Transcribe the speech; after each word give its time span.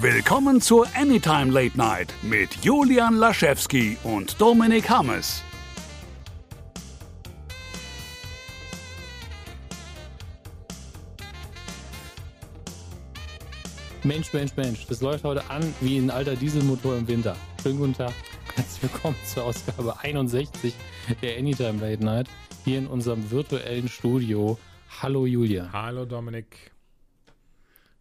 Willkommen 0.00 0.60
zur 0.60 0.88
Anytime 0.96 1.52
Late 1.52 1.78
Night 1.78 2.12
mit 2.22 2.64
Julian 2.64 3.14
Laschewski 3.14 3.96
und 4.02 4.40
Dominik 4.40 4.90
Hammes. 4.90 5.42
Mensch, 14.02 14.32
Mensch, 14.32 14.56
Mensch, 14.56 14.84
das 14.88 15.00
läuft 15.00 15.22
heute 15.22 15.48
an 15.48 15.62
wie 15.80 15.96
ein 15.96 16.10
alter 16.10 16.34
Dieselmotor 16.34 16.96
im 16.98 17.06
Winter. 17.06 17.36
Schönen 17.62 17.78
guten 17.78 17.94
Tag. 17.94 18.12
Herzlich 18.56 18.82
willkommen 18.82 19.16
zur 19.24 19.44
Ausgabe 19.44 19.98
61 20.00 20.74
der 21.22 21.38
Anytime 21.38 21.80
Late 21.80 22.04
Night 22.04 22.28
hier 22.64 22.78
in 22.78 22.88
unserem 22.88 23.30
virtuellen 23.30 23.88
Studio. 23.88 24.58
Hallo 25.00 25.24
Julia. 25.24 25.70
Hallo 25.72 26.04
Dominik. 26.04 26.72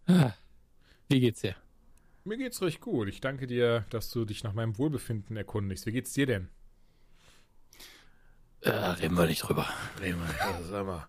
Ah, 0.08 0.32
wie 1.08 1.20
geht's 1.20 1.42
dir? 1.42 1.56
Mir 2.26 2.38
geht's 2.38 2.62
recht 2.62 2.80
gut. 2.82 3.08
Ich 3.10 3.20
danke 3.22 3.48
dir, 3.48 3.86
dass 3.90 4.10
du 4.10 4.26
dich 4.26 4.44
nach 4.44 4.54
meinem 4.54 4.78
Wohlbefinden 4.78 5.36
erkundigst. 5.36 5.86
Wie 5.86 5.92
geht's 5.92 6.14
dir 6.14 6.26
denn? 6.26 6.50
Äh, 8.62 8.70
reden 8.70 9.18
wir 9.18 9.26
nicht 9.26 9.42
drüber. 9.42 9.68
Reden 10.00 10.20
wir 10.20 10.28
nicht. 10.28 10.42
Also, 10.42 10.70
sag 10.70 10.86
mal. 10.86 11.08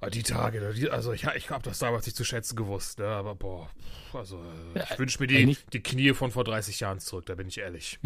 Ah, 0.00 0.10
Die 0.10 0.22
Tage, 0.22 0.72
die, 0.74 0.88
also 0.90 1.12
ich, 1.12 1.24
ich 1.24 1.50
habe 1.50 1.64
das 1.64 1.78
damals 1.78 2.06
nicht 2.06 2.16
zu 2.16 2.24
schätzen 2.24 2.54
gewusst, 2.56 2.98
ne? 2.98 3.06
aber 3.08 3.34
boah, 3.34 3.70
also 4.12 4.36
äh, 4.74 4.82
ich 4.84 4.90
Ja, 4.90 4.98
wünsche 4.98 5.18
mir 5.18 5.26
die, 5.26 5.38
eigentlich- 5.38 5.66
die 5.72 5.82
Knie 5.82 6.12
von 6.12 6.30
vor 6.30 6.44
30 6.44 6.78
Jahren 6.80 7.00
zurück, 7.00 7.26
da 7.26 7.34
bin 7.34 7.48
ich 7.48 7.58
ehrlich. 7.58 7.98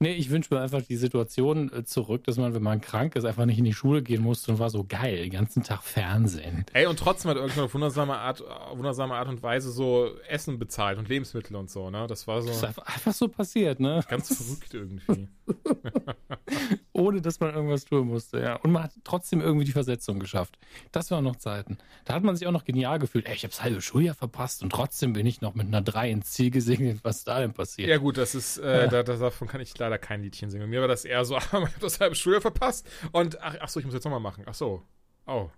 Nee, 0.00 0.12
ich 0.12 0.30
wünsche 0.30 0.54
mir 0.54 0.60
einfach 0.60 0.82
die 0.82 0.96
Situation 0.96 1.72
äh, 1.72 1.84
zurück, 1.84 2.22
dass 2.24 2.36
man, 2.36 2.54
wenn 2.54 2.62
man 2.62 2.80
krank 2.80 3.16
ist, 3.16 3.24
einfach 3.24 3.46
nicht 3.46 3.58
in 3.58 3.64
die 3.64 3.72
Schule 3.72 4.02
gehen 4.02 4.22
musste 4.22 4.52
und 4.52 4.60
war 4.60 4.70
so 4.70 4.84
geil, 4.84 5.16
den 5.16 5.30
ganzen 5.30 5.64
Tag 5.64 5.82
Fernsehen. 5.82 6.64
Ey, 6.72 6.86
und 6.86 6.98
trotzdem 6.98 7.32
hat 7.32 7.36
irgendwann 7.36 7.64
auf 7.64 7.74
wundersame 7.74 8.16
Art, 8.16 8.40
wundersame 8.74 9.14
Art 9.14 9.28
und 9.28 9.42
Weise 9.42 9.72
so 9.72 10.10
Essen 10.28 10.58
bezahlt 10.58 10.98
und 10.98 11.08
Lebensmittel 11.08 11.56
und 11.56 11.68
so, 11.68 11.90
ne? 11.90 12.06
Das 12.06 12.28
war 12.28 12.36
Das 12.36 12.46
ist 12.46 12.60
so 12.60 12.66
einfach 12.66 13.12
so 13.12 13.28
passiert, 13.28 13.80
ne? 13.80 14.04
ganz 14.08 14.34
verrückt 14.36 14.72
irgendwie. 14.72 15.28
Ohne 16.92 17.20
dass 17.20 17.40
man 17.40 17.54
irgendwas 17.54 17.84
tun 17.84 18.08
musste, 18.08 18.40
ja. 18.40 18.56
Und 18.56 18.72
man 18.72 18.84
hat 18.84 18.92
trotzdem 19.04 19.40
irgendwie 19.40 19.64
die 19.64 19.72
Versetzung 19.72 20.18
geschafft. 20.18 20.58
Das 20.92 21.10
waren 21.10 21.24
noch 21.24 21.36
Zeiten. 21.36 21.78
Da 22.04 22.14
hat 22.14 22.22
man 22.22 22.36
sich 22.36 22.46
auch 22.46 22.52
noch 22.52 22.64
genial 22.64 22.98
gefühlt. 22.98 23.26
Ey, 23.26 23.34
ich 23.34 23.44
habe 23.44 23.50
das 23.50 23.62
halbe 23.62 23.80
Schuljahr 23.80 24.14
verpasst 24.14 24.62
und 24.62 24.70
trotzdem 24.70 25.12
bin 25.12 25.26
ich 25.26 25.40
noch 25.40 25.54
mit 25.54 25.66
einer 25.66 25.82
3 25.82 26.10
ins 26.10 26.32
Ziel 26.32 26.50
gesegnet. 26.50 27.00
Was 27.02 27.24
da 27.24 27.40
denn 27.40 27.52
passiert? 27.52 27.88
Ja 27.88 27.98
gut, 27.98 28.16
das 28.16 28.34
ist, 28.34 28.58
äh, 28.58 28.88
da, 28.88 29.02
da, 29.02 29.16
davon 29.16 29.48
kann 29.48 29.60
ich 29.60 29.76
leider 29.78 29.98
kein 29.98 30.22
Liedchen 30.22 30.50
singen. 30.50 30.68
Mir 30.68 30.80
war 30.80 30.88
das 30.88 31.04
eher 31.04 31.24
so, 31.24 31.36
ah, 31.36 31.40
ich 31.42 31.52
habe 31.52 31.70
das 31.80 32.00
halbe 32.00 32.14
Schuljahr 32.14 32.40
verpasst 32.40 32.88
und 33.12 33.40
ach, 33.40 33.56
ach 33.60 33.68
so, 33.68 33.80
ich 33.80 33.86
muss 33.86 33.94
jetzt 33.94 34.04
nochmal 34.04 34.20
machen. 34.20 34.44
Ach 34.46 34.54
so. 34.54 34.82
Oh. 35.26 35.50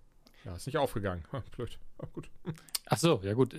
Ja, 0.45 0.55
ist 0.55 0.65
nicht 0.65 0.77
aufgegangen. 0.77 1.23
Blöd. 1.55 1.77
Ah, 1.99 2.07
gut. 2.13 2.29
Ach 2.87 2.97
so, 2.97 3.21
ja 3.23 3.33
gut. 3.33 3.55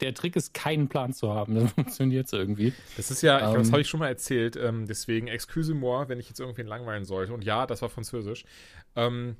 Der 0.00 0.14
Trick 0.14 0.36
ist, 0.36 0.52
keinen 0.52 0.88
Plan 0.88 1.12
zu 1.12 1.32
haben. 1.32 1.54
Dann 1.54 1.68
funktioniert 1.74 2.26
es 2.26 2.32
irgendwie. 2.32 2.74
Das 2.96 3.10
ist 3.10 3.22
ja, 3.22 3.36
ich 3.36 3.42
glaube, 3.44 3.58
das 3.58 3.68
Ähm. 3.68 3.72
habe 3.72 3.80
ich 3.82 3.88
schon 3.88 4.00
mal 4.00 4.08
erzählt, 4.08 4.56
ähm, 4.56 4.86
deswegen 4.86 5.28
excuse-moi, 5.28 6.08
wenn 6.08 6.20
ich 6.20 6.28
jetzt 6.28 6.40
irgendwen 6.40 6.66
langweilen 6.66 7.04
sollte. 7.04 7.32
Und 7.32 7.44
ja, 7.44 7.66
das 7.66 7.80
war 7.82 7.88
Französisch. 7.88 8.44
Ähm, 8.94 9.36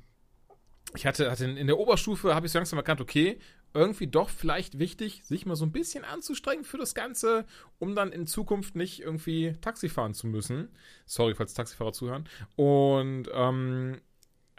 ich 0.95 1.05
hatte, 1.05 1.29
hatte 1.29 1.45
in 1.45 1.57
in 1.57 1.67
der 1.67 1.77
Oberstufe, 1.77 2.33
habe 2.33 2.45
ich 2.47 2.51
so 2.51 2.57
langsam 2.59 2.79
erkannt, 2.79 3.01
okay, 3.01 3.37
irgendwie 3.73 4.07
doch 4.07 4.29
vielleicht 4.29 4.79
wichtig, 4.79 5.21
sich 5.23 5.45
mal 5.45 5.55
so 5.55 5.65
ein 5.65 5.71
bisschen 5.71 6.03
anzustrengen 6.03 6.63
für 6.63 6.77
das 6.77 6.95
Ganze, 6.95 7.45
um 7.77 7.93
dann 7.93 8.11
in 8.11 8.25
Zukunft 8.25 8.75
nicht 8.75 9.01
irgendwie 9.01 9.55
Taxi 9.61 9.89
fahren 9.89 10.13
zu 10.15 10.25
müssen. 10.25 10.69
Sorry, 11.05 11.35
falls 11.35 11.53
Taxifahrer 11.53 11.91
zuhören. 11.93 12.27
Und 12.55 13.27
ähm, 13.33 14.01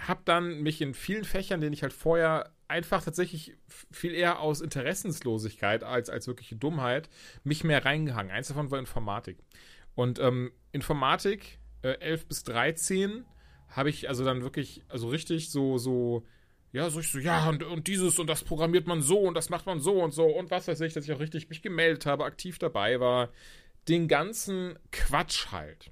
habe 0.00 0.20
dann 0.24 0.62
mich 0.62 0.80
in 0.80 0.94
vielen 0.94 1.24
Fächern, 1.24 1.60
denen 1.60 1.72
ich 1.72 1.82
halt 1.82 1.92
vorher 1.92 2.52
einfach 2.68 3.02
tatsächlich 3.02 3.56
viel 3.90 4.14
eher 4.14 4.40
aus 4.40 4.60
Interessenslosigkeit 4.60 5.82
als, 5.82 6.10
als 6.10 6.26
wirkliche 6.26 6.56
Dummheit 6.56 7.08
mich 7.42 7.64
mehr 7.64 7.84
reingehangen. 7.84 8.30
Eins 8.30 8.48
davon 8.48 8.70
war 8.70 8.78
Informatik. 8.78 9.38
Und 9.94 10.18
ähm, 10.20 10.52
Informatik, 10.70 11.58
äh, 11.82 11.98
11 11.98 12.26
bis 12.26 12.44
13, 12.44 13.24
habe 13.70 13.90
ich 13.90 14.08
also 14.08 14.24
dann 14.24 14.42
wirklich, 14.42 14.82
also 14.88 15.08
richtig 15.08 15.50
so, 15.50 15.78
so, 15.78 16.24
ja, 16.72 16.88
so 16.90 17.00
ich 17.00 17.10
so, 17.10 17.18
ja, 17.18 17.48
und, 17.48 17.62
und 17.62 17.86
dieses 17.86 18.18
und 18.18 18.28
das 18.28 18.44
programmiert 18.44 18.86
man 18.86 19.02
so 19.02 19.18
und 19.20 19.34
das 19.34 19.50
macht 19.50 19.66
man 19.66 19.80
so 19.80 20.02
und 20.02 20.12
so 20.12 20.26
und 20.26 20.50
was 20.50 20.68
weiß 20.68 20.80
ich, 20.82 20.92
dass 20.92 21.04
ich 21.04 21.12
auch 21.12 21.20
richtig 21.20 21.48
mich 21.48 21.62
gemeldet 21.62 22.06
habe, 22.06 22.24
aktiv 22.24 22.58
dabei 22.58 23.00
war. 23.00 23.30
Den 23.88 24.06
ganzen 24.06 24.78
Quatsch 24.92 25.50
halt. 25.50 25.90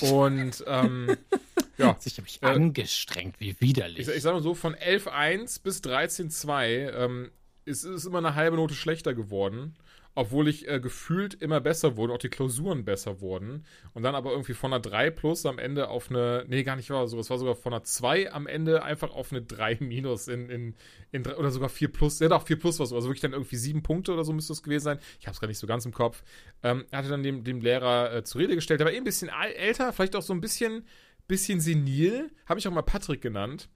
Und 0.00 0.64
ähm, 0.66 1.16
ja, 1.78 1.96
Ich 2.04 2.12
habe 2.14 2.22
mich 2.22 2.42
Äh, 2.42 2.46
angestrengt, 2.46 3.36
wie 3.40 3.60
widerlich. 3.60 4.08
ich, 4.08 4.14
ich 4.14 4.22
sag 4.22 4.32
mal 4.34 4.42
so, 4.42 4.54
von 4.54 4.74
11.1 4.74 5.62
bis 5.62 5.80
13.2 5.82 6.90
ähm, 6.92 7.30
ist 7.64 7.84
es 7.84 8.04
immer 8.06 8.18
eine 8.18 8.34
halbe 8.34 8.56
Note 8.56 8.74
schlechter 8.74 9.14
geworden. 9.14 9.74
Obwohl 10.18 10.48
ich 10.48 10.66
äh, 10.66 10.80
gefühlt 10.80 11.34
immer 11.34 11.60
besser 11.60 11.98
wurde, 11.98 12.14
auch 12.14 12.18
die 12.18 12.30
Klausuren 12.30 12.86
besser 12.86 13.20
wurden. 13.20 13.66
Und 13.92 14.02
dann 14.02 14.14
aber 14.14 14.30
irgendwie 14.30 14.54
von 14.54 14.72
einer 14.72 14.80
3 14.80 15.10
plus 15.10 15.44
am 15.44 15.58
Ende 15.58 15.88
auf 15.90 16.08
eine, 16.08 16.46
nee, 16.48 16.62
gar 16.62 16.74
nicht 16.76 16.88
war 16.88 17.06
so, 17.06 17.18
es 17.20 17.28
war 17.28 17.36
sogar 17.36 17.54
von 17.54 17.74
einer 17.74 17.84
2 17.84 18.32
am 18.32 18.46
Ende 18.46 18.82
einfach 18.82 19.10
auf 19.10 19.30
eine 19.30 19.42
3 19.42 19.76
minus 19.80 20.28
in, 20.28 20.48
in, 20.48 20.74
in 21.12 21.26
oder 21.26 21.50
sogar 21.50 21.68
4 21.68 21.92
plus, 21.92 22.18
ja 22.20 22.28
doch, 22.28 22.46
4 22.46 22.58
plus 22.58 22.78
war 22.78 22.86
so, 22.86 22.94
also 22.96 23.08
wirklich 23.08 23.20
dann 23.20 23.34
irgendwie 23.34 23.56
7 23.56 23.82
Punkte 23.82 24.14
oder 24.14 24.24
so 24.24 24.32
müsste 24.32 24.54
es 24.54 24.62
gewesen 24.62 24.84
sein. 24.84 24.98
Ich 25.20 25.26
habe 25.26 25.34
es 25.34 25.40
gar 25.40 25.48
nicht 25.48 25.58
so 25.58 25.66
ganz 25.66 25.84
im 25.84 25.92
Kopf. 25.92 26.22
Ähm, 26.62 26.86
er 26.90 27.00
hatte 27.00 27.10
dann 27.10 27.22
dem, 27.22 27.44
dem 27.44 27.60
Lehrer 27.60 28.14
äh, 28.14 28.24
zur 28.24 28.40
Rede 28.40 28.54
gestellt, 28.54 28.80
der 28.80 28.86
war 28.86 28.94
eh 28.94 28.96
ein 28.96 29.04
bisschen 29.04 29.28
älter, 29.28 29.92
vielleicht 29.92 30.16
auch 30.16 30.22
so 30.22 30.32
ein 30.32 30.40
bisschen, 30.40 30.86
bisschen 31.26 31.60
senil, 31.60 32.30
habe 32.46 32.60
ich 32.60 32.68
auch 32.68 32.72
mal 32.72 32.82
Patrick 32.82 33.20
genannt. 33.20 33.68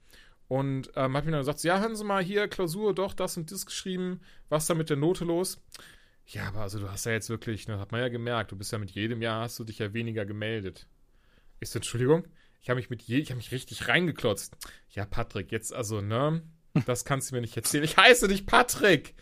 Und 0.47 0.91
ähm, 0.95 1.15
hat 1.15 1.23
mir 1.25 1.31
dann 1.31 1.41
gesagt, 1.41 1.63
ja, 1.63 1.79
hören 1.79 1.95
Sie 1.95 2.03
mal, 2.03 2.21
hier, 2.21 2.49
Klausur, 2.49 2.93
doch, 2.93 3.13
das 3.13 3.37
und 3.37 3.51
das 3.51 3.65
geschrieben, 3.65 4.19
was 4.49 4.67
da 4.67 4.73
mit 4.73 4.89
der 4.89 4.97
Note 4.97 5.23
los? 5.23 5.61
Ja, 6.25 6.49
aber 6.49 6.61
also 6.61 6.79
du 6.79 6.89
hast 6.89 7.05
ja 7.05 7.13
jetzt 7.13 7.29
wirklich, 7.29 7.65
das 7.65 7.79
hat 7.79 7.93
man 7.93 8.01
ja 8.01 8.09
gemerkt, 8.09 8.51
du 8.51 8.57
bist 8.57 8.71
ja 8.71 8.77
mit 8.77 8.91
jedem 8.91 9.21
Jahr, 9.21 9.43
hast 9.43 9.57
du 9.59 9.63
dich 9.63 9.79
ja 9.79 9.93
weniger 9.93 10.25
gemeldet. 10.25 10.87
Ich 11.61 11.69
so, 11.69 11.79
Entschuldigung, 11.79 12.27
ich 12.61 12.69
habe 12.69 12.79
mich 12.79 12.89
mit 12.89 13.01
je, 13.01 13.19
ich 13.19 13.29
habe 13.29 13.37
mich 13.37 13.51
richtig 13.51 13.87
reingeklotzt. 13.87 14.57
Ja, 14.89 15.05
Patrick, 15.05 15.51
jetzt 15.51 15.73
also, 15.73 16.01
ne, 16.01 16.43
das 16.85 17.05
kannst 17.05 17.31
du 17.31 17.35
mir 17.35 17.41
nicht 17.41 17.55
erzählen. 17.55 17.83
Ich 17.83 17.97
heiße 17.97 18.27
dich 18.27 18.45
Patrick. 18.45 19.15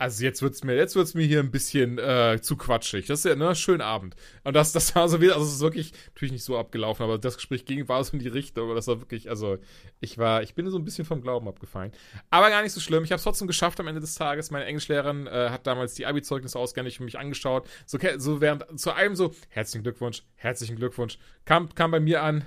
Also 0.00 0.24
jetzt 0.24 0.40
wird's 0.40 0.64
mir, 0.64 0.76
jetzt 0.76 0.96
wird's 0.96 1.12
mir 1.12 1.26
hier 1.26 1.40
ein 1.40 1.50
bisschen 1.50 1.98
äh, 1.98 2.38
zu 2.40 2.56
quatschig. 2.56 3.06
Das 3.06 3.18
ist 3.18 3.24
ja, 3.26 3.36
ne, 3.36 3.54
schönen 3.54 3.82
Abend. 3.82 4.16
Und 4.44 4.56
das, 4.56 4.72
das 4.72 4.94
war 4.96 5.10
so 5.10 5.20
wieder, 5.20 5.34
also 5.34 5.44
es 5.44 5.52
ist 5.52 5.60
wirklich 5.60 5.92
natürlich 6.14 6.32
nicht 6.32 6.44
so 6.44 6.56
abgelaufen, 6.56 7.04
aber 7.04 7.18
das 7.18 7.36
Gespräch 7.36 7.66
ging, 7.66 7.86
war 7.86 8.02
so 8.02 8.14
in 8.14 8.18
die 8.18 8.28
Richtung, 8.28 8.64
aber 8.64 8.74
das 8.74 8.86
war 8.86 8.98
wirklich, 9.02 9.28
also 9.28 9.58
ich 10.00 10.16
war, 10.16 10.42
ich 10.42 10.54
bin 10.54 10.70
so 10.70 10.78
ein 10.78 10.86
bisschen 10.86 11.04
vom 11.04 11.20
Glauben 11.20 11.46
abgefallen. 11.48 11.92
Aber 12.30 12.48
gar 12.48 12.62
nicht 12.62 12.72
so 12.72 12.80
schlimm. 12.80 13.04
Ich 13.04 13.10
habe 13.10 13.18
es 13.18 13.24
trotzdem 13.24 13.46
geschafft 13.46 13.78
am 13.78 13.88
Ende 13.88 14.00
des 14.00 14.14
Tages. 14.14 14.50
Meine 14.50 14.64
Englischlehrerin 14.64 15.26
äh, 15.26 15.50
hat 15.50 15.66
damals 15.66 15.92
die 15.92 16.06
Abi-Zeugnisse 16.06 16.58
ausgehändigt 16.58 16.98
und 16.98 17.04
mich 17.04 17.18
angeschaut. 17.18 17.68
So, 17.84 17.98
so 18.16 18.40
während, 18.40 18.80
zu 18.80 18.92
einem 18.92 19.14
so, 19.14 19.34
herzlichen 19.50 19.82
Glückwunsch, 19.82 20.22
herzlichen 20.36 20.76
Glückwunsch. 20.76 21.18
Kam, 21.44 21.74
kam 21.74 21.90
bei 21.90 22.00
mir 22.00 22.22
an, 22.22 22.46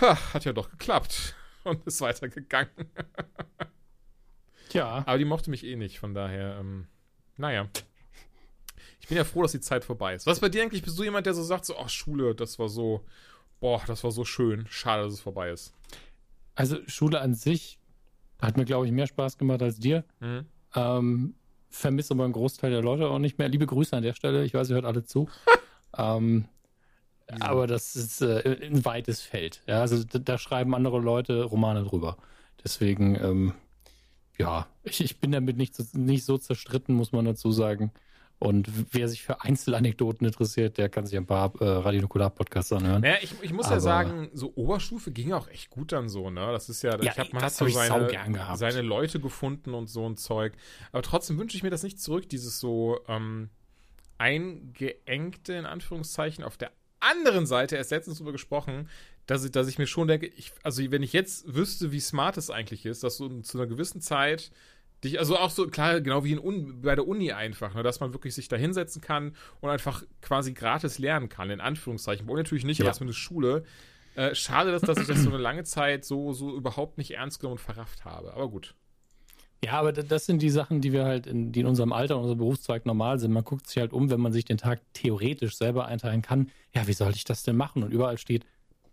ha, 0.00 0.18
hat 0.34 0.44
ja 0.44 0.52
doch 0.52 0.70
geklappt. 0.70 1.36
Und 1.62 1.86
ist 1.86 2.00
weitergegangen. 2.00 2.68
Tja, 4.74 5.04
Aber 5.06 5.18
die 5.18 5.24
mochte 5.24 5.50
mich 5.50 5.64
eh 5.64 5.76
nicht, 5.76 6.00
von 6.00 6.14
daher, 6.14 6.56
ähm, 6.58 6.88
naja. 7.36 7.68
Ich 8.98 9.06
bin 9.06 9.16
ja 9.16 9.22
froh, 9.22 9.42
dass 9.42 9.52
die 9.52 9.60
Zeit 9.60 9.84
vorbei 9.84 10.16
ist. 10.16 10.26
Was 10.26 10.40
bei 10.40 10.48
dir 10.48 10.62
eigentlich? 10.64 10.82
Bist 10.82 10.98
du 10.98 11.04
jemand, 11.04 11.26
der 11.26 11.34
so 11.34 11.44
sagt, 11.44 11.64
so, 11.64 11.76
ach, 11.78 11.88
Schule, 11.88 12.34
das 12.34 12.58
war 12.58 12.68
so, 12.68 13.04
boah, 13.60 13.80
das 13.86 14.02
war 14.02 14.10
so 14.10 14.24
schön. 14.24 14.66
Schade, 14.68 15.04
dass 15.04 15.12
es 15.12 15.20
vorbei 15.20 15.50
ist. 15.50 15.72
also 16.56 16.78
Schule 16.88 17.20
an 17.20 17.34
sich 17.34 17.78
hat 18.42 18.56
mir, 18.56 18.64
glaube 18.64 18.86
ich, 18.86 18.90
mehr 18.90 19.06
Spaß 19.06 19.38
gemacht 19.38 19.62
als 19.62 19.78
dir. 19.78 20.02
Mhm. 20.18 20.46
Ähm, 20.74 21.34
vermisse 21.70 22.12
aber 22.12 22.24
einen 22.24 22.32
Großteil 22.32 22.72
der 22.72 22.82
Leute 22.82 23.06
auch 23.06 23.20
nicht 23.20 23.38
mehr. 23.38 23.48
Liebe 23.48 23.66
Grüße 23.66 23.96
an 23.96 24.02
der 24.02 24.14
Stelle. 24.14 24.44
Ich 24.44 24.54
weiß, 24.54 24.70
ihr 24.70 24.74
hört 24.74 24.86
alle 24.86 25.04
zu. 25.04 25.28
ähm, 25.96 26.46
aber 27.28 27.68
das 27.68 27.94
ist 27.94 28.22
äh, 28.22 28.58
ein 28.60 28.84
weites 28.84 29.20
Feld. 29.20 29.62
Ja, 29.68 29.82
also 29.82 30.02
da, 30.02 30.18
da 30.18 30.36
schreiben 30.36 30.74
andere 30.74 30.98
Leute 30.98 31.44
Romane 31.44 31.84
drüber. 31.84 32.16
Deswegen, 32.64 33.14
ähm, 33.14 33.54
ja, 34.38 34.66
ich, 34.82 35.00
ich 35.02 35.20
bin 35.20 35.32
damit 35.32 35.56
nicht, 35.56 35.74
so- 35.74 35.84
nicht 35.98 36.24
so 36.24 36.38
zerstritten, 36.38 36.94
muss 36.94 37.12
man 37.12 37.24
dazu 37.24 37.50
sagen. 37.52 37.92
Und 38.40 38.68
wer 38.92 39.08
sich 39.08 39.22
für 39.22 39.40
Einzelanekdoten 39.42 40.26
interessiert, 40.26 40.76
der 40.76 40.88
kann 40.88 41.06
sich 41.06 41.16
ein 41.16 41.24
paar 41.24 41.52
äh, 41.60 41.64
Radio 41.66 42.02
Nukular 42.02 42.30
Podcasts 42.30 42.72
anhören. 42.72 43.00
Naja, 43.00 43.16
ich, 43.22 43.32
ich 43.42 43.52
muss 43.52 43.66
ja 43.66 43.72
Aber- 43.72 43.80
sagen, 43.80 44.28
so 44.34 44.52
Oberstufe 44.56 45.12
ging 45.12 45.32
auch 45.32 45.48
echt 45.48 45.70
gut 45.70 45.92
dann 45.92 46.08
so, 46.08 46.28
ne? 46.30 46.48
Das 46.52 46.68
ist 46.68 46.82
ja, 46.82 47.00
Ja, 47.00 47.12
ich 47.12 47.18
hab, 47.18 47.32
man 47.32 47.42
hat 47.42 47.52
so 47.54 47.66
seine, 47.68 48.56
seine 48.56 48.82
Leute 48.82 49.20
gefunden 49.20 49.72
und 49.72 49.86
so 49.88 50.06
ein 50.06 50.16
Zeug. 50.16 50.52
Aber 50.92 51.02
trotzdem 51.02 51.38
wünsche 51.38 51.56
ich 51.56 51.62
mir 51.62 51.70
das 51.70 51.84
nicht 51.84 52.00
zurück, 52.00 52.28
dieses 52.28 52.58
so 52.58 52.98
ähm, 53.08 53.50
eingeengte, 54.18 55.54
in 55.54 55.66
Anführungszeichen, 55.66 56.44
auf 56.44 56.56
der 56.56 56.70
anderen 57.04 57.46
Seite, 57.46 57.76
erst 57.76 57.90
letztens 57.90 58.18
drüber 58.18 58.32
gesprochen, 58.32 58.88
dass 59.26 59.44
ich, 59.44 59.52
dass 59.52 59.68
ich 59.68 59.78
mir 59.78 59.86
schon 59.86 60.08
denke, 60.08 60.26
ich, 60.26 60.52
also 60.62 60.82
wenn 60.90 61.02
ich 61.02 61.12
jetzt 61.12 61.54
wüsste, 61.54 61.92
wie 61.92 62.00
smart 62.00 62.36
es 62.36 62.50
eigentlich 62.50 62.84
ist, 62.86 63.02
dass 63.04 63.16
du 63.18 63.40
zu 63.40 63.58
einer 63.58 63.66
gewissen 63.66 64.00
Zeit 64.00 64.50
dich, 65.02 65.18
also 65.18 65.36
auch 65.38 65.50
so, 65.50 65.66
klar, 65.68 66.00
genau 66.00 66.24
wie 66.24 66.32
in 66.32 66.38
Un, 66.38 66.80
bei 66.82 66.94
der 66.94 67.06
Uni 67.06 67.32
einfach, 67.32 67.74
ne, 67.74 67.82
dass 67.82 68.00
man 68.00 68.12
wirklich 68.12 68.34
sich 68.34 68.48
da 68.48 68.56
hinsetzen 68.56 69.00
kann 69.02 69.34
und 69.60 69.70
einfach 69.70 70.02
quasi 70.22 70.52
gratis 70.52 70.98
lernen 70.98 71.28
kann, 71.28 71.50
in 71.50 71.60
Anführungszeichen. 71.60 72.28
Und 72.28 72.36
natürlich 72.36 72.64
nicht, 72.64 72.80
aber 72.80 72.90
Ja. 72.90 72.96
mit 73.00 73.08
der 73.08 73.14
Schule. 73.14 73.64
Äh, 74.14 74.34
schade, 74.34 74.70
dass, 74.72 74.82
dass 74.82 74.98
ich 74.98 75.06
das 75.06 75.22
so 75.22 75.28
eine 75.30 75.38
lange 75.38 75.64
Zeit 75.64 76.04
so, 76.04 76.32
so 76.32 76.54
überhaupt 76.56 76.98
nicht 76.98 77.10
ernst 77.12 77.40
genommen 77.40 77.58
und 77.58 77.64
verrafft 77.64 78.04
habe. 78.04 78.32
Aber 78.32 78.48
gut. 78.48 78.74
Ja, 79.64 79.80
aber 79.80 79.92
das 79.94 80.26
sind 80.26 80.42
die 80.42 80.50
Sachen, 80.50 80.82
die 80.82 80.92
wir 80.92 81.06
halt, 81.06 81.26
in, 81.26 81.50
die 81.50 81.60
in 81.60 81.66
unserem 81.66 81.94
Alter, 81.94 82.16
in 82.16 82.20
unserem 82.20 82.38
Berufszweig 82.38 82.84
normal 82.84 83.18
sind. 83.18 83.32
Man 83.32 83.44
guckt 83.44 83.66
sich 83.66 83.78
halt 83.78 83.94
um, 83.94 84.10
wenn 84.10 84.20
man 84.20 84.30
sich 84.30 84.44
den 84.44 84.58
Tag 84.58 84.82
theoretisch 84.92 85.56
selber 85.56 85.86
einteilen 85.86 86.20
kann. 86.20 86.50
Ja, 86.74 86.86
wie 86.86 86.92
soll 86.92 87.12
ich 87.12 87.24
das 87.24 87.44
denn 87.44 87.56
machen? 87.56 87.82
Und 87.82 87.90
überall 87.90 88.18
steht, 88.18 88.44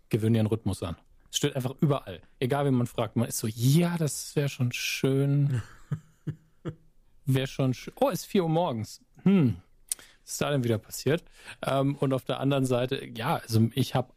gewöhne 0.08 0.34
dir 0.34 0.38
einen 0.40 0.48
Rhythmus 0.48 0.82
an. 0.82 0.96
Es 1.30 1.36
steht 1.36 1.56
einfach 1.56 1.74
überall. 1.82 2.22
Egal, 2.40 2.64
wie 2.64 2.70
man 2.70 2.86
fragt. 2.86 3.16
Man 3.16 3.28
ist 3.28 3.36
so, 3.36 3.48
ja, 3.48 3.98
das 3.98 4.34
wäre 4.34 4.48
schon 4.48 4.72
schön. 4.72 5.60
wäre 7.26 7.46
schon 7.46 7.74
schön. 7.74 7.92
Oh, 8.00 8.08
ist 8.08 8.24
4 8.24 8.42
Uhr 8.42 8.48
morgens. 8.48 9.02
Hm. 9.24 9.56
Was 10.24 10.32
ist 10.32 10.40
da 10.40 10.50
denn 10.50 10.64
wieder 10.64 10.78
passiert? 10.78 11.22
Ähm, 11.66 11.96
und 11.96 12.14
auf 12.14 12.24
der 12.24 12.40
anderen 12.40 12.64
Seite, 12.64 13.06
ja, 13.14 13.36
also 13.36 13.68
ich 13.74 13.94
habe 13.94 14.10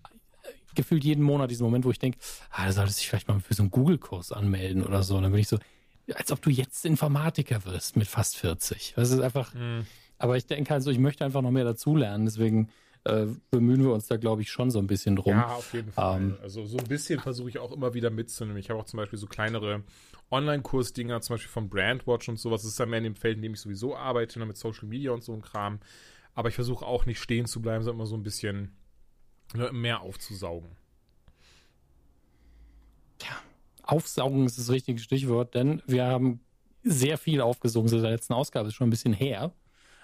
gefühlt 0.74 1.04
jeden 1.04 1.24
Monat 1.24 1.52
diesen 1.52 1.64
Moment, 1.64 1.84
wo 1.84 1.92
ich 1.92 2.00
denke, 2.00 2.18
ah, 2.52 2.66
da 2.66 2.72
solltest 2.72 3.00
du 3.00 3.02
dich 3.02 3.10
vielleicht 3.10 3.28
mal 3.28 3.42
für 3.42 3.54
so 3.54 3.64
einen 3.64 3.72
Google-Kurs 3.72 4.32
anmelden 4.32 4.86
oder 4.86 5.04
so. 5.04 5.18
Und 5.18 5.24
dann 5.24 5.34
bin 5.34 5.42
ich 5.42 5.50
so, 5.50 5.58
als 6.14 6.32
ob 6.32 6.42
du 6.42 6.50
jetzt 6.50 6.86
Informatiker 6.86 7.66
wirst 7.66 7.96
mit 7.96 8.08
fast 8.08 8.38
40. 8.38 8.94
Das 8.96 9.12
ist 9.12 9.20
einfach, 9.20 9.54
mhm. 9.54 9.86
aber 10.18 10.38
ich 10.38 10.46
denke 10.46 10.74
also, 10.74 10.92
ich 10.92 11.00
möchte 11.00 11.26
einfach 11.26 11.42
noch 11.42 11.52
mehr 11.52 11.64
dazulernen, 11.64 12.26
deswegen 12.26 12.70
äh, 13.06 13.28
bemühen 13.52 13.84
wir 13.84 13.94
uns 13.94 14.08
da, 14.08 14.18
glaube 14.18 14.42
ich, 14.42 14.52
schon 14.52 14.72
so 14.72 14.80
ein 14.80 14.88
bisschen 14.88 15.16
drum. 15.16 15.34
Ja, 15.34 15.48
auf 15.48 15.74
jeden 15.74 15.92
Fall. 15.92 16.22
Ähm, 16.22 16.38
also 16.42 16.66
so 16.66 16.78
ein 16.78 16.88
bisschen 16.88 17.20
versuche 17.20 17.50
ich 17.50 17.60
auch 17.60 17.72
immer 17.72 17.94
wieder 17.94 18.10
mitzunehmen. 18.10 18.58
Ich 18.58 18.70
habe 18.70 18.80
auch 18.80 18.86
zum 18.86 18.98
Beispiel 18.98 19.20
so 19.20 19.28
kleinere 19.28 19.84
Online-Kurs-Dinger, 20.32 21.22
zum 21.22 21.36
Beispiel 21.36 21.52
von 21.52 21.70
Brandwatch 21.70 22.28
und 22.30 22.40
sowas. 22.40 22.64
Das 22.64 22.72
ist 22.72 22.80
dann 22.80 22.90
mehr 22.90 22.98
in 22.98 23.04
dem 23.04 23.16
Feld, 23.16 23.38
in 23.38 23.44
dem 23.44 23.54
ich 23.54 23.60
sowieso 23.60 23.96
arbeite, 23.96 24.40
ne, 24.40 24.48
mit 24.48 24.58
Social 24.58 24.88
Media 24.88 25.12
und 25.12 25.24
so 25.24 25.34
ein 25.34 25.44
Kram. 25.44 25.80
Aber 26.34 26.50
ich 26.50 26.56
versuche 26.56 26.86
auch 26.86 27.06
nicht 27.06 27.20
stehen 27.20 27.46
zu 27.46 27.62
bleiben, 27.62 27.84
sondern 27.84 28.00
immer 28.00 28.08
so 28.08 28.16
ein 28.16 28.24
bisschen 28.24 28.76
ne, 29.54 29.72
mehr 29.72 30.02
aufzusaugen. 30.02 30.72
Ja, 33.22 33.38
aufsaugen 33.88 34.46
ist 34.46 34.58
das 34.58 34.70
richtige 34.70 35.00
Stichwort, 35.00 35.56
denn 35.56 35.82
wir 35.86 36.06
haben 36.06 36.42
sehr 36.84 37.18
viel 37.18 37.42
aufgesogen 37.42 37.88
seit 37.88 38.04
der 38.04 38.12
letzten 38.12 38.34
Ausgabe, 38.34 38.68
ist 38.68 38.76
schon 38.76 38.88
ein 38.88 38.92
bisschen 38.92 39.14
her. 39.14 39.52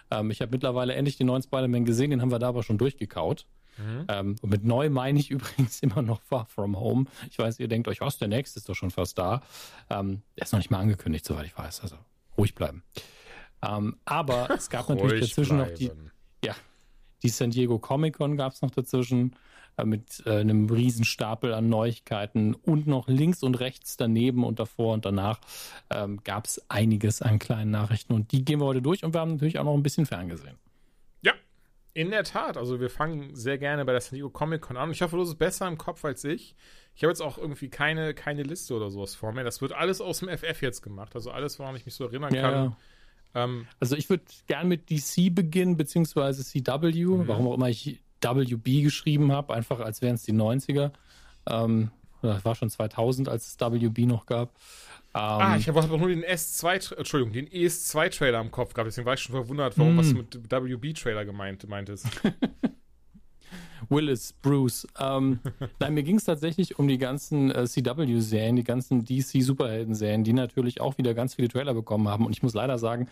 Ähm, 0.10 0.32
ich 0.32 0.42
habe 0.42 0.52
mittlerweile 0.52 0.94
endlich 0.94 1.18
den 1.18 1.28
neuen 1.28 1.42
Spider-Man 1.42 1.86
gesehen, 1.86 2.12
den 2.12 2.22
haben 2.22 2.32
wir 2.32 2.40
da 2.40 2.50
aber 2.50 2.64
schon 2.64 2.78
durchgekaut. 2.78 3.46
Mhm. 3.78 4.06
Ähm, 4.10 4.36
und 4.42 4.50
mit 4.50 4.64
neu 4.64 4.90
meine 4.90 5.20
ich 5.20 5.32
übrigens 5.32 5.80
immer 5.82 6.02
noch 6.02 6.22
Far 6.22 6.46
From 6.46 6.80
Home. 6.80 7.06
Ich 7.30 7.40
weiß, 7.40 7.60
ihr 7.60 7.68
denkt 7.68 7.88
euch, 7.88 8.02
was, 8.02 8.18
der 8.18 8.28
nächste 8.28 8.60
ist 8.60 8.68
doch 8.68 8.76
schon 8.76 8.92
fast 8.92 9.18
da. 9.18 9.42
Ähm, 9.90 10.22
der 10.38 10.46
ist 10.46 10.52
noch 10.52 10.60
nicht 10.60 10.72
mal 10.72 10.80
angekündigt, 10.80 11.26
soweit 11.26 11.46
ich 11.46 11.58
weiß. 11.58 11.82
Also 11.82 11.96
ruhig 12.38 12.56
bleiben. 12.56 12.84
Ähm, 13.62 13.98
aber 14.06 14.50
es 14.52 14.70
gab 14.70 14.90
natürlich 14.90 15.30
dazwischen 15.30 15.58
bleiben. 15.58 15.72
noch 15.72 15.78
die, 15.78 15.92
ja, 16.46 16.56
die 17.24 17.30
San 17.30 17.52
Diego 17.52 17.80
Comic 17.80 18.18
Con 18.18 18.36
gab 18.36 18.54
es 18.54 18.62
noch 18.62 18.72
dazwischen 18.72 19.36
mit 19.86 20.24
äh, 20.26 20.40
einem 20.40 20.70
Riesenstapel 20.70 21.54
an 21.54 21.70
Neuigkeiten 21.70 22.54
und 22.54 22.88
noch 22.88 23.08
links 23.08 23.44
und 23.44 23.60
rechts 23.60 23.98
daneben 23.98 24.44
und 24.44 24.60
davor 24.60 24.94
und 24.94 25.06
danach 25.06 25.40
ähm, 25.90 26.22
gab 26.24 26.46
es 26.46 26.62
einiges 26.70 27.22
an 27.22 27.40
kleinen 27.40 27.72
Nachrichten 27.72 28.14
und 28.14 28.32
die 28.32 28.46
gehen 28.46 28.60
wir 28.60 28.66
heute 28.66 28.82
durch 28.82 29.04
und 29.04 29.14
wir 29.14 29.22
haben 29.22 29.34
natürlich 29.34 29.60
auch 29.60 29.64
noch 29.64 29.74
ein 29.74 29.84
bisschen 29.84 30.06
ferngesehen. 30.06 30.58
Ja, 31.22 31.34
in 31.94 32.12
der 32.12 32.24
Tat. 32.24 32.58
Also 32.58 32.80
wir 32.80 32.90
fangen 32.90 33.36
sehr 33.36 33.58
gerne 33.58 33.86
bei 33.86 33.92
der 33.92 34.02
San 34.02 34.16
Diego 34.16 34.30
Comic 34.30 34.62
Con 34.62 34.78
an. 34.78 34.92
Ich 34.92 35.02
hoffe, 35.02 35.16
du 35.16 35.24
bist 35.24 35.38
besser 35.40 35.68
im 35.68 35.78
Kopf 35.78 36.04
als 36.06 36.24
ich. 36.24 36.56
Ich 36.96 37.04
habe 37.04 37.12
jetzt 37.12 37.22
auch 37.22 37.38
irgendwie 37.38 37.70
keine, 37.70 38.14
keine 38.14 38.44
Liste 38.44 38.76
oder 38.76 38.90
sowas 38.90 39.16
vor 39.16 39.32
mir. 39.32 39.44
Das 39.44 39.62
wird 39.62 39.72
alles 39.72 40.02
aus 40.02 40.20
dem 40.20 40.30
FF 40.30 40.62
jetzt 40.62 40.82
gemacht. 40.82 41.16
Also 41.16 41.32
alles, 41.32 41.58
woran 41.60 41.76
ich 41.76 41.86
mich 41.86 41.96
so 41.96 42.06
erinnern 42.06 42.34
ja, 42.34 42.42
kann. 42.42 42.54
Ja. 42.54 42.78
Ähm, 43.34 43.68
also 43.80 43.96
ich 43.96 44.10
würde 44.10 44.24
gern 44.48 44.68
mit 44.68 44.90
DC 44.90 45.34
beginnen, 45.34 45.78
beziehungsweise 45.78 46.44
CW, 46.44 47.06
mhm. 47.06 47.28
warum 47.28 47.48
auch 47.48 47.56
immer 47.56 47.70
ich 47.70 48.02
WB 48.24 48.84
geschrieben 48.84 49.32
habe, 49.32 49.54
einfach 49.54 49.80
als 49.80 50.02
wären 50.02 50.16
es 50.16 50.24
die 50.24 50.34
90er. 50.34 50.92
Ähm, 51.48 51.92
das 52.22 52.46
war 52.46 52.56
schon 52.56 52.70
2000, 52.70 53.30
als 53.30 53.48
es 53.48 53.60
WB 53.60 54.06
noch 54.06 54.26
gab. 54.26 54.50
Ähm, 55.14 55.22
ah, 55.22 55.58
ich 55.58 55.68
habe 55.68 55.86
nur 55.98 56.08
den 56.08 56.24
S2, 56.24 56.96
Entschuldigung, 56.96 57.34
den 57.34 57.48
ES2-Trailer 57.48 58.40
im 58.40 58.52
Kopf 58.52 58.74
gehabt, 58.74 58.88
deswegen 58.88 59.06
war 59.06 59.16
ich 59.16 59.22
schon 59.22 59.36
verwundert, 59.36 59.78
warum 59.78 59.96
mm. 59.96 59.98
was 59.98 60.14
mit 60.14 60.52
WB-Trailer 60.52 61.26
gemeint 61.26 61.68
meintest. 61.68 62.08
Willis, 63.90 64.34
Bruce. 64.34 64.88
Ähm, 65.00 65.40
nein, 65.80 65.94
mir 65.94 66.04
ging 66.04 66.16
es 66.16 66.24
tatsächlich 66.24 66.80
um 66.80 66.88
die 66.88 66.98
ganzen 66.98 67.52
äh, 67.52 67.66
CW-Serien, 67.66 68.56
die 68.56 68.64
ganzen 68.64 69.04
DC-Superhelden-Serien, 69.04 70.24
die 70.24 70.34
natürlich 70.34 70.80
auch 70.80 70.98
wieder 70.98 71.14
ganz 71.14 71.36
viele 71.36 71.50
Trailer 71.50 71.74
bekommen 71.74 72.08
haben. 72.08 72.26
Und 72.26 72.32
ich 72.32 72.44
muss 72.44 72.54
leider 72.54 72.78
sagen, 72.78 73.10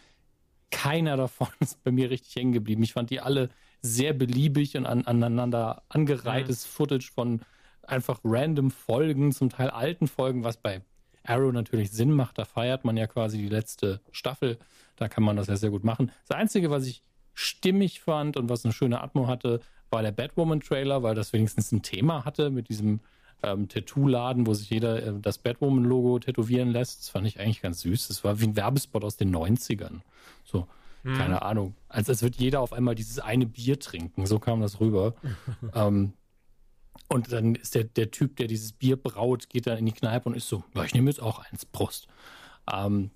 keiner 0.71 1.17
davon 1.17 1.49
ist 1.59 1.83
bei 1.83 1.91
mir 1.91 2.09
richtig 2.09 2.35
hängen 2.35 2.53
geblieben. 2.53 2.83
Ich 2.83 2.93
fand 2.93 3.09
die 3.09 3.19
alle 3.19 3.49
sehr 3.81 4.13
beliebig 4.13 4.77
und 4.77 4.85
an, 4.85 5.05
aneinander 5.05 5.83
angereihtes 5.89 6.65
mhm. 6.65 6.69
Footage 6.69 7.11
von 7.13 7.41
einfach 7.83 8.19
random 8.23 8.71
Folgen, 8.71 9.31
zum 9.31 9.49
Teil 9.49 9.69
alten 9.69 10.07
Folgen, 10.07 10.43
was 10.43 10.57
bei 10.57 10.81
Arrow 11.23 11.51
natürlich 11.51 11.91
Sinn 11.91 12.11
macht. 12.11 12.37
Da 12.37 12.45
feiert 12.45 12.85
man 12.85 12.97
ja 12.97 13.07
quasi 13.07 13.37
die 13.37 13.49
letzte 13.49 14.01
Staffel. 14.11 14.57
Da 14.95 15.07
kann 15.07 15.23
man 15.23 15.35
das 15.35 15.47
ja 15.47 15.55
sehr 15.55 15.69
gut 15.69 15.83
machen. 15.83 16.11
Das 16.27 16.37
Einzige, 16.37 16.69
was 16.69 16.85
ich 16.85 17.01
stimmig 17.33 18.01
fand 18.01 18.37
und 18.37 18.49
was 18.49 18.65
eine 18.65 18.73
schöne 18.73 19.01
Atmo 19.01 19.27
hatte, 19.27 19.61
war 19.89 20.01
der 20.01 20.11
Batwoman-Trailer, 20.11 21.03
weil 21.03 21.15
das 21.15 21.33
wenigstens 21.33 21.71
ein 21.71 21.81
Thema 21.81 22.25
hatte 22.25 22.49
mit 22.49 22.69
diesem 22.69 22.99
ähm, 23.41 23.67
Tattoo-Laden, 23.69 24.45
wo 24.45 24.53
sich 24.53 24.69
jeder 24.69 25.01
äh, 25.01 25.13
das 25.19 25.37
Batwoman-Logo 25.37 26.19
tätowieren 26.19 26.69
lässt. 26.69 27.01
Das 27.01 27.09
fand 27.09 27.27
ich 27.27 27.39
eigentlich 27.39 27.61
ganz 27.61 27.81
süß. 27.81 28.09
Das 28.09 28.23
war 28.23 28.39
wie 28.39 28.47
ein 28.47 28.55
Werbespot 28.55 29.03
aus 29.03 29.17
den 29.17 29.33
90ern. 29.33 30.01
So, 30.43 30.67
hm. 31.03 31.17
Keine 31.17 31.41
Ahnung. 31.41 31.75
Als, 31.87 32.09
als 32.09 32.21
wird 32.21 32.35
jeder 32.35 32.61
auf 32.61 32.73
einmal 32.73 32.95
dieses 32.95 33.19
eine 33.19 33.45
Bier 33.45 33.79
trinken. 33.79 34.25
So 34.25 34.39
kam 34.39 34.61
das 34.61 34.79
rüber. 34.79 35.15
ähm, 35.73 36.13
und 37.07 37.31
dann 37.31 37.55
ist 37.55 37.75
der, 37.75 37.85
der 37.85 38.11
Typ, 38.11 38.35
der 38.35 38.47
dieses 38.47 38.73
Bier 38.73 38.95
braut, 38.95 39.49
geht 39.49 39.67
dann 39.67 39.77
in 39.77 39.85
die 39.85 39.91
Kneipe 39.91 40.29
und 40.29 40.35
ist 40.35 40.47
so, 40.47 40.63
ja, 40.75 40.83
ich 40.83 40.93
nehme 40.93 41.09
jetzt 41.09 41.21
auch 41.21 41.39
eins, 41.39 41.65
Prost. 41.65 42.07
Ähm, 42.71 43.11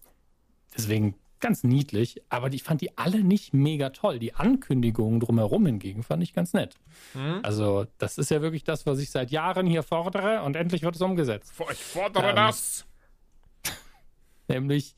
deswegen 0.75 1.15
ganz 1.39 1.63
niedlich, 1.63 2.21
aber 2.29 2.51
ich 2.53 2.63
fand 2.63 2.79
die 2.79 2.97
alle 2.97 3.21
nicht 3.21 3.53
mega 3.53 3.89
toll. 3.89 4.17
Die 4.17 4.33
Ankündigungen 4.33 5.19
drumherum 5.19 5.65
hingegen 5.65 6.01
fand 6.01 6.23
ich 6.23 6.33
ganz 6.33 6.53
nett. 6.53 6.75
Hm? 7.11 7.41
Also, 7.43 7.85
das 7.97 8.17
ist 8.17 8.31
ja 8.31 8.41
wirklich 8.41 8.63
das, 8.63 8.85
was 8.85 8.97
ich 8.99 9.11
seit 9.11 9.29
Jahren 9.29 9.67
hier 9.67 9.83
fordere 9.83 10.41
und 10.43 10.55
endlich 10.55 10.83
wird 10.83 10.95
es 10.95 11.01
umgesetzt. 11.01 11.53
Ich 11.71 11.83
fordere 11.83 12.29
ähm, 12.29 12.35
das! 12.37 12.85
Nämlich 14.47 14.95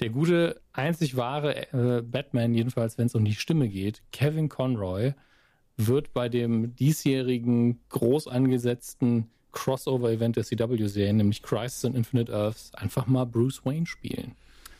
der 0.00 0.10
gute, 0.10 0.60
einzig 0.72 1.16
wahre 1.16 1.72
äh, 1.72 2.02
Batman, 2.02 2.54
jedenfalls 2.54 2.98
wenn 2.98 3.06
es 3.06 3.14
um 3.14 3.24
die 3.24 3.34
Stimme 3.34 3.68
geht, 3.68 4.02
Kevin 4.12 4.48
Conroy, 4.48 5.14
wird 5.76 6.12
bei 6.12 6.28
dem 6.28 6.74
diesjährigen 6.76 7.80
groß 7.88 8.28
angesetzten 8.28 9.30
Crossover-Event 9.52 10.36
der 10.36 10.44
CW-Serien, 10.44 11.16
nämlich 11.16 11.42
Crisis 11.42 11.84
on 11.84 11.94
Infinite 11.94 12.32
Earths, 12.32 12.72
einfach 12.74 13.06
mal 13.06 13.24
Bruce 13.24 13.64
Wayne 13.64 13.86
spielen. 13.86 14.36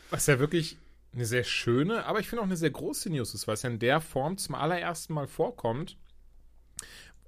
Was 0.09 0.27
ja 0.27 0.39
wirklich 0.39 0.77
eine 1.13 1.25
sehr 1.25 1.43
schöne, 1.43 2.05
aber 2.05 2.19
ich 2.19 2.29
finde 2.29 2.41
auch 2.41 2.47
eine 2.47 2.57
sehr 2.57 2.71
große 2.71 3.09
News 3.09 3.33
ist, 3.33 3.47
weil 3.47 3.55
es 3.55 3.63
ja 3.63 3.69
in 3.69 3.79
der 3.79 3.99
Form 3.99 4.37
zum 4.37 4.55
allerersten 4.55 5.13
Mal 5.13 5.27
vorkommt. 5.27 5.97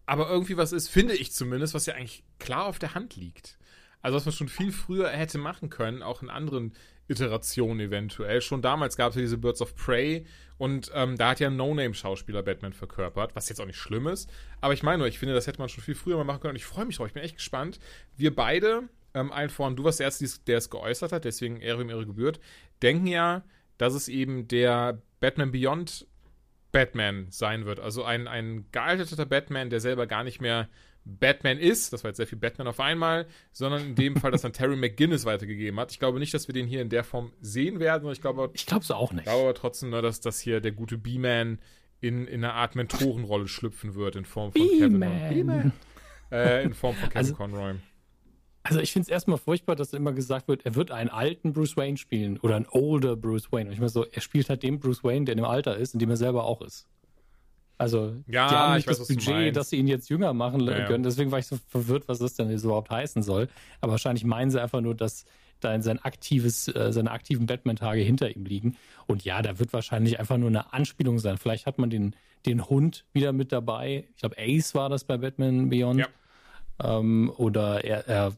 Aber 0.05 0.29
irgendwie 0.29 0.57
was 0.57 0.71
ist, 0.71 0.89
finde 0.89 1.15
ich 1.15 1.31
zumindest, 1.31 1.73
was 1.73 1.85
ja 1.85 1.95
eigentlich 1.95 2.23
klar 2.39 2.65
auf 2.65 2.79
der 2.79 2.93
Hand 2.93 3.15
liegt. 3.15 3.57
Also 4.01 4.17
was 4.17 4.25
man 4.25 4.33
schon 4.33 4.49
viel 4.49 4.71
früher 4.71 5.09
hätte 5.09 5.37
machen 5.37 5.69
können, 5.69 6.03
auch 6.03 6.21
in 6.21 6.29
anderen 6.29 6.73
Iteration 7.07 7.79
eventuell. 7.79 8.41
Schon 8.41 8.61
damals 8.61 8.97
gab 8.97 9.09
es 9.09 9.15
ja 9.15 9.21
diese 9.21 9.37
Birds 9.37 9.61
of 9.61 9.75
Prey 9.75 10.25
und 10.57 10.91
ähm, 10.93 11.17
da 11.17 11.29
hat 11.29 11.39
ja 11.39 11.47
ein 11.47 11.55
No-Name-Schauspieler 11.55 12.43
Batman 12.43 12.73
verkörpert, 12.73 13.35
was 13.35 13.49
jetzt 13.49 13.59
auch 13.59 13.65
nicht 13.65 13.77
schlimm 13.77 14.07
ist. 14.07 14.29
Aber 14.61 14.73
ich 14.73 14.83
meine 14.83 14.99
nur, 14.99 15.07
ich 15.07 15.19
finde, 15.19 15.35
das 15.35 15.47
hätte 15.47 15.59
man 15.59 15.69
schon 15.69 15.83
viel 15.83 15.95
früher 15.95 16.17
mal 16.17 16.23
machen 16.23 16.41
können 16.41 16.51
und 16.51 16.57
ich 16.57 16.65
freue 16.65 16.85
mich 16.85 16.97
drauf. 16.97 17.07
Ich 17.07 17.13
bin 17.13 17.23
echt 17.23 17.35
gespannt. 17.35 17.79
Wir 18.15 18.33
beide, 18.33 18.83
ähm, 19.13 19.31
allen 19.31 19.49
voran, 19.49 19.75
du 19.75 19.83
warst 19.83 19.99
der 19.99 20.05
Erste, 20.05 20.25
der 20.47 20.57
es 20.57 20.69
geäußert 20.69 21.11
hat, 21.11 21.25
deswegen 21.25 21.59
Ehre 21.59 21.81
ihm 21.81 21.89
Ehre 21.89 22.05
gebührt, 22.05 22.39
denken 22.81 23.07
ja, 23.07 23.43
dass 23.77 23.93
es 23.93 24.07
eben 24.07 24.47
der 24.47 25.01
Batman 25.19 25.51
Beyond 25.51 26.07
Batman 26.71 27.27
sein 27.29 27.65
wird. 27.65 27.79
Also 27.79 28.03
ein, 28.03 28.27
ein 28.27 28.65
gealterter 28.71 29.25
Batman, 29.25 29.69
der 29.69 29.79
selber 29.79 30.07
gar 30.07 30.23
nicht 30.23 30.41
mehr 30.41 30.69
Batman 31.05 31.57
ist, 31.59 31.91
das 31.91 32.03
war 32.03 32.09
jetzt 32.09 32.17
sehr 32.17 32.27
viel 32.27 32.37
Batman 32.37 32.67
auf 32.67 32.79
einmal, 32.79 33.27
sondern 33.51 33.81
in 33.81 33.95
dem 33.95 34.15
Fall, 34.15 34.31
dass 34.31 34.41
dann 34.41 34.53
Terry 34.53 34.75
McGinnis 34.75 35.25
weitergegeben 35.25 35.79
hat. 35.79 35.91
Ich 35.91 35.99
glaube 35.99 36.19
nicht, 36.19 36.33
dass 36.33 36.47
wir 36.47 36.53
den 36.53 36.67
hier 36.67 36.81
in 36.81 36.89
der 36.89 37.03
Form 37.03 37.33
sehen 37.41 37.79
werden. 37.79 38.09
Ich 38.11 38.21
glaube, 38.21 38.49
ich 38.53 38.65
glaube 38.65 38.83
es 38.83 38.91
auch 38.91 39.11
nicht. 39.11 39.21
Ich 39.21 39.25
glaube 39.25 39.43
aber 39.43 39.53
trotzdem, 39.53 39.89
nur, 39.89 40.01
dass 40.01 40.21
das 40.21 40.39
hier 40.39 40.61
der 40.61 40.71
gute 40.71 40.97
B-Man 40.97 41.59
in, 41.99 42.27
in 42.27 42.43
eine 42.43 42.53
Art 42.53 42.75
Mentorenrolle 42.75 43.47
schlüpfen 43.47 43.95
wird 43.95 44.15
in 44.15 44.25
Form 44.25 44.51
von 44.51 44.61
Kevin 44.61 44.99
B-Man. 44.99 45.73
Äh, 46.31 46.63
in 46.63 46.73
Form 46.73 46.95
von 46.95 47.09
Kevin 47.09 47.17
also, 47.17 47.35
Conroy. 47.35 47.75
Also 48.63 48.79
ich 48.79 48.93
finde 48.93 49.03
es 49.03 49.09
erstmal 49.09 49.37
furchtbar, 49.37 49.75
dass 49.75 49.93
immer 49.93 50.13
gesagt 50.13 50.47
wird, 50.47 50.65
er 50.65 50.75
wird 50.75 50.89
einen 50.89 51.09
alten 51.09 51.51
Bruce 51.51 51.75
Wayne 51.75 51.97
spielen 51.97 52.39
oder 52.39 52.55
einen 52.55 52.67
older 52.69 53.17
Bruce 53.17 53.51
Wayne. 53.51 53.67
Und 53.67 53.73
ich 53.73 53.79
meine 53.79 53.89
so, 53.89 54.05
er 54.05 54.21
spielt 54.21 54.49
halt 54.49 54.63
den 54.63 54.79
Bruce 54.79 55.03
Wayne, 55.03 55.25
der 55.25 55.33
in 55.33 55.37
dem 55.37 55.45
Alter 55.45 55.75
ist, 55.75 55.93
in 55.93 55.99
dem 55.99 56.09
er 56.09 56.17
selber 56.17 56.45
auch 56.45 56.61
ist. 56.61 56.87
Also 57.83 58.13
ja, 58.27 58.47
die 58.47 58.55
haben 58.55 58.75
nicht 58.75 58.87
weiß, 58.87 58.97
das 58.97 59.07
Budget, 59.09 59.57
dass 59.57 59.69
sie 59.69 59.75
ihn 59.75 59.87
jetzt 59.87 60.09
jünger 60.09 60.33
machen 60.33 60.61
ja, 60.61 60.85
können. 60.85 61.03
Deswegen 61.03 61.31
war 61.31 61.39
ich 61.39 61.47
so 61.47 61.59
verwirrt, 61.67 62.07
was 62.07 62.19
das 62.19 62.33
denn 62.35 62.49
jetzt 62.49 62.63
überhaupt 62.63 62.89
heißen 62.89 63.23
soll. 63.23 63.49
Aber 63.81 63.91
wahrscheinlich 63.91 64.23
meinen 64.23 64.49
sie 64.51 64.61
einfach 64.61 64.79
nur, 64.79 64.95
dass 64.95 65.25
da 65.59 65.81
sein 65.81 65.99
aktives, 65.99 66.69
äh, 66.69 66.93
seine 66.93 67.11
aktiven 67.11 67.45
Batman-Tage 67.45 67.99
hinter 67.99 68.33
ihm 68.33 68.45
liegen. 68.45 68.77
Und 69.05 69.25
ja, 69.25 69.41
da 69.41 69.59
wird 69.59 69.73
wahrscheinlich 69.73 70.17
einfach 70.17 70.37
nur 70.37 70.47
eine 70.47 70.71
Anspielung 70.71 71.19
sein. 71.19 71.37
Vielleicht 71.37 71.65
hat 71.65 71.77
man 71.77 71.89
den, 71.89 72.15
den 72.45 72.69
Hund 72.69 73.03
wieder 73.11 73.33
mit 73.33 73.51
dabei. 73.51 74.05
Ich 74.11 74.21
glaube, 74.21 74.37
Ace 74.37 74.75
war 74.75 74.87
das 74.87 75.03
bei 75.03 75.17
Batman 75.17 75.69
Beyond. 75.69 75.99
Ja. 75.99 76.07
Ähm, 76.81 77.33
oder 77.35 77.83
er, 77.83 78.07
er 78.07 78.33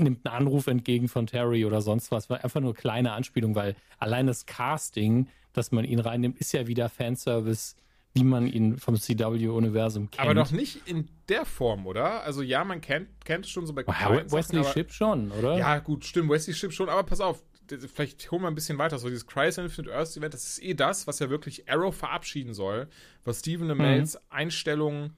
nimmt 0.00 0.26
einen 0.26 0.34
Anruf 0.34 0.66
entgegen 0.66 1.08
von 1.08 1.26
Terry 1.26 1.66
oder 1.66 1.82
sonst 1.82 2.10
was. 2.10 2.30
War 2.30 2.42
einfach 2.42 2.62
nur 2.62 2.74
kleine 2.74 3.12
Anspielung, 3.12 3.54
weil 3.54 3.76
allein 3.98 4.26
das 4.26 4.46
Casting, 4.46 5.28
dass 5.52 5.72
man 5.72 5.84
ihn 5.84 6.00
reinnimmt, 6.00 6.38
ist 6.38 6.52
ja 6.52 6.66
wieder 6.66 6.88
Fanservice, 6.88 7.76
wie 8.18 8.24
man 8.24 8.46
ihn 8.46 8.78
vom 8.78 8.96
CW-Universum 8.96 10.10
kennt. 10.10 10.20
Aber 10.20 10.34
doch 10.34 10.50
nicht 10.50 10.88
in 10.88 11.08
der 11.28 11.44
Form, 11.44 11.86
oder? 11.86 12.22
Also 12.22 12.42
ja, 12.42 12.64
man 12.64 12.80
kennt, 12.80 13.08
kennt 13.24 13.44
es 13.44 13.50
schon 13.50 13.66
so 13.66 13.72
bei 13.72 13.84
ja, 13.86 14.30
Wesley 14.30 14.64
Ship 14.64 14.90
schon, 14.90 15.30
oder? 15.32 15.56
Ja, 15.56 15.78
gut, 15.78 16.04
stimmt, 16.04 16.30
Wesley 16.30 16.54
Ship 16.54 16.72
schon, 16.72 16.88
aber 16.88 17.04
pass 17.04 17.20
auf, 17.20 17.42
vielleicht 17.76 18.30
holen 18.30 18.42
wir 18.42 18.48
ein 18.48 18.54
bisschen 18.54 18.78
weiter. 18.78 18.98
So 18.98 19.08
dieses 19.08 19.26
Crisis 19.26 19.58
Infinite 19.58 19.94
Earth 19.94 20.16
Event, 20.16 20.34
das 20.34 20.44
ist 20.44 20.62
eh 20.62 20.74
das, 20.74 21.06
was 21.06 21.18
ja 21.18 21.30
wirklich 21.30 21.68
Arrow 21.68 21.94
verabschieden 21.94 22.54
soll, 22.54 22.88
was 23.24 23.40
Stephen 23.40 23.70
Amels 23.70 24.14
mhm. 24.14 24.20
Einstellung 24.30 25.12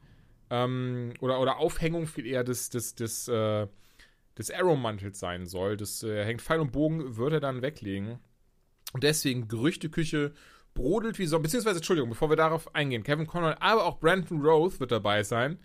ähm, 0.51 1.15
oder, 1.21 1.41
oder 1.41 1.59
Aufhängung 1.59 2.07
viel 2.07 2.27
eher 2.27 2.45
des, 2.45 2.71
des, 2.71 2.95
des, 2.95 3.29
äh, 3.29 3.67
des 4.37 4.51
Arrow-Mantels 4.51 5.19
sein 5.19 5.47
soll. 5.47 5.77
Das 5.77 6.03
äh, 6.03 6.25
hängt 6.25 6.43
Pfeil 6.43 6.61
und 6.61 6.73
Bogen, 6.73 7.17
wird 7.17 7.33
er 7.33 7.41
dann 7.41 7.63
weglegen. 7.63 8.19
Und 8.93 9.05
deswegen 9.05 9.47
Gerüchteküche 9.47 10.33
brodelt 10.75 11.19
wie 11.19 11.27
so, 11.27 11.39
beziehungsweise, 11.39 11.77
Entschuldigung, 11.77 12.11
bevor 12.11 12.31
wir 12.31 12.37
darauf 12.37 12.75
eingehen, 12.75 13.03
Kevin 13.03 13.27
Conroy, 13.27 13.55
aber 13.61 13.85
auch 13.85 13.99
Brandon 13.99 14.41
Roth 14.41 14.81
wird 14.81 14.93
dabei 14.93 15.23
sein. 15.23 15.59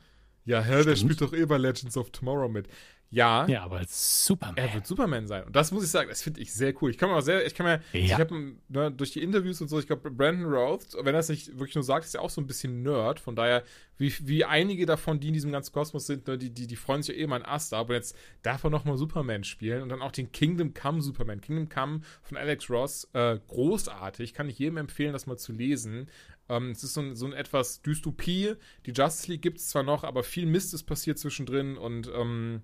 Ja, 0.46 0.62
Herr, 0.62 0.84
der 0.84 0.96
spielt 0.96 1.22
doch 1.22 1.34
eh 1.34 1.46
bei 1.46 1.58
Legends 1.58 1.98
of 1.98 2.12
Tomorrow 2.12 2.48
mit. 2.48 2.68
Ja. 3.10 3.48
Ja, 3.48 3.64
aber 3.64 3.78
als 3.78 4.26
Superman. 4.26 4.58
Er 4.58 4.74
wird 4.74 4.86
Superman 4.86 5.28
sein. 5.28 5.44
Und 5.46 5.56
das 5.56 5.72
muss 5.72 5.84
ich 5.84 5.90
sagen, 5.90 6.10
das 6.10 6.22
finde 6.22 6.42
ich 6.42 6.54
sehr 6.54 6.74
cool. 6.82 6.90
Ich 6.90 6.98
kann 6.98 7.10
mir 7.10 7.16
auch 7.16 7.22
sehr, 7.22 7.46
ich 7.46 7.56
kann 7.56 7.66
mir, 7.66 7.82
ja. 7.94 8.00
ich 8.00 8.14
habe 8.14 8.56
ne, 8.68 8.92
durch 8.92 9.12
die 9.12 9.22
Interviews 9.22 9.62
und 9.62 9.68
so, 9.68 9.80
ich 9.80 9.88
glaube, 9.88 10.12
Brandon 10.12 10.52
Roth, 10.52 10.98
wenn 11.02 11.16
er 11.16 11.20
es 11.20 11.30
nicht 11.30 11.58
wirklich 11.58 11.76
nur 11.76 11.84
sagt, 11.84 12.06
ist 12.06 12.14
ja 12.14 12.20
auch 12.20 12.30
so 12.30 12.42
ein 12.42 12.48
bisschen 12.48 12.84
Nerd. 12.84 13.20
Von 13.20 13.36
daher, 13.36 13.64
wie, 13.98 14.14
wie 14.28 14.44
einige 14.44 14.86
davon, 14.86 15.20
die 15.20 15.28
in 15.30 15.34
diesem 15.34 15.52
ganzen 15.52 15.72
Kosmos 15.72 16.08
sind, 16.08 16.28
ne, 16.28 16.38
die, 16.38 16.50
die, 16.50 16.68
die 16.68 16.76
freuen 16.76 17.04
sich 17.04 17.16
ja 17.16 17.22
eh 17.22 17.28
mal 17.28 17.42
ein 17.42 17.46
Ast 17.46 17.74
Aber 17.74 17.94
jetzt 17.94 18.18
darf 18.42 18.64
er 18.64 18.70
nochmal 18.70 18.98
Superman 18.98 19.44
spielen 19.44 19.82
und 19.82 19.90
dann 19.90 20.02
auch 20.02 20.12
den 20.12 20.32
Kingdom 20.32 20.74
Come 20.74 21.02
Superman. 21.02 21.42
Kingdom 21.42 21.70
Come 21.70 22.02
von 22.22 22.38
Alex 22.38 22.70
Ross, 22.70 23.08
äh, 23.14 23.40
großartig. 23.48 24.34
Kann 24.34 24.50
ich 24.50 24.60
jedem 24.60 24.78
empfehlen, 24.78 25.14
das 25.14 25.28
mal 25.28 25.38
zu 25.38 25.54
lesen. 25.54 26.10
Ähm, 26.50 26.72
es 26.72 26.84
ist 26.84 26.94
so 26.94 27.02
ein, 27.02 27.16
so 27.16 27.26
ein 27.26 27.34
etwas 27.34 27.82
Dystopie. 27.82 28.56
Die 28.86 28.92
Justice 28.92 29.32
League 29.32 29.42
gibt 29.42 29.60
es 29.60 29.70
zwar 29.70 29.84
noch, 29.84 30.04
aber 30.04 30.24
viel 30.24 30.46
Mist 30.46 30.74
ist 30.74 30.84
passiert 30.84 31.18
zwischendrin 31.18 31.78
und 31.78 32.12
ähm, 32.14 32.62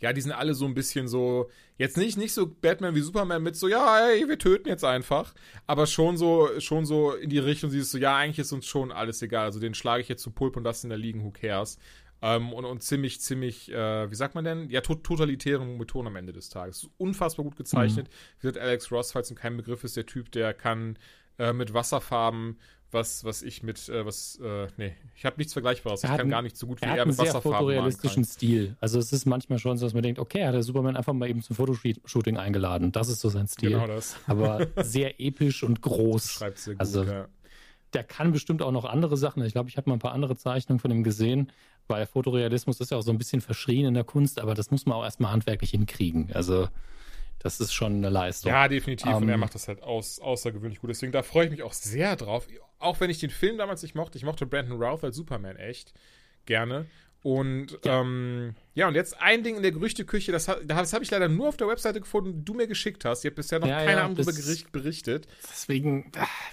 ja, 0.00 0.12
die 0.12 0.20
sind 0.20 0.32
alle 0.32 0.54
so 0.54 0.66
ein 0.66 0.74
bisschen 0.74 1.08
so, 1.08 1.50
jetzt 1.78 1.96
nicht, 1.96 2.18
nicht 2.18 2.32
so 2.32 2.46
Batman 2.46 2.94
wie 2.94 3.00
Superman 3.00 3.42
mit 3.42 3.56
so, 3.56 3.68
ja, 3.68 4.08
ey, 4.08 4.28
wir 4.28 4.38
töten 4.38 4.68
jetzt 4.68 4.84
einfach, 4.84 5.34
aber 5.66 5.86
schon 5.86 6.16
so, 6.16 6.48
schon 6.60 6.86
so 6.86 7.12
in 7.12 7.30
die 7.30 7.38
Richtung, 7.38 7.70
siehst 7.70 7.94
du, 7.94 7.98
ja, 7.98 8.16
eigentlich 8.16 8.38
ist 8.38 8.52
uns 8.52 8.66
schon 8.66 8.92
alles 8.92 9.22
egal, 9.22 9.46
also 9.46 9.60
den 9.60 9.74
schlage 9.74 10.02
ich 10.02 10.08
jetzt 10.08 10.22
zu 10.22 10.30
Pulp 10.30 10.56
und 10.56 10.64
das 10.64 10.84
in 10.84 10.90
der 10.90 10.98
liegen, 10.98 11.24
who 11.24 11.30
cares. 11.30 11.78
Ähm, 12.22 12.52
und, 12.52 12.64
und 12.64 12.82
ziemlich, 12.82 13.20
ziemlich, 13.20 13.70
äh, 13.70 14.10
wie 14.10 14.14
sagt 14.14 14.34
man 14.34 14.44
denn? 14.44 14.70
Ja, 14.70 14.80
to 14.80 14.94
totalitären 14.94 15.76
Methoden 15.76 16.06
am 16.06 16.16
Ende 16.16 16.32
des 16.32 16.48
Tages. 16.48 16.88
Unfassbar 16.96 17.44
gut 17.44 17.56
gezeichnet. 17.56 18.08
Mhm. 18.08 18.12
Wie 18.38 18.48
gesagt, 18.48 18.58
Alex 18.58 18.90
Ross, 18.90 19.12
falls 19.12 19.30
ihm 19.30 19.36
kein 19.36 19.56
Begriff 19.56 19.84
ist, 19.84 19.98
der 19.98 20.06
Typ, 20.06 20.32
der 20.32 20.54
kann 20.54 20.98
äh, 21.38 21.52
mit 21.52 21.74
Wasserfarben 21.74 22.58
was, 22.90 23.24
was 23.24 23.42
ich 23.42 23.62
mit, 23.62 23.88
äh, 23.88 24.06
was, 24.06 24.38
äh, 24.42 24.68
nee, 24.76 24.94
ich 25.14 25.24
habe 25.24 25.36
nichts 25.38 25.52
Vergleichbares. 25.52 26.04
Ich 26.04 26.08
kann 26.08 26.28
gar 26.28 26.42
nicht 26.42 26.56
so 26.56 26.66
gut 26.66 26.80
wie 26.80 26.86
er, 26.86 26.96
er 26.96 27.06
mit 27.06 27.18
Wasserfarben 27.18 27.52
Er 27.52 27.78
hat 27.78 27.84
einen 27.84 27.92
sehr 27.92 28.02
fotorealistischen 28.02 28.24
Stil. 28.24 28.76
Also 28.80 28.98
es 28.98 29.12
ist 29.12 29.26
manchmal 29.26 29.58
schon 29.58 29.76
so, 29.76 29.86
dass 29.86 29.94
man 29.94 30.02
denkt, 30.02 30.18
okay, 30.18 30.44
hat 30.44 30.54
der 30.54 30.62
Superman 30.62 30.96
einfach 30.96 31.12
mal 31.12 31.28
eben 31.28 31.42
zum 31.42 31.56
Fotoshooting 31.56 32.36
eingeladen. 32.36 32.92
Das 32.92 33.08
ist 33.08 33.20
so 33.20 33.28
sein 33.28 33.48
Stil. 33.48 33.70
Genau 33.70 33.86
das. 33.86 34.16
Aber 34.26 34.66
sehr 34.82 35.20
episch 35.20 35.62
und 35.62 35.82
groß. 35.82 36.30
Schreibt 36.30 36.58
sehr 36.58 36.74
gut, 36.74 36.80
also, 36.80 37.02
ja. 37.04 37.28
Der 37.92 38.04
kann 38.04 38.32
bestimmt 38.32 38.62
auch 38.62 38.72
noch 38.72 38.84
andere 38.84 39.16
Sachen. 39.16 39.44
Ich 39.44 39.52
glaube, 39.52 39.68
ich 39.68 39.76
habe 39.76 39.88
mal 39.88 39.96
ein 39.96 40.00
paar 40.00 40.12
andere 40.12 40.36
Zeichnungen 40.36 40.80
von 40.80 40.90
ihm 40.90 41.02
gesehen, 41.02 41.52
weil 41.88 42.04
Fotorealismus 42.06 42.80
ist 42.80 42.90
ja 42.90 42.98
auch 42.98 43.02
so 43.02 43.10
ein 43.10 43.18
bisschen 43.18 43.40
verschrien 43.40 43.86
in 43.86 43.94
der 43.94 44.04
Kunst, 44.04 44.40
aber 44.40 44.54
das 44.54 44.70
muss 44.70 44.86
man 44.86 44.98
auch 44.98 45.04
erstmal 45.04 45.32
handwerklich 45.32 45.70
hinkriegen. 45.70 46.30
Also 46.32 46.68
das 47.38 47.60
ist 47.60 47.72
schon 47.72 47.96
eine 47.96 48.08
Leistung. 48.08 48.50
Ja, 48.50 48.68
definitiv. 48.68 49.06
Um, 49.06 49.22
und 49.22 49.28
er 49.28 49.34
ähm, 49.34 49.40
macht 49.40 49.54
das 49.54 49.68
halt 49.68 49.82
aus, 49.82 50.18
außergewöhnlich 50.18 50.80
gut. 50.80 50.90
Deswegen, 50.90 51.12
da 51.12 51.22
freue 51.22 51.46
ich 51.46 51.50
mich 51.50 51.62
auch 51.62 51.72
sehr 51.72 52.16
drauf. 52.16 52.46
Auch 52.78 53.00
wenn 53.00 53.10
ich 53.10 53.18
den 53.18 53.30
Film 53.30 53.58
damals 53.58 53.82
nicht 53.82 53.94
mochte. 53.94 54.18
Ich 54.18 54.24
mochte 54.24 54.46
Brandon 54.46 54.82
Routh 54.82 55.04
als 55.04 55.16
Superman 55.16 55.56
echt 55.56 55.92
gerne. 56.44 56.86
Und 57.22 57.78
ja. 57.84 58.02
Ähm, 58.02 58.54
ja, 58.74 58.86
und 58.86 58.94
jetzt 58.94 59.20
ein 59.20 59.42
Ding 59.42 59.56
in 59.56 59.62
der 59.62 59.72
Gerüchteküche, 59.72 60.30
das, 60.30 60.48
das 60.64 60.92
habe 60.92 61.02
ich 61.02 61.10
leider 61.10 61.28
nur 61.28 61.48
auf 61.48 61.56
der 61.56 61.66
Webseite 61.66 62.00
gefunden, 62.00 62.34
die 62.34 62.44
du 62.44 62.54
mir 62.54 62.68
geschickt 62.68 63.04
hast. 63.04 63.24
Ihr 63.24 63.30
habt 63.30 63.36
bisher 63.36 63.58
noch 63.58 63.66
ja, 63.66 63.78
keine 63.78 63.92
ja, 63.92 64.04
Ahnung 64.04 64.14
darüber 64.14 64.32
berichtet. 64.70 65.26
Deswegen 65.42 66.12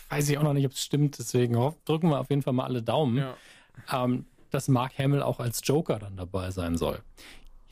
weiß 0.10 0.30
ich 0.30 0.38
auch 0.40 0.44
noch 0.44 0.54
nicht, 0.54 0.66
ob 0.66 0.72
es 0.72 0.82
stimmt. 0.82 1.20
Deswegen 1.20 1.54
drücken 1.86 2.10
wir 2.10 2.20
auf 2.20 2.30
jeden 2.32 2.42
Fall 2.42 2.54
mal 2.54 2.66
alle 2.66 2.82
Daumen, 2.82 3.18
ja. 3.18 3.38
ähm, 3.92 4.26
dass 4.50 4.68
Mark 4.68 4.98
Hamill 4.98 5.22
auch 5.22 5.40
als 5.40 5.62
Joker 5.64 6.00
dann 6.00 6.18
dabei 6.18 6.50
sein 6.50 6.76
soll. 6.76 7.04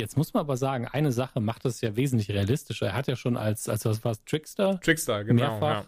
Jetzt 0.02 0.18
muss 0.18 0.34
man 0.34 0.42
aber 0.42 0.58
sagen, 0.58 0.88
eine 0.88 1.12
Sache 1.12 1.40
macht 1.40 1.64
es 1.66 1.80
ja 1.82 1.96
wesentlich 1.96 2.30
realistischer. 2.30 2.88
Er 2.88 2.94
hat 2.94 3.08
ja 3.08 3.16
schon 3.16 3.38
als, 3.38 3.70
als 3.70 3.86
was 3.86 4.04
war 4.04 4.16
Trickster? 4.26 4.80
Trickster, 4.82 5.24
genau. 5.24 5.60
Mehrfach 5.60 5.86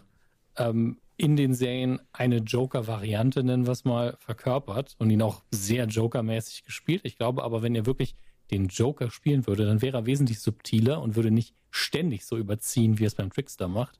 ja. 0.58 0.68
ähm, 0.70 0.98
in 1.16 1.36
den 1.36 1.52
Serien 1.54 2.00
eine 2.12 2.38
Joker-Variante, 2.38 3.44
nennen 3.44 3.66
wir 3.66 3.72
es 3.72 3.84
mal, 3.84 4.16
verkörpert 4.18 4.94
und 4.98 5.10
ihn 5.10 5.22
auch 5.22 5.42
sehr 5.50 5.86
Joker-mäßig 5.86 6.64
gespielt. 6.64 7.02
Ich 7.04 7.16
glaube 7.16 7.42
aber, 7.42 7.62
wenn 7.62 7.74
er 7.74 7.86
wirklich 7.86 8.14
den 8.50 8.68
Joker 8.68 9.10
spielen 9.10 9.46
würde, 9.46 9.66
dann 9.66 9.82
wäre 9.82 9.98
er 9.98 10.06
wesentlich 10.06 10.40
subtiler 10.40 11.00
und 11.02 11.16
würde 11.16 11.30
nicht 11.30 11.54
ständig 11.70 12.24
so 12.24 12.36
überziehen, 12.36 12.98
wie 12.98 13.04
er 13.04 13.08
es 13.08 13.14
beim 13.14 13.30
Trickster 13.30 13.68
macht. 13.68 13.98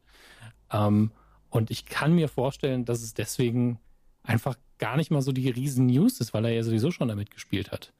Ähm, 0.70 1.10
und 1.50 1.70
ich 1.70 1.86
kann 1.86 2.14
mir 2.14 2.28
vorstellen, 2.28 2.84
dass 2.84 3.02
es 3.02 3.14
deswegen 3.14 3.78
einfach 4.22 4.56
gar 4.78 4.96
nicht 4.96 5.10
mal 5.10 5.22
so 5.22 5.32
die 5.32 5.50
riesen 5.50 5.86
News 5.86 6.20
ist, 6.20 6.34
weil 6.34 6.44
er 6.44 6.52
ja 6.52 6.62
sowieso 6.62 6.90
schon 6.90 7.08
damit 7.08 7.30
gespielt 7.30 7.70
hat. 7.70 7.92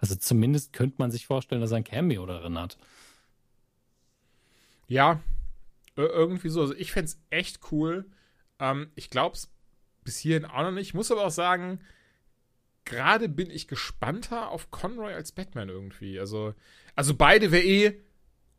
Also 0.00 0.14
zumindest 0.14 0.72
könnte 0.72 0.96
man 0.98 1.10
sich 1.10 1.26
vorstellen, 1.26 1.60
dass 1.60 1.70
er 1.70 1.78
ein 1.78 1.84
Cameo 1.84 2.26
darin 2.26 2.58
hat. 2.58 2.76
Ja, 4.88 5.20
irgendwie 5.96 6.48
so. 6.48 6.60
Also 6.60 6.74
ich 6.74 6.92
fände 6.92 7.06
es 7.06 7.18
echt 7.30 7.60
cool. 7.72 8.04
Ähm, 8.58 8.90
ich 8.94 9.10
glaube 9.10 9.36
es 9.36 9.50
bis 10.04 10.18
hierhin 10.18 10.44
auch 10.44 10.62
noch 10.62 10.70
nicht. 10.70 10.88
Ich 10.88 10.94
muss 10.94 11.10
aber 11.10 11.26
auch 11.26 11.30
sagen, 11.30 11.80
gerade 12.84 13.28
bin 13.28 13.50
ich 13.50 13.68
gespannter 13.68 14.50
auf 14.50 14.70
Conroy 14.70 15.12
als 15.12 15.32
Batman 15.32 15.68
irgendwie. 15.68 16.18
Also, 16.18 16.54
also 16.94 17.14
beide 17.14 17.50
wäre 17.50 17.64
eh 17.64 18.00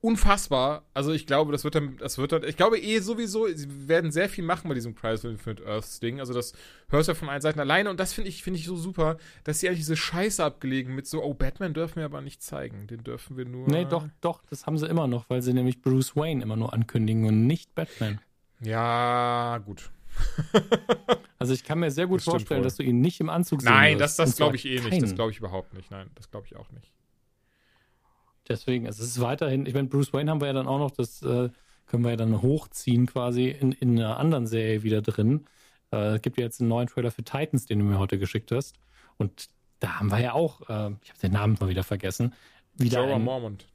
unfassbar. 0.01 0.84
Also 0.94 1.12
ich 1.12 1.25
glaube, 1.25 1.51
das 1.51 1.63
wird 1.63 1.75
dann, 1.75 1.98
das 1.98 2.18
wird 2.18 2.32
dann, 2.32 2.44
ich 2.44 2.58
glaube 2.58 2.80
eh 2.80 3.00
sowieso, 3.00 3.48
sie 3.48 3.88
werden 3.88 4.12
sehr 4.12 4.30
viel 4.30 4.44
machen 4.44 4.68
bei 4.68 4.75
diesem 4.75 4.96
Crisis 4.96 5.25
of 5.25 5.32
Infinite 5.32 5.66
Earths 5.66 6.00
Ding. 6.00 6.20
Also 6.20 6.34
das 6.34 6.54
hörst 6.89 7.08
du 7.08 7.13
ja 7.13 7.16
von 7.16 7.30
allen 7.30 7.42
Seiten 7.42 7.60
alleine 7.60 7.89
und 7.89 8.00
das 8.00 8.13
finde 8.13 8.30
ich, 8.30 8.44
finde 8.44 8.60
ich 8.60 8.66
so 8.66 8.75
super, 8.75 9.18
dass 9.44 9.60
sie 9.60 9.68
eigentlich 9.68 9.80
diese 9.80 9.98
Scheiße 9.98 10.44
abgelegen 10.44 10.96
mit 10.96 11.08
so, 11.08 11.24
oh, 11.24 11.34
Batman 11.34 11.74
dürfen 11.74 11.98
wir 11.98 12.06
aber 12.06 12.22
nicht 12.22 12.42
zeigen. 12.42 12.88
Den 12.88 13.04
dürfen 13.04 13.38
wir 13.38 13.46
nur. 13.46 13.68
Nee, 13.68 13.86
doch, 13.86 14.08
doch, 14.22 14.44
das 14.50 14.66
haben 14.66 14.77
sie 14.77 14.88
immer 14.88 15.08
noch, 15.08 15.30
weil 15.30 15.42
sie 15.42 15.54
nämlich 15.54 15.82
Bruce 15.82 16.16
Wayne 16.16 16.44
immer 16.44 16.56
nur 16.56 16.74
ankündigen 16.74 17.25
und 17.25 17.48
nicht 17.48 17.74
Batman. 17.75 18.20
Ja, 18.62 19.60
gut. 19.66 19.89
also 21.39 21.54
ich 21.54 21.63
kann 21.63 21.80
mir 21.80 21.92
sehr 21.92 22.08
gut 22.08 22.22
vorstellen, 22.22 22.62
wohl. 22.62 22.63
dass 22.63 22.75
du 22.75 22.84
ihn 22.84 23.01
nicht 23.01 23.20
im 23.20 23.30
Anzug 23.30 23.62
sehen 23.62 23.72
Nein, 23.72 24.00
wirst. 24.00 24.20
das, 24.20 24.30
das 24.30 24.38
glaube 24.38 24.56
ich 24.56 24.66
eh 24.66 24.77
keinen. 24.77 24.89
nicht. 24.89 25.04
Das 25.04 25.16
glaube 25.16 25.32
ich 25.32 25.38
überhaupt 25.38 25.74
nicht. 25.74 25.92
Nein, 25.92 26.10
das 26.16 26.32
glaube 26.32 26.48
ich 26.48 26.56
auch 26.56 26.72
nicht. 26.72 26.92
Deswegen, 28.48 28.86
es 28.86 29.00
ist 29.00 29.20
weiterhin, 29.20 29.66
ich 29.66 29.74
meine, 29.74 29.88
Bruce 29.88 30.13
Wayne 30.13 30.32
haben 30.32 30.42
wir 30.42 30.48
ja 30.48 30.54
dann 30.54 30.68
auch 30.68 30.80
noch, 30.80 30.92
das 30.92 31.22
äh, 31.22 31.50
können 31.86 32.04
wir 32.04 32.12
ja 32.12 32.18
dann 32.18 32.42
hochziehen 32.42 33.06
quasi 33.06 33.50
in, 33.50 33.72
in 33.72 33.98
einer 33.98 34.18
anderen 34.18 34.48
Serie 34.48 34.84
wieder 34.84 35.01
drin. 35.01 35.46
Äh, 35.92 36.16
es 36.16 36.22
gibt 36.22 36.38
ja 36.38 36.46
jetzt 36.46 36.60
einen 36.60 36.70
neuen 36.70 36.88
Trailer 36.88 37.12
für 37.12 37.24
Titans, 37.24 37.66
den 37.66 37.80
du 37.80 37.86
mir 37.86 38.00
heute 38.00 38.18
geschickt 38.18 38.51
hast. 38.51 38.80
Und 39.18 39.50
da 39.80 40.00
haben 40.00 40.12
wir 40.12 40.20
ja 40.20 40.34
auch, 40.34 40.62
äh, 40.62 40.92
ich 41.04 41.10
habe 41.10 41.20
den 41.22 41.34
Namen 41.34 41.58
mal 41.60 41.70
wieder 41.70 41.84
vergessen, 41.84 42.34
wieder 42.75 43.04
Jorah 43.04 43.20
Mormont. 43.20 43.68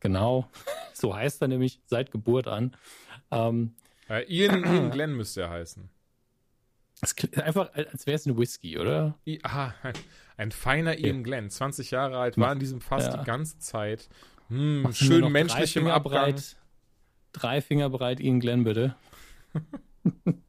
Genau, 0.00 0.48
so 0.92 1.14
heißt 1.14 1.42
er 1.42 1.48
nämlich 1.48 1.80
seit 1.86 2.10
Geburt 2.10 2.46
an. 2.46 2.76
Ähm, 3.30 3.74
äh, 4.08 4.24
Ian, 4.32 4.64
Ian 4.64 4.90
Glenn 4.90 5.14
müsste 5.14 5.42
er 5.42 5.50
heißen. 5.50 5.88
Es 7.00 7.14
klingt 7.14 7.38
einfach, 7.38 7.72
als 7.74 8.06
wäre 8.06 8.16
es 8.16 8.26
ein 8.26 8.36
Whisky, 8.36 8.78
oder? 8.78 9.18
Aha, 9.42 9.74
ein 10.36 10.50
feiner 10.50 10.98
Ian 10.98 11.22
Glenn, 11.22 11.50
20 11.50 11.90
Jahre 11.90 12.18
alt, 12.18 12.38
war 12.38 12.52
in 12.52 12.58
diesem 12.58 12.80
Fass 12.80 13.06
ja. 13.06 13.16
die 13.16 13.24
ganze 13.24 13.58
Zeit. 13.58 14.08
Hm, 14.48 14.88
schön 14.92 15.30
menschlich 15.30 15.76
im 15.76 15.86
Abgang. 15.86 16.32
Breit, 16.32 16.56
drei 17.32 17.60
Finger 17.60 17.90
breit 17.90 18.20
Ian 18.20 18.40
Glenn, 18.40 18.64
bitte. 18.64 18.96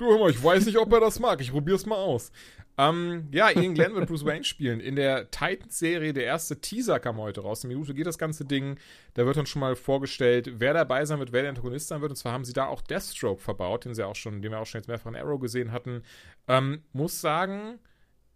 du, 0.00 0.10
hör 0.10 0.18
mal, 0.18 0.30
ich 0.30 0.42
weiß 0.42 0.66
nicht, 0.66 0.78
ob 0.78 0.92
er 0.92 1.00
das 1.00 1.20
mag. 1.20 1.40
Ich 1.40 1.50
probier's 1.50 1.86
mal 1.86 1.96
aus. 1.96 2.32
Ähm, 2.78 3.28
ja, 3.30 3.50
Ian 3.50 3.74
Glenn 3.74 3.94
wird 3.94 4.08
Bruce 4.08 4.24
Wayne 4.24 4.44
spielen. 4.44 4.80
In 4.80 4.96
der 4.96 5.30
Titans-Serie, 5.30 6.12
der 6.12 6.24
erste 6.24 6.60
Teaser 6.60 6.98
kam 6.98 7.18
heute 7.18 7.42
raus. 7.42 7.62
Eine 7.62 7.74
Minute 7.74 7.92
geht 7.92 8.06
das 8.06 8.16
ganze 8.16 8.44
Ding. 8.44 8.78
Da 9.14 9.26
wird 9.26 9.36
dann 9.36 9.46
schon 9.46 9.60
mal 9.60 9.76
vorgestellt, 9.76 10.52
wer 10.60 10.72
dabei 10.72 11.04
sein 11.04 11.18
wird, 11.18 11.32
wer 11.32 11.42
der 11.42 11.50
Antagonist 11.50 11.88
sein 11.88 12.00
wird. 12.00 12.12
Und 12.12 12.16
zwar 12.16 12.32
haben 12.32 12.44
sie 12.44 12.54
da 12.54 12.66
auch 12.66 12.80
Deathstroke 12.80 13.42
verbaut, 13.42 13.84
den 13.84 13.94
sie 13.94 14.06
auch 14.06 14.16
schon, 14.16 14.40
den 14.40 14.52
wir 14.52 14.60
auch 14.60 14.66
schon 14.66 14.80
jetzt 14.80 14.88
mehrfach 14.88 15.10
in 15.10 15.16
Arrow 15.16 15.38
gesehen 15.38 15.72
hatten. 15.72 16.02
Ähm, 16.48 16.82
muss 16.92 17.20
sagen, 17.20 17.78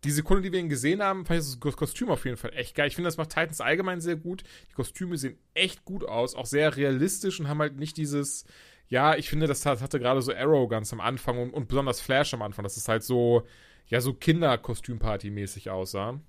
die 0.05 0.11
Sekunde, 0.11 0.43
die 0.43 0.53
wir 0.53 0.61
ihn 0.61 0.69
gesehen 0.69 1.03
haben, 1.03 1.25
fand 1.25 1.41
ich 1.41 1.59
das 1.59 1.77
Kostüm 1.77 2.11
auf 2.11 2.27
jeden 2.27 2.37
Fall 2.37 2.53
echt 2.55 2.75
geil. 2.75 2.89
Ich 2.89 2.97
finde, 2.97 3.09
das 3.09 3.17
macht 3.17 3.31
Titans 3.31 3.63
allgemein 3.63 4.03
sehr 4.03 4.17
gut. 4.17 4.43
Die 4.71 4.75
Kostüme 4.75 5.17
sehen 5.17 5.39
echt 5.55 5.87
gut 5.87 6.05
aus, 6.05 6.35
auch 6.35 6.45
sehr 6.45 6.77
realistisch 6.77 7.41
und 7.41 7.49
haben 7.49 7.61
halt 7.61 7.79
nicht 7.79 7.97
dieses, 7.97 8.45
ja, 8.95 9.17
ich 9.17 9.29
finde, 9.29 9.49
das 9.49 9.67
hatte 9.67 9.99
gerade 9.99 10.23
so 10.23 10.33
Arrow 10.33 10.69
ganz 10.69 10.93
am 10.93 11.01
Anfang 11.01 11.37
und, 11.37 11.51
und 11.51 11.67
besonders 11.67 12.01
Flash 12.01 12.33
am 12.33 12.43
Anfang, 12.43 12.63
dass 12.63 12.77
es 12.77 12.87
halt 12.87 13.03
so, 13.03 13.43
ja, 13.89 14.01
so 14.01 14.13
Kinderkostümparty-mäßig 14.13 15.69
aussah. 15.69 16.21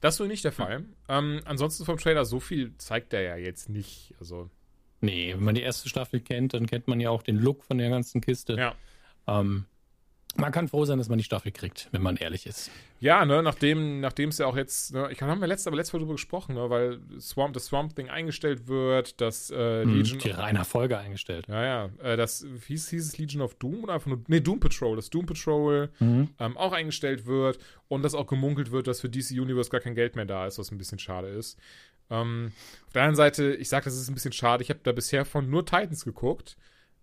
Das 0.00 0.14
ist 0.14 0.20
wohl 0.20 0.28
nicht 0.28 0.44
der 0.44 0.52
Fall. 0.52 0.84
Ähm, 1.08 1.40
ansonsten 1.44 1.84
vom 1.84 1.98
Trailer, 1.98 2.24
so 2.24 2.38
viel 2.38 2.76
zeigt 2.78 3.12
er 3.14 3.22
ja 3.22 3.36
jetzt 3.36 3.68
nicht. 3.68 4.14
Also. 4.20 4.48
Nee, 5.00 5.34
wenn 5.34 5.42
man 5.42 5.56
die 5.56 5.62
erste 5.62 5.88
Staffel 5.88 6.20
kennt, 6.20 6.54
dann 6.54 6.68
kennt 6.68 6.86
man 6.86 7.00
ja 7.00 7.10
auch 7.10 7.24
den 7.24 7.36
Look 7.36 7.64
von 7.64 7.78
der 7.78 7.90
ganzen 7.90 8.20
Kiste. 8.20 8.54
Ja. 8.54 8.76
Ähm, 9.26 9.64
man 10.36 10.50
kann 10.52 10.68
froh 10.68 10.84
sein, 10.84 10.98
dass 10.98 11.08
man 11.08 11.18
die 11.18 11.24
Staffel 11.24 11.52
kriegt, 11.52 11.88
wenn 11.92 12.00
man 12.02 12.16
ehrlich 12.16 12.46
ist. 12.46 12.70
Ja, 13.00 13.24
ne, 13.24 13.42
nachdem, 13.42 14.00
nachdem 14.00 14.30
es 14.30 14.38
ja 14.38 14.46
auch 14.46 14.56
jetzt, 14.56 14.92
ne, 14.94 15.08
ich 15.10 15.20
haben 15.20 15.40
wir 15.40 15.46
letztes, 15.48 15.66
aber 15.66 15.76
letztes 15.76 15.92
Mal 15.92 15.98
drüber 16.00 16.14
gesprochen, 16.14 16.54
ne, 16.54 16.70
weil 16.70 17.00
Swamp, 17.20 17.52
das 17.54 17.66
Swamp 17.66 17.94
Thing 17.96 18.08
eingestellt 18.08 18.66
wird, 18.68 19.20
dass 19.20 19.50
äh, 19.50 19.82
Hm, 19.82 19.92
Legion. 19.94 20.18
die 20.20 20.30
reiner 20.30 20.64
Folge 20.64 20.96
eingestellt. 20.98 21.46
Ja, 21.48 21.64
ja, 21.64 21.90
äh, 22.02 22.16
das 22.16 22.46
hieß, 22.66 22.88
hieß 22.90 23.06
es 23.08 23.18
Legion 23.18 23.42
of 23.42 23.54
Doom 23.56 23.84
oder 23.84 23.94
einfach 23.94 24.06
nur, 24.06 24.22
nee, 24.28 24.40
Doom 24.40 24.60
Patrol, 24.60 24.96
das 24.96 25.10
Doom 25.10 25.26
Patrol 25.26 25.90
Mhm. 26.00 26.30
ähm, 26.38 26.56
auch 26.56 26.72
eingestellt 26.72 27.26
wird 27.26 27.58
und 27.88 28.02
dass 28.02 28.14
auch 28.14 28.26
gemunkelt 28.26 28.70
wird, 28.70 28.86
dass 28.86 29.00
für 29.00 29.08
DC 29.08 29.32
Universe 29.32 29.70
gar 29.70 29.80
kein 29.80 29.94
Geld 29.94 30.16
mehr 30.16 30.24
da 30.24 30.46
ist, 30.46 30.58
was 30.58 30.70
ein 30.70 30.78
bisschen 30.78 30.98
schade 30.98 31.28
ist. 31.28 31.58
Ähm, 32.10 32.52
auf 32.86 32.92
der 32.92 33.02
anderen 33.02 33.16
Seite, 33.16 33.54
ich 33.54 33.68
sage, 33.68 33.84
das 33.86 33.96
ist 33.96 34.08
ein 34.08 34.14
bisschen 34.14 34.32
schade, 34.32 34.62
ich 34.62 34.70
habe 34.70 34.80
da 34.82 34.92
bisher 34.92 35.24
von 35.24 35.48
nur 35.50 35.64
Titans 35.66 36.04
geguckt. 36.04 36.56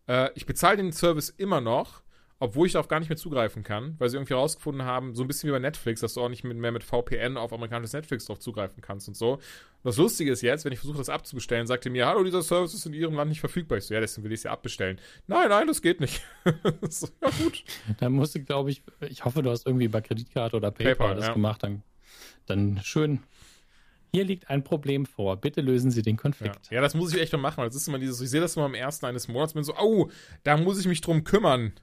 Äh, 0.08 0.30
ich 0.36 0.46
bezahle 0.46 0.78
den 0.78 0.92
Service 0.92 1.30
immer 1.30 1.62
noch, 1.62 2.02
obwohl 2.40 2.68
ich 2.68 2.74
darauf 2.74 2.88
gar 2.88 3.00
nicht 3.00 3.10
mehr 3.10 3.18
zugreifen 3.18 3.64
kann, 3.64 3.96
weil 3.98 4.10
sie 4.10 4.16
irgendwie 4.16 4.34
rausgefunden 4.34 4.86
haben, 4.86 5.14
so 5.14 5.24
ein 5.24 5.28
bisschen 5.28 5.50
wie 5.50 5.52
bei 5.52 5.60
Netflix, 5.60 6.00
dass 6.00 6.14
du 6.14 6.22
auch 6.22 6.30
nicht 6.30 6.46
mehr 6.46 6.72
mit 6.72 6.84
VPN 6.84 7.36
auf 7.36 7.52
amerikanisches 7.52 7.94
Netflix 7.94 8.26
drauf 8.26 8.40
zugreifen 8.40 8.82
kannst 8.82 9.10
und 9.10 9.16
so. 9.16 9.34
Und 9.34 9.42
das 9.84 9.98
Lustige 9.98 10.32
ist 10.32 10.42
jetzt, 10.42 10.64
wenn 10.64 10.72
ich 10.72 10.80
versuche, 10.80 10.98
das 10.98 11.10
abzubestellen, 11.10 11.68
sagt 11.68 11.86
er 11.86 11.92
mir, 11.92 12.08
hallo, 12.08 12.24
dieser 12.24 12.42
Service 12.42 12.74
ist 12.74 12.86
in 12.86 12.94
Ihrem 12.94 13.14
Land 13.16 13.30
nicht 13.30 13.42
verfügbar. 13.42 13.78
Ich 13.78 13.86
so, 13.86 13.94
ja, 13.94 14.00
deswegen 14.00 14.24
will 14.24 14.32
ich 14.32 14.40
es 14.40 14.44
ja 14.44 14.52
abbestellen. 14.52 15.00
Nein, 15.28 15.50
nein, 15.50 15.68
das 15.68 15.82
geht 15.82 16.00
nicht. 16.00 16.22
so, 16.90 17.10
ja, 17.22 17.30
gut. 17.44 17.64
Da 18.00 18.10
musst 18.10 18.36
du, 18.36 18.44
glaube 18.44 18.72
ich, 18.72 18.84
ich 19.02 19.26
hoffe, 19.26 19.44
du 19.44 19.50
hast 19.50 19.68
irgendwie 19.68 19.90
bei 19.90 20.00
Kreditkarte 20.00 20.56
oder 20.56 20.72
PayPal, 20.72 20.96
PayPal, 20.96 21.16
das 21.16 21.28
ja. 21.28 21.34
gemacht. 21.34 21.64
Dann, 21.64 21.84
dann 22.46 22.80
schön. 22.84 23.20
Hier 24.12 24.24
liegt 24.24 24.50
ein 24.50 24.64
Problem 24.64 25.06
vor. 25.06 25.36
Bitte 25.38 25.60
lösen 25.60 25.92
Sie 25.92 26.02
den 26.02 26.16
Ja. 26.16 26.22
Konflikt. 26.22 26.72
ja, 26.72 26.80
das 26.82 26.96
muss 26.96 27.14
ich 27.14 27.22
echt 27.22 27.34
noch 27.34 27.40
machen, 27.40 27.64
das 27.66 27.76
ist 27.76 27.88
immer 27.88 28.00
dieses, 28.00 28.22
ich 28.22 28.30
sehe 28.30 28.42
das 28.42 28.56
immer 28.56 28.66
am 28.66 28.74
ersten 28.74 29.06
eines 29.06 29.28
Monats, 29.28 29.54
bin 29.54 29.64
so, 29.64 29.76
au, 29.76 30.10
da 30.44 30.58
muss 30.58 30.80
ich 30.80 30.88
mich 30.88 31.02
drum 31.02 31.26
kümmern. 31.26 31.74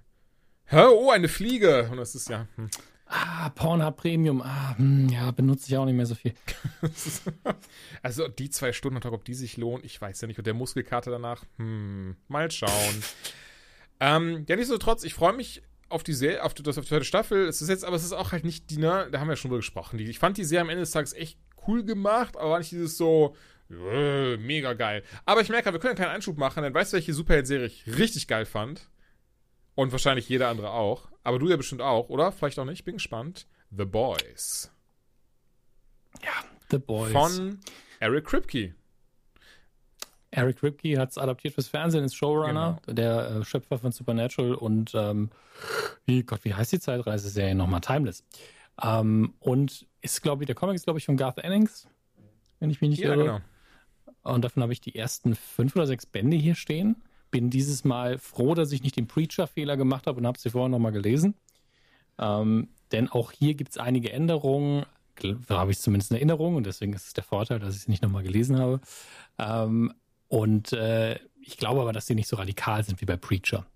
Hä, 0.69 0.85
oh, 0.87 1.11
eine 1.11 1.29
Fliege. 1.29 1.89
Und 1.91 1.99
das 1.99 2.15
ist 2.15 2.29
ja, 2.29 2.49
hm. 2.57 2.69
Ah, 3.07 3.51
Pornhub 3.51 3.97
Premium. 3.97 4.43
Ah, 4.43 4.77
hm, 4.77 5.09
ja, 5.09 5.31
benutze 5.31 5.69
ich 5.69 5.77
auch 5.77 5.85
nicht 5.85 5.95
mehr 5.95 6.07
so 6.07 6.15
viel. 6.15 6.35
Also 8.03 8.29
die 8.29 8.51
zwei 8.51 8.73
Stunden 8.73 8.97
am 8.97 9.03
Tag, 9.03 9.13
ob 9.13 9.25
die 9.25 9.35
sich 9.35 9.57
lohnen, 9.57 9.85
ich 9.85 10.01
weiß 10.01 10.21
ja 10.21 10.29
nicht. 10.29 10.39
Und 10.39 10.47
der 10.47 10.55
Muskelkater 10.55 11.11
danach, 11.11 11.45
hm, 11.57 12.17
mal 12.29 12.51
schauen. 12.51 13.03
ähm, 14.01 14.45
ja, 14.49 14.57
nichtsdestotrotz, 14.57 15.05
ich 15.05 15.15
freue 15.15 15.33
mich 15.33 15.63
auf 15.89 16.03
die 16.03 16.13
Serie, 16.13 16.43
auf 16.43 16.55
das, 16.55 16.79
auf 16.79 16.85
die 16.85 16.89
zweite 16.89 17.05
Staffel. 17.05 17.47
Es 17.47 17.63
ist 17.63 17.69
jetzt, 17.69 17.85
aber 17.85 17.97
es 17.97 18.05
ist 18.05 18.13
auch 18.13 18.33
halt 18.33 18.45
nicht 18.45 18.71
die, 18.71 18.79
ne, 18.79 19.09
da 19.11 19.21
haben 19.21 19.29
wir 19.29 19.33
ja 19.33 19.37
schon 19.37 19.51
drüber 19.51 19.59
gesprochen. 19.59 19.99
Die, 19.99 20.05
ich 20.05 20.19
fand 20.19 20.37
die 20.37 20.45
Serie 20.45 20.63
am 20.63 20.69
Ende 20.69 20.83
des 20.83 20.91
Tages 20.91 21.13
echt 21.13 21.39
cool 21.67 21.85
gemacht, 21.85 22.37
aber 22.37 22.51
war 22.51 22.59
nicht 22.59 22.73
dieses 22.73 22.97
so, 22.97 23.37
äh, 23.71 24.37
mega 24.37 24.75
geil. 24.75 25.03
Aber 25.25 25.41
ich 25.41 25.49
merke, 25.49 25.73
wir 25.73 25.81
können 25.81 25.97
keinen 25.97 26.11
Einschub 26.11 26.39
machen, 26.39 26.63
denn 26.63 26.75
weißt 26.75 26.93
du, 26.93 26.97
welche 26.97 27.15
Superheld-Serie 27.15 27.67
ich 27.67 27.87
richtig 27.87 28.27
geil 28.27 28.47
fand? 28.47 28.89
Und 29.77 29.93
wahrscheinlich 29.93 30.29
jeder 30.29 30.49
andere 30.49 30.71
auch. 30.73 31.09
Aber 31.23 31.39
du 31.39 31.49
ja 31.49 31.57
bestimmt 31.57 31.83
auch, 31.83 32.09
oder? 32.09 32.33
Vielleicht 32.33 32.59
auch 32.59 32.65
nicht. 32.65 32.85
Bin 32.85 32.95
gespannt. 32.95 33.47
The 33.71 33.85
Boys. 33.85 34.73
The 36.71 36.79
Boys. 36.79 37.13
Von 37.13 37.61
Eric 38.01 38.25
Kripke. 38.25 38.75
Eric 40.33 40.63
Ripke 40.63 40.99
hat 40.99 41.11
es 41.11 41.19
adaptiert 41.19 41.55
fürs 41.55 41.69
Fernsehen, 41.69 42.05
ist 42.05 42.15
Showrunner, 42.17 42.81
der 42.89 43.31
äh, 43.31 43.45
Schöpfer 43.45 43.79
von 43.79 43.93
Supernatural 43.93 44.55
und 44.55 44.93
ähm, 44.95 45.31
wie 46.05 46.25
Gott, 46.25 46.45
wie 46.45 46.53
heißt 46.53 46.73
die 46.73 46.81
Zeitreiseserie 46.81 47.55
nochmal? 47.55 47.81
Timeless. 47.81 48.25
Ähm, 48.83 49.35
und 49.39 49.87
ist, 50.03 50.23
glaube 50.23 50.43
ich, 50.43 50.47
der 50.47 50.55
Comic 50.57 50.75
ist, 50.75 50.85
glaube 50.85 50.99
ich, 50.99 51.07
von 51.07 51.17
Garth 51.17 51.39
Ennings, 51.39 51.89
wenn 52.59 52.69
ich 52.71 52.81
mich 52.81 52.91
nicht 52.91 53.03
Ja, 53.03 53.11
irre. 53.15 53.25
genau. 53.25 53.41
Und 54.25 54.45
davon 54.45 54.63
habe 54.63 54.73
ich 54.73 54.81
die 54.81 54.95
ersten 54.97 55.37
fünf 55.37 55.77
oder 55.77 55.87
sechs 55.87 56.05
Bände 56.05 56.37
hier 56.37 56.57
stehen. 56.57 57.03
Bin 57.37 57.51
dieses 57.51 57.85
Mal 57.85 58.17
froh, 58.17 58.55
dass 58.55 58.73
ich 58.73 58.83
nicht 58.83 58.97
den 58.97 59.09
Preacher-Fehler 59.09 59.77
gemacht 59.77 60.07
habe 60.07 60.19
und 60.19 60.27
habe 60.27 60.39
sie 60.39 60.49
vorher 60.49 60.71
nochmal 60.71 60.93
gelesen. 60.93 61.35
Ähm, 62.19 62.69
denn 62.93 63.11
auch 63.11 63.31
hier 63.31 63.53
gibt 63.53 63.73
es 63.73 63.77
einige 63.77 64.11
Änderungen. 64.11 64.87
Da 65.21 65.59
habe 65.59 65.71
ich 65.71 65.79
zumindest 65.79 66.13
eine 66.13 66.21
Erinnerung 66.21 66.55
und 66.55 66.65
deswegen 66.65 66.95
ist 66.95 67.09
es 67.09 67.13
der 67.13 67.25
Vorteil, 67.25 67.59
dass 67.59 67.75
ich 67.75 67.83
es 67.83 67.89
nicht 67.89 68.03
nochmal 68.03 68.23
gelesen 68.23 68.59
habe. 68.59 68.81
Ähm, 69.37 69.93
und 70.29 70.73
äh, 70.73 71.19
ich 71.43 71.59
glaube 71.59 71.83
aber, 71.83 71.93
dass 71.93 72.07
sie 72.07 72.15
nicht 72.15 72.27
so 72.27 72.37
radikal 72.37 72.83
sind 72.85 73.03
wie 73.03 73.05
bei 73.05 73.19
Preacher. 73.19 73.67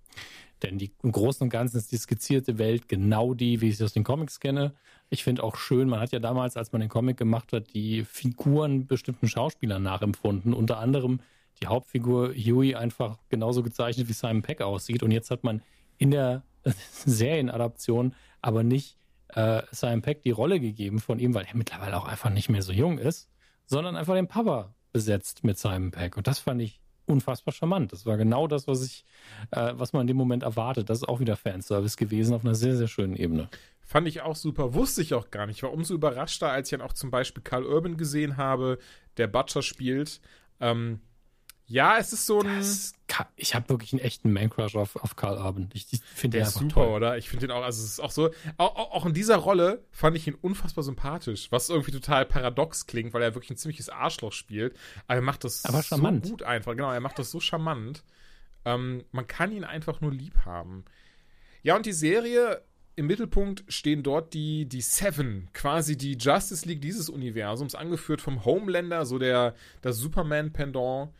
Denn 0.62 0.78
die, 0.78 0.90
im 1.02 1.12
Großen 1.12 1.44
und 1.44 1.50
Ganzen 1.50 1.76
ist 1.76 1.92
die 1.92 1.98
skizzierte 1.98 2.56
Welt 2.56 2.88
genau 2.88 3.34
die, 3.34 3.60
wie 3.60 3.68
ich 3.68 3.76
sie 3.76 3.84
aus 3.84 3.92
den 3.92 4.04
Comics 4.04 4.40
kenne. 4.40 4.72
Ich 5.10 5.22
finde 5.22 5.44
auch 5.44 5.56
schön, 5.56 5.86
man 5.86 6.00
hat 6.00 6.12
ja 6.12 6.18
damals, 6.18 6.56
als 6.56 6.72
man 6.72 6.80
den 6.80 6.88
Comic 6.88 7.18
gemacht 7.18 7.52
hat, 7.52 7.74
die 7.74 8.06
Figuren 8.06 8.86
bestimmten 8.86 9.28
Schauspielern 9.28 9.82
nachempfunden. 9.82 10.54
Unter 10.54 10.78
anderem 10.78 11.20
die 11.62 11.66
Hauptfigur 11.66 12.32
Huey 12.34 12.74
einfach 12.74 13.18
genauso 13.28 13.62
gezeichnet, 13.62 14.08
wie 14.08 14.12
Simon 14.12 14.42
Peck 14.42 14.60
aussieht. 14.62 15.02
Und 15.02 15.10
jetzt 15.10 15.30
hat 15.30 15.44
man 15.44 15.62
in 15.98 16.10
der 16.10 16.42
Serienadaption 17.04 18.14
aber 18.40 18.62
nicht 18.62 18.96
äh, 19.28 19.62
Simon 19.70 20.02
Peck 20.02 20.22
die 20.22 20.30
Rolle 20.30 20.60
gegeben 20.60 21.00
von 21.00 21.18
ihm, 21.18 21.34
weil 21.34 21.44
er 21.44 21.56
mittlerweile 21.56 21.96
auch 21.96 22.06
einfach 22.06 22.30
nicht 22.30 22.48
mehr 22.48 22.62
so 22.62 22.72
jung 22.72 22.98
ist, 22.98 23.28
sondern 23.66 23.96
einfach 23.96 24.14
den 24.14 24.26
Papa 24.26 24.74
besetzt 24.92 25.44
mit 25.44 25.58
Simon 25.58 25.90
Peck. 25.90 26.16
Und 26.16 26.26
das 26.26 26.38
fand 26.38 26.60
ich 26.62 26.80
unfassbar 27.06 27.52
charmant. 27.52 27.92
Das 27.92 28.06
war 28.06 28.16
genau 28.16 28.46
das, 28.46 28.66
was 28.66 28.84
ich, 28.84 29.04
äh, 29.50 29.72
was 29.74 29.92
man 29.92 30.02
in 30.02 30.06
dem 30.06 30.16
Moment 30.16 30.42
erwartet. 30.42 30.88
Das 30.88 30.98
ist 30.98 31.08
auch 31.08 31.20
wieder 31.20 31.36
Fanservice 31.36 31.96
gewesen 31.96 32.34
auf 32.34 32.44
einer 32.44 32.54
sehr, 32.54 32.76
sehr 32.76 32.88
schönen 32.88 33.16
Ebene. 33.16 33.48
Fand 33.80 34.06
ich 34.06 34.22
auch 34.22 34.36
super. 34.36 34.74
Wusste 34.74 35.02
ich 35.02 35.14
auch 35.14 35.30
gar 35.30 35.46
nicht. 35.46 35.62
War 35.62 35.72
umso 35.72 35.94
überraschter, 35.94 36.50
als 36.50 36.70
ich 36.70 36.78
dann 36.78 36.86
auch 36.86 36.92
zum 36.92 37.10
Beispiel 37.10 37.42
Carl 37.42 37.64
Urban 37.64 37.96
gesehen 37.96 38.36
habe, 38.36 38.78
der 39.16 39.26
Butcher 39.26 39.62
spielt. 39.62 40.20
Ähm, 40.60 41.00
ja, 41.70 41.98
es 41.98 42.12
ist 42.12 42.26
so 42.26 42.40
ein. 42.40 42.58
Das, 42.58 42.92
ka- 43.06 43.28
ich 43.36 43.54
habe 43.54 43.68
wirklich 43.68 43.92
einen 43.92 44.00
echten 44.02 44.32
Man-Crush 44.32 44.74
auf, 44.74 44.96
auf 44.96 45.14
Karl 45.14 45.38
Urban. 45.38 45.70
Ich, 45.72 45.86
ich 45.92 46.00
finde 46.02 46.38
den 46.38 46.46
ist 46.46 46.54
super, 46.54 46.68
toll. 46.68 46.88
oder? 46.96 47.16
Ich 47.16 47.28
finde 47.28 47.46
den 47.46 47.56
auch, 47.56 47.62
also 47.62 47.82
es 47.82 47.90
ist 47.92 48.00
auch 48.00 48.10
so, 48.10 48.30
auch, 48.56 48.74
auch 48.92 49.06
in 49.06 49.14
dieser 49.14 49.36
Rolle 49.36 49.84
fand 49.92 50.16
ich 50.16 50.26
ihn 50.26 50.34
unfassbar 50.34 50.82
sympathisch, 50.82 51.46
was 51.52 51.68
irgendwie 51.70 51.92
total 51.92 52.26
paradox 52.26 52.86
klingt, 52.86 53.14
weil 53.14 53.22
er 53.22 53.34
wirklich 53.34 53.50
ein 53.50 53.56
ziemliches 53.56 53.88
Arschloch 53.88 54.32
spielt. 54.32 54.76
Aber 55.06 55.14
er 55.16 55.22
macht 55.22 55.44
das 55.44 55.64
Aber 55.64 55.82
charmant. 55.82 56.24
so 56.26 56.32
gut 56.32 56.42
einfach, 56.42 56.72
genau, 56.72 56.90
er 56.92 57.00
macht 57.00 57.18
das 57.20 57.30
so 57.30 57.38
charmant. 57.38 58.02
Ähm, 58.64 59.04
man 59.12 59.26
kann 59.28 59.52
ihn 59.52 59.64
einfach 59.64 60.00
nur 60.00 60.12
lieb 60.12 60.34
haben. 60.44 60.84
Ja, 61.62 61.76
und 61.76 61.86
die 61.86 61.92
Serie, 61.92 62.62
im 62.96 63.06
Mittelpunkt 63.06 63.64
stehen 63.68 64.02
dort 64.02 64.34
die, 64.34 64.66
die 64.66 64.80
Seven, 64.82 65.48
quasi 65.54 65.96
die 65.96 66.14
Justice 66.18 66.66
League 66.66 66.82
dieses 66.82 67.08
Universums, 67.08 67.74
angeführt 67.74 68.20
vom 68.20 68.44
Homelander, 68.44 69.06
so 69.06 69.18
der, 69.18 69.54
das 69.80 69.96
Superman-Pendant, 69.98 71.10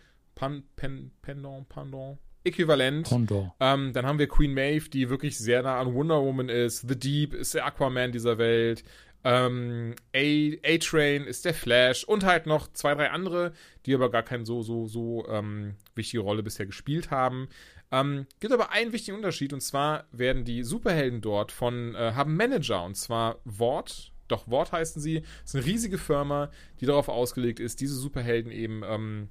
Pan, 0.40 0.62
Pen, 0.74 1.10
Pendant, 1.20 1.68
Pendant, 1.68 2.18
Äquivalent. 2.44 3.06
Condor. 3.06 3.54
Ähm, 3.60 3.92
dann 3.92 4.06
haben 4.06 4.18
wir 4.18 4.26
Queen 4.26 4.54
Maeve, 4.54 4.88
die 4.88 5.10
wirklich 5.10 5.36
sehr 5.36 5.62
nah 5.62 5.78
an 5.78 5.92
Wonder 5.92 6.22
Woman 6.22 6.48
ist. 6.48 6.88
The 6.88 6.98
Deep 6.98 7.34
ist 7.34 7.52
der 7.52 7.66
Aquaman 7.66 8.10
dieser 8.10 8.38
Welt. 8.38 8.82
Ähm, 9.22 9.94
A- 10.16 10.56
A-Train 10.66 11.24
ist 11.24 11.44
der 11.44 11.52
Flash 11.52 12.04
und 12.04 12.24
halt 12.24 12.46
noch 12.46 12.72
zwei, 12.72 12.94
drei 12.94 13.10
andere, 13.10 13.52
die 13.84 13.94
aber 13.94 14.10
gar 14.10 14.22
keine 14.22 14.46
so, 14.46 14.62
so, 14.62 14.86
so 14.86 15.26
ähm, 15.28 15.74
wichtige 15.94 16.22
Rolle 16.22 16.42
bisher 16.42 16.64
gespielt 16.64 17.10
haben. 17.10 17.48
Ähm, 17.92 18.26
gibt 18.38 18.54
aber 18.54 18.70
einen 18.72 18.94
wichtigen 18.94 19.18
Unterschied 19.18 19.52
und 19.52 19.60
zwar 19.60 20.06
werden 20.10 20.44
die 20.46 20.62
Superhelden 20.62 21.20
dort 21.20 21.52
von, 21.52 21.94
äh, 21.94 22.12
haben 22.14 22.34
Manager 22.34 22.82
und 22.84 22.96
zwar 22.96 23.40
Wort, 23.44 24.12
doch 24.28 24.48
Wort 24.48 24.72
heißen 24.72 25.02
sie, 25.02 25.20
das 25.20 25.52
ist 25.52 25.56
eine 25.56 25.66
riesige 25.66 25.98
Firma, 25.98 26.50
die 26.80 26.86
darauf 26.86 27.10
ausgelegt 27.10 27.60
ist, 27.60 27.82
diese 27.82 27.96
Superhelden 27.96 28.50
eben 28.50 28.82
ähm, 28.86 29.28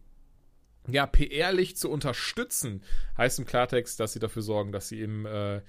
ja, 0.87 1.05
PR-lich 1.05 1.77
zu 1.77 1.89
unterstützen, 1.89 2.83
heißt 3.17 3.39
im 3.39 3.45
Klartext, 3.45 3.99
dass 3.99 4.13
sie 4.13 4.19
dafür 4.19 4.41
sorgen, 4.41 4.71
dass 4.71 4.87
sie 4.87 5.01
im, 5.01 5.25
äh, 5.25 5.61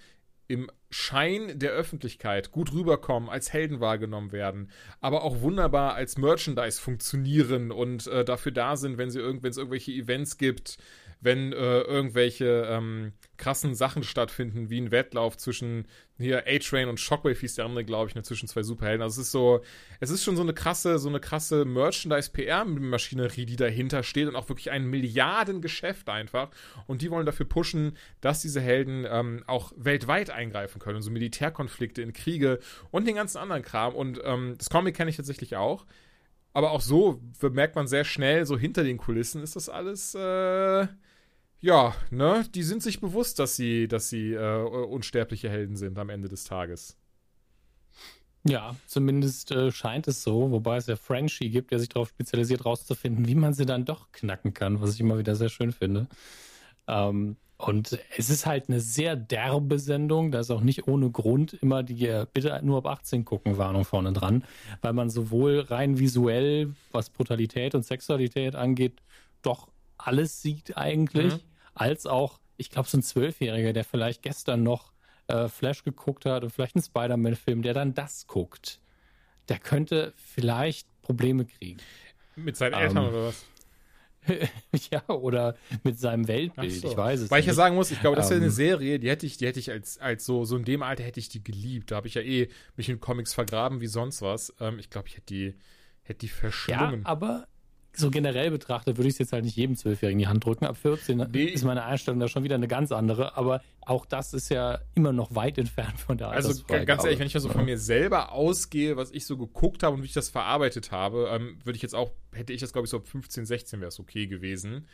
im 0.49 0.71
Schein 0.91 1.59
der 1.59 1.71
Öffentlichkeit 1.71 2.51
gut 2.51 2.73
rüberkommen, 2.73 3.29
als 3.29 3.53
Helden 3.53 3.81
wahrgenommen 3.81 4.33
werden, 4.33 4.71
aber 5.01 5.23
auch 5.23 5.41
wunderbar 5.43 5.95
als 5.95 6.19
Merchandise 6.19 6.81
funktionieren 6.81 7.71
und 7.71 8.07
äh, 8.09 8.25
dafür 8.25 8.53
da 8.53 8.77
sind, 8.77 8.99
wenn 8.99 9.13
wenn 9.15 9.51
es 9.51 9.57
irgendwelche 9.57 9.93
Events 9.93 10.39
gibt, 10.39 10.79
wenn 11.21 11.53
äh, 11.53 11.81
irgendwelche 11.81 12.67
ähm, 12.69 13.13
krassen 13.37 13.75
Sachen 13.75 14.03
stattfinden, 14.03 14.71
wie 14.71 14.81
ein 14.81 14.91
Wettlauf 14.91 15.37
zwischen 15.37 15.87
hier 16.19 16.45
A-Train 16.47 16.89
und 16.89 17.01
Shockwave 17.01 17.39
hieß 17.39 17.55
der 17.55 17.65
andere, 17.65 17.85
glaube 17.85 18.09
ich, 18.09 18.15
ne, 18.15 18.23
zwischen 18.23 18.49
zwei 18.49 18.63
Superhelden. 18.63 19.03
Also 19.03 19.21
es 19.21 19.27
ist 19.27 19.33
so, 19.33 19.61
es 20.01 20.11
ist 20.11 20.23
schon 20.23 20.37
so 20.37 20.43
eine 20.43 20.53
krasse, 20.53 20.99
so 20.99 21.09
eine 21.09 21.21
krasse 21.21 21.65
Merchandise-PR-Maschinerie, 21.65 23.47
die 23.47 23.57
dahinter 23.57 24.03
steht 24.03 24.29
und 24.29 24.37
auch 24.37 24.49
wirklich 24.49 24.71
ein 24.71 24.87
Milliardengeschäft 24.87 26.09
einfach. 26.09 26.51
Und 26.87 27.03
die 27.03 27.11
wollen 27.11 27.27
dafür 27.27 27.47
pushen, 27.47 27.97
dass 28.21 28.43
diese 28.43 28.61
Helden 28.61 29.07
ähm, 29.09 29.43
auch 29.47 29.73
weltweit 29.77 30.31
eingreifen 30.31 30.79
können, 30.79 31.03
so 31.03 31.11
Militärkonflikte 31.11 32.03
in 32.03 32.13
Kriege 32.13 32.61
und 32.91 33.07
den 33.07 33.15
ganzen 33.15 33.39
anderen 33.39 33.63
Kram. 33.63 33.95
Und 33.95 34.21
ähm, 34.25 34.55
das 34.59 34.71
Comic 34.71 34.95
kenne 34.95 35.11
ich 35.11 35.17
tatsächlich 35.17 35.57
auch. 35.57 35.87
Aber 36.53 36.73
auch 36.73 36.81
so 36.81 37.21
merkt 37.41 37.77
man 37.77 37.87
sehr 37.87 38.05
schnell, 38.05 38.45
so 38.45 38.59
hinter 38.59 38.83
den 38.83 38.99
Kulissen 38.99 39.43
ist 39.43 39.57
das 39.57 39.69
alles, 39.69 40.15
äh, 40.15 40.87
ja, 41.61 41.95
ne? 42.11 42.45
Die 42.55 42.63
sind 42.63 42.83
sich 42.83 43.01
bewusst, 43.01 43.39
dass 43.39 43.57
sie, 43.57 43.89
dass 43.89 44.09
sie 44.09 44.33
äh, 44.33 44.63
unsterbliche 44.63 45.51
Helden 45.51 45.77
sind 45.77 45.99
am 45.99 46.09
Ende 46.09 46.29
des 46.29 46.45
Tages. 46.45 46.97
Ja, 48.45 48.75
zumindest 48.87 49.51
äh, 49.53 49.71
scheint 49.71 50.09
es 50.09 50.23
so, 50.23 50.51
wobei 50.51 50.79
es 50.79 50.87
ja 50.87 50.97
Frenchie 50.97 51.51
gibt, 51.51 51.73
der 51.73 51.79
sich 51.79 51.91
darauf 51.91 52.09
spezialisiert, 52.09 52.65
rauszufinden, 52.65 53.29
wie 53.29 53.35
man 53.35 53.53
sie 53.53 53.67
dann 53.67 53.85
doch 53.85 54.11
knacken 54.13 54.55
kann, 54.55 54.81
was 54.81 54.95
ich 54.95 55.01
immer 55.01 55.19
wieder 55.19 55.37
sehr 55.37 55.51
schön 55.51 55.73
finde. 55.73 56.07
Ähm, 56.89 57.37
und 57.59 57.99
es 58.17 58.31
ist 58.31 58.47
halt 58.47 58.71
eine 58.71 58.81
sehr 58.81 59.17
derbe 59.17 59.79
Sendung, 59.79 60.31
da 60.31 60.41
ist 60.41 60.51
auch 60.51 60.63
nicht 60.63 60.89
ohne 60.89 61.11
Grund 61.11 61.53
immer 61.53 61.83
die 61.83 62.07
äh, 62.07 62.27
bitte 62.33 62.59
nur 62.63 62.79
ab 62.79 62.87
18 62.87 63.27
gucken 63.27 63.59
Warnung 63.59 63.85
vorne 63.85 64.15
dran, 64.15 64.45
weil 64.81 64.95
man 64.95 65.11
sowohl 65.11 65.61
rein 65.61 65.99
visuell, 65.99 66.73
was 66.93 67.11
Brutalität 67.11 67.75
und 67.75 67.85
Sexualität 67.85 68.57
angeht, 68.57 69.03
doch 69.43 69.69
alles 69.99 70.41
sieht 70.41 70.79
eigentlich, 70.79 71.35
mhm. 71.35 71.41
Als 71.81 72.07
auch, 72.07 72.41
ich 72.59 72.71
glaube, 72.71 72.89
so 72.89 72.99
ein 72.99 73.03
Zwölfjähriger, 73.03 73.73
der 73.73 73.85
vielleicht 73.85 74.23
gestern 74.23 74.63
noch 74.63 74.93
äh, 75.29 75.49
Flash 75.49 75.83
geguckt 75.83 76.27
hat 76.27 76.45
und 76.45 76.51
vielleicht 76.51 76.77
einen 76.77 76.85
Spider-Man-Film, 76.85 77.63
der 77.63 77.73
dann 77.73 77.95
das 77.95 78.27
guckt, 78.27 78.81
der 79.49 79.59
könnte 79.59 80.13
vielleicht 80.17 80.87
Probleme 81.01 81.47
kriegen. 81.47 81.79
Mit 82.37 82.57
seinen 82.57 82.75
Eltern 82.75 83.05
ähm, 83.05 83.09
oder 83.09 83.27
was? 83.29 83.47
ja, 84.91 85.09
oder 85.09 85.57
mit 85.83 85.99
seinem 85.99 86.29
Weltbild, 86.29 86.73
so. 86.73 86.91
ich 86.91 86.97
weiß 86.97 87.21
es 87.21 87.31
Weil 87.31 87.41
ich 87.41 87.47
ja 87.47 87.55
sagen 87.55 87.75
muss, 87.75 87.91
ich 87.91 88.01
glaube, 88.01 88.17
das 88.17 88.27
ist 88.27 88.33
ja 88.33 88.37
eine 88.37 88.47
ähm. 88.47 88.53
Serie, 88.53 88.99
die 88.99 89.09
hätte 89.09 89.25
ich, 89.25 89.39
die 89.39 89.47
hätte 89.47 89.59
ich 89.59 89.71
als, 89.71 89.97
als 89.97 90.27
so, 90.27 90.45
so 90.45 90.59
in 90.59 90.65
dem 90.65 90.83
Alter 90.83 91.03
hätte 91.03 91.19
ich 91.19 91.31
die 91.31 91.43
geliebt. 91.43 91.91
Da 91.91 91.97
habe 91.97 92.09
ich 92.09 92.15
ja 92.15 92.21
eh 92.21 92.51
mich 92.77 92.91
in 92.91 93.01
Comics 93.01 93.33
vergraben 93.33 93.81
wie 93.81 93.87
sonst 93.87 94.21
was. 94.21 94.55
Ähm, 94.61 94.79
ich 94.79 94.91
glaube, 94.91 95.09
ich 95.09 95.15
hätte 95.15 95.27
die, 95.27 95.55
hätte 96.03 96.19
die 96.19 96.29
verschlungen. 96.29 97.01
Ja, 97.01 97.07
aber 97.07 97.49
so 97.93 98.11
generell 98.11 98.51
betrachtet 98.51 98.97
würde 98.97 99.09
ich 99.09 99.15
es 99.15 99.19
jetzt 99.19 99.33
halt 99.33 99.45
nicht 99.45 99.57
jedem 99.57 99.77
Zwölfjährigen 99.77 100.21
in 100.21 100.25
die 100.25 100.29
Hand 100.29 100.45
drücken. 100.45 100.65
Ab 100.65 100.77
14 100.77 101.29
nee. 101.31 101.45
ist 101.45 101.65
meine 101.65 101.85
Einstellung 101.85 102.21
da 102.21 102.29
schon 102.29 102.45
wieder 102.45 102.55
eine 102.55 102.69
ganz 102.69 102.93
andere. 102.93 103.37
Aber 103.37 103.63
auch 103.81 104.07
das 104.07 104.33
ist 104.33 104.49
ja 104.49 104.79
immer 104.95 105.13
noch 105.13 105.35
weit 105.35 105.59
entfernt 105.59 105.99
von 105.99 106.17
der 106.17 106.29
Also 106.29 106.65
ganz 106.65 107.05
ehrlich, 107.05 107.19
wenn 107.19 107.27
ich 107.27 107.35
mal 107.35 107.41
so 107.41 107.49
von 107.49 107.65
mir 107.65 107.79
selber 107.79 108.33
ausgehe, 108.33 108.97
was 108.97 109.11
ich 109.11 109.27
so 109.27 109.37
geguckt 109.37 109.83
habe 109.83 109.97
und 109.97 110.03
wie 110.03 110.07
ich 110.07 110.13
das 110.13 110.29
verarbeitet 110.29 110.93
habe, 110.93 111.29
ähm, 111.33 111.59
würde 111.65 111.77
ich 111.77 111.83
jetzt 111.83 111.95
auch, 111.95 112.13
hätte 112.33 112.53
ich 112.53 112.61
das 112.61 112.73
glaube 112.73 112.87
ich 112.87 112.91
so 112.91 112.99
ab 112.99 113.09
15, 113.09 113.47
16 113.47 113.81
wäre 113.81 113.89
es 113.89 113.99
okay 113.99 114.27
gewesen. 114.27 114.87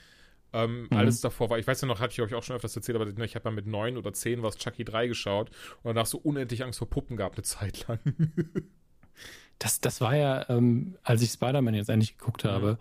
Ähm, 0.53 0.83
mhm. 0.91 0.97
Alles 0.97 1.21
davor 1.21 1.51
war, 1.51 1.59
ich 1.59 1.67
weiß 1.67 1.81
ja 1.83 1.89
noch, 1.89 2.01
hatte 2.01 2.13
ich 2.13 2.23
euch 2.23 2.35
auch 2.35 2.43
schon 2.43 2.57
öfters 2.57 2.75
erzählt, 2.77 2.97
aber 2.97 3.25
ich 3.25 3.35
habe 3.35 3.51
mal 3.51 3.55
mit 3.55 3.67
9 3.67 3.97
oder 3.97 4.13
10 4.13 4.43
was 4.43 4.57
Chucky 4.57 4.85
3 4.85 5.09
geschaut 5.09 5.51
und 5.83 5.95
danach 5.95 6.07
so 6.07 6.19
unendlich 6.19 6.65
Angst 6.65 6.79
vor 6.79 6.89
Puppen 6.89 7.17
gehabt 7.17 7.37
eine 7.37 7.43
Zeit 7.43 7.87
lang. 7.89 7.99
Das, 9.59 9.81
das 9.81 10.01
war 10.01 10.15
ja, 10.15 10.49
ähm, 10.49 10.97
als 11.03 11.23
ich 11.23 11.31
Spider-Man 11.31 11.75
jetzt 11.75 11.89
endlich 11.89 12.19
geguckt 12.19 12.45
mhm. 12.45 12.49
habe, 12.49 12.79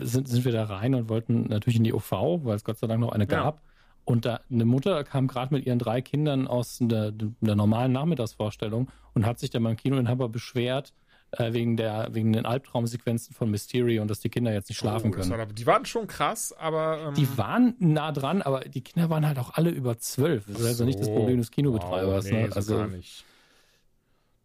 sind, 0.00 0.28
sind 0.28 0.44
wir 0.44 0.52
da 0.52 0.64
rein 0.64 0.94
und 0.94 1.08
wollten 1.08 1.48
natürlich 1.48 1.76
in 1.76 1.84
die 1.84 1.92
OV, 1.92 2.12
weil 2.42 2.56
es 2.56 2.64
Gott 2.64 2.78
sei 2.78 2.86
Dank 2.86 3.00
noch 3.00 3.12
eine 3.12 3.26
gab. 3.26 3.56
Ja. 3.56 3.60
Und 4.04 4.24
da 4.24 4.40
eine 4.50 4.64
Mutter 4.64 5.02
kam 5.02 5.26
gerade 5.26 5.52
mit 5.52 5.66
ihren 5.66 5.80
drei 5.80 6.00
Kindern 6.00 6.46
aus 6.46 6.78
der, 6.80 7.10
der, 7.10 7.56
normalen 7.56 7.90
Nachmittagsvorstellung 7.92 8.88
und 9.14 9.26
hat 9.26 9.40
sich 9.40 9.50
dann 9.50 9.64
beim 9.64 9.76
Kinoinhaber 9.76 10.28
beschwert, 10.28 10.92
äh, 11.32 11.52
wegen, 11.52 11.76
der, 11.76 12.10
wegen 12.12 12.32
den 12.32 12.46
Albtraumsequenzen 12.46 13.34
von 13.34 13.50
Mysterio 13.50 14.02
und 14.02 14.08
dass 14.08 14.20
die 14.20 14.28
Kinder 14.28 14.52
jetzt 14.52 14.68
nicht 14.68 14.78
schlafen 14.78 15.10
oh, 15.10 15.16
können. 15.16 15.30
War, 15.30 15.46
die 15.46 15.66
waren 15.66 15.84
schon 15.86 16.06
krass, 16.06 16.52
aber. 16.56 17.08
Ähm 17.08 17.14
die 17.14 17.36
waren 17.36 17.74
nah 17.80 18.12
dran, 18.12 18.42
aber 18.42 18.60
die 18.60 18.80
Kinder 18.80 19.10
waren 19.10 19.26
halt 19.26 19.40
auch 19.40 19.54
alle 19.54 19.70
über 19.70 19.98
zwölf. 19.98 20.46
Das 20.46 20.60
ist 20.60 20.66
also 20.66 20.84
nicht 20.84 21.00
das 21.00 21.08
Problem 21.08 21.38
des 21.38 21.50
Kinobetreibers. 21.50 22.26
Wow, 22.26 22.32
nee, 22.32 22.46
ne? 22.46 22.52
Also 22.54 22.76
gar 22.76 22.86
nicht. 22.86 23.24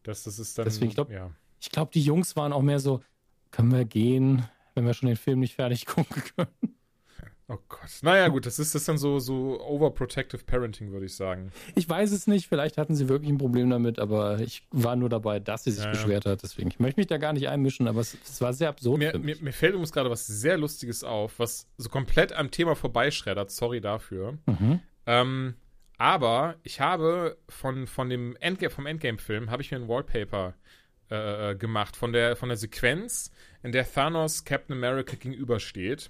Das, 0.03 0.23
das 0.23 0.39
ist 0.39 0.57
dann. 0.57 0.65
Deswegen, 0.65 0.89
ich 0.89 0.95
glaube, 0.95 1.13
ja. 1.13 1.31
glaub, 1.71 1.91
die 1.91 2.01
Jungs 2.01 2.35
waren 2.35 2.53
auch 2.53 2.61
mehr 2.61 2.79
so, 2.79 3.01
können 3.51 3.71
wir 3.71 3.85
gehen? 3.85 4.45
wenn 4.75 4.85
wir 4.85 4.93
schon 4.93 5.07
den 5.07 5.17
Film 5.17 5.39
nicht 5.39 5.55
fertig 5.55 5.85
gucken 5.85 6.23
können. 6.35 6.75
Oh 7.47 7.57
Gott. 7.67 7.89
Naja, 8.01 8.29
gut, 8.29 8.45
das 8.45 8.59
ist 8.59 8.75
das 8.75 8.85
dann 8.85 8.97
so, 8.97 9.19
so 9.19 9.59
overprotective 9.59 10.41
Parenting, 10.45 10.93
würde 10.93 11.05
ich 11.05 11.15
sagen. 11.15 11.51
Ich 11.75 11.89
weiß 11.89 12.13
es 12.13 12.25
nicht, 12.25 12.47
vielleicht 12.47 12.77
hatten 12.77 12.95
sie 12.95 13.09
wirklich 13.09 13.29
ein 13.29 13.37
Problem 13.37 13.69
damit, 13.69 13.99
aber 13.99 14.39
ich 14.39 14.65
war 14.71 14.95
nur 14.95 15.09
dabei, 15.09 15.41
dass 15.41 15.65
sie 15.65 15.71
sich 15.71 15.83
ja, 15.83 15.91
beschwert 15.91 16.25
hat. 16.25 16.43
Deswegen, 16.43 16.69
ich 16.69 16.79
möchte 16.79 17.01
mich 17.01 17.07
da 17.07 17.17
gar 17.17 17.33
nicht 17.33 17.49
einmischen, 17.49 17.89
aber 17.89 17.99
es, 17.99 18.17
es 18.23 18.39
war 18.39 18.53
sehr 18.53 18.69
absurd. 18.69 18.99
Mir, 18.99 19.19
mir, 19.19 19.35
mir, 19.41 19.51
fällt 19.51 19.73
übrigens 19.73 19.91
gerade 19.91 20.09
was 20.09 20.25
sehr 20.25 20.57
Lustiges 20.57 21.03
auf, 21.03 21.39
was 21.39 21.67
so 21.77 21.89
komplett 21.89 22.31
am 22.31 22.51
Thema 22.51 22.73
vorbeischreddert. 22.73 23.51
Sorry 23.51 23.81
dafür. 23.81 24.37
Mhm. 24.45 24.79
Ähm, 25.05 25.55
aber 26.01 26.55
ich 26.63 26.81
habe 26.81 27.37
von, 27.47 27.85
von 27.85 28.09
dem 28.09 28.35
Endgame, 28.37 28.71
vom 28.71 28.87
Endgame-Film, 28.87 29.51
habe 29.51 29.61
ich 29.61 29.69
mir 29.69 29.77
ein 29.77 29.87
Wallpaper 29.87 30.55
äh, 31.11 31.51
äh, 31.51 31.55
gemacht 31.55 31.95
von 31.95 32.11
der, 32.11 32.35
von 32.35 32.49
der 32.49 32.57
Sequenz, 32.57 33.31
in 33.61 33.71
der 33.71 33.85
Thanos 33.87 34.43
Captain 34.43 34.75
America 34.75 35.15
gegenübersteht. 35.15 36.09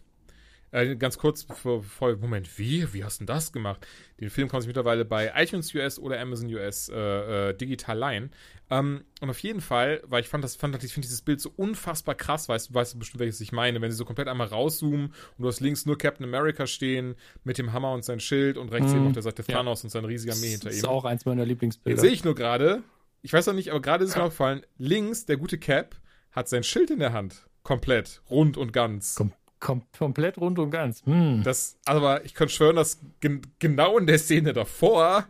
Äh, 0.72 0.96
ganz 0.96 1.18
kurz 1.18 1.44
bevor, 1.44 1.82
bevor, 1.82 2.16
Moment, 2.16 2.58
wie? 2.58 2.94
Wie 2.94 3.04
hast 3.04 3.20
du 3.20 3.26
denn 3.26 3.36
das 3.36 3.52
gemacht? 3.52 3.86
Den 4.22 4.30
Film 4.30 4.48
kann 4.48 4.62
sich 4.62 4.68
mittlerweile 4.68 5.04
bei 5.04 5.34
iTunes 5.36 5.74
US 5.76 6.00
oder 6.00 6.20
Amazon 6.20 6.48
US 6.54 6.88
äh, 6.88 7.50
äh, 7.50 7.54
digital 7.54 7.98
leihen. 7.98 8.32
Ähm, 8.70 9.04
und 9.20 9.30
auf 9.30 9.40
jeden 9.40 9.60
Fall, 9.60 10.02
weil 10.06 10.22
ich 10.22 10.30
fand 10.30 10.46
das, 10.46 10.56
fand, 10.56 10.82
ich 10.82 10.94
finde 10.94 11.08
dieses 11.08 11.24
Bild 11.24 11.42
so 11.42 11.52
unfassbar 11.58 12.16
krass, 12.16 12.48
weißt 12.48 12.70
du, 12.70 12.74
weißt 12.74 12.94
du 12.94 13.00
bestimmt, 13.00 13.20
welches 13.20 13.42
ich 13.42 13.52
meine, 13.52 13.82
wenn 13.82 13.92
sie 13.92 13.98
so 13.98 14.06
komplett 14.06 14.30
einmal 14.30 14.48
rauszoomen 14.48 15.08
und 15.08 15.42
du 15.44 15.48
hast 15.48 15.60
links 15.60 15.86
nur 15.86 15.98
Captain 15.98 16.26
America 16.26 16.66
stehen 16.66 17.16
mit 17.44 17.58
dem 17.58 17.74
Hammer 17.74 17.92
und 17.92 18.06
sein 18.06 18.22
Schild 18.22 18.58
und 18.58 18.72
rechts 18.72 18.94
mm, 18.94 18.96
eben 18.96 19.08
auf 19.08 19.14
der 19.14 19.24
Seite 19.24 19.44
Thanos 19.44 19.82
ja. 19.82 19.88
und 19.88 19.90
sein 19.90 20.06
riesiger 20.06 20.34
Armee 20.34 20.52
hinter 20.52 20.68
ihm. 20.68 20.70
Das 20.70 20.78
ist 20.78 20.88
auch 20.88 21.04
eins 21.04 21.26
meiner 21.26 21.46
Lieblingsbilder. 21.46 21.96
Jetzt 21.96 22.02
sehe 22.02 22.12
ich 22.12 22.24
nur 22.24 22.36
gerade, 22.36 22.82
ich 23.22 23.34
weiß 23.34 23.46
noch 23.48 23.54
nicht, 23.54 23.72
aber 23.72 23.82
gerade 23.82 24.06
ist 24.06 24.16
mir 24.16 24.24
aufgefallen, 24.24 24.62
links, 24.78 25.26
der 25.26 25.36
gute 25.36 25.58
Cap, 25.58 25.98
hat 26.32 26.48
sein 26.48 26.64
Schild 26.64 26.92
in 26.92 27.00
der 27.00 27.12
Hand. 27.12 27.46
Komplett, 27.64 28.22
rund 28.30 28.56
und 28.56 28.72
ganz. 28.72 29.16
Kom 29.16 29.34
kom 29.62 29.84
komplett 29.98 30.38
rund 30.38 30.60
und 30.60 30.72
ganz. 30.72 31.06
Hm. 31.06 31.44
Das, 31.44 31.78
aber 31.86 32.26
ich 32.26 32.34
könnte 32.34 32.54
schwören, 32.54 32.76
dass 32.76 33.00
gen 33.22 33.42
genau 33.60 33.98
in 33.98 34.08
der 34.08 34.20
Szene 34.20 34.52
davor 34.52 35.26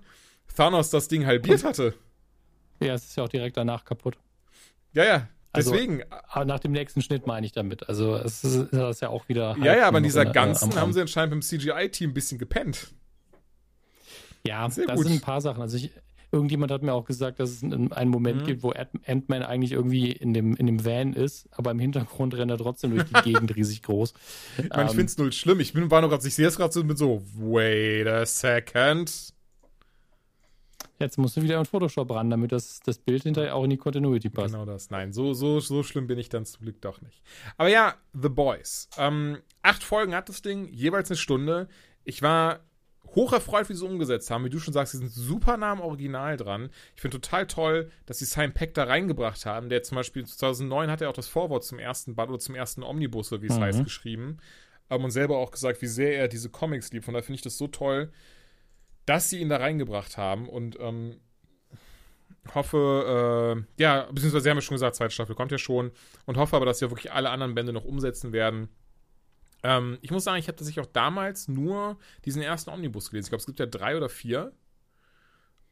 Thanos 0.55 0.89
das 0.89 1.07
Ding 1.07 1.27
halbiert 1.27 1.63
hatte. 1.63 1.93
Ja, 2.81 2.95
es 2.95 3.03
ist 3.03 3.15
ja 3.15 3.23
auch 3.23 3.29
direkt 3.29 3.57
danach 3.57 3.85
kaputt. 3.85 4.17
Ja, 4.93 5.03
ja. 5.05 5.27
Also, 5.53 5.71
Deswegen. 5.71 6.03
Also, 6.27 6.47
nach 6.47 6.59
dem 6.59 6.71
nächsten 6.71 7.01
Schnitt 7.01 7.27
meine 7.27 7.45
ich 7.45 7.51
damit. 7.51 7.87
Also 7.89 8.15
es 8.15 8.43
ist 8.43 8.71
das 8.71 9.01
ja 9.01 9.09
auch 9.09 9.27
wieder. 9.27 9.55
Ja, 9.61 9.75
ja, 9.75 9.87
aber 9.87 9.97
in 9.97 10.05
dieser 10.05 10.25
ganzen 10.25 10.75
haben 10.75 10.93
sie 10.93 11.01
anscheinend 11.01 11.31
beim 11.31 11.41
CGI-Team 11.41 12.11
ein 12.11 12.13
bisschen 12.13 12.39
gepennt. 12.39 12.87
Ja, 14.45 14.69
Sehr 14.69 14.87
da 14.87 14.97
sind 14.97 15.11
ein 15.11 15.21
paar 15.21 15.41
Sachen. 15.41 15.61
Also 15.61 15.77
ich, 15.77 15.91
Irgendjemand 16.31 16.71
hat 16.71 16.81
mir 16.81 16.93
auch 16.93 17.05
gesagt, 17.05 17.39
dass 17.39 17.49
es 17.49 17.63
einen 17.63 18.09
Moment 18.09 18.41
mhm. 18.41 18.45
gibt, 18.45 18.63
wo 18.63 18.71
Ant-Man 18.71 19.43
eigentlich 19.43 19.73
irgendwie 19.73 20.11
in 20.11 20.33
dem, 20.33 20.55
in 20.55 20.65
dem 20.65 20.85
Van 20.85 21.13
ist, 21.13 21.49
aber 21.51 21.71
im 21.71 21.79
Hintergrund 21.79 22.33
rennt 22.35 22.51
er 22.51 22.57
trotzdem 22.57 22.91
durch 22.91 23.03
die 23.03 23.21
Gegend 23.33 23.53
riesig 23.55 23.83
groß. 23.83 24.13
Ich 24.57 24.69
meine, 24.69 24.83
ähm, 24.83 24.87
ich 24.87 24.93
finde 24.93 25.05
es 25.05 25.17
null 25.17 25.33
schlimm. 25.33 25.59
Ich 25.59 25.73
bin, 25.73 25.91
war 25.91 25.99
nur 25.99 26.09
gerade, 26.09 26.25
ich 26.25 26.33
sehe 26.33 26.47
es 26.47 26.55
gerade 26.55 26.73
so 26.73 26.83
mit 26.83 26.97
so, 26.97 27.21
wait 27.35 28.07
a 28.07 28.25
second. 28.25 29.33
Jetzt 31.01 31.17
musst 31.17 31.35
du 31.35 31.41
wieder 31.41 31.59
in 31.59 31.65
Photoshop 31.65 32.11
ran, 32.11 32.29
damit 32.29 32.51
das, 32.51 32.79
das 32.79 32.99
Bild 32.99 33.23
hinterher 33.23 33.55
auch 33.55 33.63
in 33.63 33.71
die 33.71 33.77
Continuity 33.77 34.29
passt. 34.29 34.53
Genau 34.53 34.65
das. 34.65 34.91
Nein, 34.91 35.11
so, 35.13 35.33
so, 35.33 35.59
so 35.59 35.83
schlimm 35.83 36.07
bin 36.07 36.19
ich 36.19 36.29
dann 36.29 36.45
zum 36.45 36.61
Glück 36.61 36.79
doch 36.81 37.01
nicht. 37.01 37.21
Aber 37.57 37.69
ja, 37.69 37.95
The 38.13 38.29
Boys. 38.29 38.87
Ähm, 38.97 39.39
acht 39.63 39.83
Folgen 39.83 40.13
hat 40.13 40.29
das 40.29 40.41
Ding, 40.41 40.67
jeweils 40.67 41.09
eine 41.09 41.17
Stunde. 41.17 41.67
Ich 42.03 42.21
war 42.21 42.59
hocherfreut, 43.15 43.69
wie 43.69 43.73
sie 43.73 43.85
es 43.85 43.91
umgesetzt 43.91 44.31
haben. 44.31 44.45
Wie 44.45 44.49
du 44.49 44.59
schon 44.59 44.73
sagst, 44.73 44.93
sie 44.93 44.99
sind 44.99 45.11
super 45.11 45.57
nah 45.57 45.71
am 45.71 45.81
Original 45.81 46.37
dran. 46.37 46.69
Ich 46.95 47.01
finde 47.01 47.19
total 47.19 47.47
toll, 47.47 47.91
dass 48.05 48.19
sie 48.19 48.25
Simon 48.25 48.53
Peck 48.53 48.73
da 48.73 48.85
reingebracht 48.85 49.45
haben. 49.45 49.69
Der 49.69 49.83
zum 49.83 49.95
Beispiel 49.95 50.25
2009 50.25 50.89
hat 50.89 51.01
er 51.01 51.09
auch 51.09 51.13
das 51.13 51.27
Vorwort 51.27 51.63
zum 51.63 51.79
ersten 51.79 52.15
Band 52.15 52.29
oder 52.29 52.39
zum 52.39 52.55
ersten 52.55 52.83
Omnibus, 52.83 53.31
wie 53.31 53.47
es 53.47 53.57
mhm. 53.57 53.61
heißt, 53.61 53.83
geschrieben. 53.83 54.37
Ähm, 54.89 55.03
und 55.03 55.11
selber 55.11 55.37
auch 55.37 55.51
gesagt, 55.51 55.81
wie 55.81 55.87
sehr 55.87 56.17
er 56.17 56.27
diese 56.27 56.49
Comics 56.49 56.91
liebt. 56.91 57.05
Von 57.05 57.13
daher 57.13 57.23
finde 57.23 57.35
ich 57.37 57.43
das 57.43 57.57
so 57.57 57.67
toll, 57.67 58.11
dass 59.05 59.29
sie 59.29 59.39
ihn 59.39 59.49
da 59.49 59.57
reingebracht 59.57 60.17
haben. 60.17 60.47
Und 60.47 60.77
ähm, 60.79 61.19
hoffe, 62.53 63.65
äh, 63.77 63.81
ja, 63.81 64.07
beziehungsweise 64.11 64.43
sie 64.43 64.49
haben 64.49 64.57
ja 64.57 64.61
schon 64.61 64.75
gesagt, 64.75 64.95
zweite 64.95 65.13
Staffel 65.13 65.35
kommt 65.35 65.51
ja 65.51 65.57
schon. 65.57 65.91
Und 66.25 66.37
hoffe 66.37 66.55
aber, 66.55 66.65
dass 66.65 66.79
sie 66.79 66.89
wirklich 66.89 67.11
alle 67.11 67.29
anderen 67.29 67.55
Bände 67.55 67.73
noch 67.73 67.85
umsetzen 67.85 68.31
werden. 68.33 68.69
Ähm, 69.63 69.97
ich 70.01 70.11
muss 70.11 70.23
sagen, 70.23 70.39
ich 70.39 70.47
habe 70.47 70.57
tatsächlich 70.57 70.85
auch 70.85 70.91
damals 70.91 71.47
nur 71.47 71.97
diesen 72.25 72.41
ersten 72.41 72.69
Omnibus 72.69 73.09
gelesen. 73.09 73.27
Ich 73.27 73.29
glaube, 73.29 73.41
es 73.41 73.45
gibt 73.45 73.59
ja 73.59 73.65
drei 73.65 73.95
oder 73.95 74.09
vier. 74.09 74.51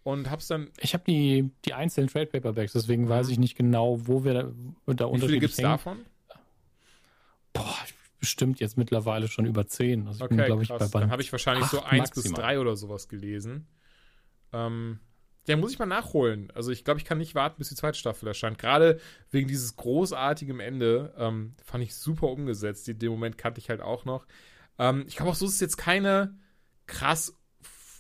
Und 0.03 0.29
hab's 0.29 0.47
dann. 0.47 0.69
Ich 0.79 0.93
habe 0.93 1.03
die, 1.05 1.51
die 1.65 1.73
einzelnen 1.73 2.09
Trade 2.09 2.27
Paperbacks, 2.27 2.73
deswegen 2.73 3.03
mhm. 3.03 3.09
weiß 3.09 3.29
ich 3.29 3.37
nicht 3.37 3.55
genau, 3.55 4.07
wo 4.07 4.23
wir 4.23 4.33
da, 4.33 4.93
da 4.93 5.11
Wie 5.11 5.19
viele 5.19 5.39
gibt 5.39 5.51
es 5.51 5.57
davon? 5.57 5.99
Boah, 7.53 7.75
bestimmt 8.19 8.59
jetzt 8.59 8.77
mittlerweile 8.77 9.27
schon 9.27 9.45
über 9.45 9.67
zehn. 9.67 10.07
Also 10.07 10.25
okay, 10.25 10.47
bin, 10.47 10.61
ich, 10.61 10.69
krass. 10.69 10.91
Dann 10.91 11.11
habe 11.11 11.21
ich 11.21 11.31
wahrscheinlich 11.31 11.65
so 11.67 11.83
eins 11.83 12.11
bis 12.11 12.31
drei 12.31 12.59
oder 12.59 12.75
sowas 12.75 13.07
gelesen. 13.07 13.67
Ähm, 14.53 14.99
der 15.49 15.57
muss 15.57 15.71
ich 15.71 15.79
mal 15.79 15.87
nachholen. 15.87 16.51
Also 16.53 16.71
ich 16.71 16.85
glaube, 16.85 16.99
ich 16.99 17.05
kann 17.05 17.17
nicht 17.17 17.33
warten, 17.33 17.57
bis 17.57 17.69
die 17.69 17.75
zweite 17.75 17.97
Staffel 17.97 18.27
erscheint. 18.27 18.59
Gerade 18.59 18.99
wegen 19.31 19.47
dieses 19.47 19.75
großartigen 19.75 20.59
Ende 20.59 21.11
ähm, 21.17 21.55
fand 21.63 21.83
ich 21.83 21.95
super 21.95 22.27
umgesetzt. 22.27 22.87
Den, 22.87 22.99
den 22.99 23.09
Moment 23.09 23.37
kannte 23.39 23.59
ich 23.59 23.69
halt 23.69 23.81
auch 23.81 24.05
noch. 24.05 24.27
Ähm, 24.77 25.05
ich 25.07 25.15
glaube 25.15 25.31
auch, 25.31 25.35
so 25.35 25.47
ist 25.47 25.55
es 25.55 25.59
jetzt 25.59 25.77
keine 25.77 26.37
krass 26.85 27.35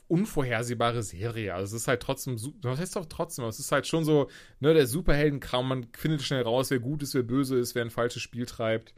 unvorhersehbare 0.07 1.01
Serie. 1.01 1.55
Also 1.55 1.75
es 1.75 1.83
ist 1.83 1.87
halt 1.87 2.03
trotzdem, 2.03 2.37
was 2.61 2.79
heißt 2.79 2.95
doch 2.95 3.07
trotzdem, 3.07 3.45
es 3.45 3.59
ist 3.59 3.71
halt 3.71 3.87
schon 3.87 4.05
so, 4.05 4.29
ne, 4.59 4.75
der 4.75 4.85
Superheldenkram, 4.85 5.67
man 5.67 5.87
findet 5.97 6.21
schnell 6.21 6.43
raus, 6.43 6.69
wer 6.69 6.79
gut 6.79 7.01
ist, 7.01 7.15
wer 7.15 7.23
böse 7.23 7.57
ist, 7.57 7.73
wer 7.73 7.83
ein 7.83 7.91
falsches 7.91 8.21
Spiel 8.21 8.45
treibt. 8.45 8.93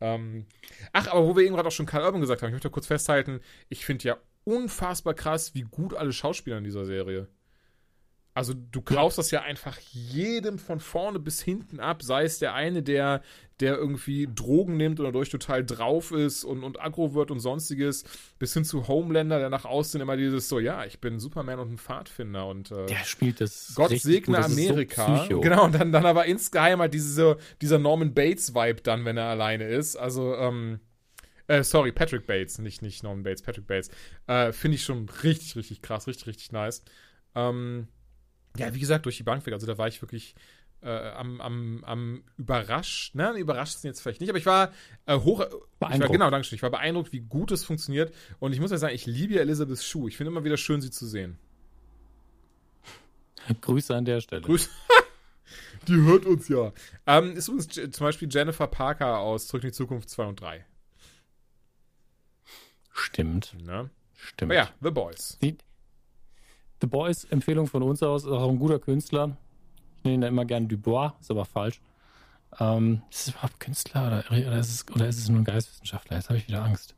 Ähm, 0.00 0.46
ach, 0.94 1.08
aber 1.08 1.26
wo 1.26 1.36
wir 1.36 1.44
eben 1.44 1.54
gerade 1.54 1.68
auch 1.68 1.72
schon 1.72 1.86
Karl 1.86 2.04
Urban 2.04 2.22
gesagt 2.22 2.40
haben, 2.40 2.48
ich 2.48 2.54
möchte 2.54 2.70
kurz 2.70 2.86
festhalten, 2.86 3.40
ich 3.68 3.84
finde 3.84 4.08
ja 4.08 4.16
unfassbar 4.44 5.12
krass, 5.12 5.54
wie 5.54 5.62
gut 5.62 5.92
alle 5.92 6.14
Schauspieler 6.14 6.56
in 6.56 6.64
dieser 6.64 6.86
Serie 6.86 7.28
Also 8.40 8.54
du 8.54 8.80
kaufst 8.80 9.18
das 9.18 9.30
ja 9.32 9.42
einfach 9.42 9.78
jedem 9.92 10.58
von 10.58 10.80
vorne 10.80 11.18
bis 11.18 11.42
hinten 11.42 11.78
ab, 11.78 12.02
sei 12.02 12.24
es 12.24 12.38
der 12.38 12.54
eine, 12.54 12.82
der, 12.82 13.20
der 13.60 13.76
irgendwie 13.76 14.30
Drogen 14.34 14.78
nimmt 14.78 14.98
oder 14.98 15.12
durch 15.12 15.28
total 15.28 15.62
drauf 15.62 16.10
ist 16.10 16.44
und, 16.44 16.64
und 16.64 16.80
aggro 16.80 17.12
wird 17.12 17.30
und 17.30 17.40
sonstiges, 17.40 18.02
bis 18.38 18.54
hin 18.54 18.64
zu 18.64 18.88
Homelander, 18.88 19.40
der 19.40 19.50
nach 19.50 19.66
außen 19.66 20.00
immer 20.00 20.16
dieses 20.16 20.48
so, 20.48 20.58
ja, 20.58 20.86
ich 20.86 21.00
bin 21.00 21.20
Superman 21.20 21.58
und 21.58 21.72
ein 21.72 21.76
Pfadfinder 21.76 22.46
und 22.46 22.70
äh, 22.70 22.86
Der 22.86 23.04
spielt 23.04 23.42
das. 23.42 23.74
Gott 23.74 23.90
segne 23.90 24.38
gut, 24.38 24.46
so 24.46 24.52
Amerika. 24.52 25.18
psycho. 25.18 25.40
genau, 25.42 25.66
und 25.66 25.74
dann, 25.74 25.92
dann 25.92 26.06
aber 26.06 26.24
insgeheim 26.24 26.80
halt 26.80 26.94
diese, 26.94 27.36
dieser 27.60 27.78
Norman 27.78 28.14
Bates-Vibe 28.14 28.80
dann, 28.80 29.04
wenn 29.04 29.18
er 29.18 29.26
alleine 29.26 29.64
ist. 29.64 29.96
Also, 29.96 30.34
ähm, 30.36 30.80
äh, 31.46 31.62
sorry, 31.62 31.92
Patrick 31.92 32.26
Bates, 32.26 32.58
nicht, 32.58 32.80
nicht 32.80 33.02
Norman 33.02 33.22
Bates, 33.22 33.42
Patrick 33.42 33.66
Bates. 33.66 33.90
Äh, 34.28 34.52
Finde 34.52 34.76
ich 34.76 34.82
schon 34.82 35.10
richtig, 35.22 35.56
richtig 35.56 35.82
krass, 35.82 36.06
richtig, 36.06 36.26
richtig 36.26 36.52
nice. 36.52 36.82
Ähm, 37.34 37.88
ja, 38.56 38.74
wie 38.74 38.80
gesagt, 38.80 39.04
durch 39.06 39.16
die 39.16 39.22
Bank 39.22 39.44
weg. 39.46 39.54
Also 39.54 39.66
da 39.66 39.78
war 39.78 39.88
ich 39.88 40.00
wirklich 40.02 40.34
äh, 40.82 40.88
am, 40.90 41.40
am, 41.40 41.84
am 41.84 42.24
überrascht. 42.36 43.14
Ne, 43.14 43.32
überrascht 43.38 43.78
sind 43.78 43.90
jetzt 43.90 44.00
vielleicht 44.00 44.20
nicht, 44.20 44.30
aber 44.30 44.38
ich 44.38 44.46
war 44.46 44.72
äh, 45.06 45.16
hoch. 45.18 45.40
Ich 45.40 45.50
war, 45.50 45.88
Beeindruckt. 45.88 46.12
genau, 46.12 46.30
danke 46.30 46.46
schön. 46.46 46.56
Ich 46.56 46.62
war 46.62 46.70
beeindruckt, 46.70 47.12
wie 47.12 47.20
gut 47.20 47.50
es 47.52 47.64
funktioniert. 47.64 48.14
Und 48.38 48.52
ich 48.52 48.60
muss 48.60 48.70
ja 48.70 48.78
sagen, 48.78 48.94
ich 48.94 49.06
liebe 49.06 49.34
ja 49.34 49.40
Elizabeth 49.40 49.82
Shue. 49.82 50.08
Ich 50.08 50.16
finde 50.16 50.32
immer 50.32 50.44
wieder 50.44 50.56
schön, 50.56 50.80
sie 50.80 50.90
zu 50.90 51.06
sehen. 51.06 51.38
Grüße 53.60 53.94
an 53.94 54.04
der 54.04 54.20
Stelle. 54.20 54.42
Grüß. 54.42 54.68
Die 55.88 55.94
hört 55.96 56.26
uns 56.26 56.48
ja. 56.48 56.72
Ähm, 57.06 57.36
ist 57.36 57.48
übrigens 57.48 57.74
J- 57.74 57.92
zum 57.94 58.04
Beispiel 58.06 58.28
Jennifer 58.30 58.66
Parker 58.66 59.18
aus 59.18 59.46
Zurück 59.48 59.62
in 59.64 59.70
die 59.70 59.74
Zukunft 59.74 60.10
2 60.10 60.24
und 60.26 60.40
3. 60.40 60.64
Stimmt, 62.92 63.54
Ne? 63.64 63.90
stimmt. 64.14 64.52
Aber 64.52 64.54
ja, 64.54 64.70
The 64.82 64.90
Boys. 64.90 65.38
Die, 65.40 65.56
The 66.80 66.86
Boys, 66.86 67.24
Empfehlung 67.24 67.66
von 67.66 67.82
uns 67.82 68.02
aus, 68.02 68.24
ist 68.24 68.30
auch 68.30 68.48
ein 68.48 68.58
guter 68.58 68.78
Künstler. 68.78 69.36
Ich 69.98 70.04
nenne 70.04 70.14
ihn 70.16 70.20
da 70.22 70.28
immer 70.28 70.44
gern 70.44 70.68
Dubois, 70.68 71.12
ist 71.20 71.30
aber 71.30 71.44
falsch. 71.44 71.80
Ähm, 72.58 73.02
ist 73.10 73.28
es 73.28 73.34
überhaupt 73.34 73.60
Künstler 73.60 74.06
oder, 74.06 74.46
oder, 74.46 74.58
ist 74.58 74.70
es, 74.70 74.94
oder 74.94 75.06
ist 75.06 75.18
es 75.18 75.28
nur 75.28 75.40
ein 75.40 75.44
Geistwissenschaftler? 75.44 76.16
Jetzt 76.16 76.28
habe 76.30 76.38
ich 76.38 76.48
wieder 76.48 76.64
Angst. 76.64 76.94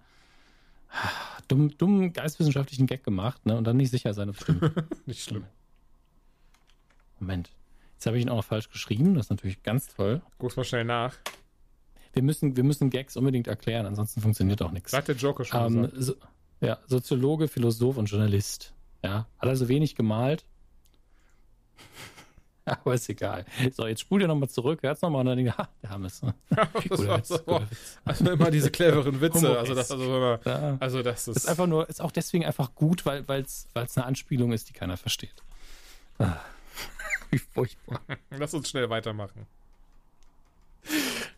Dumm, 1.48 1.76
dumm 1.76 2.12
geistwissenschaftlichen 2.12 2.86
Gag 2.86 3.02
gemacht, 3.02 3.44
ne? 3.46 3.56
Und 3.56 3.64
dann 3.64 3.76
nicht 3.76 3.90
sicher 3.90 4.14
sein, 4.14 4.28
ob 4.28 4.36
es 4.36 4.42
stimmt. 4.42 4.72
Nicht 5.06 5.22
schlimm. 5.22 5.44
Moment. 7.18 7.50
Jetzt 7.94 8.06
habe 8.06 8.18
ich 8.18 8.24
ihn 8.24 8.28
auch 8.28 8.36
noch 8.36 8.44
falsch 8.44 8.70
geschrieben, 8.70 9.14
das 9.14 9.26
ist 9.26 9.30
natürlich 9.30 9.62
ganz 9.62 9.88
toll. 9.88 10.22
Guck's 10.38 10.56
mal 10.56 10.64
schnell 10.64 10.84
nach. 10.84 11.16
Wir 12.12 12.22
müssen, 12.22 12.56
wir 12.56 12.64
müssen 12.64 12.90
Gags 12.90 13.16
unbedingt 13.16 13.46
erklären, 13.46 13.86
ansonsten 13.86 14.20
funktioniert 14.20 14.60
auch 14.60 14.70
nichts. 14.70 14.90
Sagt 14.90 15.08
der 15.08 15.16
Joker 15.16 15.44
schon 15.44 15.84
Ähm, 15.84 15.90
so, 15.94 16.14
ja, 16.60 16.78
Soziologe, 16.86 17.48
Philosoph 17.48 17.96
und 17.96 18.06
Journalist. 18.06 18.74
Ja, 19.02 19.26
hat 19.38 19.48
also 19.48 19.68
wenig 19.68 19.94
gemalt. 19.94 20.44
Aber 22.64 22.94
ist 22.94 23.08
egal. 23.08 23.44
So, 23.72 23.86
jetzt 23.88 24.02
spul 24.02 24.20
dir 24.20 24.28
nochmal 24.28 24.48
zurück, 24.48 24.84
hört's 24.84 25.02
nochmal 25.02 25.20
und 25.22 25.26
dann 25.26 25.36
denkt, 25.36 25.58
ha, 25.58 25.68
der 25.82 25.90
Hammes. 25.90 26.20
Das 26.50 26.68
Guter 26.88 27.08
war 27.08 27.18
Witz, 27.18 27.28
so, 27.28 27.38
guter 27.38 27.70
Witz. 27.70 27.98
also 28.04 28.30
immer 28.30 28.50
diese 28.52 28.70
cleveren 28.70 29.20
Witze. 29.20 29.58
Also 29.58 29.74
das, 29.74 29.90
also, 29.90 30.04
immer, 30.04 30.40
Ja. 30.44 30.76
also 30.78 31.02
das 31.02 31.26
ist, 31.26 31.38
Ist 31.38 31.48
einfach 31.48 31.66
nur, 31.66 31.88
ist 31.88 32.00
auch 32.00 32.12
deswegen 32.12 32.44
einfach 32.44 32.72
gut, 32.76 33.04
weil 33.04 33.24
es 33.40 33.66
eine 33.74 34.06
Anspielung 34.06 34.52
ist, 34.52 34.68
die 34.68 34.72
keiner 34.74 34.96
versteht. 34.96 35.42
Ah. 36.18 36.36
Wie 37.30 37.38
furchtbar. 37.38 38.00
Lass 38.30 38.54
uns 38.54 38.70
schnell 38.70 38.88
weitermachen. 38.90 39.46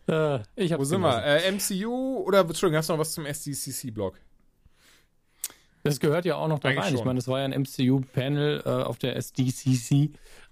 Äh, 0.09 0.40
ich 0.57 0.77
Wo 0.77 0.85
sind 0.85 1.00
wir? 1.00 1.24
Äh, 1.24 1.50
MCU 1.53 2.22
oder 2.27 2.40
Entschuldigung, 2.40 2.79
hast 2.79 2.90
du 2.90 2.92
noch 2.94 3.00
was 3.00 3.12
zum 3.14 3.24
SDCC-Blog? 3.24 4.18
Das 5.84 6.00
gehört 6.00 6.24
ja 6.24 6.36
auch 6.36 6.48
noch 6.48 6.58
da 6.58 6.68
Eigentlich 6.70 6.84
rein. 6.84 6.92
Ich 6.94 6.98
schon. 6.98 7.06
meine, 7.06 7.18
das 7.18 7.28
war 7.28 7.38
ja 7.40 7.44
ein 7.44 7.52
MCU-Panel 7.62 8.62
äh, 8.64 8.68
auf 8.68 8.98
der 8.98 9.16
SDCC. 9.16 9.92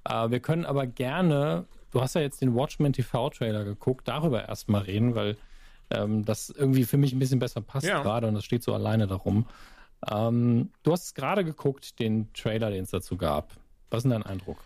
Äh, 0.05 0.31
wir 0.31 0.41
können 0.41 0.65
aber 0.67 0.87
gerne, 0.87 1.65
du 1.91 2.01
hast 2.03 2.15
ja 2.15 2.21
jetzt 2.21 2.41
den 2.43 2.55
Watchmen 2.55 2.93
TV-Trailer 2.93 3.65
geguckt, 3.65 4.07
darüber 4.07 4.47
erstmal 4.47 4.83
reden, 4.83 5.15
weil 5.15 5.37
ähm, 5.91 6.25
das 6.25 6.51
irgendwie 6.51 6.85
für 6.85 6.99
mich 6.99 7.13
ein 7.13 7.19
bisschen 7.19 7.39
besser 7.39 7.61
passt 7.63 7.87
Ja. 7.87 8.03
gerade 8.03 8.29
und 8.29 8.35
das 8.35 8.45
steht 8.45 8.63
so 8.63 8.75
alleine 8.75 9.07
darum. 9.07 9.47
Ähm, 10.11 10.71
du 10.83 10.93
hast 10.93 11.15
gerade 11.15 11.45
geguckt, 11.45 11.99
den 11.99 12.33
Trailer, 12.35 12.71
den 12.71 12.85
es 12.85 12.91
dazu 12.91 13.17
gab. 13.17 13.53
Was 13.91 13.99
ist 13.99 14.03
denn 14.05 14.11
dein 14.11 14.23
Eindruck? 14.25 14.59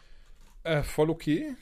Äh, 0.65 0.83
voll 0.83 1.11
okay. 1.11 1.55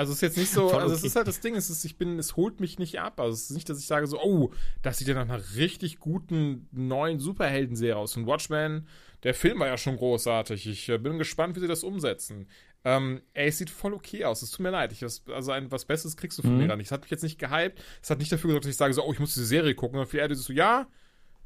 Also 0.00 0.12
es 0.12 0.16
ist 0.16 0.22
jetzt 0.22 0.38
nicht 0.38 0.50
so, 0.50 0.70
also 0.70 0.94
es 0.94 1.00
okay. 1.00 1.08
ist 1.08 1.16
halt 1.16 1.28
das 1.28 1.40
Ding, 1.40 1.54
es 1.56 1.68
ist, 1.68 1.84
ich 1.84 1.98
bin, 1.98 2.18
es 2.18 2.34
holt 2.34 2.58
mich 2.58 2.78
nicht 2.78 2.98
ab. 3.00 3.20
Also 3.20 3.34
es 3.34 3.42
ist 3.42 3.50
nicht, 3.50 3.68
dass 3.68 3.78
ich 3.78 3.86
sage 3.86 4.06
so, 4.06 4.18
oh, 4.18 4.50
das 4.80 4.96
sieht 4.96 5.08
ja 5.08 5.12
nach 5.12 5.28
einer 5.28 5.42
richtig 5.56 5.98
guten 5.98 6.66
neuen 6.72 7.18
Superhelden-Serie 7.20 7.98
aus. 7.98 8.16
Und 8.16 8.26
Watchmen, 8.26 8.88
der 9.24 9.34
Film 9.34 9.58
war 9.58 9.66
ja 9.66 9.76
schon 9.76 9.98
großartig. 9.98 10.66
Ich 10.66 10.88
äh, 10.88 10.96
bin 10.96 11.18
gespannt, 11.18 11.54
wie 11.54 11.60
sie 11.60 11.68
das 11.68 11.84
umsetzen. 11.84 12.48
Ähm, 12.82 13.20
ey, 13.34 13.48
es 13.48 13.58
sieht 13.58 13.68
voll 13.68 13.92
okay 13.92 14.24
aus. 14.24 14.40
Es 14.40 14.52
tut 14.52 14.60
mir 14.60 14.70
leid. 14.70 14.90
Ich, 14.92 15.02
also 15.04 15.52
ein, 15.52 15.70
was 15.70 15.84
Besseres 15.84 16.16
kriegst 16.16 16.38
du 16.38 16.42
von 16.42 16.52
Mhm. 16.52 16.58
mir 16.62 16.68
da 16.68 16.76
nicht. 16.76 16.86
Es 16.86 16.92
hat 16.92 17.02
mich 17.02 17.10
jetzt 17.10 17.22
nicht 17.22 17.38
gehypt. 17.38 17.82
Es 18.02 18.08
hat 18.08 18.20
nicht 18.20 18.32
dafür 18.32 18.48
gesorgt, 18.48 18.64
dass 18.64 18.70
ich 18.70 18.78
sage 18.78 18.94
so, 18.94 19.04
oh, 19.04 19.12
ich 19.12 19.18
muss 19.18 19.34
diese 19.34 19.44
Serie 19.44 19.74
gucken. 19.74 20.00
Und 20.00 20.06
viel 20.06 20.20
eher 20.20 20.34
so, 20.34 20.50
ja, 20.54 20.86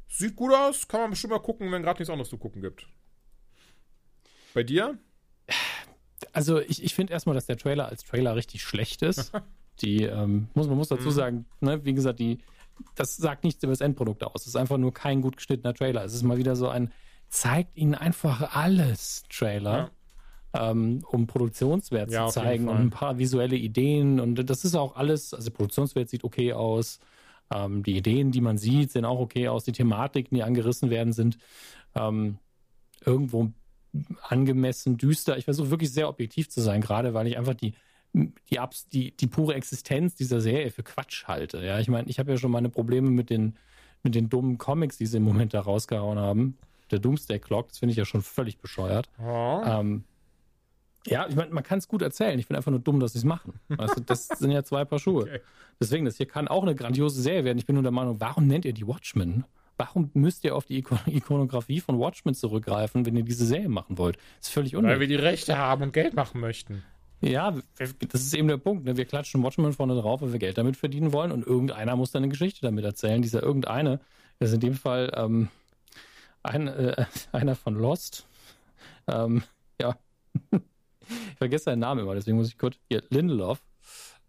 sieht 0.07 0.37
gut 0.37 0.53
aus, 0.53 0.87
kann 0.87 1.01
man 1.01 1.09
bestimmt 1.09 1.31
mal 1.31 1.39
gucken, 1.39 1.69
wenn 1.73 1.83
gerade 1.83 1.99
nichts 1.99 2.09
anderes 2.09 2.29
zu 2.29 2.37
gucken 2.37 2.61
gibt. 2.61 2.87
Bei 4.53 4.63
dir? 4.63 4.97
Also 6.35 6.59
ich, 6.59 6.83
ich 6.83 6.93
finde 6.93 7.13
erstmal, 7.13 7.33
dass 7.33 7.45
der 7.45 7.57
Trailer 7.57 7.87
als 7.87 8.03
Trailer 8.03 8.35
richtig 8.35 8.61
schlecht 8.61 9.01
ist. 9.01 9.31
Die, 9.81 10.03
ähm, 10.03 10.47
muss, 10.53 10.67
man 10.67 10.77
muss 10.77 10.87
dazu 10.89 11.09
Mhm. 11.09 11.13
sagen, 11.13 11.45
ne, 11.59 11.83
wie 11.83 11.93
gesagt, 11.93 12.19
die, 12.19 12.37
das 12.95 13.17
sagt 13.17 13.43
nichts 13.43 13.61
über 13.61 13.73
das 13.73 13.81
Endprodukt 13.81 14.23
aus. 14.23 14.41
Es 14.41 14.47
ist 14.47 14.55
einfach 14.55 14.77
nur 14.77 14.93
kein 14.93 15.21
gut 15.21 15.35
geschnittener 15.35 15.73
Trailer. 15.73 16.05
Es 16.05 16.13
ist 16.13 16.23
mal 16.23 16.37
wieder 16.37 16.55
so 16.55 16.69
ein, 16.69 16.93
zeigt 17.27 17.75
ihnen 17.77 17.93
einfach 17.93 18.55
alles 18.55 19.23
Trailer, 19.29 19.91
ähm, 20.53 21.03
um 21.11 21.27
Produktionswert 21.27 22.09
Ja, 22.09 22.27
zu 22.27 22.35
zeigen 22.35 22.69
und 22.69 22.77
ein 22.77 22.89
paar 22.89 23.17
visuelle 23.17 23.57
Ideen. 23.57 24.21
Und 24.21 24.49
das 24.49 24.63
ist 24.63 24.75
auch 24.75 24.95
alles, 24.95 25.33
also 25.33 25.51
Produktionswert 25.51 26.07
sieht 26.09 26.23
okay 26.23 26.53
aus. 26.53 26.99
Ähm, 27.53 27.83
die 27.83 27.97
Ideen, 27.97 28.31
die 28.31 28.39
man 28.41 28.57
sieht, 28.57 28.91
sehen 28.91 29.03
auch 29.03 29.19
okay 29.19 29.49
aus. 29.49 29.65
Die 29.65 29.73
Thematiken, 29.73 30.35
die 30.35 30.43
angerissen 30.43 30.89
werden, 30.89 31.11
sind 31.11 31.37
ähm, 31.95 32.37
irgendwo 33.05 33.51
angemessen 34.27 34.97
düster. 34.97 35.37
Ich 35.37 35.45
versuche 35.45 35.69
wirklich 35.69 35.91
sehr 35.91 36.09
objektiv 36.09 36.49
zu 36.49 36.61
sein, 36.61 36.81
gerade 36.81 37.13
weil 37.13 37.27
ich 37.27 37.37
einfach 37.37 37.53
die, 37.53 37.73
die, 38.13 38.59
Abs- 38.59 38.87
die, 38.89 39.11
die 39.11 39.27
pure 39.27 39.53
Existenz 39.55 40.15
dieser 40.15 40.41
Serie 40.41 40.71
für 40.71 40.83
Quatsch 40.83 41.25
halte. 41.25 41.63
Ja, 41.65 41.79
ich 41.79 41.87
meine, 41.87 42.09
ich 42.09 42.19
habe 42.19 42.31
ja 42.31 42.37
schon 42.37 42.51
meine 42.51 42.69
Probleme 42.69 43.09
mit 43.09 43.29
den, 43.29 43.55
mit 44.03 44.15
den 44.15 44.29
dummen 44.29 44.57
Comics, 44.57 44.97
die 44.97 45.05
sie 45.05 45.17
im 45.17 45.23
Moment 45.23 45.53
da 45.53 45.61
rausgehauen 45.61 46.19
haben. 46.19 46.57
Der 46.91 46.99
Doomsday 46.99 47.39
Clock, 47.39 47.69
das 47.69 47.79
finde 47.79 47.91
ich 47.91 47.97
ja 47.97 48.05
schon 48.05 48.21
völlig 48.21 48.59
bescheuert. 48.59 49.09
Oh. 49.19 49.61
Ähm, 49.65 50.03
ja, 51.07 51.27
ich 51.27 51.35
meine, 51.35 51.51
man 51.51 51.63
kann 51.63 51.79
es 51.79 51.87
gut 51.87 52.01
erzählen. 52.01 52.37
Ich 52.39 52.47
bin 52.47 52.55
einfach 52.57 52.71
nur 52.71 52.79
dumm, 52.79 52.99
dass 52.99 53.13
sie 53.13 53.19
es 53.19 53.23
machen. 53.25 53.59
Du, 53.69 54.01
das 54.05 54.27
sind 54.27 54.51
ja 54.51 54.63
zwei 54.63 54.85
Paar 54.85 54.99
Schuhe. 54.99 55.23
Okay. 55.29 55.39
Deswegen, 55.79 56.05
das 56.05 56.15
hier 56.15 56.25
kann 56.25 56.47
auch 56.47 56.63
eine 56.63 56.73
grandiose 56.73 57.21
Serie 57.21 57.43
werden. 57.43 57.57
Ich 57.57 57.65
bin 57.65 57.73
nur 57.73 57.83
der 57.83 57.91
Meinung, 57.91 58.21
warum 58.21 58.47
nennt 58.47 58.63
ihr 58.63 58.71
die 58.71 58.87
Watchmen? 58.87 59.43
Warum 59.77 60.09
müsst 60.13 60.43
ihr 60.45 60.55
auf 60.55 60.65
die 60.65 60.77
Iko 60.77 60.97
Ikonografie 61.05 61.81
von 61.81 61.99
Watchmen 61.99 62.33
zurückgreifen, 62.33 63.05
wenn 63.05 63.15
ihr 63.15 63.23
diese 63.23 63.45
Serie 63.45 63.69
machen 63.69 63.97
wollt? 63.97 64.17
Das 64.39 64.47
ist 64.47 64.53
völlig 64.53 64.73
Weil 64.73 64.79
unnötig. 64.79 64.99
wir 65.01 65.07
die 65.07 65.15
Rechte 65.15 65.57
haben 65.57 65.83
und 65.83 65.93
Geld 65.93 66.13
machen 66.13 66.39
möchten. 66.39 66.83
Ja, 67.21 67.55
das 67.77 68.21
ist 68.21 68.33
eben 68.33 68.47
der 68.47 68.57
Punkt. 68.57 68.85
Ne? 68.85 68.97
Wir 68.97 69.05
klatschen 69.05 69.41
Watchmen 69.41 69.73
vorne 69.73 69.95
drauf, 69.95 70.21
weil 70.21 70.31
wir 70.31 70.39
Geld 70.39 70.57
damit 70.57 70.77
verdienen 70.77 71.11
wollen 71.11 71.31
und 71.31 71.45
irgendeiner 71.45 71.95
muss 71.95 72.11
dann 72.11 72.23
eine 72.23 72.29
Geschichte 72.29 72.61
damit 72.61 72.85
erzählen. 72.85 73.21
Dieser 73.21 73.41
irgendeine 73.41 73.99
ist 74.39 74.53
in 74.53 74.59
dem 74.59 74.75
Fall 74.75 75.11
ähm, 75.15 75.49
ein, 76.43 76.67
äh, 76.67 77.05
einer 77.31 77.55
von 77.55 77.75
Lost. 77.75 78.27
Ähm, 79.07 79.43
ja, 79.81 79.97
ich 80.51 81.37
vergesse 81.37 81.65
seinen 81.65 81.79
Namen 81.79 82.01
immer, 82.01 82.15
deswegen 82.15 82.37
muss 82.37 82.47
ich 82.47 82.57
kurz 82.57 82.77
hier, 82.89 83.03
Lindelof. 83.09 83.61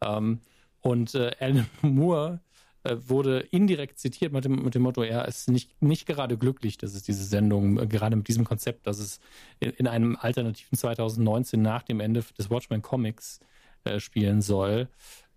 Ähm, 0.01 0.41
und 0.81 1.15
äh, 1.15 1.33
Alan 1.41 1.67
Moore 1.83 2.41
äh, 2.87 3.09
wurde 3.09 3.41
indirekt 3.41 3.99
zitiert 3.99 4.33
mit 4.33 4.45
dem, 4.45 4.63
mit 4.65 4.75
dem 4.75 4.83
Motto, 4.83 5.03
er 5.03 5.27
ist 5.27 5.49
nicht, 5.49 5.81
nicht 5.83 6.07
gerade 6.07 6.39
glücklich, 6.39 6.79
dass 6.79 6.95
es 6.95 7.03
diese 7.03 7.25
Sendung, 7.25 7.79
äh, 7.79 7.87
gerade 7.87 8.17
mit 8.17 8.29
diesem 8.29 8.45
Konzept, 8.45 8.87
dass 8.87 8.99
es 8.99 9.21
in, 9.61 9.71
in 9.71 9.87
einem 9.87 10.17
alternativen 10.21 10.79
2019 10.79 11.61
nach 11.61 11.83
dem 11.83 12.01
Ende 12.01 12.25
des 12.39 12.51
Watchmen 12.51 12.83
Comics 12.83 13.41
äh, 13.85 14.01
spielen 14.01 14.41
soll. 14.43 14.89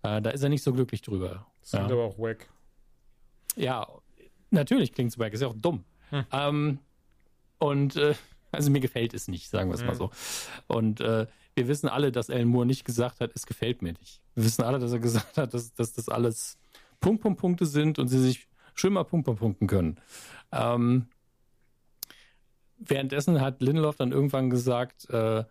Äh, 0.02 0.22
da 0.22 0.30
ist 0.30 0.42
er 0.42 0.48
nicht 0.48 0.62
so 0.62 0.72
glücklich 0.72 1.02
drüber. 1.02 1.46
Das 1.60 1.70
sind 1.72 1.80
Ja. 1.80 1.86
aber 1.86 2.04
auch 2.04 2.18
wack. 2.18 2.48
Ja, 3.56 3.86
natürlich 4.50 4.92
klingt 4.92 5.12
es 5.12 5.18
wack, 5.18 5.32
ist 5.32 5.40
ja 5.42 5.48
auch 5.48 5.56
dumm. 5.56 5.84
Hm. 6.10 6.24
Ähm, 6.32 6.78
und 7.58 8.00
also 8.52 8.70
mir 8.70 8.80
gefällt 8.80 9.14
es 9.14 9.28
nicht, 9.28 9.48
sagen 9.50 9.70
wir 9.70 9.74
es 9.74 9.82
mal 9.82 9.90
Hm. 9.90 9.96
so. 9.98 10.10
Und 10.66 11.00
äh, 11.00 11.26
wir 11.54 11.68
wissen 11.68 11.88
alle, 11.88 12.12
dass 12.12 12.30
Alan 12.30 12.48
Moore 12.48 12.66
nicht 12.66 12.84
gesagt 12.84 13.20
hat, 13.20 13.32
es 13.34 13.44
gefällt 13.46 13.82
mir 13.82 13.92
nicht. 13.92 14.20
Wir 14.34 14.44
wissen 14.44 14.62
alle, 14.62 14.78
dass 14.78 14.92
er 14.92 14.98
gesagt 15.00 15.36
hat, 15.36 15.52
dass, 15.52 15.74
dass 15.74 15.92
das 15.92 16.08
alles 16.08 16.56
Punkt, 17.00 17.22
Punkt, 17.22 17.40
Punkte 17.40 17.66
sind 17.66 17.98
und 17.98 18.08
sie 18.08 18.20
sich 18.20 18.48
schön 18.74 18.92
mal 18.92 19.04
Punkt, 19.04 19.26
Punkt, 19.26 19.40
Punkten 19.40 19.66
können. 19.66 19.98
Ähm, 20.52 21.06
währenddessen 22.78 23.40
hat 23.40 23.60
Lindelof 23.62 23.96
dann 23.96 24.12
irgendwann 24.12 24.50
gesagt, 24.50 25.08
äh, 25.10 25.44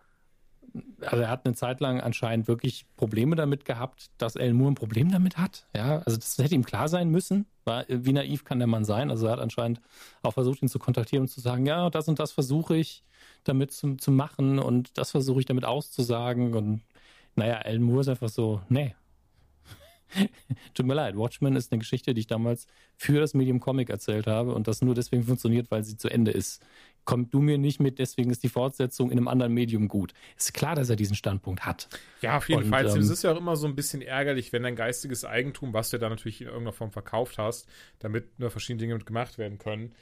also 1.00 1.22
er 1.22 1.30
hat 1.30 1.46
eine 1.46 1.54
Zeit 1.54 1.80
lang 1.80 2.00
anscheinend 2.00 2.46
wirklich 2.48 2.86
Probleme 2.96 3.36
damit 3.36 3.64
gehabt, 3.64 4.10
dass 4.18 4.36
Alan 4.36 4.54
Moore 4.54 4.72
ein 4.72 4.76
Problem 4.76 5.10
damit 5.10 5.36
hat. 5.36 5.66
Ja, 5.74 5.98
also 5.98 6.16
das 6.16 6.38
hätte 6.38 6.54
ihm 6.54 6.64
klar 6.64 6.88
sein 6.88 7.10
müssen. 7.10 7.46
Wie 7.88 8.12
naiv 8.12 8.44
kann 8.44 8.58
der 8.58 8.68
Mann 8.68 8.84
sein? 8.84 9.10
Also 9.10 9.26
er 9.26 9.32
hat 9.32 9.40
anscheinend 9.40 9.80
auch 10.22 10.32
versucht, 10.32 10.62
ihn 10.62 10.68
zu 10.68 10.78
kontaktieren 10.78 11.22
und 11.22 11.28
zu 11.28 11.40
sagen, 11.40 11.66
ja, 11.66 11.90
das 11.90 12.08
und 12.08 12.18
das 12.18 12.32
versuche 12.32 12.76
ich 12.76 13.04
damit 13.44 13.72
zu, 13.72 13.96
zu 13.96 14.10
machen 14.10 14.58
und 14.58 14.96
das 14.98 15.10
versuche 15.10 15.40
ich 15.40 15.46
damit 15.46 15.64
auszusagen. 15.64 16.54
Und 16.54 16.82
naja, 17.36 17.58
Alan 17.58 17.82
Moore 17.82 18.00
ist 18.00 18.08
einfach 18.08 18.28
so, 18.28 18.60
nee. 18.68 18.94
Tut 20.74 20.86
mir 20.86 20.94
leid, 20.94 21.16
Watchmen 21.16 21.56
ist 21.56 21.72
eine 21.72 21.78
Geschichte, 21.78 22.14
die 22.14 22.20
ich 22.20 22.26
damals 22.26 22.66
für 22.96 23.20
das 23.20 23.34
Medium 23.34 23.60
Comic 23.60 23.90
erzählt 23.90 24.26
habe 24.26 24.54
und 24.54 24.68
das 24.68 24.82
nur 24.82 24.94
deswegen 24.94 25.24
funktioniert, 25.24 25.70
weil 25.70 25.84
sie 25.84 25.96
zu 25.96 26.08
Ende 26.08 26.30
ist 26.30 26.62
komm 27.04 27.30
du 27.30 27.40
mir 27.40 27.58
nicht 27.58 27.80
mit, 27.80 27.98
deswegen 27.98 28.30
ist 28.30 28.42
die 28.42 28.48
Fortsetzung 28.48 29.10
in 29.10 29.18
einem 29.18 29.28
anderen 29.28 29.52
Medium 29.52 29.88
gut. 29.88 30.12
Ist 30.36 30.54
klar, 30.54 30.74
dass 30.74 30.90
er 30.90 30.96
diesen 30.96 31.16
Standpunkt 31.16 31.66
hat. 31.66 31.88
Ja, 32.20 32.36
auf 32.36 32.48
jeden 32.48 32.64
und, 32.64 32.68
Fall. 32.70 32.86
Ähm, 32.86 32.98
es 32.98 33.10
ist 33.10 33.24
ja 33.24 33.32
auch 33.32 33.36
immer 33.36 33.56
so 33.56 33.66
ein 33.66 33.74
bisschen 33.74 34.02
ärgerlich, 34.02 34.52
wenn 34.52 34.62
dein 34.62 34.76
geistiges 34.76 35.24
Eigentum, 35.24 35.72
was 35.72 35.90
du 35.90 35.98
da 35.98 36.08
natürlich 36.08 36.40
in 36.40 36.46
irgendeiner 36.46 36.72
Form 36.72 36.92
verkauft 36.92 37.38
hast, 37.38 37.68
damit 37.98 38.38
nur 38.38 38.50
verschiedene 38.50 38.80
Dinge 38.80 38.94
mit 38.94 39.06
gemacht 39.06 39.38
werden 39.38 39.58
können, 39.58 39.92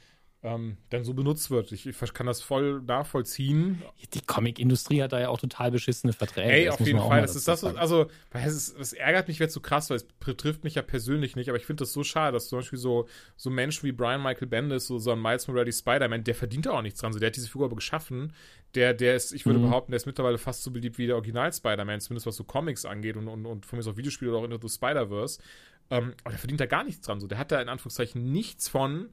ähm, 0.41 0.77
dann 0.89 1.03
so 1.03 1.13
benutzt 1.13 1.51
wird. 1.51 1.73
Ich, 1.73 1.85
ich, 1.85 2.13
kann 2.13 2.25
das 2.25 2.41
voll 2.41 2.81
nachvollziehen. 2.81 3.81
Die 4.13 4.21
Comic-Industrie 4.21 5.01
hat 5.01 5.11
da 5.11 5.19
ja 5.19 5.27
auch 5.27 5.39
total 5.39 5.69
beschissene 5.69 6.13
Verträge. 6.13 6.49
Ey, 6.49 6.69
auf 6.69 6.79
jeden 6.79 6.99
Fall. 6.99 7.21
Das 7.21 7.35
ist 7.35 7.47
das, 7.49 7.65
also, 7.65 8.09
es, 8.31 8.73
es 8.73 8.93
ärgert 8.93 9.27
mich 9.27 9.37
jetzt 9.39 9.53
so 9.53 9.59
krass, 9.59 9.89
weil 9.89 9.97
es 9.97 10.05
betrifft 10.05 10.63
mich 10.63 10.75
ja 10.75 10.81
persönlich 10.81 11.35
nicht, 11.35 11.49
aber 11.49 11.57
ich 11.57 11.65
finde 11.65 11.81
das 11.81 11.91
so 11.91 12.05
schade, 12.05 12.33
dass 12.33 12.47
zum 12.47 12.59
Beispiel 12.59 12.79
so, 12.79 13.09
so 13.35 13.49
Menschen 13.49 13.83
wie 13.83 13.91
Brian 13.91 14.23
Michael 14.23 14.47
Bendis, 14.47 14.87
so, 14.87 14.97
so 14.97 15.11
ein 15.11 15.21
Miles 15.21 15.45
Morales 15.49 15.79
Spider-Man, 15.79 16.23
der 16.23 16.35
verdient 16.35 16.67
da 16.67 16.71
auch 16.71 16.81
nichts 16.81 17.01
dran. 17.01 17.11
So, 17.11 17.19
der 17.19 17.27
hat 17.27 17.35
diese 17.35 17.49
Figur 17.49 17.65
aber 17.65 17.75
geschaffen. 17.75 18.31
Der, 18.75 18.93
der 18.93 19.15
ist, 19.15 19.33
ich 19.33 19.45
würde 19.45 19.59
mhm. 19.59 19.63
behaupten, 19.63 19.91
der 19.91 19.97
ist 19.97 20.05
mittlerweile 20.05 20.37
fast 20.37 20.63
so 20.63 20.71
beliebt 20.71 20.97
wie 20.97 21.07
der 21.07 21.15
Original-Spider-Man, 21.15 21.99
zumindest 21.99 22.27
was 22.27 22.37
so 22.37 22.45
Comics 22.45 22.85
angeht 22.85 23.17
und, 23.17 23.27
und, 23.27 23.45
und 23.45 23.65
von 23.65 23.77
mir 23.77 23.83
so 23.83 23.97
Videospiele 23.97 24.31
oder 24.31 24.39
auch 24.39 24.45
Into 24.45 24.59
the 24.65 24.73
Spider-Verse. 24.73 25.41
Ähm, 25.91 26.13
aber 26.23 26.31
der 26.31 26.39
verdient 26.39 26.61
da 26.61 26.65
gar 26.65 26.83
nichts 26.83 27.05
dran. 27.05 27.19
So, 27.19 27.27
der 27.27 27.39
hat 27.39 27.51
da 27.51 27.61
in 27.61 27.67
Anführungszeichen 27.67 28.31
nichts 28.31 28.69
von 28.69 29.09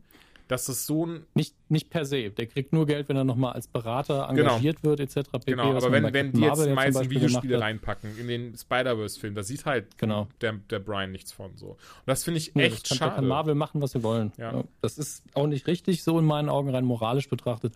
dass 0.48 0.66
das 0.66 0.86
so 0.86 1.06
ein. 1.06 1.26
Nicht, 1.34 1.54
nicht 1.68 1.90
per 1.90 2.04
se. 2.04 2.30
Der 2.30 2.46
kriegt 2.46 2.72
nur 2.72 2.86
Geld, 2.86 3.08
wenn 3.08 3.16
er 3.16 3.24
nochmal 3.24 3.54
als 3.54 3.66
Berater 3.66 4.28
genau. 4.30 4.50
engagiert 4.50 4.82
genau. 4.82 4.96
wird, 4.96 5.00
etc. 5.00 5.30
Pp, 5.30 5.50
genau, 5.50 5.74
aber 5.74 5.90
wenn, 5.90 6.12
wenn 6.12 6.32
die 6.32 6.40
jetzt 6.40 6.68
meistens 6.70 7.10
Videospiele 7.10 7.60
reinpacken 7.60 8.16
in 8.18 8.28
den 8.28 8.56
Spider-Verse-Film, 8.56 9.34
da 9.34 9.42
sieht 9.42 9.64
halt 9.66 9.98
genau. 9.98 10.28
der, 10.40 10.54
der 10.70 10.78
Brian 10.78 11.10
nichts 11.12 11.32
von 11.32 11.56
so. 11.56 11.70
Und 11.70 11.78
das 12.06 12.24
finde 12.24 12.38
ich 12.38 12.54
nee, 12.54 12.64
echt 12.64 12.82
das 12.82 12.90
kann, 12.90 12.98
schade. 12.98 13.16
kann 13.16 13.26
Marvel 13.26 13.54
machen, 13.54 13.82
was 13.82 13.92
sie 13.92 14.02
wollen. 14.02 14.32
Ja. 14.38 14.64
Das 14.80 14.98
ist 14.98 15.24
auch 15.34 15.46
nicht 15.46 15.66
richtig, 15.66 16.04
so 16.04 16.18
in 16.18 16.24
meinen 16.24 16.48
Augen 16.48 16.70
rein 16.70 16.84
moralisch 16.84 17.28
betrachtet. 17.28 17.74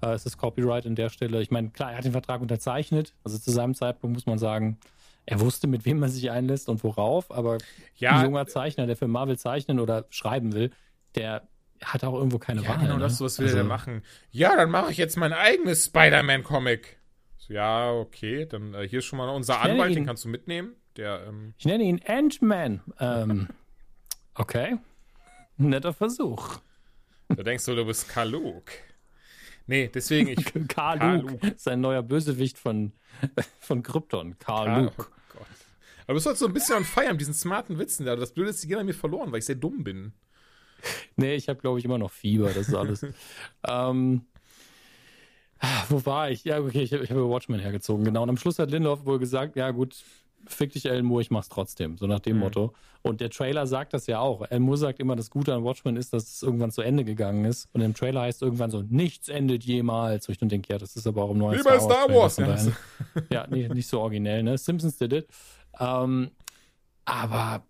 Äh, 0.00 0.12
es 0.12 0.26
ist 0.26 0.38
Copyright 0.38 0.86
an 0.86 0.94
der 0.94 1.10
Stelle. 1.10 1.40
Ich 1.42 1.50
meine, 1.50 1.70
klar, 1.70 1.90
er 1.90 1.98
hat 1.98 2.04
den 2.04 2.12
Vertrag 2.12 2.40
unterzeichnet. 2.40 3.14
Also 3.24 3.38
zu 3.38 3.50
seinem 3.50 3.74
Zeitpunkt 3.74 4.14
muss 4.14 4.26
man 4.26 4.38
sagen, 4.38 4.78
er 5.26 5.40
wusste, 5.40 5.66
mit 5.66 5.84
wem 5.84 6.02
er 6.02 6.08
sich 6.08 6.30
einlässt 6.30 6.68
und 6.68 6.84
worauf, 6.84 7.30
aber 7.30 7.58
ja, 7.96 8.18
ein 8.18 8.26
junger 8.26 8.46
Zeichner, 8.46 8.86
der 8.86 8.96
für 8.96 9.08
Marvel 9.08 9.38
zeichnen 9.38 9.80
oder 9.80 10.04
schreiben 10.10 10.52
will, 10.52 10.70
der 11.14 11.48
hat 11.82 12.04
auch 12.04 12.14
irgendwo 12.14 12.38
keine 12.38 12.62
ja, 12.62 12.68
Wahl. 12.68 12.78
Genau, 12.78 12.94
ne? 12.94 13.00
das, 13.00 13.20
was 13.20 13.38
will 13.38 13.46
also, 13.46 13.58
er 13.58 13.64
machen? 13.64 14.02
Ja, 14.30 14.56
dann 14.56 14.70
mache 14.70 14.90
ich 14.90 14.96
jetzt 14.96 15.16
mein 15.16 15.32
eigenes 15.32 15.86
Spider-Man-Comic. 15.86 16.98
So, 17.38 17.52
ja, 17.52 17.92
okay, 17.92 18.46
dann 18.46 18.74
äh, 18.74 18.88
hier 18.88 19.00
ist 19.00 19.04
schon 19.06 19.18
mal 19.18 19.28
unser 19.28 19.60
Anwalt, 19.60 19.90
ihn, 19.90 19.96
den 19.96 20.06
kannst 20.06 20.24
du 20.24 20.28
mitnehmen. 20.28 20.74
Der, 20.96 21.26
ähm, 21.28 21.54
ich 21.58 21.64
nenne 21.64 21.84
ihn 21.84 22.00
Ant-Man. 22.06 22.80
Ähm, 23.00 23.48
okay. 24.34 24.78
Netter 25.56 25.92
Versuch. 25.92 26.58
Da 27.28 27.42
denkst 27.42 27.64
du, 27.64 27.74
du 27.74 27.84
bist 27.84 28.08
Kaluk. 28.08 28.70
Nee, 29.66 29.90
deswegen 29.92 30.28
ich. 30.28 30.44
Karl, 30.68 30.98
Karl 30.98 31.20
Luke. 31.20 31.54
Sein 31.56 31.80
neuer 31.80 32.02
Bösewicht 32.02 32.58
von, 32.58 32.92
von 33.60 33.82
Krypton. 33.82 34.38
Karl, 34.38 34.66
Karl 34.66 34.82
Luke. 34.84 34.94
Oh 34.98 35.38
Gott. 35.38 35.46
Aber 36.02 36.08
du 36.08 36.14
bist 36.14 36.26
halt 36.26 36.36
so 36.36 36.46
ein 36.46 36.52
bisschen 36.52 36.76
on 36.76 36.84
fire 36.84 37.10
mit 37.10 37.20
diesen 37.20 37.34
smarten 37.34 37.78
Witzen 37.78 38.06
da. 38.06 38.16
Das 38.16 38.32
Blöde 38.32 38.50
ist, 38.50 38.62
die 38.62 38.68
gehen 38.68 38.78
an 38.78 38.86
mir 38.86 38.94
verloren, 38.94 39.32
weil 39.32 39.38
ich 39.38 39.46
sehr 39.46 39.54
dumm 39.54 39.84
bin. 39.84 40.12
nee, 41.16 41.34
ich 41.34 41.48
habe, 41.48 41.60
glaube 41.60 41.78
ich, 41.78 41.84
immer 41.84 41.98
noch 41.98 42.10
Fieber, 42.10 42.48
das 42.48 42.68
ist 42.68 42.74
alles. 42.74 43.06
ähm, 43.68 44.22
wo 45.88 46.04
war 46.04 46.30
ich? 46.30 46.44
Ja, 46.44 46.60
okay, 46.60 46.82
ich, 46.82 46.92
ich 46.92 47.10
habe 47.10 47.28
Watchmen 47.28 47.60
hergezogen, 47.60 48.04
genau. 48.04 48.22
Und 48.22 48.28
am 48.28 48.36
Schluss 48.36 48.58
hat 48.58 48.70
Lindelof 48.70 49.06
wohl 49.06 49.18
gesagt, 49.18 49.56
ja 49.56 49.70
gut, 49.70 49.96
fick 50.46 50.72
dich, 50.72 50.90
Alan 50.90 51.04
Moore, 51.04 51.22
ich 51.22 51.30
mach's 51.30 51.48
trotzdem. 51.48 51.96
So 51.96 52.06
nach 52.06 52.20
dem 52.20 52.36
mhm. 52.36 52.42
Motto. 52.42 52.74
Und 53.02 53.20
der 53.20 53.30
Trailer 53.30 53.66
sagt 53.66 53.92
das 53.92 54.06
ja 54.06 54.18
auch. 54.18 54.42
Alan 54.42 54.62
Moore 54.62 54.78
sagt 54.78 55.00
immer, 55.00 55.16
das 55.16 55.30
Gute 55.30 55.54
an 55.54 55.64
Watchmen 55.64 55.96
ist, 55.96 56.12
dass 56.12 56.34
es 56.34 56.42
irgendwann 56.42 56.70
zu 56.70 56.82
Ende 56.82 57.04
gegangen 57.04 57.44
ist. 57.44 57.68
Und 57.72 57.80
im 57.80 57.94
Trailer 57.94 58.22
heißt 58.22 58.42
irgendwann 58.42 58.70
so, 58.70 58.82
nichts 58.82 59.28
endet 59.28 59.64
jemals. 59.64 60.28
Und 60.28 60.32
ich 60.32 60.48
denke, 60.48 60.72
ja, 60.72 60.78
das 60.78 60.96
ist 60.96 61.06
aber 61.06 61.24
auch 61.24 61.30
im 61.30 61.38
neuen 61.38 61.58
Wie 61.58 61.62
Star 61.62 62.10
Wars. 62.10 62.32
Star 62.34 62.48
Wars 62.48 62.70
ja, 63.30 63.42
ja 63.42 63.46
nee, 63.48 63.68
nicht 63.68 63.88
so 63.88 64.00
originell, 64.00 64.42
ne? 64.42 64.56
Simpsons 64.58 64.96
did 64.96 65.12
it. 65.12 65.28
Ähm, 65.78 66.30
aber 67.04 67.62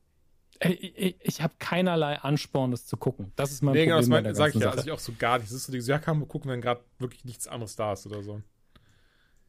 ich, 0.65 1.17
ich 1.21 1.43
habe 1.43 1.55
keinerlei 1.59 2.17
Ansporn, 2.17 2.71
das 2.71 2.87
zu 2.87 2.97
gucken. 2.97 3.33
Das 3.37 3.53
ist 3.53 3.63
mein 3.63 3.75
nee, 3.75 3.87
Problem. 3.87 4.11
Genau, 4.11 4.23
das 4.23 4.37
sage 4.39 4.53
ich 4.57 4.63
ja. 4.63 4.71
Also 4.71 4.85
ich 4.85 4.93
auch 4.93 4.99
so 4.99 5.13
gar 5.19 5.39
nicht. 5.39 5.51
Es 5.51 5.53
ist 5.53 5.67
so, 5.67 5.73
ja, 5.73 5.99
kann 5.99 6.19
man 6.19 6.29
gucken, 6.29 6.51
wenn 6.51 6.61
gerade 6.61 6.81
wirklich 6.99 7.25
nichts 7.25 7.47
anderes 7.47 7.77
da 7.77 7.93
ist 7.93 8.07
oder 8.07 8.23
so. 8.23 8.41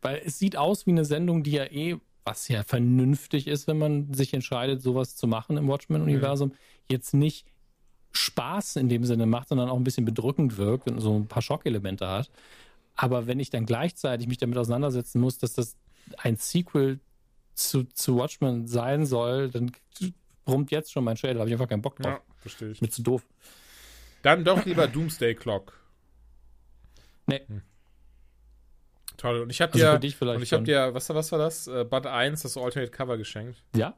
Weil 0.02 0.22
es 0.26 0.40
sieht 0.40 0.58
aus 0.58 0.86
wie 0.86 0.92
eine 0.92 1.06
Sendung, 1.06 1.44
die 1.44 1.52
ja 1.52 1.66
eh, 1.66 1.98
was 2.24 2.48
ja 2.48 2.64
vernünftig 2.64 3.48
ist, 3.48 3.68
wenn 3.68 3.78
man 3.78 4.14
sich 4.14 4.34
entscheidet, 4.34 4.82
sowas 4.82 5.16
zu 5.16 5.28
machen 5.28 5.58
im 5.58 5.68
Watchmen-Universum, 5.68 6.50
mhm. 6.50 6.56
jetzt 6.90 7.14
nicht 7.14 7.46
Spaß 8.12 8.78
in 8.78 8.90
dem 8.90 9.04
Sinne 9.04 9.26
macht, 9.26 9.50
sondern 9.50 9.70
auch 9.70 9.78
ein 9.78 9.84
bisschen 9.84 10.06
bedrückend 10.06 10.58
wirkt 10.58 10.90
und 10.90 11.00
so 11.00 11.16
ein 11.16 11.28
paar 11.28 11.42
Schockelemente 11.42 12.08
hat. 12.08 12.30
Aber 12.96 13.28
wenn 13.28 13.40
ich 13.40 13.50
dann 13.50 13.66
gleichzeitig 13.66 14.28
mich 14.28 14.38
damit 14.38 14.58
auseinandersetzen 14.58 15.20
muss, 15.20 15.38
dass 15.38 15.54
das 15.54 15.76
ein 16.18 16.38
Sequel 16.38 17.00
zu, 17.54 17.84
zu 17.84 18.18
Watchmen 18.18 18.68
sein 18.68 19.06
soll, 19.06 19.50
dann 19.50 19.72
brummt 20.46 20.72
jetzt 20.72 20.92
schon 20.92 21.04
mein 21.04 21.18
Schädel, 21.18 21.40
habe 21.40 21.50
ich 21.50 21.54
einfach 21.54 21.68
keinen 21.68 21.82
Bock 21.82 21.98
drauf. 21.98 22.14
Ja, 22.14 22.22
verstehe 22.38 22.70
ich. 22.70 22.82
Mir 22.82 22.90
zu 22.90 23.02
doof. 23.02 23.24
Dann 24.22 24.44
doch 24.44 24.66
lieber 24.66 24.88
Doomsday 24.88 25.36
Clock. 25.36 25.80
Nee. 27.28 27.42
Hm. 27.48 27.62
Toll. 29.18 29.42
Und 29.42 29.50
ich 29.50 29.62
habe 29.62 29.74
also 29.74 29.98
dir, 29.98 30.34
und 30.34 30.42
ich 30.42 30.54
habe 30.54 30.64
dir, 30.64 30.94
was, 30.94 31.10
was 31.10 31.32
war 31.32 31.40
das? 31.40 31.68
Uh, 31.68 31.86
Bud 31.86 32.06
1, 32.06 32.42
das 32.42 32.58
Alternate 32.58 32.92
Cover 32.92 33.18
geschenkt. 33.18 33.64
Ja. 33.76 33.96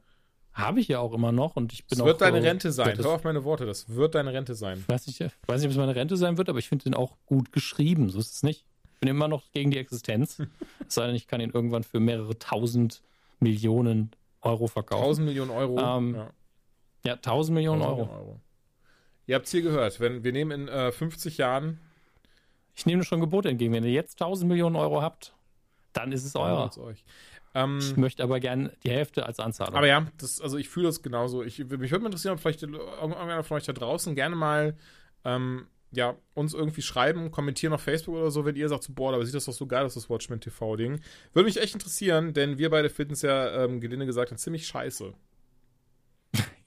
Habe 0.52 0.80
ich 0.80 0.88
ja 0.88 0.98
auch 0.98 1.12
immer 1.12 1.30
noch 1.30 1.54
und 1.56 1.72
ich 1.72 1.86
bin 1.86 1.90
das 1.90 2.00
auch. 2.00 2.06
wird 2.06 2.20
deine 2.20 2.42
Rente 2.42 2.72
sein. 2.72 2.98
Hör 2.98 3.12
auf 3.12 3.24
meine 3.24 3.44
Worte, 3.44 3.64
das 3.64 3.88
wird 3.94 4.16
deine 4.16 4.32
Rente 4.32 4.54
sein. 4.54 4.84
Weiß 4.88 5.06
nicht, 5.06 5.20
weiß 5.20 5.60
nicht, 5.60 5.66
ob 5.66 5.70
es 5.70 5.76
meine 5.76 5.94
Rente 5.94 6.16
sein 6.16 6.36
wird, 6.36 6.48
aber 6.48 6.58
ich 6.58 6.68
finde 6.68 6.84
den 6.84 6.94
auch 6.94 7.16
gut 7.26 7.52
geschrieben. 7.52 8.10
So 8.10 8.18
ist 8.18 8.34
es 8.34 8.42
nicht. 8.42 8.64
Ich 8.94 9.00
bin 9.00 9.08
immer 9.08 9.28
noch 9.28 9.52
gegen 9.52 9.70
die 9.70 9.78
Existenz. 9.78 10.42
es 10.88 10.94
sei 10.94 11.06
denn, 11.06 11.14
ich 11.14 11.28
kann 11.28 11.40
ihn 11.40 11.50
irgendwann 11.50 11.84
für 11.84 12.00
mehrere 12.00 12.36
tausend 12.38 13.02
Millionen 13.38 14.10
Euro 14.40 14.66
verkaufen. 14.66 15.04
Tausend 15.04 15.26
Millionen 15.26 15.50
Euro. 15.52 15.78
Ähm, 15.78 16.14
ja. 16.16 16.30
Ja, 17.04 17.14
1000 17.14 17.54
Millionen 17.54 17.82
1000 17.82 18.08
Euro. 18.08 18.18
Euro. 18.18 18.40
Ihr 19.26 19.34
habt 19.34 19.46
es 19.46 19.52
hier 19.52 19.62
gehört. 19.62 20.00
Wenn, 20.00 20.24
wir 20.24 20.32
nehmen 20.32 20.50
in 20.62 20.68
äh, 20.68 20.92
50 20.92 21.38
Jahren. 21.38 21.80
Ich 22.74 22.86
nehme 22.86 23.04
schon 23.04 23.20
Gebote 23.20 23.48
entgegen. 23.48 23.72
Wenn 23.72 23.84
ihr 23.84 23.92
jetzt 23.92 24.20
1000 24.20 24.48
Millionen 24.48 24.76
Euro 24.76 25.02
habt, 25.02 25.34
dann 25.92 26.12
ist 26.12 26.24
es 26.24 26.34
euer. 26.36 26.70
Ähm, 27.54 27.78
ich 27.80 27.96
möchte 27.96 28.22
aber 28.22 28.40
gerne 28.40 28.72
die 28.84 28.90
Hälfte 28.90 29.26
als 29.26 29.40
Anzahlung. 29.40 29.74
Aber 29.74 29.86
ja, 29.86 30.06
das, 30.18 30.40
also 30.40 30.58
ich 30.58 30.68
fühle 30.68 30.86
das 30.86 31.02
genauso. 31.02 31.42
Ich, 31.42 31.58
mich 31.58 31.70
würde 31.70 32.00
mal 32.00 32.06
interessieren, 32.06 32.34
ob 32.34 32.40
vielleicht 32.40 32.62
irgendeiner 32.62 33.42
von 33.42 33.56
euch 33.56 33.64
da 33.64 33.72
draußen 33.72 34.14
gerne 34.14 34.36
mal 34.36 34.76
ähm, 35.24 35.66
ja, 35.90 36.16
uns 36.34 36.54
irgendwie 36.54 36.82
schreiben, 36.82 37.30
kommentieren 37.30 37.72
auf 37.72 37.82
Facebook 37.82 38.16
oder 38.16 38.30
so, 38.30 38.44
wenn 38.44 38.56
ihr 38.56 38.68
sagt, 38.68 38.84
so, 38.84 38.92
boah, 38.92 39.14
aber 39.14 39.24
sieht 39.24 39.34
das 39.34 39.46
doch 39.46 39.52
so 39.52 39.66
geil 39.66 39.84
aus, 39.84 39.94
das 39.94 40.10
Watchmen 40.10 40.40
TV-Ding. 40.40 41.00
Würde 41.32 41.46
mich 41.46 41.60
echt 41.60 41.74
interessieren, 41.74 42.34
denn 42.34 42.58
wir 42.58 42.70
beide 42.70 42.90
finden 42.90 43.14
es 43.14 43.22
ja, 43.22 43.64
ähm, 43.64 43.80
gelinde 43.80 44.06
gesagt, 44.06 44.38
ziemlich 44.38 44.66
scheiße. 44.66 45.14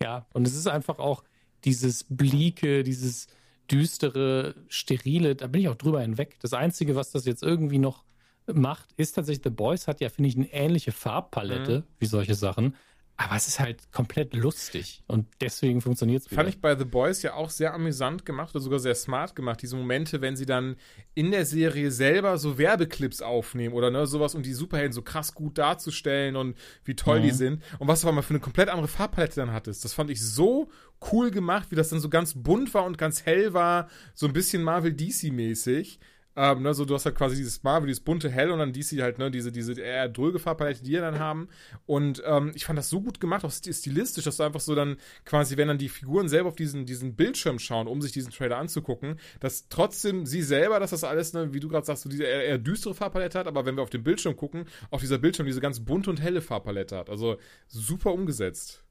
Ja, 0.01 0.25
und 0.33 0.47
es 0.47 0.55
ist 0.55 0.67
einfach 0.67 0.99
auch 0.99 1.23
dieses 1.63 2.05
Blieke, 2.09 2.83
dieses 2.83 3.27
düstere, 3.69 4.55
sterile, 4.67 5.35
da 5.35 5.47
bin 5.47 5.61
ich 5.61 5.69
auch 5.69 5.75
drüber 5.75 6.01
hinweg. 6.01 6.37
Das 6.41 6.53
Einzige, 6.53 6.95
was 6.95 7.11
das 7.11 7.25
jetzt 7.25 7.43
irgendwie 7.43 7.79
noch 7.79 8.03
macht, 8.51 8.91
ist 8.97 9.13
tatsächlich, 9.13 9.43
The 9.43 9.49
Boys 9.49 9.87
hat 9.87 10.01
ja, 10.01 10.09
finde 10.09 10.29
ich, 10.29 10.35
eine 10.35 10.51
ähnliche 10.51 10.91
Farbpalette 10.91 11.79
mhm. 11.79 11.83
wie 11.99 12.05
solche 12.05 12.35
Sachen. 12.35 12.75
Aber 13.17 13.35
es 13.35 13.47
ist 13.47 13.59
halt 13.59 13.91
komplett 13.91 14.33
lustig 14.33 15.03
und 15.05 15.27
deswegen 15.41 15.81
funktioniert 15.81 16.23
es 16.23 16.33
Fand 16.33 16.49
ich 16.49 16.59
bei 16.59 16.75
The 16.75 16.85
Boys 16.85 17.21
ja 17.21 17.35
auch 17.35 17.51
sehr 17.51 17.73
amüsant 17.73 18.25
gemacht 18.25 18.55
oder 18.55 18.63
sogar 18.63 18.79
sehr 18.79 18.95
smart 18.95 19.35
gemacht. 19.35 19.61
Diese 19.61 19.75
Momente, 19.75 20.21
wenn 20.21 20.35
sie 20.35 20.47
dann 20.47 20.75
in 21.13 21.29
der 21.29 21.45
Serie 21.45 21.91
selber 21.91 22.39
so 22.39 22.57
Werbeclips 22.57 23.21
aufnehmen 23.21 23.75
oder 23.75 23.91
ne, 23.91 24.07
sowas, 24.07 24.33
um 24.33 24.41
die 24.41 24.53
Superhelden 24.53 24.93
so 24.93 25.03
krass 25.03 25.35
gut 25.35 25.59
darzustellen 25.59 26.35
und 26.35 26.57
wie 26.83 26.95
toll 26.95 27.19
mhm. 27.19 27.23
die 27.23 27.31
sind. 27.31 27.63
Und 27.77 27.87
was 27.87 28.01
du 28.01 28.07
aber 28.07 28.15
mal 28.15 28.21
für 28.23 28.31
eine 28.31 28.39
komplett 28.39 28.69
andere 28.69 28.87
Farbpalette 28.87 29.35
dann 29.35 29.53
hattest. 29.53 29.85
Das 29.85 29.93
fand 29.93 30.09
ich 30.09 30.21
so 30.21 30.69
cool 31.11 31.29
gemacht, 31.29 31.69
wie 31.69 31.75
das 31.75 31.89
dann 31.89 31.99
so 31.99 32.09
ganz 32.09 32.33
bunt 32.35 32.73
war 32.73 32.85
und 32.85 32.97
ganz 32.97 33.25
hell 33.25 33.53
war. 33.53 33.87
So 34.15 34.25
ein 34.25 34.33
bisschen 34.33 34.63
Marvel 34.63 34.93
DC-mäßig. 34.93 35.99
Ähm, 36.35 36.61
ne, 36.61 36.73
so, 36.73 36.85
du 36.85 36.93
hast 36.93 37.05
halt 37.05 37.15
quasi 37.15 37.35
dieses 37.35 37.61
Marvel, 37.63 37.87
dieses 37.87 38.03
bunte 38.03 38.29
Hell 38.29 38.51
und 38.51 38.59
dann 38.59 38.71
DC 38.71 39.01
halt, 39.01 39.17
ne, 39.17 39.29
diese, 39.29 39.51
diese 39.51 39.73
eher 39.79 40.07
dröge 40.07 40.39
Farbpalette, 40.39 40.81
die 40.81 40.91
wir 40.91 41.01
dann 41.01 41.19
haben. 41.19 41.49
Und 41.85 42.23
ähm, 42.25 42.51
ich 42.55 42.63
fand 42.63 42.79
das 42.79 42.89
so 42.89 43.01
gut 43.01 43.19
gemacht, 43.19 43.43
auch 43.43 43.51
stilistisch, 43.51 44.23
dass 44.23 44.37
du 44.37 44.43
einfach 44.43 44.61
so 44.61 44.73
dann 44.73 44.95
quasi, 45.25 45.57
wenn 45.57 45.67
dann 45.67 45.77
die 45.77 45.89
Figuren 45.89 46.29
selber 46.29 46.47
auf 46.47 46.55
diesen, 46.55 46.85
diesen 46.85 47.15
Bildschirm 47.15 47.59
schauen, 47.59 47.87
um 47.87 48.01
sich 48.01 48.13
diesen 48.13 48.31
Trailer 48.31 48.57
anzugucken, 48.57 49.19
dass 49.41 49.67
trotzdem 49.67 50.25
sie 50.25 50.41
selber, 50.41 50.79
dass 50.79 50.91
das 50.91 51.03
alles, 51.03 51.33
ne, 51.33 51.53
wie 51.53 51.59
du 51.59 51.67
gerade 51.67 51.85
sagst, 51.85 52.03
so 52.03 52.09
diese 52.09 52.23
eher, 52.23 52.45
eher 52.45 52.57
düstere 52.57 52.93
Farbpalette 52.93 53.37
hat, 53.37 53.47
aber 53.47 53.65
wenn 53.65 53.75
wir 53.75 53.83
auf 53.83 53.89
den 53.89 54.03
Bildschirm 54.03 54.37
gucken, 54.37 54.65
auf 54.89 55.01
dieser 55.01 55.17
Bildschirm 55.17 55.47
diese 55.47 55.59
ganz 55.59 55.81
bunte 55.81 56.09
und 56.09 56.21
helle 56.21 56.41
Farbpalette 56.41 56.95
hat. 56.95 57.09
Also 57.09 57.37
super 57.67 58.13
umgesetzt. 58.13 58.85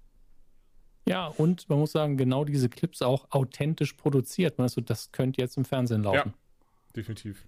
Ja, 1.08 1.26
und 1.26 1.68
man 1.70 1.78
muss 1.78 1.92
sagen, 1.92 2.18
genau 2.18 2.44
diese 2.44 2.68
Clips 2.68 3.00
auch 3.00 3.26
authentisch 3.30 3.94
produziert. 3.94 4.60
Also 4.60 4.82
das 4.82 5.10
könnte 5.10 5.40
jetzt 5.40 5.56
im 5.56 5.64
Fernsehen 5.64 6.02
laufen. 6.02 6.34
Ja 6.34 6.39
definitiv. 6.94 7.46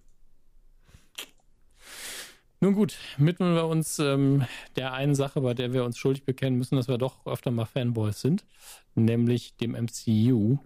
Nun 2.61 2.75
gut, 2.75 2.97
widmen 3.19 3.57
wir 3.57 3.67
uns 3.67 3.99
ähm, 3.99 4.45
der 4.77 4.93
einen 4.93 5.17
Sache, 5.17 5.41
bei 5.41 5.53
der 5.53 5.73
wir 5.73 5.85
uns 5.85 5.99
schuldig 5.99 6.25
bekennen 6.25 6.57
müssen, 6.59 6.77
dass 6.77 6.87
wir 6.87 6.97
doch 6.97 7.27
öfter 7.27 7.51
mal 7.51 7.65
Fanboys 7.65 8.21
sind, 8.21 8.45
nämlich 8.95 9.57
dem 9.57 9.73
MCU, 9.73 10.59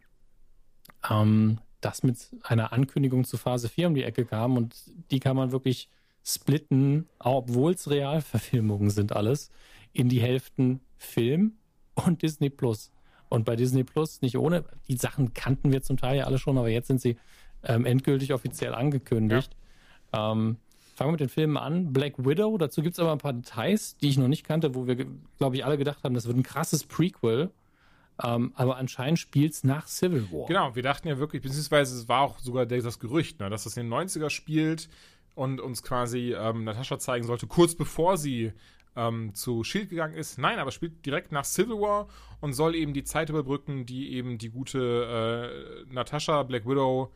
ähm, 1.08 1.58
das 1.80 2.02
mit 2.02 2.28
einer 2.42 2.74
Ankündigung 2.74 3.24
zu 3.24 3.38
Phase 3.38 3.70
4 3.70 3.88
um 3.88 3.94
die 3.94 4.04
Ecke 4.04 4.26
kam 4.26 4.58
und 4.58 4.76
die 5.10 5.20
kann 5.20 5.36
man 5.36 5.52
wirklich 5.52 5.88
splitten, 6.22 7.08
obwohl 7.18 7.72
es 7.72 7.88
Realverfilmungen 7.88 8.90
sind 8.90 9.16
alles, 9.16 9.50
in 9.94 10.10
die 10.10 10.20
Hälften 10.20 10.80
Film 10.98 11.52
und 11.94 12.20
Disney 12.20 12.50
Plus. 12.50 12.90
Und 13.30 13.44
bei 13.44 13.56
Disney 13.56 13.84
Plus 13.84 14.20
nicht 14.20 14.36
ohne, 14.36 14.64
die 14.88 14.96
Sachen 14.96 15.32
kannten 15.32 15.72
wir 15.72 15.82
zum 15.82 15.96
Teil 15.96 16.18
ja 16.18 16.24
alle 16.24 16.38
schon, 16.38 16.58
aber 16.58 16.68
jetzt 16.68 16.88
sind 16.88 17.00
sie 17.00 17.16
ähm, 17.64 17.84
endgültig 17.84 18.32
offiziell 18.32 18.74
angekündigt. 18.74 19.56
Ja. 20.12 20.32
Ähm, 20.32 20.56
fangen 20.94 21.08
wir 21.08 21.12
mit 21.12 21.20
den 21.20 21.28
Filmen 21.28 21.56
an. 21.56 21.92
Black 21.92 22.14
Widow, 22.18 22.56
dazu 22.58 22.82
gibt 22.82 22.94
es 22.94 23.00
aber 23.00 23.12
ein 23.12 23.18
paar 23.18 23.34
Details, 23.34 23.96
die 23.98 24.08
ich 24.08 24.18
noch 24.18 24.28
nicht 24.28 24.44
kannte, 24.44 24.74
wo 24.74 24.86
wir, 24.86 25.06
glaube 25.38 25.56
ich, 25.56 25.64
alle 25.64 25.78
gedacht 25.78 26.02
haben, 26.04 26.14
das 26.14 26.26
wird 26.26 26.36
ein 26.36 26.42
krasses 26.42 26.84
Prequel. 26.84 27.50
Ähm, 28.22 28.52
aber 28.54 28.78
anscheinend 28.78 29.18
spielt 29.18 29.52
es 29.52 29.62
nach 29.62 29.86
Civil 29.88 30.30
War. 30.32 30.46
Genau, 30.46 30.74
wir 30.74 30.82
dachten 30.82 31.06
ja 31.06 31.18
wirklich, 31.18 31.42
beziehungsweise 31.42 31.94
es 31.96 32.08
war 32.08 32.22
auch 32.22 32.38
sogar 32.38 32.64
das 32.64 32.98
Gerücht, 32.98 33.40
ne, 33.40 33.50
dass 33.50 33.64
das 33.64 33.76
in 33.76 33.90
den 33.90 33.92
90er 33.92 34.30
spielt 34.30 34.88
und 35.34 35.60
uns 35.60 35.82
quasi 35.82 36.32
ähm, 36.32 36.64
Natascha 36.64 36.98
zeigen 36.98 37.26
sollte, 37.26 37.46
kurz 37.46 37.74
bevor 37.74 38.16
sie 38.16 38.52
ähm, 38.96 39.34
zu 39.34 39.64
Shield 39.64 39.90
gegangen 39.90 40.14
ist. 40.14 40.38
Nein, 40.38 40.58
aber 40.58 40.72
spielt 40.72 41.04
direkt 41.04 41.30
nach 41.30 41.44
Civil 41.44 41.78
War 41.78 42.08
und 42.40 42.54
soll 42.54 42.74
eben 42.74 42.94
die 42.94 43.04
Zeit 43.04 43.28
überbrücken, 43.28 43.84
die 43.84 44.12
eben 44.14 44.38
die 44.38 44.48
gute 44.48 45.84
äh, 45.88 45.92
Natascha 45.92 46.42
Black 46.44 46.66
Widow 46.66 47.12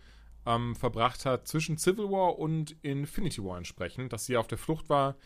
ähm, 0.47 0.75
verbracht 0.75 1.27
hat 1.27 1.47
zwischen 1.47 1.79
Civil 1.79 2.11
War 2.11 2.39
und 2.39 2.77
Infinity 2.83 3.43
War 3.45 3.59
entsprechend, 3.59 4.13
dass 4.13 4.27
sie 4.27 4.37
auf 4.37 4.47
der 4.47 4.59
Flucht 4.59 4.89
war 4.89 5.17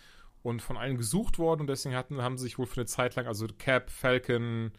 und 0.42 0.60
von 0.60 0.76
allen 0.76 0.96
gesucht 0.96 1.38
worden 1.38 1.62
und 1.62 1.66
deswegen 1.68 1.94
hatten, 1.94 2.22
haben 2.22 2.36
sie 2.36 2.44
sich 2.44 2.58
wohl 2.58 2.66
für 2.66 2.80
eine 2.80 2.86
Zeit 2.86 3.14
lang, 3.16 3.26
also 3.26 3.46
Cap, 3.58 3.90
Falcon 3.90 4.72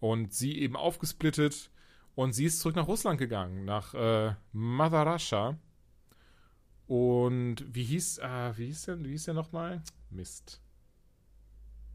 und 0.00 0.32
sie 0.32 0.58
eben 0.58 0.76
aufgesplittet 0.76 1.70
und 2.14 2.32
sie 2.32 2.46
ist 2.46 2.60
zurück 2.60 2.76
nach 2.76 2.88
Russland 2.88 3.18
gegangen, 3.18 3.64
nach 3.64 3.94
äh, 3.94 4.34
Mother 4.52 5.06
Russia. 5.06 5.56
Und 6.88 7.64
wie 7.68 7.84
hieß, 7.84 8.18
äh, 8.18 8.56
wie 8.56 8.66
hieß 8.66 8.82
der, 8.86 9.04
wie 9.04 9.10
hieß 9.10 9.24
der 9.26 9.34
nochmal? 9.34 9.82
Mist. 10.10 10.60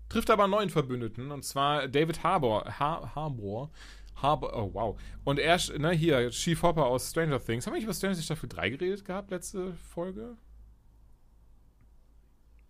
Trifft 0.08 0.30
aber 0.30 0.44
einen 0.44 0.52
neuen 0.52 0.70
Verbündeten, 0.70 1.32
und 1.32 1.44
zwar 1.44 1.88
David 1.88 2.24
Harbour, 2.24 2.66
Har 2.80 3.16
Harbour 3.16 3.72
Harbour, 4.16 4.56
oh 4.56 4.74
wow. 4.74 5.02
Und 5.24 5.40
er, 5.40 5.60
ne, 5.78 5.92
hier, 5.92 6.30
Chief 6.30 6.62
Hopper 6.62 6.86
aus 6.86 7.10
Stranger 7.10 7.44
Things. 7.44 7.66
Haben 7.66 7.74
wir 7.74 7.78
nicht 7.78 7.86
über 7.86 7.94
Stranger 7.94 8.14
Things 8.14 8.26
Staffel 8.26 8.50
3 8.50 8.70
geredet 8.70 9.06
gehabt, 9.06 9.32
letzte 9.32 9.74
Folge? 9.74 10.38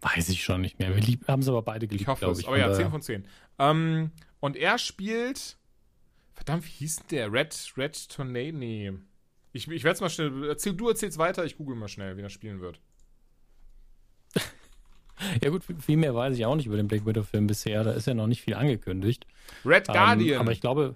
Weiß 0.02 0.30
ich 0.30 0.44
schon 0.44 0.62
nicht 0.62 0.80
mehr. 0.80 0.94
Wir 0.94 1.02
lieb, 1.02 1.28
haben 1.28 1.41
es 1.41 1.48
aber 1.48 1.62
beide 1.62 1.88
geliebt, 1.88 2.02
Ich 2.02 2.08
hoffe 2.08 2.26
es, 2.26 2.46
aber 2.46 2.58
ja, 2.58 2.74
10 2.74 2.89
von 2.89 3.02
10. 3.02 3.26
Ähm, 3.60 4.12
und 4.41 4.58
er 4.58 4.78
spielt, 4.78 5.58
verdammt, 6.34 6.66
wie 6.66 6.72
hieß 6.72 6.98
denn 6.98 7.06
der? 7.10 7.32
Red, 7.32 7.74
Red 7.78 8.10
Tornado, 8.10 8.58
nee. 8.58 8.91
Ich, 9.54 9.68
ich 9.70 9.84
werde 9.84 9.96
es 9.96 10.02
mal 10.02 10.10
schnell, 10.10 10.50
erzähl, 10.50 10.74
du 10.74 10.89
erzählst 10.89 11.18
weiter, 11.18 11.46
ich 11.46 11.58
google 11.58 11.76
mal 11.76 11.88
schnell, 11.88 12.18
wie 12.18 12.22
er 12.22 12.30
spielen 12.30 12.60
wird. 12.60 12.82
ja 15.41 15.50
gut, 15.50 15.64
viel 15.80 15.98
mehr 15.98 16.14
weiß 16.14 16.36
ich 16.36 16.46
auch 16.46 16.56
nicht 16.56 16.66
über 16.66 16.76
den 16.76 16.88
Black 16.88 17.06
Widow-Film 17.06 17.48
bisher. 17.48 17.84
Da 17.84 17.91
ist 17.91 18.08
ja 18.08 18.14
noch 18.14 18.28
nicht 18.28 18.41
viel 18.41 18.56
angekündigt. 18.56 19.26
Red 19.64 19.88
Guardian. 19.88 20.36
Ähm, 20.36 20.41
aber 20.41 20.52
ich 20.52 20.60
glaube, 20.60 20.96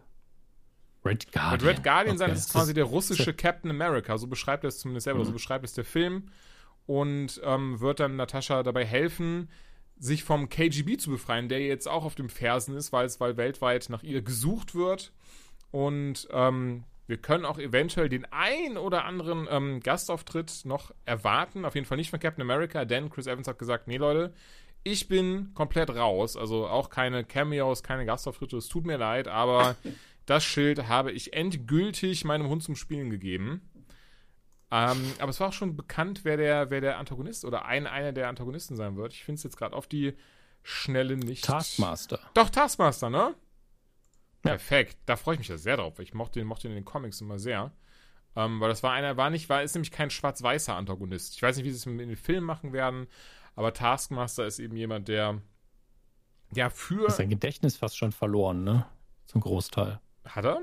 Red 1.08 1.32
Guardian. 1.32 1.62
Wird 1.62 1.78
Red 1.78 1.84
Guardian 1.84 2.16
okay. 2.16 2.18
sein, 2.18 2.30
das 2.30 2.40
ist 2.40 2.52
quasi 2.52 2.74
der 2.74 2.86
russische 2.86 3.34
Captain 3.36 3.72
America. 3.72 4.18
So 4.18 4.28
beschreibt 4.28 4.64
er 4.64 4.70
es 4.70 4.80
zumindest 4.80 5.06
selber, 5.06 5.22
mhm. 5.22 5.26
so 5.26 5.32
beschreibt 5.32 5.66
es 5.66 5.74
der 5.74 5.86
Film. 5.86 6.30
Und 6.86 7.42
ähm, 7.44 7.80
wird 7.82 8.00
dann 8.00 8.16
Natascha 8.16 8.64
dabei 8.64 8.86
helfen, 8.86 9.50
sich 10.00 10.24
vom 10.24 10.48
KGB 10.48 10.98
zu 10.98 11.10
befreien, 11.10 11.50
der 11.50 11.60
jetzt 11.60 11.88
auch 11.88 12.06
auf 12.06 12.16
dem 12.16 12.30
Fersen 12.30 12.76
ist, 12.76 12.94
weil 12.94 13.06
es 13.06 13.20
weil 13.20 13.36
weltweit 13.36 13.90
nach 13.90 14.04
ihr 14.04 14.22
gesucht 14.22 14.74
wird. 14.74 15.12
Und 15.72 16.28
ähm, 16.32 16.86
wir 17.08 17.18
können 17.18 17.46
auch 17.46 17.58
eventuell 17.58 18.10
den 18.10 18.26
ein 18.32 18.78
oder 18.78 19.06
anderen 19.06 19.48
ähm, 19.50 19.80
Gastauftritt 19.80 20.62
noch 20.66 20.94
erwarten. 21.06 21.66
Auf 21.66 21.76
jeden 21.76 21.88
Fall 21.88 21.98
nicht 21.98 22.10
von 22.10 22.20
Captain 22.20 22.42
America, 22.42 22.86
denn 22.86 23.10
Chris 23.10 23.28
Evans 23.28 23.48
hat 23.48 23.60
gesagt, 23.60 23.88
nee 23.88 23.98
Leute, 23.98 24.34
ich 24.84 25.08
bin 25.08 25.54
komplett 25.54 25.90
raus. 25.90 26.38
Also 26.38 26.68
auch 26.68 26.90
keine 26.90 27.24
Cameos, 27.24 27.82
keine 27.82 28.06
Gastauftritte. 28.06 28.58
Es 28.58 28.68
tut 28.68 28.86
mir 28.86 28.98
leid, 28.98 29.28
aber 29.28 29.76
Das 30.28 30.44
Schild 30.44 30.88
habe 30.88 31.12
ich 31.12 31.34
endgültig 31.34 32.26
meinem 32.26 32.50
Hund 32.50 32.62
zum 32.62 32.76
Spielen 32.76 33.10
gegeben. 33.10 33.62
Ähm, 34.70 35.14
aber 35.20 35.30
es 35.30 35.40
war 35.40 35.48
auch 35.48 35.54
schon 35.54 35.78
bekannt, 35.78 36.26
wer 36.26 36.36
der, 36.36 36.70
wer 36.70 36.82
der 36.82 36.98
Antagonist 36.98 37.46
oder 37.46 37.66
ein, 37.66 37.88
einer 37.88 38.12
der 38.12 38.28
Antagonisten 38.28 38.76
sein 38.76 38.98
wird. 38.98 39.14
Ich 39.14 39.24
finde 39.24 39.38
es 39.38 39.44
jetzt 39.44 39.56
gerade 39.56 39.76
auf 39.76 39.88
die 39.88 40.16
Schnelle 40.64 41.16
nicht. 41.16 41.46
Taskmaster. 41.46 42.20
Doch, 42.34 42.50
Taskmaster, 42.50 43.10
ne? 43.10 43.36
Ja. 44.44 44.52
Perfekt. 44.52 44.98
Da 45.06 45.16
freue 45.16 45.36
ich 45.36 45.40
mich 45.40 45.48
ja 45.48 45.58
sehr 45.58 45.78
drauf. 45.78 45.98
Ich 46.00 46.14
mochte 46.14 46.40
den, 46.40 46.48
mochte 46.48 46.68
den 46.68 46.76
in 46.76 46.84
den 46.84 46.86
Comics 46.86 47.22
immer 47.22 47.40
sehr. 47.40 47.72
Ähm, 48.36 48.60
weil 48.60 48.68
das 48.68 48.84
war 48.84 48.92
einer, 48.92 49.16
war 49.16 49.30
nicht, 49.30 49.48
war, 49.48 49.64
ist 49.64 49.76
nämlich 49.76 49.92
kein 49.92 50.10
schwarz-weißer 50.10 50.76
Antagonist. 50.76 51.36
Ich 51.36 51.42
weiß 51.42 51.56
nicht, 51.56 51.66
wie 51.66 51.72
sie 51.72 51.78
es 51.78 51.86
in 51.86 51.98
den 51.98 52.16
Filmen 52.18 52.46
machen 52.46 52.74
werden, 52.74 53.08
aber 53.56 53.74
Taskmaster 53.74 54.46
ist 54.46 54.60
eben 54.60 54.76
jemand, 54.76 55.08
der 55.08 55.42
ja 56.54 56.70
für. 56.70 57.10
Sein 57.10 57.30
Gedächtnis 57.30 57.78
fast 57.78 57.98
schon 57.98 58.12
verloren, 58.12 58.66
ne? 58.66 58.86
Zum 59.26 59.42
Großteil. 59.42 60.02
Hat 60.28 60.46
er? 60.46 60.62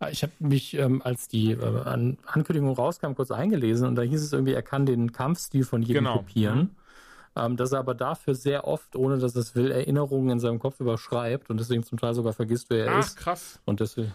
Ah, 0.00 0.08
ich 0.10 0.22
habe 0.22 0.32
mich, 0.38 0.74
ähm, 0.74 1.02
als 1.02 1.28
die 1.28 1.52
äh, 1.52 1.80
An 1.84 2.18
Ankündigung 2.26 2.74
rauskam, 2.74 3.14
kurz 3.14 3.30
eingelesen 3.30 3.86
und 3.88 3.94
da 3.94 4.02
hieß 4.02 4.22
es 4.22 4.32
irgendwie, 4.32 4.52
er 4.52 4.62
kann 4.62 4.86
den 4.86 5.12
Kampfstil 5.12 5.64
von 5.64 5.82
jedem 5.82 6.04
genau. 6.04 6.18
kopieren. 6.18 6.76
Ähm, 7.36 7.56
dass 7.56 7.72
er 7.72 7.80
aber 7.80 7.94
dafür 7.94 8.36
sehr 8.36 8.64
oft, 8.64 8.94
ohne 8.94 9.18
dass 9.18 9.34
es 9.34 9.56
will, 9.56 9.72
Erinnerungen 9.72 10.30
in 10.30 10.38
seinem 10.38 10.60
Kopf 10.60 10.78
überschreibt 10.78 11.50
und 11.50 11.58
deswegen 11.58 11.82
zum 11.82 11.98
Teil 11.98 12.14
sogar 12.14 12.32
vergisst, 12.32 12.70
wer 12.70 12.86
er 12.86 12.94
Ach, 12.94 13.00
ist. 13.00 13.16
krass. 13.16 13.58
Und 13.64 13.80
deswegen, 13.80 14.12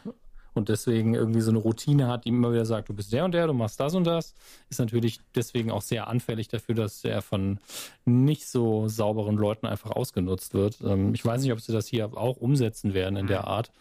und 0.53 0.69
deswegen 0.69 1.13
irgendwie 1.13 1.41
so 1.41 1.51
eine 1.51 1.59
Routine 1.59 2.07
hat, 2.07 2.25
die 2.25 2.29
immer 2.29 2.51
wieder 2.51 2.65
sagt, 2.65 2.89
du 2.89 2.93
bist 2.93 3.13
der 3.13 3.25
und 3.25 3.33
der, 3.33 3.47
du 3.47 3.53
machst 3.53 3.79
das 3.79 3.95
und 3.95 4.05
das, 4.05 4.33
ist 4.69 4.79
natürlich 4.79 5.19
deswegen 5.35 5.71
auch 5.71 5.81
sehr 5.81 6.07
anfällig 6.07 6.47
dafür, 6.47 6.75
dass 6.75 7.03
er 7.03 7.21
von 7.21 7.59
nicht 8.05 8.47
so 8.47 8.87
sauberen 8.87 9.35
Leuten 9.35 9.67
einfach 9.67 9.91
ausgenutzt 9.91 10.53
wird. 10.53 10.79
Ähm, 10.81 11.13
ich 11.13 11.23
weiß 11.23 11.41
nicht, 11.41 11.51
ob 11.51 11.61
sie 11.61 11.73
das 11.73 11.87
hier 11.87 12.17
auch 12.17 12.37
umsetzen 12.37 12.93
werden 12.93 13.17
in 13.17 13.27
der 13.27 13.41
mhm. 13.41 13.47
Art. 13.47 13.71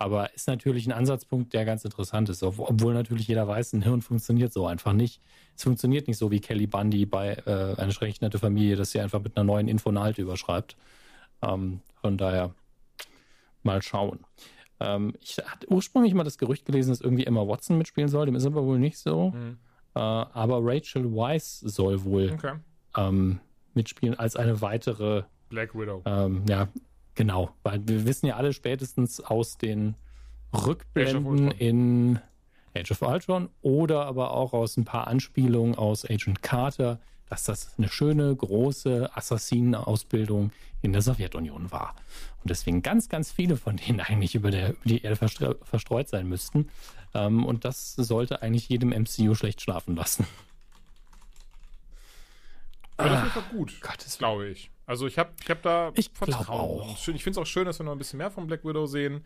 Aber 0.00 0.32
ist 0.32 0.46
natürlich 0.46 0.86
ein 0.86 0.92
Ansatzpunkt, 0.92 1.52
der 1.52 1.64
ganz 1.64 1.84
interessant 1.84 2.28
ist, 2.28 2.44
obwohl 2.44 2.94
natürlich 2.94 3.26
jeder 3.26 3.48
weiß, 3.48 3.72
ein 3.72 3.82
Hirn 3.82 4.00
funktioniert 4.00 4.52
so 4.52 4.64
einfach 4.64 4.92
nicht. 4.92 5.20
Es 5.56 5.64
funktioniert 5.64 6.06
nicht 6.06 6.18
so 6.18 6.30
wie 6.30 6.38
Kelly 6.38 6.68
Bundy 6.68 7.04
bei 7.04 7.32
äh, 7.46 7.74
eine 7.80 7.92
schrecklich 7.92 8.20
nette 8.20 8.38
Familie, 8.38 8.76
dass 8.76 8.92
sie 8.92 9.00
einfach 9.00 9.20
mit 9.20 9.36
einer 9.36 9.42
neuen 9.42 9.66
Infonalte 9.66 10.22
überschreibt. 10.22 10.76
Ähm, 11.42 11.80
von 12.00 12.16
daher 12.16 12.54
mal 13.64 13.82
schauen. 13.82 14.20
Ähm, 14.80 15.14
ich 15.20 15.38
hatte 15.38 15.70
ursprünglich 15.70 16.14
mal 16.14 16.24
das 16.24 16.38
Gerücht 16.38 16.64
gelesen, 16.66 16.90
dass 16.90 17.00
irgendwie 17.00 17.26
Emma 17.26 17.46
Watson 17.46 17.78
mitspielen 17.78 18.08
soll, 18.08 18.26
dem 18.26 18.34
ist 18.34 18.46
aber 18.46 18.64
wohl 18.64 18.78
nicht 18.78 18.98
so. 18.98 19.30
Mhm. 19.30 19.58
Äh, 19.94 19.98
aber 20.00 20.60
Rachel 20.62 21.04
Weisz 21.14 21.60
soll 21.60 22.04
wohl 22.04 22.32
okay. 22.32 22.54
ähm, 22.96 23.40
mitspielen 23.74 24.18
als 24.18 24.36
eine 24.36 24.60
weitere 24.60 25.22
Black 25.48 25.74
Widow. 25.74 26.02
Ähm, 26.04 26.44
ja, 26.48 26.68
Genau, 27.18 27.50
weil 27.64 27.80
wir 27.88 28.06
wissen 28.06 28.26
ja 28.26 28.36
alle 28.36 28.52
spätestens 28.52 29.20
aus 29.20 29.58
den 29.58 29.96
Rückblenden 30.54 31.50
in 31.50 32.20
Age 32.76 32.92
of 32.92 33.02
Ultron 33.02 33.48
oder 33.60 34.06
aber 34.06 34.30
auch 34.30 34.52
aus 34.52 34.76
ein 34.76 34.84
paar 34.84 35.08
Anspielungen 35.08 35.74
aus 35.74 36.08
Agent 36.08 36.42
Carter, 36.42 37.00
dass 37.28 37.44
das 37.44 37.74
eine 37.78 37.88
schöne, 37.88 38.34
große 38.34 39.10
Assassinenausbildung 39.14 40.52
in 40.82 40.92
der 40.92 41.02
Sowjetunion 41.02 41.70
war. 41.72 41.94
Und 42.42 42.50
deswegen 42.50 42.82
ganz, 42.82 43.08
ganz 43.08 43.32
viele 43.32 43.56
von 43.56 43.76
denen 43.76 44.00
eigentlich 44.00 44.34
über, 44.34 44.50
der, 44.50 44.70
über 44.70 44.80
die 44.84 45.02
Erde 45.02 45.16
verstreut 45.16 46.08
sein 46.08 46.28
müssten. 46.28 46.68
Ähm, 47.14 47.44
und 47.44 47.64
das 47.64 47.94
sollte 47.94 48.42
eigentlich 48.42 48.68
jedem 48.68 48.90
MCU 48.90 49.34
schlecht 49.34 49.60
schlafen 49.60 49.96
lassen. 49.96 50.26
Aber 52.96 53.10
das 53.10 53.26
ist 53.26 53.50
gut, 53.50 53.80
glaube 54.18 54.48
ich. 54.48 54.70
Also 54.84 55.06
ich 55.06 55.18
habe 55.18 55.30
ich 55.40 55.50
hab 55.50 55.62
da 55.62 55.92
ich 55.94 56.10
Vertrauen. 56.12 56.80
Auch. 56.80 57.08
Ich 57.08 57.22
finde 57.22 57.30
es 57.30 57.38
auch 57.38 57.46
schön, 57.46 57.64
dass 57.66 57.78
wir 57.78 57.84
noch 57.84 57.92
ein 57.92 57.98
bisschen 57.98 58.18
mehr 58.18 58.30
von 58.30 58.46
Black 58.46 58.64
Widow 58.64 58.86
sehen. 58.86 59.24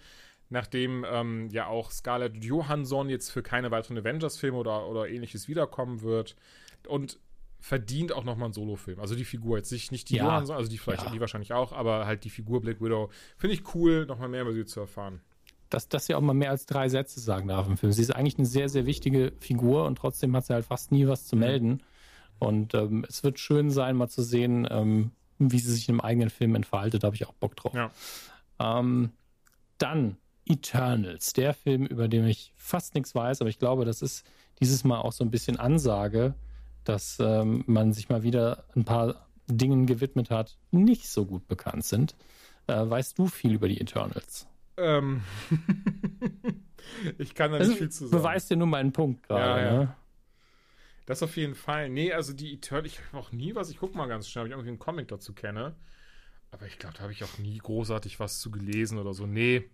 nachdem 0.50 1.06
ähm, 1.08 1.48
ja 1.50 1.68
auch 1.68 1.90
Scarlett 1.90 2.44
Johansson 2.44 3.08
jetzt 3.08 3.30
für 3.30 3.42
keine 3.42 3.70
weiteren 3.70 3.96
Avengers-Filme 3.96 4.58
oder, 4.58 4.86
oder 4.86 5.08
ähnliches 5.08 5.48
wiederkommen 5.48 6.02
wird. 6.02 6.36
Und 6.86 7.18
verdient 7.62 8.12
auch 8.12 8.24
nochmal 8.24 8.46
einen 8.46 8.54
Solo-Film. 8.54 8.98
Also 9.00 9.14
die 9.14 9.24
Figur 9.24 9.56
jetzt 9.56 9.70
nicht, 9.72 9.92
nicht 9.92 10.10
die 10.10 10.16
Ja. 10.16 10.24
Johansson, 10.24 10.56
also 10.56 10.68
die 10.68 10.78
vielleicht, 10.78 11.04
Ja. 11.04 11.10
die 11.10 11.20
wahrscheinlich 11.20 11.52
auch, 11.52 11.72
aber 11.72 12.06
halt 12.06 12.24
die 12.24 12.30
Figur 12.30 12.60
Black 12.60 12.80
Widow. 12.82 13.08
Finde 13.38 13.54
ich 13.54 13.74
cool, 13.74 14.04
nochmal 14.06 14.28
mehr 14.28 14.42
über 14.42 14.52
sie 14.52 14.64
zu 14.66 14.80
erfahren. 14.80 15.20
dass, 15.70 15.88
dass 15.88 16.04
sie 16.04 16.14
auch 16.14 16.20
mal 16.20 16.34
mehr 16.34 16.50
als 16.50 16.66
drei 16.66 16.90
Sätze 16.90 17.18
sagen 17.18 17.48
darf 17.48 17.66
im 17.66 17.78
Film. 17.78 17.92
Sie 17.92 18.02
ist 18.02 18.10
eigentlich 18.10 18.36
eine 18.36 18.46
sehr, 18.46 18.68
sehr 18.68 18.84
wichtige 18.84 19.32
Figur 19.40 19.86
und 19.86 19.96
trotzdem 19.96 20.36
hat 20.36 20.44
sie 20.44 20.52
halt 20.52 20.66
fast 20.66 20.92
nie 20.92 21.06
was 21.06 21.26
zu 21.26 21.34
melden. 21.34 21.82
Und 22.38 22.74
ähm, 22.74 23.06
es 23.08 23.24
wird 23.24 23.38
schön 23.38 23.70
sein, 23.70 23.96
mal 23.96 24.08
zu 24.08 24.22
sehen, 24.22 24.68
ähm, 24.70 25.12
wie 25.38 25.58
sie 25.60 25.72
sich 25.72 25.88
im 25.88 26.02
eigenen 26.02 26.28
Film 26.28 26.54
entfaltet. 26.56 27.02
Da 27.02 27.06
habe 27.06 27.16
ich 27.16 27.26
auch 27.26 27.32
Bock 27.32 27.56
drauf. 27.56 27.72
Ja. 27.72 27.90
Ähm, 28.60 29.12
dann 29.78 30.18
Eternals, 30.44 31.32
der 31.32 31.54
Film, 31.54 31.86
über 31.86 32.06
den 32.06 32.26
ich 32.26 32.52
fast 32.54 32.94
nichts 32.94 33.14
weiß, 33.14 33.40
aber 33.40 33.48
ich 33.48 33.58
glaube, 33.58 33.84
das 33.86 34.02
ist 34.02 34.26
dieses 34.60 34.84
Mal 34.84 34.98
auch 35.00 35.12
so 35.12 35.24
ein 35.24 35.30
bisschen 35.30 35.58
Ansage, 35.58 36.34
dass 36.84 37.18
ähm, 37.20 37.64
man 37.66 37.92
sich 37.92 38.08
mal 38.08 38.22
wieder 38.22 38.64
ein 38.76 38.84
paar 38.84 39.26
Dingen 39.46 39.86
gewidmet 39.86 40.30
hat, 40.30 40.58
die 40.70 40.78
nicht 40.78 41.08
so 41.08 41.26
gut 41.26 41.46
bekannt 41.48 41.84
sind. 41.84 42.14
Äh, 42.66 42.88
weißt 42.88 43.18
du 43.18 43.26
viel 43.26 43.54
über 43.54 43.68
die 43.68 43.80
Eternals? 43.80 44.46
Ähm 44.76 45.22
ich 47.18 47.34
kann 47.34 47.52
da 47.52 47.58
Das 47.58 47.68
nicht 47.68 47.78
viel 47.78 47.90
zu 47.90 48.06
sagen. 48.06 48.22
beweist 48.22 48.50
dir 48.50 48.56
nur 48.56 48.66
meinen 48.66 48.92
Punkt 48.92 49.22
gerade. 49.24 49.60
Ja, 49.62 49.66
ja. 49.66 49.78
Ne? 49.78 49.96
Das 51.06 51.22
auf 51.22 51.36
jeden 51.36 51.54
Fall. 51.54 51.88
Nee, 51.88 52.12
also 52.12 52.32
die 52.32 52.54
Eternal, 52.54 52.86
ich 52.86 52.98
habe 53.08 53.18
auch 53.18 53.32
nie 53.32 53.54
was, 53.54 53.70
ich 53.70 53.78
guck 53.78 53.94
mal 53.94 54.06
ganz 54.06 54.28
schnell, 54.28 54.44
ob 54.44 54.46
ich 54.46 54.52
irgendwie 54.52 54.68
einen 54.68 54.78
Comic 54.78 55.08
dazu 55.08 55.32
kenne. 55.32 55.74
Aber 56.52 56.66
ich 56.66 56.78
glaube, 56.78 56.94
da 56.96 57.02
habe 57.02 57.12
ich 57.12 57.24
auch 57.24 57.38
nie 57.38 57.58
großartig 57.58 58.20
was 58.20 58.38
zu 58.40 58.50
gelesen 58.50 58.98
oder 58.98 59.14
so. 59.14 59.26
Nee, 59.26 59.68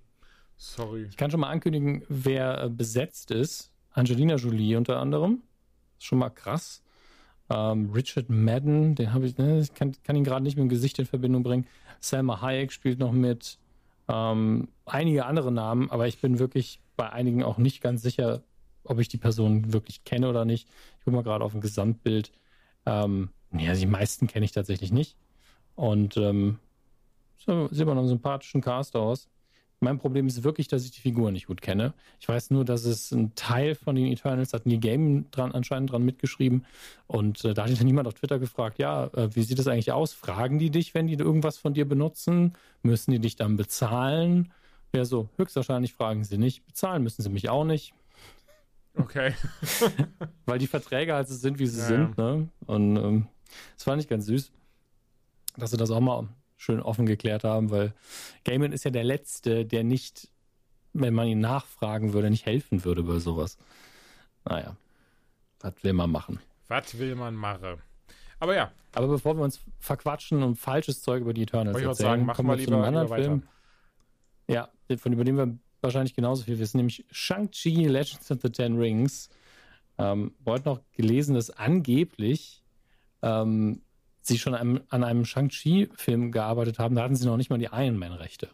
sorry. 0.57 1.05
Ich 1.11 1.17
kann 1.17 1.31
schon 1.31 1.41
mal 1.41 1.51
ankündigen, 1.51 2.05
wer 2.09 2.63
äh, 2.65 2.71
besetzt 2.71 3.31
ist. 3.31 3.73
Angelina 3.93 4.37
Jolie 4.37 4.77
unter 4.77 4.99
anderem. 4.99 5.43
Ist 5.99 6.07
schon 6.07 6.19
mal 6.19 6.31
krass. 6.31 6.83
Ähm, 7.51 7.91
Richard 7.93 8.29
Madden, 8.29 8.95
den 8.95 9.13
habe 9.13 9.27
ich, 9.27 9.39
ne, 9.39 9.61
ich 9.61 9.75
kann, 9.75 9.95
kann 10.03 10.17
ihn 10.17 10.25
gerade 10.25 10.43
nicht 10.43 10.57
mit 10.57 10.65
dem 10.65 10.69
Gesicht 10.69 10.99
in 10.99 11.07
Verbindung 11.07 11.43
bringen. 11.43 11.67
Selma 12.01 12.41
Hayek 12.41 12.73
spielt 12.73 12.99
noch 12.99 13.13
mit. 13.13 13.59
Ähm, 14.09 14.69
einige 14.87 15.27
andere 15.27 15.53
Namen, 15.53 15.91
aber 15.91 16.07
ich 16.09 16.21
bin 16.21 16.39
wirklich 16.39 16.81
bei 16.97 17.11
einigen 17.11 17.43
auch 17.43 17.59
nicht 17.59 17.81
ganz 17.81 18.03
sicher, 18.03 18.43
ob 18.85 18.99
ich 18.99 19.09
die 19.09 19.19
Person 19.19 19.73
wirklich 19.73 20.05
kenne 20.05 20.29
oder 20.29 20.45
nicht. 20.45 20.69
Ich 20.99 21.05
gucke 21.05 21.17
mal 21.17 21.23
gerade 21.23 21.45
auf 21.45 21.55
ein 21.55 21.61
Gesamtbild. 21.61 22.33
Ähm, 22.87 23.31
ja, 23.53 23.75
die 23.75 23.87
meisten 23.87 24.27
kenne 24.27 24.45
ich 24.45 24.53
tatsächlich 24.53 24.93
nicht. 24.93 25.17
Und 25.75 26.17
ähm, 26.17 26.59
so, 27.39 27.69
sieht 27.69 27.87
man 27.87 27.99
einen 27.99 28.09
sympathischen 28.09 28.61
Cast 28.61 28.97
aus. 28.97 29.29
Mein 29.81 29.99
Problem 29.99 30.27
ist 30.27 30.43
wirklich, 30.43 30.67
dass 30.67 30.85
ich 30.85 30.91
die 30.91 31.01
Figur 31.01 31.31
nicht 31.31 31.47
gut 31.47 31.63
kenne. 31.63 31.95
Ich 32.19 32.29
weiß 32.29 32.51
nur, 32.51 32.65
dass 32.65 32.85
es 32.85 33.13
ein 33.13 33.35
Teil 33.37 33.75
von 33.77 33.95
den 33.95 34.07
Eternals 34.07 34.53
hat 34.53 34.67
Neil 34.67 34.79
Game 34.79 35.31
dran, 35.31 35.53
anscheinend 35.53 35.93
dran 35.93 36.03
mitgeschrieben. 36.03 36.67
Und 37.07 37.45
äh, 37.45 37.55
da 37.55 37.63
hat 37.63 37.69
sich 37.71 37.79
dann 37.79 37.87
niemand 37.87 38.09
auf 38.09 38.15
Twitter 38.15 38.39
gefragt, 38.41 38.79
ja, 38.79 39.07
äh, 39.15 39.35
wie 39.35 39.43
sieht 39.43 39.59
das 39.59 39.69
eigentlich 39.69 39.93
aus? 39.93 40.13
Fragen 40.13 40.59
die 40.59 40.71
dich, 40.71 40.95
wenn 40.95 41.07
die 41.07 41.15
irgendwas 41.15 41.59
von 41.59 41.75
dir 41.75 41.89
benutzen? 41.89 42.55
Müssen 42.83 43.13
die 43.13 43.21
dich 43.21 43.37
dann 43.37 43.57
bezahlen? 43.57 44.53
Ja, 44.93 45.05
so, 45.05 45.29
höchstwahrscheinlich 45.37 45.93
fragen 45.93 46.25
sie 46.25 46.39
nicht. 46.39 46.67
Bezahlen 46.67 47.03
müssen 47.03 47.23
sie 47.23 47.29
mich 47.29 47.49
auch 47.49 47.65
nicht, 47.65 47.93
Okay. 48.97 49.33
weil 50.47 50.59
die 50.59 50.67
Verträge 50.67 51.15
halt 51.15 51.29
so 51.29 51.35
sind, 51.37 51.59
wie 51.59 51.67
sie 51.67 51.79
Ja, 51.81 51.87
sind. 51.87 52.19
Ne? 52.19 52.49
Und 52.67 52.97
ähm, 52.97 53.29
das 53.75 53.85
fand 53.85 54.03
ich 54.03 54.09
ganz 54.09 54.27
süß, 54.27 54.51
dass 55.57 55.71
sie 55.71 55.77
das 55.77 55.91
auch 55.91 56.01
mal 56.01 56.27
schön 56.59 56.81
offen 56.81 57.07
geklärt 57.07 57.45
haben, 57.45 57.71
weil 57.71 57.95
Gaiman 58.45 58.73
ist 58.73 58.85
ja 58.85 58.91
der 58.91 59.05
Letzte, 59.05 59.65
der 59.65 59.85
nicht, 59.85 60.29
wenn 60.93 61.15
man 61.15 61.27
ihn 61.29 61.41
nachfragen 61.41 62.13
würde, 62.13 62.29
nicht 62.29 62.45
helfen 62.45 62.85
würde 62.85 63.03
bei 63.05 63.19
sowas. 63.21 63.57
Naja, 64.45 64.77
was 65.61 65.73
will 65.83 65.95
man 65.95 66.11
machen? 66.11 66.41
Was 66.67 66.99
will 66.99 67.15
man 67.15 67.35
machen? 67.35 67.79
Aber 68.41 68.55
ja, 68.55 68.71
Aber 68.95 69.09
bevor 69.09 69.37
wir 69.37 69.43
uns 69.45 69.61
verquatschen 69.79 70.43
und 70.43 70.57
falsches 70.57 71.01
Zeug 71.03 71.23
über 71.23 71.33
die 71.33 71.43
Eternals 71.43 71.75
Wollte 71.75 71.89
erzählen, 71.89 72.09
sagen, 72.11 72.27
machen 72.27 72.37
kommen 72.37 72.49
wir 72.51 72.59
wir 72.59 72.65
zu 72.67 72.73
einem 72.75 72.79
lieber- 72.85 72.87
anderen 73.01 73.07
lieber 73.07 73.17
Film. 73.17 73.43
Ja, 74.51 74.69
von 74.99 75.13
über 75.13 75.25
den 75.25 75.37
wir 75.37 75.59
wahrscheinlich 75.81 76.15
genauso 76.15 76.43
viel 76.45 76.59
wissen, 76.59 76.79
nämlich 76.79 77.05
Shang-Chi 77.11 77.87
Legends 77.87 78.31
of 78.31 78.39
the 78.43 78.51
Ten 78.51 78.79
Rings. 78.79 79.29
Ähm, 79.99 80.35
heute 80.47 80.65
noch 80.69 80.81
gelesen, 80.93 81.35
dass 81.35 81.51
angeblich 81.51 82.63
ähm, 83.23 83.83
sie 84.29 84.39
schon 84.39 84.55
an 84.55 85.05
einem 85.05 85.25
Shang-Chi-Film 85.25 86.31
gearbeitet 86.31 86.79
haben. 86.79 86.95
Da 86.95 87.03
hatten 87.03 87.17
sie 87.17 87.27
noch 87.27 87.37
nicht 87.37 87.51
mal 87.51 87.59
die 87.59 87.69
Iron 87.73 87.99
Man-Rechte. 87.99 88.49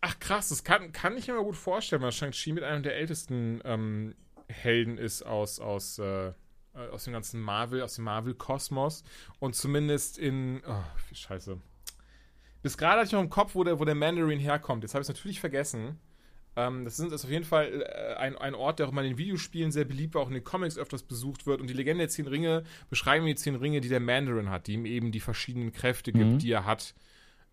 ach 0.00 0.18
krass, 0.18 0.48
das 0.50 0.64
kann, 0.64 0.92
kann 0.92 1.16
ich 1.16 1.28
mir 1.28 1.34
mal 1.34 1.44
gut 1.44 1.56
vorstellen, 1.56 2.02
weil 2.02 2.12
Shang-Chi 2.12 2.52
mit 2.52 2.64
einem 2.64 2.82
der 2.82 2.96
ältesten 2.96 3.60
ähm, 3.64 4.14
Helden 4.48 4.98
ist 4.98 5.22
aus, 5.22 5.60
aus, 5.60 5.98
äh, 5.98 6.32
aus 6.74 7.04
dem 7.04 7.12
ganzen 7.12 7.40
Marvel, 7.40 7.82
aus 7.82 7.94
dem 7.94 8.04
Marvel-Kosmos. 8.04 9.04
Und 9.38 9.54
zumindest 9.54 10.18
in. 10.18 10.62
Oh, 10.66 10.84
wie 11.08 11.14
scheiße. 11.14 11.58
Bis 12.62 12.76
gerade 12.76 13.00
hatte 13.00 13.06
ich 13.06 13.12
noch 13.12 13.20
im 13.20 13.30
Kopf, 13.30 13.54
wo 13.54 13.64
der, 13.64 13.80
wo 13.80 13.84
der 13.84 13.94
Mandarin 13.94 14.38
herkommt. 14.38 14.84
Jetzt 14.84 14.94
habe 14.94 15.02
ich 15.02 15.08
es 15.08 15.14
natürlich 15.14 15.40
vergessen. 15.40 15.98
Ähm, 16.54 16.84
das 16.84 16.98
ist 16.98 17.24
auf 17.24 17.30
jeden 17.30 17.44
Fall 17.44 17.82
äh, 17.82 18.14
ein, 18.16 18.36
ein 18.36 18.54
Ort, 18.54 18.78
der 18.78 18.86
auch 18.88 18.92
mal 18.92 19.04
in 19.04 19.12
den 19.12 19.18
Videospielen 19.18 19.72
sehr 19.72 19.84
beliebt 19.84 20.14
war, 20.14 20.22
auch 20.22 20.28
in 20.28 20.34
den 20.34 20.44
Comics 20.44 20.76
öfters 20.76 21.02
besucht 21.02 21.46
wird. 21.46 21.60
Und 21.60 21.68
die 21.68 21.74
Legende 21.74 22.02
der 22.02 22.08
Zehn 22.10 22.26
Ringe 22.26 22.64
beschreiben 22.90 23.24
die 23.26 23.34
Zehn 23.34 23.54
Ringe, 23.54 23.80
die 23.80 23.88
der 23.88 24.00
Mandarin 24.00 24.50
hat, 24.50 24.66
die 24.66 24.74
ihm 24.74 24.84
eben 24.84 25.12
die 25.12 25.20
verschiedenen 25.20 25.72
Kräfte 25.72 26.12
gibt, 26.12 26.24
Mhm. 26.32 26.38
die 26.38 26.52
er 26.52 26.64
hat. 26.66 26.94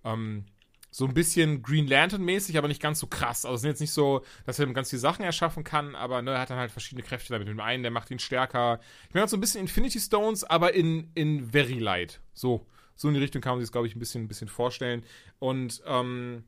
Ähm, 0.03 0.45
so 0.91 1.05
ein 1.05 1.13
bisschen 1.13 1.61
Green 1.61 1.85
Lantern-mäßig, 1.87 2.57
aber 2.57 2.67
nicht 2.67 2.81
ganz 2.81 2.99
so 2.99 3.05
krass. 3.05 3.45
Also 3.45 3.55
es 3.55 3.61
sind 3.61 3.69
jetzt 3.69 3.79
nicht 3.79 3.91
so, 3.91 4.23
dass 4.47 4.57
er 4.57 4.65
ganz 4.73 4.89
viele 4.89 4.99
Sachen 4.99 5.23
erschaffen 5.23 5.63
kann, 5.63 5.95
aber 5.95 6.21
ne, 6.23 6.31
er 6.31 6.39
hat 6.39 6.49
dann 6.49 6.57
halt 6.57 6.71
verschiedene 6.71 7.03
Kräfte 7.03 7.31
damit. 7.31 7.47
Mit 7.47 7.55
dem 7.55 7.61
einen, 7.61 7.83
der 7.83 7.91
macht 7.91 8.09
ihn 8.09 8.17
stärker. 8.17 8.79
Ich 9.07 9.13
meine, 9.13 9.27
so 9.27 9.37
ein 9.37 9.39
bisschen 9.39 9.61
Infinity 9.61 9.99
Stones, 9.99 10.43
aber 10.43 10.73
in, 10.73 11.11
in 11.13 11.51
Very 11.51 11.77
Light. 11.77 12.19
So. 12.33 12.65
So 12.95 13.07
in 13.07 13.13
die 13.13 13.19
Richtung 13.19 13.41
kann 13.41 13.51
man 13.53 13.59
sich 13.59 13.67
das, 13.67 13.71
glaube 13.71 13.87
ich, 13.87 13.95
ein 13.95 13.99
bisschen, 13.99 14.23
ein 14.23 14.27
bisschen 14.27 14.47
vorstellen. 14.49 15.03
Und 15.37 15.81
ähm, 15.85 16.43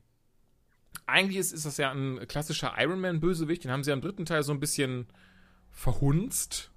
eigentlich 1.06 1.38
ist, 1.38 1.52
ist 1.52 1.66
das 1.66 1.76
ja 1.76 1.90
ein 1.92 2.26
klassischer 2.28 2.74
Iron 2.78 3.00
Man-Bösewicht. 3.00 3.64
Den 3.64 3.70
haben 3.70 3.82
sie 3.84 3.90
ja 3.90 3.94
im 3.94 4.00
dritten 4.00 4.24
Teil 4.24 4.42
so 4.42 4.52
ein 4.52 4.60
bisschen 4.60 5.06
verhunzt. 5.70 6.70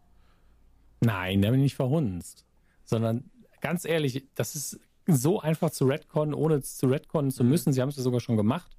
Nein, 1.01 1.41
der 1.41 1.49
haben 1.49 1.55
ihn 1.57 1.63
nicht 1.63 1.75
verhunzt. 1.75 2.45
Sondern 2.83 3.29
ganz 3.61 3.85
ehrlich, 3.85 4.25
das 4.35 4.55
ist 4.55 4.79
so 5.07 5.39
einfach 5.39 5.69
zu 5.69 5.85
retconnen, 5.85 6.33
ohne 6.33 6.55
es 6.55 6.77
zu 6.77 6.87
retconnen 6.87 7.31
zu 7.31 7.43
Mhm. 7.43 7.49
müssen. 7.49 7.73
Sie 7.73 7.81
haben 7.81 7.89
es 7.89 7.97
ja 7.97 8.03
sogar 8.03 8.19
schon 8.19 8.37
gemacht, 8.37 8.71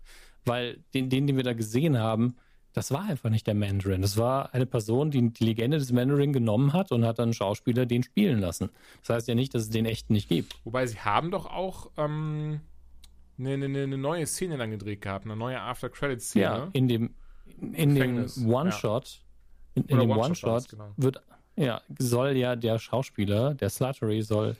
weil 0.44 0.82
den, 0.94 1.08
den, 1.10 1.26
den 1.26 1.36
wir 1.36 1.44
da 1.44 1.52
gesehen 1.52 1.98
haben, 1.98 2.36
das 2.72 2.90
war 2.90 3.04
einfach 3.04 3.30
nicht 3.30 3.46
der 3.46 3.54
Mandarin. 3.54 4.02
Das 4.02 4.16
war 4.18 4.52
eine 4.52 4.66
Person, 4.66 5.10
die 5.10 5.30
die 5.32 5.44
Legende 5.44 5.78
des 5.78 5.92
Mandarin 5.92 6.32
genommen 6.32 6.72
hat 6.74 6.92
und 6.92 7.04
hat 7.06 7.18
dann 7.18 7.26
einen 7.26 7.32
Schauspieler 7.32 7.86
den 7.86 8.02
spielen 8.02 8.38
lassen. 8.40 8.68
Das 9.00 9.16
heißt 9.16 9.28
ja 9.28 9.34
nicht, 9.34 9.54
dass 9.54 9.62
es 9.62 9.70
den 9.70 9.86
echten 9.86 10.12
nicht 10.12 10.28
gibt. 10.28 10.56
Wobei 10.64 10.86
sie 10.86 10.98
haben 11.00 11.30
doch 11.30 11.46
auch 11.46 11.90
ähm, 11.96 12.60
eine, 13.38 13.52
eine, 13.52 13.82
eine 13.82 13.98
neue 13.98 14.26
Szene 14.26 14.56
dann 14.56 14.70
gedreht 14.70 15.00
gehabt, 15.00 15.24
eine 15.24 15.36
neue 15.36 15.60
After-Credit-Szene. 15.60 16.44
Ja, 16.44 16.68
in 16.72 16.88
dem, 16.88 17.14
in 17.72 17.94
dem 17.94 18.26
One-Shot, 18.46 19.20
in, 19.74 19.84
in 19.84 19.98
Oder 19.98 20.06
dem 20.06 20.18
One-Shot 20.18 20.68
genau. 20.68 20.92
wird, 20.96 21.22
ja, 21.56 21.80
soll 21.98 22.36
ja 22.36 22.54
der 22.56 22.78
Schauspieler, 22.78 23.54
der 23.54 23.70
Slattery, 23.70 24.22
soll 24.22 24.56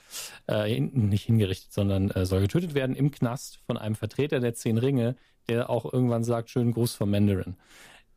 äh, 0.47 0.65
hin, 0.65 1.09
nicht 1.09 1.25
hingerichtet, 1.25 1.73
sondern 1.73 2.11
äh, 2.11 2.25
soll 2.25 2.41
getötet 2.41 2.75
werden 2.75 2.97
im 2.97 3.11
Knast 3.11 3.59
von 3.67 3.77
einem 3.77 3.95
Vertreter 3.95 4.41
der 4.41 4.55
Zehn 4.55 4.79
Ringe, 4.79 5.17
der 5.49 5.71
auch 5.71 5.93
irgendwann 5.93 6.25
sagt, 6.25 6.51
schönen 6.51 6.73
Gruß 6.73 6.95
vom 6.95 7.11
Mandarin. 7.11 7.57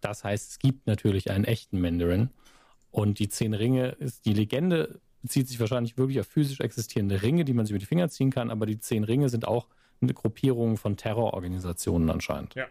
Das 0.01 0.23
heißt, 0.23 0.51
es 0.51 0.59
gibt 0.59 0.87
natürlich 0.87 1.29
einen 1.29 1.43
echten 1.43 1.81
Mandarin. 1.81 2.29
Und 2.91 3.19
die 3.19 3.29
Zehn 3.29 3.53
Ringe 3.53 3.89
ist, 3.89 4.25
die 4.25 4.33
Legende 4.33 4.99
bezieht 5.21 5.47
sich 5.47 5.59
wahrscheinlich 5.59 5.97
wirklich 5.97 6.19
auf 6.19 6.27
physisch 6.27 6.59
existierende 6.61 7.21
Ringe, 7.21 7.43
die 7.43 7.53
man 7.53 7.65
sich 7.65 7.71
über 7.71 7.79
die 7.79 7.85
Finger 7.85 8.09
ziehen 8.09 8.31
kann, 8.31 8.49
aber 8.49 8.65
die 8.65 8.79
Zehn 8.79 9.03
Ringe 9.03 9.29
sind 9.29 9.47
auch 9.47 9.67
eine 10.01 10.13
Gruppierung 10.13 10.77
von 10.77 10.97
Terrororganisationen 10.97 12.09
anscheinend. 12.09 12.55
Ja. 12.55 12.67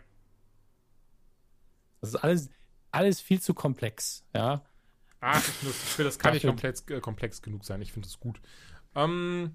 Das 2.00 2.10
ist 2.10 2.16
alles, 2.16 2.50
alles 2.90 3.20
viel 3.20 3.40
zu 3.40 3.54
komplex, 3.54 4.24
ja. 4.34 4.62
Ach, 5.20 5.40
ich 5.40 5.68
ich 5.68 5.74
finde, 5.74 6.08
das 6.08 6.18
kann 6.18 6.34
nicht 6.34 6.46
komplex, 6.46 6.84
äh, 6.88 7.00
komplex 7.00 7.42
genug 7.42 7.64
sein. 7.64 7.82
Ich 7.82 7.92
finde 7.92 8.08
das 8.08 8.20
gut. 8.20 8.40
Ähm, 8.94 9.54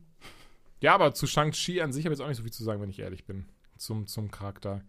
ja, 0.82 0.94
aber 0.94 1.14
zu 1.14 1.26
Shang-Chi 1.26 1.82
an 1.82 1.94
sich 1.94 2.06
habe 2.06 2.14
ich 2.14 2.20
jetzt 2.20 2.26
auch 2.26 2.28
nicht 2.28 2.38
so 2.38 2.44
viel 2.44 2.52
zu 2.52 2.64
sagen, 2.64 2.82
wenn 2.82 2.90
ich 2.90 3.00
ehrlich 3.00 3.26
bin. 3.26 3.46
Zum, 3.78 4.08
zum 4.08 4.30
Charakter. 4.32 4.82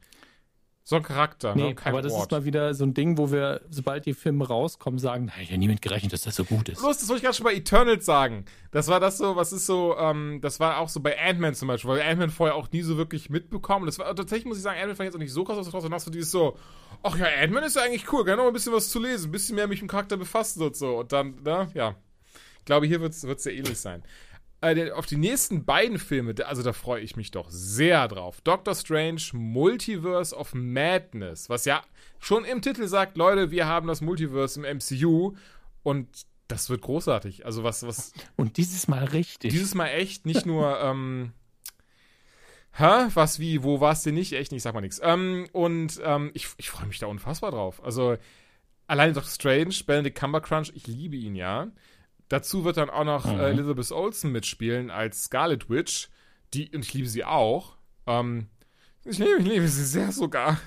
So 0.86 0.96
ein 0.96 1.02
Charakter, 1.02 1.54
ne? 1.54 1.62
Nee, 1.62 1.68
und 1.70 1.76
kein 1.76 1.94
aber 1.94 2.02
das 2.02 2.12
Ort. 2.12 2.24
ist 2.24 2.30
mal 2.30 2.44
wieder 2.44 2.74
so 2.74 2.84
ein 2.84 2.92
Ding, 2.92 3.16
wo 3.16 3.32
wir, 3.32 3.62
sobald 3.70 4.04
die 4.04 4.12
Filme 4.12 4.46
rauskommen, 4.46 4.98
sagen, 4.98 5.28
da 5.28 5.32
hätte 5.32 5.52
ja 5.52 5.56
nie 5.56 5.66
mit 5.66 5.80
gerechnet, 5.80 6.12
dass 6.12 6.20
das 6.20 6.36
so 6.36 6.44
gut 6.44 6.68
ist. 6.68 6.82
Los, 6.82 6.98
das 6.98 7.08
wollte 7.08 7.20
ich 7.20 7.22
gerade 7.22 7.34
schon 7.34 7.44
bei 7.44 7.54
Eternals 7.54 8.04
sagen. 8.04 8.44
Das 8.70 8.88
war 8.88 9.00
das 9.00 9.16
so, 9.16 9.34
was 9.34 9.54
ist 9.54 9.64
so, 9.64 9.96
ähm, 9.96 10.40
das 10.42 10.60
war 10.60 10.76
auch 10.76 10.90
so 10.90 11.00
bei 11.00 11.18
Ant-Man 11.18 11.54
zum 11.54 11.68
Beispiel, 11.68 11.88
weil 11.88 12.02
Ant-Man 12.02 12.28
vorher 12.28 12.54
auch 12.54 12.70
nie 12.70 12.82
so 12.82 12.98
wirklich 12.98 13.30
mitbekommen. 13.30 13.86
Das 13.86 13.98
war 13.98 14.14
tatsächlich, 14.14 14.44
muss 14.44 14.58
ich 14.58 14.62
sagen, 14.62 14.78
Ant-Man 14.78 14.96
fand 14.96 15.06
ich 15.06 15.12
jetzt 15.12 15.16
auch 15.16 15.20
nicht 15.20 15.32
so 15.32 15.44
krass, 15.44 15.56
was 15.72 15.82
dann 15.82 15.94
hast 15.94 16.06
du 16.06 16.10
dieses 16.10 16.30
so, 16.30 16.58
ach 17.02 17.16
ja, 17.16 17.28
Ant-Man 17.42 17.64
ist 17.64 17.76
ja 17.76 17.82
eigentlich 17.82 18.12
cool, 18.12 18.26
kann 18.26 18.36
noch 18.36 18.44
mal 18.44 18.50
ein 18.50 18.52
bisschen 18.52 18.74
was 18.74 18.90
zu 18.90 19.00
lesen, 19.00 19.30
ein 19.30 19.32
bisschen 19.32 19.54
mehr 19.54 19.66
mich 19.66 19.80
mit 19.80 19.88
dem 19.88 19.92
Charakter 19.92 20.18
befassen 20.18 20.62
und 20.62 20.76
so. 20.76 20.98
Und 20.98 21.12
dann, 21.12 21.36
ne, 21.42 21.70
ja. 21.72 21.94
Ich 22.58 22.66
glaube, 22.66 22.86
hier 22.86 23.00
wird 23.00 23.14
es 23.14 23.20
sehr 23.22 23.54
ähnlich 23.54 23.78
sein. 23.78 24.02
Äh, 24.64 24.90
auf 24.90 25.06
die 25.06 25.16
nächsten 25.16 25.64
beiden 25.64 25.98
Filme, 25.98 26.34
also 26.46 26.62
da 26.62 26.72
freue 26.72 27.02
ich 27.02 27.16
mich 27.16 27.30
doch 27.30 27.50
sehr 27.50 28.08
drauf. 28.08 28.40
Doctor 28.42 28.74
Strange 28.74 29.22
Multiverse 29.32 30.34
of 30.34 30.54
Madness, 30.54 31.48
was 31.48 31.64
ja 31.64 31.82
schon 32.18 32.44
im 32.44 32.62
Titel 32.62 32.86
sagt, 32.86 33.16
Leute, 33.16 33.50
wir 33.50 33.66
haben 33.66 33.86
das 33.86 34.00
Multiverse 34.00 34.64
im 34.64 34.78
MCU 34.78 35.34
und 35.82 36.08
das 36.48 36.70
wird 36.70 36.82
großartig. 36.82 37.46
Also 37.46 37.64
was, 37.64 37.86
was. 37.86 38.12
Und 38.36 38.56
dieses 38.56 38.88
Mal 38.88 39.04
richtig. 39.04 39.52
Dieses 39.52 39.74
Mal 39.74 39.88
echt, 39.88 40.26
nicht 40.26 40.46
nur, 40.46 40.78
ähm, 40.82 41.32
Hä? 42.76 43.06
Was, 43.14 43.38
wie, 43.38 43.62
wo 43.62 43.80
war 43.80 43.92
es 43.92 44.02
denn 44.02 44.16
nicht? 44.16 44.32
Echt 44.32 44.50
nicht, 44.50 44.62
sag 44.62 44.74
mal 44.74 44.80
nichts. 44.80 45.00
Ähm, 45.02 45.46
und 45.52 46.00
ähm, 46.04 46.32
ich, 46.34 46.48
ich 46.56 46.70
freue 46.70 46.86
mich 46.86 46.98
da 46.98 47.06
unfassbar 47.06 47.52
drauf. 47.52 47.82
Also, 47.84 48.16
alleine 48.88 49.12
doch 49.12 49.26
Strange, 49.28 49.74
Benedict 49.86 50.18
Cumbercrunch, 50.18 50.72
ich 50.74 50.86
liebe 50.88 51.16
ihn 51.16 51.36
ja. 51.36 51.68
Dazu 52.28 52.64
wird 52.64 52.76
dann 52.76 52.90
auch 52.90 53.04
noch 53.04 53.26
mhm. 53.26 53.40
äh, 53.40 53.50
Elizabeth 53.50 53.92
Olsen 53.92 54.32
mitspielen 54.32 54.90
als 54.90 55.24
Scarlet 55.24 55.68
Witch. 55.68 56.08
Die, 56.52 56.70
und 56.74 56.84
ich 56.84 56.94
liebe 56.94 57.08
sie 57.08 57.24
auch. 57.24 57.76
Ähm, 58.06 58.48
ich 59.04 59.18
liebe, 59.18 59.36
ich 59.38 59.46
liebe 59.46 59.68
sie 59.68 59.84
sehr 59.84 60.12
sogar. 60.12 60.58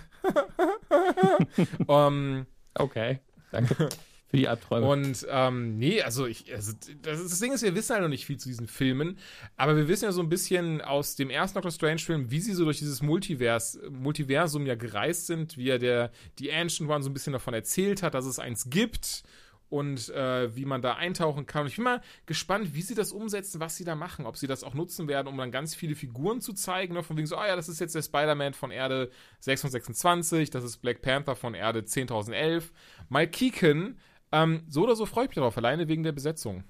um, 1.88 1.88
ähm, 1.90 2.46
okay, 2.76 3.20
danke 3.52 3.76
für 4.28 4.38
die 4.38 4.48
Albträume. 4.48 4.88
Und 4.88 5.26
ähm, 5.30 5.78
nee, 5.78 6.02
also 6.02 6.26
ich, 6.26 6.54
also 6.54 6.74
das, 7.02 7.24
das, 7.24 7.40
Ding 7.40 7.54
ist, 7.54 7.64
wir 7.64 7.74
wissen 7.76 7.94
halt 7.94 8.04
noch 8.04 8.10
nicht 8.10 8.26
viel 8.26 8.38
zu 8.38 8.50
diesen 8.50 8.68
Filmen, 8.68 9.18
aber 9.56 9.76
wir 9.76 9.88
wissen 9.88 10.06
ja 10.06 10.12
so 10.12 10.22
ein 10.22 10.30
bisschen 10.30 10.82
aus 10.82 11.16
dem 11.16 11.30
ersten 11.30 11.56
Doctor 11.56 11.72
Strange-Film, 11.72 12.30
wie 12.30 12.42
sie 12.42 12.54
so 12.54 12.66
durch 12.66 12.80
dieses 12.80 13.02
Multivers, 13.02 13.80
Multiversum 13.90 14.66
ja 14.66 14.76
gereist 14.76 15.28
sind, 15.28 15.58
wie 15.58 15.66
ja 15.66 15.78
der, 15.78 16.12
die 16.40 16.52
Ancient 16.52 16.90
One 16.90 17.04
so 17.04 17.10
ein 17.10 17.14
bisschen 17.14 17.34
davon 17.34 17.54
erzählt 17.54 18.04
hat, 18.04 18.14
dass 18.14 18.26
es 18.26 18.38
eins 18.38 18.70
gibt 18.70 19.24
und 19.70 20.10
äh, 20.10 20.56
wie 20.56 20.66
man 20.66 20.82
da 20.82 20.94
eintauchen 20.96 21.46
kann. 21.46 21.64
Und 21.64 21.68
ich 21.68 21.76
bin 21.76 21.84
mal 21.84 22.02
gespannt, 22.26 22.74
wie 22.74 22.82
sie 22.82 22.96
das 22.96 23.12
umsetzen, 23.12 23.60
was 23.60 23.76
sie 23.76 23.84
da 23.84 23.96
machen. 23.96 24.26
Ob 24.26 24.38
sie 24.38 24.48
das 24.48 24.64
auch 24.64 24.74
nutzen 24.74 25.08
werden, 25.08 25.28
um 25.28 25.38
dann 25.38 25.52
ganz 25.52 25.76
viele 25.76 25.96
Figuren 25.96 26.42
zu 26.42 26.54
zeigen. 26.54 26.94
Ne? 26.94 27.04
Von 27.04 27.18
wegen 27.18 27.28
so, 27.28 27.36
ah 27.36 27.48
ja, 27.48 27.56
das 27.56 27.68
ist 27.70 27.80
jetzt 27.80 27.96
der 27.96 28.02
Spider-Man 28.02 28.54
von 28.54 28.72
Erde 28.72 29.12
626, 29.40 30.50
das 30.50 30.64
ist 30.64 30.78
Black 30.78 31.02
Panther 31.02 31.36
von 31.36 31.54
Erde 31.54 31.82
10.011. 31.82 32.64
Mike 33.10 33.32
Keegan, 33.32 33.98
ähm, 34.32 34.64
so 34.68 34.84
oder 34.84 34.96
so 34.96 35.06
freue 35.06 35.26
ich 35.26 35.30
mich 35.30 35.36
darauf, 35.36 35.58
alleine 35.58 35.88
wegen 35.88 36.04
der 36.04 36.12
Besetzung. 36.12 36.64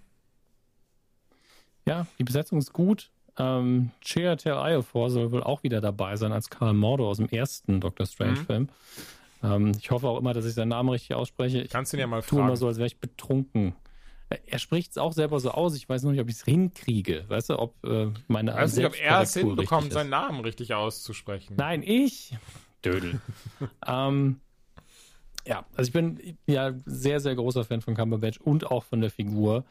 Ja, 1.85 2.07
die 2.19 2.23
Besetzung 2.23 2.57
ist 2.57 2.73
gut. 2.73 3.11
Ähm, 3.37 3.91
Chiatel 4.01 4.53
Iofor 4.53 5.09
soll 5.11 5.31
wohl 5.31 5.43
auch 5.43 5.63
wieder 5.63 5.79
dabei 5.79 6.15
sein 6.15 6.31
als 6.31 6.49
Karl 6.49 6.73
Mordo 6.73 7.07
aus 7.07 7.17
dem 7.17 7.29
ersten 7.29 7.79
Doctor 7.79 8.07
Strange-Film. 8.07 8.63
Mhm. 8.63 8.69
Ähm, 9.43 9.71
ich 9.77 9.91
hoffe 9.91 10.07
auch 10.07 10.17
immer, 10.17 10.33
dass 10.33 10.45
ich 10.45 10.53
seinen 10.53 10.69
Namen 10.69 10.89
richtig 10.89 11.15
ausspreche. 11.15 11.61
Ich 11.61 11.69
Kannst 11.69 11.93
du 11.93 11.97
ihn 11.97 12.01
ja 12.01 12.07
mal 12.07 12.21
fragen. 12.21 12.38
tue 12.38 12.41
immer 12.41 12.55
so, 12.57 12.67
als 12.67 12.77
wäre 12.77 12.88
ich 12.88 12.99
betrunken. 12.99 13.75
Er 14.45 14.59
spricht 14.59 14.91
es 14.91 14.97
auch 14.97 15.13
selber 15.13 15.39
so 15.39 15.51
aus. 15.51 15.75
Ich 15.75 15.88
weiß 15.88 16.03
noch 16.03 16.11
nicht, 16.11 16.19
ob 16.19 16.27
ich 16.27 16.35
es 16.35 16.43
hinkriege. 16.43 17.25
Weißt 17.29 17.49
du, 17.49 17.59
ob 17.59 17.75
äh, 17.85 18.11
meine 18.27 18.51
Ich 18.51 18.57
weiß 18.57 18.75
nicht, 18.75 18.85
ob 18.85 18.99
er 18.99 19.21
es 19.21 19.33
hinbekommt, 19.33 19.93
seinen 19.93 20.09
Namen 20.09 20.41
richtig 20.41 20.73
auszusprechen. 20.73 21.55
Nein, 21.57 21.81
ich. 21.81 22.35
Dödel. 22.83 23.21
ähm, 23.88 24.41
ja, 25.45 25.65
also 25.75 25.88
ich 25.88 25.93
bin 25.93 26.38
ja 26.45 26.73
sehr, 26.85 27.21
sehr 27.21 27.35
großer 27.35 27.63
Fan 27.63 27.81
von 27.81 27.95
Cumberbatch 27.95 28.39
und 28.39 28.69
auch 28.69 28.83
von 28.83 28.99
der 28.99 29.11
Figur. 29.11 29.65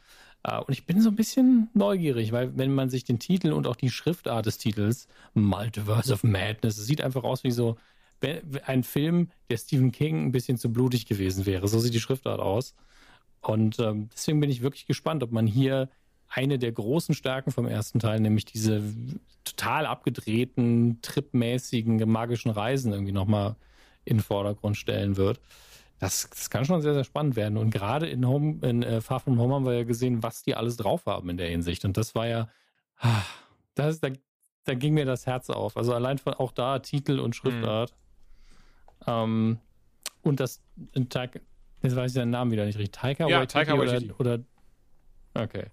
Uh, 0.47 0.61
und 0.65 0.73
ich 0.73 0.85
bin 0.85 1.01
so 1.01 1.09
ein 1.09 1.15
bisschen 1.15 1.69
neugierig, 1.73 2.31
weil 2.31 2.55
wenn 2.57 2.73
man 2.73 2.89
sich 2.89 3.03
den 3.03 3.19
Titel 3.19 3.51
und 3.51 3.67
auch 3.67 3.75
die 3.75 3.89
Schriftart 3.89 4.45
des 4.45 4.57
Titels, 4.57 5.07
Multiverse 5.33 6.13
of 6.13 6.23
Madness, 6.23 6.77
es 6.77 6.85
sieht 6.85 7.01
einfach 7.01 7.23
aus 7.23 7.43
wie 7.43 7.51
so 7.51 7.77
ein 8.65 8.83
Film, 8.83 9.29
der 9.49 9.57
Stephen 9.57 9.91
King 9.91 10.25
ein 10.25 10.31
bisschen 10.31 10.57
zu 10.57 10.71
blutig 10.71 11.05
gewesen 11.05 11.45
wäre. 11.45 11.67
So 11.67 11.79
sieht 11.79 11.93
die 11.93 11.99
Schriftart 11.99 12.39
aus. 12.39 12.75
Und 13.41 13.79
ähm, 13.79 14.09
deswegen 14.13 14.39
bin 14.39 14.49
ich 14.49 14.61
wirklich 14.61 14.87
gespannt, 14.87 15.23
ob 15.23 15.31
man 15.31 15.47
hier 15.47 15.89
eine 16.27 16.59
der 16.59 16.71
großen 16.71 17.15
Stärken 17.15 17.51
vom 17.51 17.65
ersten 17.65 17.99
Teil, 17.99 18.19
nämlich 18.19 18.45
diese 18.45 18.81
total 19.43 19.85
abgedrehten, 19.85 20.99
tripmäßigen, 21.01 21.97
magischen 22.09 22.51
Reisen 22.51 22.91
irgendwie 22.91 23.13
nochmal 23.13 23.55
in 24.03 24.17
den 24.17 24.23
Vordergrund 24.23 24.77
stellen 24.77 25.17
wird. 25.17 25.39
Das, 25.99 26.29
das 26.29 26.49
kann 26.49 26.65
schon 26.65 26.81
sehr, 26.81 26.93
sehr 26.93 27.03
spannend 27.03 27.35
werden. 27.35 27.57
Und 27.57 27.71
gerade 27.71 28.07
in, 28.07 28.27
Home, 28.27 28.59
in 28.61 28.83
äh, 28.83 29.01
Far 29.01 29.19
From 29.19 29.39
Home 29.39 29.55
haben 29.55 29.65
wir 29.65 29.73
ja 29.73 29.83
gesehen, 29.83 30.21
was 30.21 30.43
die 30.43 30.55
alles 30.55 30.77
drauf 30.77 31.05
haben 31.05 31.29
in 31.29 31.37
der 31.37 31.49
Hinsicht. 31.49 31.85
Und 31.85 31.97
das 31.97 32.13
war 32.13 32.27
ja, 32.27 32.49
ah, 32.99 33.23
das, 33.73 33.99
da, 33.99 34.09
da 34.65 34.73
ging 34.75 34.93
mir 34.93 35.05
das 35.05 35.25
Herz 35.25 35.49
auf. 35.49 35.75
Also 35.75 35.93
allein 35.93 36.17
von 36.17 36.33
auch 36.33 36.51
da 36.51 36.79
Titel 36.79 37.19
und 37.19 37.35
Schriftart. 37.35 37.91
Mhm. 37.91 38.06
Ähm, 39.05 39.59
und 40.23 40.39
das, 40.39 40.61
Taika, 41.09 41.39
jetzt 41.81 41.95
weiß 41.95 42.11
ich 42.11 42.15
seinen 42.15 42.31
Namen 42.31 42.51
wieder 42.51 42.65
nicht 42.65 42.77
richtig. 42.77 42.99
Taika 42.99 43.27
ja, 43.27 43.45
Taika 43.45 43.77
Waititi. 43.77 44.11
Oder, 44.13 44.39
oder, 45.35 45.43
okay. 45.43 45.65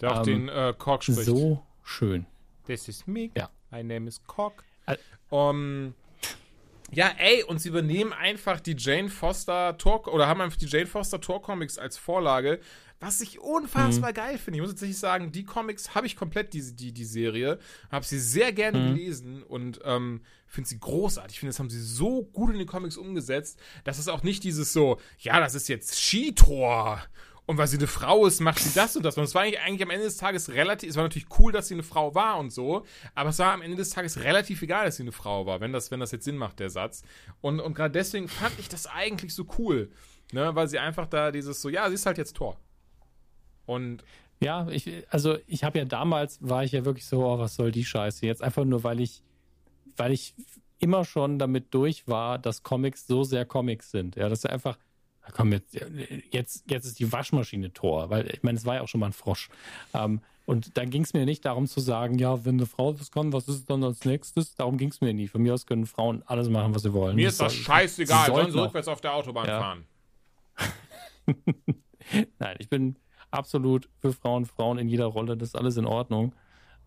Der 0.00 0.12
auch 0.12 0.18
um, 0.18 0.24
den 0.24 0.48
äh, 0.48 0.74
Kork 0.76 1.04
spricht. 1.04 1.24
So 1.24 1.62
schön. 1.82 2.26
This 2.66 2.88
is 2.88 3.06
me. 3.06 3.30
Ja. 3.36 3.50
My 3.70 3.82
name 3.82 4.08
is 4.08 4.22
Kork. 4.26 4.64
Um, 5.30 5.94
ja, 6.92 7.10
ey, 7.18 7.42
und 7.42 7.58
sie 7.58 7.70
übernehmen 7.70 8.12
einfach 8.12 8.60
die 8.60 8.76
Jane 8.78 9.08
Foster 9.08 9.76
Tor 9.78 10.06
oder 10.12 10.28
haben 10.28 10.40
einfach 10.40 10.58
die 10.58 10.66
Jane 10.66 10.86
Foster 10.86 11.20
Tor 11.20 11.42
Comics 11.42 11.78
als 11.78 11.96
Vorlage, 11.96 12.60
was 13.04 13.20
ich 13.20 13.38
unfassbar 13.38 14.10
mhm. 14.10 14.14
geil 14.14 14.38
finde. 14.38 14.56
Ich 14.56 14.62
muss 14.62 14.70
tatsächlich 14.70 14.98
sagen, 14.98 15.30
die 15.30 15.44
Comics 15.44 15.94
habe 15.94 16.06
ich 16.06 16.16
komplett, 16.16 16.54
die, 16.54 16.74
die, 16.74 16.92
die 16.92 17.04
Serie, 17.04 17.58
habe 17.90 18.04
sie 18.04 18.18
sehr 18.18 18.52
gerne 18.52 18.78
mhm. 18.78 18.94
gelesen 18.94 19.42
und 19.42 19.80
ähm, 19.84 20.22
finde 20.46 20.68
sie 20.70 20.80
großartig. 20.80 21.34
Ich 21.34 21.40
finde, 21.40 21.50
das 21.50 21.58
haben 21.58 21.68
sie 21.68 21.82
so 21.82 22.24
gut 22.24 22.52
in 22.52 22.58
die 22.58 22.66
Comics 22.66 22.96
umgesetzt, 22.96 23.60
dass 23.84 23.98
es 23.98 24.08
auch 24.08 24.22
nicht 24.22 24.42
dieses 24.42 24.72
so, 24.72 24.98
ja, 25.18 25.38
das 25.38 25.54
ist 25.54 25.68
jetzt 25.68 25.94
Skitor 25.94 27.02
und 27.44 27.58
weil 27.58 27.66
sie 27.66 27.76
eine 27.76 27.86
Frau 27.86 28.24
ist, 28.24 28.40
macht 28.40 28.60
sie 28.60 28.72
das 28.74 28.96
und 28.96 29.02
das. 29.02 29.18
Und 29.18 29.24
es 29.24 29.34
war 29.34 29.42
eigentlich, 29.42 29.60
eigentlich 29.60 29.82
am 29.82 29.90
Ende 29.90 30.06
des 30.06 30.16
Tages 30.16 30.48
relativ, 30.48 30.88
es 30.88 30.96
war 30.96 31.02
natürlich 31.02 31.28
cool, 31.38 31.52
dass 31.52 31.68
sie 31.68 31.74
eine 31.74 31.82
Frau 31.82 32.14
war 32.14 32.38
und 32.38 32.54
so, 32.54 32.86
aber 33.14 33.30
es 33.30 33.38
war 33.38 33.52
am 33.52 33.60
Ende 33.60 33.76
des 33.76 33.90
Tages 33.90 34.20
relativ 34.20 34.62
egal, 34.62 34.86
dass 34.86 34.96
sie 34.96 35.02
eine 35.02 35.12
Frau 35.12 35.44
war, 35.44 35.60
wenn 35.60 35.74
das, 35.74 35.90
wenn 35.90 36.00
das 36.00 36.10
jetzt 36.10 36.24
Sinn 36.24 36.38
macht, 36.38 36.58
der 36.58 36.70
Satz. 36.70 37.02
Und, 37.42 37.60
und 37.60 37.74
gerade 37.74 37.92
deswegen 37.92 38.28
fand 38.28 38.58
ich 38.58 38.70
das 38.70 38.86
eigentlich 38.86 39.34
so 39.34 39.46
cool, 39.58 39.90
ne, 40.32 40.54
weil 40.54 40.68
sie 40.68 40.78
einfach 40.78 41.06
da 41.06 41.30
dieses 41.30 41.60
so, 41.60 41.68
ja, 41.68 41.86
sie 41.88 41.96
ist 41.96 42.06
halt 42.06 42.16
jetzt 42.16 42.34
Tor. 42.36 42.58
Und 43.66 44.04
ja, 44.40 44.66
ich, 44.68 44.90
also 45.10 45.38
ich 45.46 45.64
habe 45.64 45.78
ja 45.78 45.84
damals, 45.84 46.38
war 46.40 46.64
ich 46.64 46.72
ja 46.72 46.84
wirklich 46.84 47.06
so, 47.06 47.24
oh, 47.24 47.38
was 47.38 47.54
soll 47.54 47.72
die 47.72 47.84
Scheiße 47.84 48.26
jetzt? 48.26 48.42
Einfach 48.42 48.64
nur, 48.64 48.84
weil 48.84 49.00
ich, 49.00 49.22
weil 49.96 50.12
ich 50.12 50.34
immer 50.78 51.04
schon 51.04 51.38
damit 51.38 51.72
durch 51.72 52.06
war, 52.08 52.38
dass 52.38 52.62
Comics 52.62 53.06
so 53.06 53.24
sehr 53.24 53.44
Comics 53.44 53.90
sind. 53.90 54.16
Ja, 54.16 54.28
dass 54.28 54.42
sie 54.42 54.50
einfach, 54.50 54.78
komm, 55.32 55.52
jetzt, 55.52 55.76
jetzt, 56.30 56.64
jetzt 56.68 56.84
ist 56.84 56.98
die 56.98 57.10
Waschmaschine 57.10 57.72
Tor, 57.72 58.10
weil 58.10 58.28
ich 58.30 58.42
meine, 58.42 58.58
es 58.58 58.66
war 58.66 58.76
ja 58.76 58.82
auch 58.82 58.88
schon 58.88 59.00
mal 59.00 59.06
ein 59.06 59.12
Frosch. 59.12 59.48
Ähm, 59.94 60.20
und 60.46 60.76
da 60.76 60.84
ging 60.84 61.02
es 61.02 61.14
mir 61.14 61.24
nicht 61.24 61.44
darum 61.46 61.66
zu 61.66 61.80
sagen, 61.80 62.18
ja, 62.18 62.44
wenn 62.44 62.56
eine 62.56 62.66
Frau 62.66 62.92
das 62.92 63.10
kann, 63.10 63.32
was 63.32 63.48
ist 63.48 63.70
dann 63.70 63.82
als 63.82 64.04
nächstes? 64.04 64.54
Darum 64.56 64.76
ging 64.76 64.90
es 64.90 65.00
mir 65.00 65.14
nie. 65.14 65.26
Von 65.26 65.42
mir 65.42 65.54
aus 65.54 65.64
können 65.64 65.86
Frauen 65.86 66.22
alles 66.26 66.50
machen, 66.50 66.74
was 66.74 66.82
sie 66.82 66.92
wollen. 66.92 67.16
Mir 67.16 67.28
ist 67.28 67.40
das 67.40 67.54
scheißegal, 67.54 68.26
sollen 68.26 68.52
sie 68.52 68.60
rückwärts 68.60 68.88
auf 68.88 69.00
der 69.00 69.14
Autobahn 69.14 69.48
ja. 69.48 69.60
fahren. 69.60 69.84
Nein, 72.38 72.56
ich 72.58 72.68
bin 72.68 72.96
absolut 73.34 73.88
für 74.00 74.12
Frauen, 74.12 74.46
Frauen 74.46 74.78
in 74.78 74.88
jeder 74.88 75.06
Rolle, 75.06 75.36
das 75.36 75.50
ist 75.50 75.56
alles 75.56 75.76
in 75.76 75.86
Ordnung. 75.86 76.32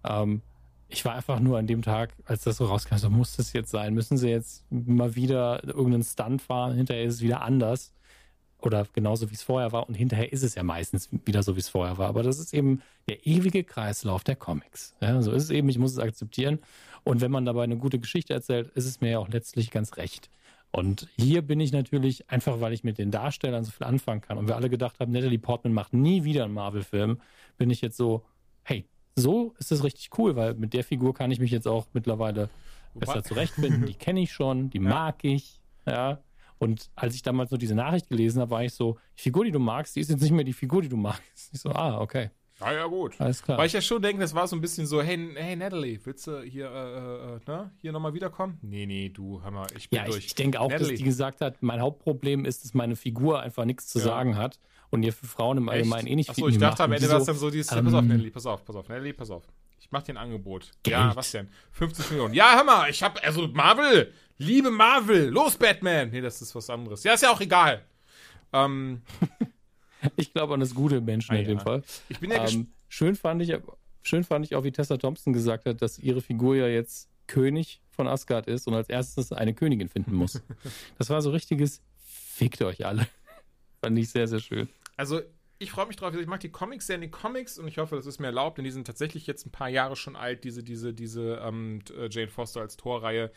Ähm, 0.04 0.42
ich 0.90 1.04
war 1.04 1.16
einfach 1.16 1.40
nur 1.40 1.58
an 1.58 1.68
dem 1.68 1.82
Tag, 1.82 2.14
als 2.26 2.44
das 2.44 2.58
so 2.58 2.66
rauskam, 2.66 2.96
so 2.96 3.10
muss 3.10 3.36
das 3.36 3.54
jetzt 3.54 3.72
sein. 3.72 3.94
Müssen 3.94 4.18
sie 4.18 4.30
jetzt 4.30 4.64
mal 4.70 5.16
wieder 5.16 5.64
irgendeinen 5.64 6.04
Stunt 6.04 6.42
fahren, 6.42 6.76
hinterher 6.76 7.04
ist 7.04 7.16
es 7.16 7.22
wieder 7.22 7.42
anders. 7.42 7.94
Oder 8.60 8.88
genauso 8.94 9.30
wie 9.30 9.36
es 9.36 9.44
vorher 9.44 9.72
war. 9.72 9.88
Und 9.88 9.94
hinterher 9.94 10.34
ist 10.34 10.44
es 10.44 10.56
ja 10.56 10.64
meistens 10.64 11.10
wieder 11.26 11.44
so, 11.44 11.56
wie 11.56 11.60
es 11.60 11.70
vorher 11.70 11.98
war. 12.00 12.08
Aber 12.08 12.24
das 12.24 12.40
ist 12.40 12.54
eben 12.54 12.82
der 13.08 13.28
ewige 13.28 13.64
Kreislauf 13.64 14.24
der 14.24 14.36
Comics. 14.36 14.96
Ja, 15.00 15.22
so 15.22 15.32
ist 15.32 15.44
es 15.44 15.50
eben, 15.52 15.70
ich 15.70 15.78
muss 15.78 15.92
es 15.92 16.00
akzeptieren. 16.00 16.60
Und 17.04 17.22
wenn 17.22 17.30
man 17.30 17.46
dabei 17.46 17.64
eine 17.64 17.78
gute 17.78 18.00
Geschichte 18.00 18.34
erzählt, 18.34 18.70
ist 18.70 18.86
es 18.86 19.00
mir 19.00 19.12
ja 19.12 19.20
auch 19.20 19.30
letztlich 19.30 19.70
ganz 19.70 19.98
recht. 19.98 20.32
Und 20.78 21.08
hier 21.18 21.42
bin 21.42 21.60
ich 21.60 21.72
natürlich, 21.72 22.30
einfach 22.30 22.62
weil 22.62 22.72
ich 22.72 22.84
mit 22.84 23.00
den 23.00 23.10
Darstellern 23.10 23.64
so 23.64 23.72
viel 23.72 23.88
anfangen 23.88 24.22
kann 24.22 24.38
und 24.38 24.48
wir 24.48 24.56
alle 24.56 24.70
gedacht 24.70 25.00
haben, 25.00 25.12
Natalie 25.12 25.40
Portman 25.40 25.74
macht 25.74 25.92
nie 25.92 26.24
wieder 26.24 26.44
einen 26.44 26.54
Marvel-Film, 26.54 27.20
bin 27.58 27.72
ich 27.72 27.82
jetzt 27.82 27.98
so, 27.98 28.24
hey, 28.62 28.86
so 29.16 29.56
ist 29.58 29.72
das 29.72 29.84
richtig 29.84 30.12
cool, 30.20 30.36
weil 30.36 30.54
mit 30.54 30.76
der 30.76 30.84
Figur 30.84 31.16
kann 31.16 31.32
ich 31.32 31.40
mich 31.40 31.50
jetzt 31.50 31.68
auch 31.68 31.88
mittlerweile 31.94 32.52
besser 32.94 33.24
zurechtfinden. 33.24 33.88
Die 33.88 33.96
kenne 33.96 34.22
ich 34.22 34.32
schon, 34.32 34.70
die 34.70 34.78
ja. 34.84 34.84
mag 34.84 35.24
ich, 35.24 35.60
ja. 35.88 36.20
Und 36.60 36.92
als 36.96 37.16
ich 37.16 37.24
damals 37.24 37.50
nur 37.50 37.58
diese 37.58 37.74
Nachricht 37.74 38.08
gelesen 38.08 38.40
habe, 38.40 38.52
war 38.52 38.64
ich 38.64 38.76
so, 38.76 39.00
die 39.18 39.24
Figur, 39.24 39.46
die 39.46 39.52
du 39.52 39.60
magst, 39.60 39.96
die 39.96 40.02
ist 40.02 40.12
jetzt 40.12 40.22
nicht 40.22 40.32
mehr 40.32 40.44
die 40.44 40.54
Figur, 40.54 40.84
die 40.84 40.90
du 40.90 40.98
magst. 40.98 41.56
Ich 41.56 41.60
so, 41.60 41.72
ah, 41.72 42.00
okay. 42.00 42.30
Ja, 42.60 42.74
ja, 42.74 42.86
gut. 42.88 43.20
Alles 43.20 43.44
klar. 43.44 43.58
Weil 43.58 43.68
ich 43.68 43.74
ja 43.74 43.82
schon 43.82 44.02
denke, 44.02 44.22
das 44.22 44.34
war 44.34 44.48
so 44.48 44.56
ein 44.56 44.62
bisschen 44.62 44.88
so, 44.88 45.02
hey, 45.02 45.30
hey 45.36 45.56
Natalie, 45.56 46.00
willst 46.04 46.26
du 46.26 46.42
hier, 46.42 46.70
äh, 46.72 47.36
äh, 47.36 47.40
ne, 47.46 47.72
hier 47.78 47.92
nochmal 47.92 48.14
wiederkommen? 48.14 48.58
Nee, 48.62 48.86
nee, 48.88 49.10
du, 49.10 49.42
hör 49.44 49.52
mal, 49.52 49.68
ich 49.76 49.90
bin 49.90 49.98
ja, 49.98 50.06
durch. 50.06 50.18
Ich, 50.20 50.26
ich 50.28 50.36
denke 50.36 50.60
auch, 50.60 50.70
Natalie. 50.70 50.92
dass 50.92 50.98
die 50.98 51.04
gesagt 51.04 51.42
hat, 51.42 51.62
mein 51.62 51.82
Hauptproblem 51.82 52.46
ist, 52.46 52.64
dass 52.64 52.74
meine 52.74 52.96
Figur 52.96 53.42
einfach 53.42 53.66
nichts 53.66 53.88
zu 53.88 54.00
ja. 54.00 54.06
sagen 54.06 54.38
hat 54.38 54.60
und 54.90 55.04
ihr 55.04 55.14
für 55.14 55.28
Frauen 55.28 55.58
im 55.58 55.70
Allgemeinen 55.70 56.08
eh 56.08 56.16
nicht 56.16 56.32
Achso, 56.32 56.48
ich 56.48 56.58
dachte 56.58 56.84
am 56.84 56.92
Ende 56.92 57.10
war 57.10 57.20
es 57.20 57.26
dann 57.26 57.36
so 57.36 57.52
dieses, 57.52 57.72
ähm, 57.72 57.86
pass 57.86 57.94
auf, 57.94 58.04
Natalie, 58.04 58.32
pass 58.32 58.46
auf, 58.46 58.66
pass 58.66 58.76
auf, 58.76 58.90
Natalie, 58.90 59.14
pass 59.14 59.30
auf. 59.30 59.44
Ich 59.80 59.92
mach 59.92 60.02
dir 60.02 60.14
ein 60.14 60.18
Angebot. 60.18 60.72
Geld. 60.82 60.98
Ja, 60.98 61.16
was 61.16 61.32
denn? 61.32 61.50
50 61.72 62.10
Millionen. 62.10 62.34
Ja, 62.34 62.56
hör 62.56 62.64
mal, 62.64 62.90
ich 62.90 63.04
hab, 63.04 63.24
also 63.24 63.48
Marvel, 63.50 64.12
liebe 64.40 64.72
Marvel, 64.72 65.30
los 65.30 65.56
Batman. 65.56 66.10
Nee, 66.10 66.22
das 66.22 66.42
ist 66.42 66.56
was 66.56 66.70
anderes. 66.72 67.04
Ja, 67.04 67.14
ist 67.14 67.22
ja 67.22 67.32
auch 67.32 67.40
egal. 67.40 67.86
Ähm, 68.52 69.04
ich 70.16 70.34
glaube 70.34 70.54
an 70.54 70.60
das 70.60 70.76
gute 70.76 71.02
Menschen 71.02 71.36
ah, 71.36 71.40
in 71.40 71.48
dem 71.48 71.60
Fall. 71.60 71.84
Ich 72.10 72.20
bin 72.20 72.32
ja 72.32 72.48
ähm, 72.48 72.68
Schön 72.90 73.16
fand 73.16 73.42
ich, 73.42 73.54
schön 74.02 74.24
fand 74.24 74.46
ich 74.46 74.56
auch, 74.56 74.64
wie 74.64 74.72
Tessa 74.72 74.98
Thompson 74.98 75.34
gesagt 75.34 75.66
hat, 75.66 75.82
dass 75.82 76.00
ihre 76.00 76.22
Figur 76.22 76.56
ja 76.56 76.68
jetzt 76.68 77.10
König 77.28 77.82
von 77.92 78.08
Asgard 78.08 78.48
ist 78.48 78.68
und 78.68 78.74
als 78.74 78.90
erstes 78.90 79.32
eine 79.32 79.54
Königin 79.54 79.90
finden 79.90 80.16
muss. 80.16 80.42
das 80.98 81.10
war 81.10 81.22
so 81.22 81.32
richtiges 81.32 81.82
Fickt 82.06 82.62
euch 82.62 82.86
alle. 82.86 83.08
fand 83.82 83.98
ich 83.98 84.10
sehr, 84.10 84.28
sehr 84.28 84.40
schön. 84.40 84.70
Also, 84.96 85.22
ich 85.60 85.72
freue 85.72 85.88
mich 85.88 85.96
drauf. 85.96 86.14
Ich 86.14 86.28
mag 86.28 86.40
die 86.40 86.50
Comics 86.50 86.88
sehr 86.88 86.96
in 86.96 87.02
den 87.02 87.12
Comics 87.12 87.58
und 87.58 87.68
ich 87.68 87.80
hoffe, 87.80 87.96
das 87.96 88.06
ist 88.06 88.20
mir 88.20 88.28
erlaubt, 88.28 88.58
denn 88.58 88.66
die 88.66 88.72
sind 88.72 88.86
tatsächlich 88.86 89.26
jetzt 89.26 89.46
ein 89.46 89.52
paar 89.52 89.70
Jahre 89.70 89.96
schon 89.96 90.16
alt, 90.16 90.44
diese, 90.44 90.64
diese, 90.64 90.94
diese 90.94 91.42
ähm, 91.44 91.80
äh, 91.98 92.08
Jane 92.10 92.30
Foster 92.30 92.62
als 92.62 92.78
Torreihe. 92.78 93.32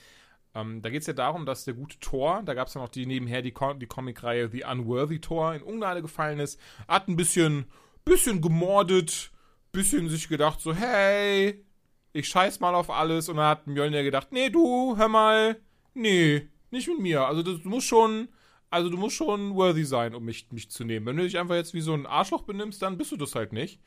Ähm, 0.55 0.83
da 0.83 0.91
geht 0.91 1.03
es 1.03 1.07
ja 1.07 1.13
darum, 1.13 1.47
dass 1.47 1.65
der 1.65 1.75
gute 1.75 1.99
Thor, 2.01 2.43
da 2.45 2.55
gab 2.55 2.69
es 2.69 2.75
ja 2.75 2.81
noch 2.81 2.89
die 2.89 3.07
nebenher 3.07 3.43
die, 3.43 3.55
die 3.81 3.87
Comicreihe 3.87 4.49
The 4.49 4.65
Unworthy 4.65 5.21
Thor, 5.21 5.55
in 5.55 5.63
Ungnade 5.63 6.03
gefallen 6.03 6.41
ist, 6.41 6.61
hat 6.89 7.09
ein 7.09 7.17
bisschen, 7.17 7.67
bisschen 8.05 8.41
gemordet, 8.41 9.31
bisschen 9.73 10.09
sich 10.09 10.29
gedacht, 10.29 10.61
so, 10.61 10.75
hey, 10.75 11.65
ich 12.13 12.29
scheiß 12.29 12.61
mal 12.61 12.75
auf 12.75 12.91
alles. 12.91 13.29
Und 13.29 13.37
dann 13.37 13.47
hat 13.47 13.67
Mjölnir 13.67 14.03
gedacht, 14.03 14.33
nee, 14.33 14.51
du, 14.51 14.97
hör 14.97 15.09
mal, 15.09 15.61
nee, 15.95 16.49
nicht 16.71 16.89
mit 16.89 16.99
mir. 16.99 17.27
Also 17.27 17.43
du 17.43 17.59
musst 17.65 17.87
schon, 17.87 18.29
also 18.71 18.89
du 18.89 18.97
musst 18.97 19.17
schon 19.17 19.55
worthy 19.55 19.85
sein, 19.85 20.15
um 20.15 20.25
mich, 20.25 20.51
mich 20.51 20.71
zu 20.71 20.85
nehmen. 20.85 21.07
Wenn 21.07 21.17
du 21.17 21.23
dich 21.23 21.39
einfach 21.39 21.55
jetzt 21.55 21.75
wie 21.75 21.81
so 21.81 21.95
ein 21.95 22.07
Arschloch 22.07 22.43
benimmst, 22.43 22.83
dann 22.83 22.99
bist 22.99 23.13
du 23.13 23.17
das 23.17 23.35
halt 23.35 23.53
nicht. 23.53 23.81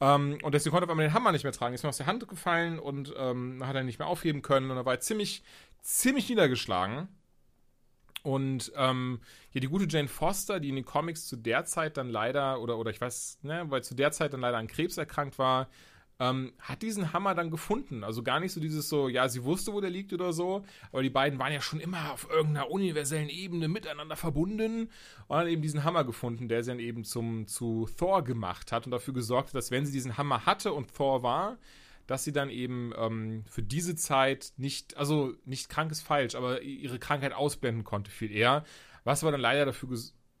Ähm, 0.00 0.38
und 0.42 0.54
deswegen 0.54 0.72
konnte 0.72 0.84
er 0.84 0.88
auf 0.88 0.90
einmal 0.90 1.06
den 1.06 1.14
Hammer 1.14 1.32
nicht 1.32 1.44
mehr 1.44 1.52
tragen. 1.52 1.74
Ist 1.74 1.82
mir 1.82 1.88
aus 1.88 1.96
der 1.96 2.06
Hand 2.06 2.28
gefallen 2.28 2.78
und 2.78 3.14
ähm, 3.16 3.66
hat 3.66 3.74
er 3.74 3.82
nicht 3.82 3.98
mehr 3.98 4.08
aufheben 4.08 4.42
können. 4.42 4.70
Und 4.70 4.76
er 4.76 4.86
war 4.86 5.00
ziemlich, 5.00 5.42
ziemlich 5.82 6.28
niedergeschlagen. 6.28 7.08
Und 8.22 8.72
ähm, 8.76 9.20
hier 9.50 9.60
die 9.60 9.68
gute 9.68 9.86
Jane 9.88 10.08
Foster, 10.08 10.60
die 10.60 10.68
in 10.68 10.76
den 10.76 10.84
Comics 10.84 11.26
zu 11.26 11.36
der 11.36 11.64
Zeit 11.64 11.96
dann 11.96 12.10
leider, 12.10 12.60
oder, 12.60 12.78
oder 12.78 12.90
ich 12.90 13.00
weiß, 13.00 13.38
ne, 13.42 13.64
weil 13.68 13.82
zu 13.82 13.94
der 13.94 14.12
Zeit 14.12 14.32
dann 14.32 14.40
leider 14.40 14.58
an 14.58 14.66
Krebs 14.66 14.98
erkrankt 14.98 15.38
war, 15.38 15.68
ähm, 16.20 16.52
hat 16.58 16.82
diesen 16.82 17.12
Hammer 17.12 17.34
dann 17.34 17.50
gefunden. 17.50 18.02
Also 18.02 18.22
gar 18.22 18.40
nicht 18.40 18.52
so 18.52 18.60
dieses 18.60 18.88
so, 18.88 19.08
ja, 19.08 19.28
sie 19.28 19.44
wusste, 19.44 19.72
wo 19.72 19.80
der 19.80 19.90
liegt 19.90 20.12
oder 20.12 20.32
so, 20.32 20.64
aber 20.92 21.02
die 21.02 21.10
beiden 21.10 21.38
waren 21.38 21.52
ja 21.52 21.60
schon 21.60 21.80
immer 21.80 22.12
auf 22.12 22.28
irgendeiner 22.28 22.70
universellen 22.70 23.28
Ebene 23.28 23.68
miteinander 23.68 24.16
verbunden 24.16 24.90
und 25.28 25.36
haben 25.36 25.48
eben 25.48 25.62
diesen 25.62 25.84
Hammer 25.84 26.04
gefunden, 26.04 26.48
der 26.48 26.62
sie 26.62 26.70
dann 26.70 26.80
eben 26.80 27.04
zum, 27.04 27.46
zu 27.46 27.88
Thor 27.96 28.24
gemacht 28.24 28.72
hat 28.72 28.86
und 28.86 28.90
dafür 28.90 29.14
gesorgt 29.14 29.48
hat, 29.48 29.54
dass 29.54 29.70
wenn 29.70 29.86
sie 29.86 29.92
diesen 29.92 30.16
Hammer 30.16 30.44
hatte 30.46 30.72
und 30.72 30.94
Thor 30.94 31.22
war, 31.22 31.58
dass 32.06 32.24
sie 32.24 32.32
dann 32.32 32.48
eben 32.48 32.92
ähm, 32.96 33.44
für 33.48 33.62
diese 33.62 33.94
Zeit 33.94 34.54
nicht, 34.56 34.96
also 34.96 35.34
nicht 35.44 35.68
krank 35.68 35.92
ist 35.92 36.00
falsch, 36.00 36.34
aber 36.34 36.62
ihre 36.62 36.98
Krankheit 36.98 37.34
ausblenden 37.34 37.84
konnte 37.84 38.10
viel 38.10 38.32
eher. 38.32 38.64
Was 39.04 39.22
aber 39.22 39.30
dann 39.30 39.42
leider 39.42 39.66
dafür 39.66 39.90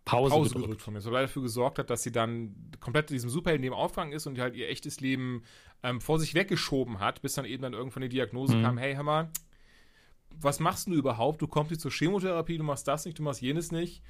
Pause, 0.08 0.34
Pause 0.34 0.48
gedrückt. 0.48 0.64
gedrückt 0.64 0.82
von 0.82 0.94
mir, 0.94 0.98
was 0.98 1.04
leider 1.04 1.26
dafür 1.26 1.42
gesorgt 1.42 1.78
hat, 1.78 1.90
dass 1.90 2.02
sie 2.02 2.12
dann 2.12 2.54
komplett 2.80 3.10
in 3.10 3.16
diesem 3.16 3.28
Superhelden 3.28 3.70
Aufgang 3.72 4.12
ist 4.12 4.26
und 4.26 4.38
halt 4.38 4.56
ihr 4.56 4.68
echtes 4.68 5.00
Leben 5.00 5.42
ähm, 5.82 6.00
vor 6.00 6.18
sich 6.18 6.34
weggeschoben 6.34 7.00
hat, 7.00 7.22
bis 7.22 7.34
dann 7.34 7.44
eben 7.44 7.62
dann 7.62 7.72
irgendwann 7.72 8.02
die 8.02 8.08
Diagnose 8.08 8.56
mhm. 8.56 8.62
kam, 8.62 8.78
hey 8.78 8.94
Hammer, 8.94 9.30
was 10.30 10.60
machst 10.60 10.86
du 10.86 10.92
überhaupt? 10.92 11.42
Du 11.42 11.46
kommst 11.46 11.70
hier 11.70 11.78
zur 11.78 11.90
Chemotherapie, 11.90 12.58
du 12.58 12.64
machst 12.64 12.88
das 12.88 13.04
nicht, 13.04 13.18
du 13.18 13.22
machst 13.22 13.40
jenes 13.40 13.72
nicht. 13.72 14.02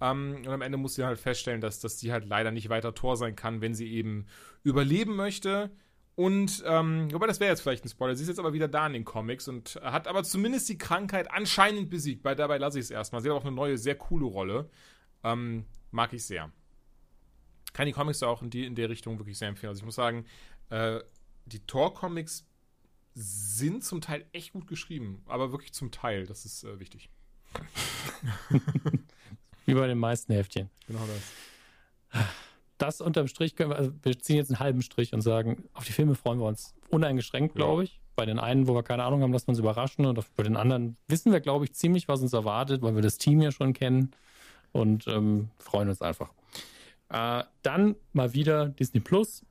Ähm, 0.00 0.42
und 0.44 0.48
am 0.48 0.62
Ende 0.62 0.78
muss 0.78 0.94
sie 0.94 1.04
halt 1.04 1.18
feststellen, 1.18 1.60
dass, 1.60 1.80
dass 1.80 1.98
sie 1.98 2.12
halt 2.12 2.26
leider 2.26 2.50
nicht 2.50 2.68
weiter 2.68 2.94
Tor 2.94 3.16
sein 3.16 3.36
kann, 3.36 3.60
wenn 3.60 3.74
sie 3.74 3.90
eben 3.92 4.26
überleben 4.62 5.16
möchte. 5.16 5.70
Und, 6.14 6.62
ähm, 6.66 7.12
wobei 7.12 7.26
das 7.26 7.40
wäre 7.40 7.50
jetzt 7.50 7.60
vielleicht 7.60 7.84
ein 7.84 7.88
Spoiler. 7.90 8.16
Sie 8.16 8.22
ist 8.22 8.28
jetzt 8.28 8.38
aber 8.38 8.54
wieder 8.54 8.68
da 8.68 8.86
in 8.86 8.94
den 8.94 9.04
Comics 9.04 9.48
und 9.48 9.78
hat 9.82 10.08
aber 10.08 10.24
zumindest 10.24 10.68
die 10.68 10.78
Krankheit 10.78 11.30
anscheinend 11.30 11.90
besiegt. 11.90 12.22
Bei, 12.22 12.34
dabei 12.34 12.58
lasse 12.58 12.78
ich 12.78 12.86
es 12.86 12.90
erstmal. 12.90 13.20
Sie 13.20 13.28
hat 13.28 13.36
auch 13.36 13.44
eine 13.44 13.54
neue, 13.54 13.76
sehr 13.76 13.96
coole 13.96 14.24
Rolle. 14.24 14.70
Ähm, 15.22 15.66
mag 15.90 16.12
ich 16.14 16.24
sehr. 16.24 16.50
Kann 17.74 17.86
die 17.86 17.92
Comics 17.92 18.22
auch 18.22 18.40
in, 18.40 18.48
die, 18.48 18.64
in 18.64 18.74
der 18.74 18.88
Richtung 18.88 19.18
wirklich 19.18 19.36
sehr 19.36 19.48
empfehlen. 19.48 19.68
Also 19.68 19.80
ich 19.80 19.84
muss 19.84 19.94
sagen, 19.94 20.24
äh, 20.70 21.00
die 21.46 21.60
Tor-Comics 21.60 22.46
sind 23.14 23.82
zum 23.84 24.00
Teil 24.00 24.26
echt 24.32 24.52
gut 24.52 24.66
geschrieben, 24.66 25.22
aber 25.26 25.50
wirklich 25.52 25.72
zum 25.72 25.90
Teil. 25.90 26.26
Das 26.26 26.44
ist 26.44 26.64
äh, 26.64 26.78
wichtig. 26.78 27.08
Wie 29.64 29.74
bei 29.74 29.86
den 29.86 29.98
meisten 29.98 30.32
Heftchen. 30.32 30.68
Genau 30.86 31.00
das 31.06 32.24
das 32.78 33.00
unterm 33.00 33.28
Strich 33.28 33.56
können 33.56 33.70
wir, 33.70 33.76
also 33.76 33.92
wir 34.02 34.18
ziehen 34.18 34.36
jetzt 34.36 34.50
einen 34.50 34.60
halben 34.60 34.82
Strich 34.82 35.12
und 35.12 35.22
sagen, 35.22 35.64
auf 35.72 35.84
die 35.84 35.92
Filme 35.92 36.14
freuen 36.14 36.38
wir 36.38 36.46
uns 36.46 36.74
uneingeschränkt, 36.90 37.54
glaube 37.54 37.84
ich. 37.84 38.00
Bei 38.16 38.26
den 38.26 38.38
einen, 38.38 38.66
wo 38.66 38.74
wir 38.74 38.82
keine 38.82 39.04
Ahnung 39.04 39.22
haben, 39.22 39.32
lassen 39.32 39.48
wir 39.48 39.50
uns 39.50 39.58
überraschen. 39.58 40.06
Und 40.06 40.36
bei 40.36 40.42
den 40.42 40.56
anderen 40.56 40.96
wissen 41.06 41.32
wir, 41.32 41.40
glaube 41.40 41.64
ich, 41.64 41.74
ziemlich, 41.74 42.08
was 42.08 42.22
uns 42.22 42.32
erwartet, 42.32 42.82
weil 42.82 42.94
wir 42.94 43.02
das 43.02 43.18
Team 43.18 43.42
ja 43.42 43.52
schon 43.52 43.72
kennen 43.72 44.12
und 44.72 45.06
ähm, 45.06 45.50
freuen 45.58 45.88
uns 45.88 46.00
einfach. 46.00 46.30
Äh, 47.08 47.44
dann 47.62 47.96
mal 48.12 48.32
wieder 48.32 48.68
Disney 48.68 49.00
Plus 49.00 49.44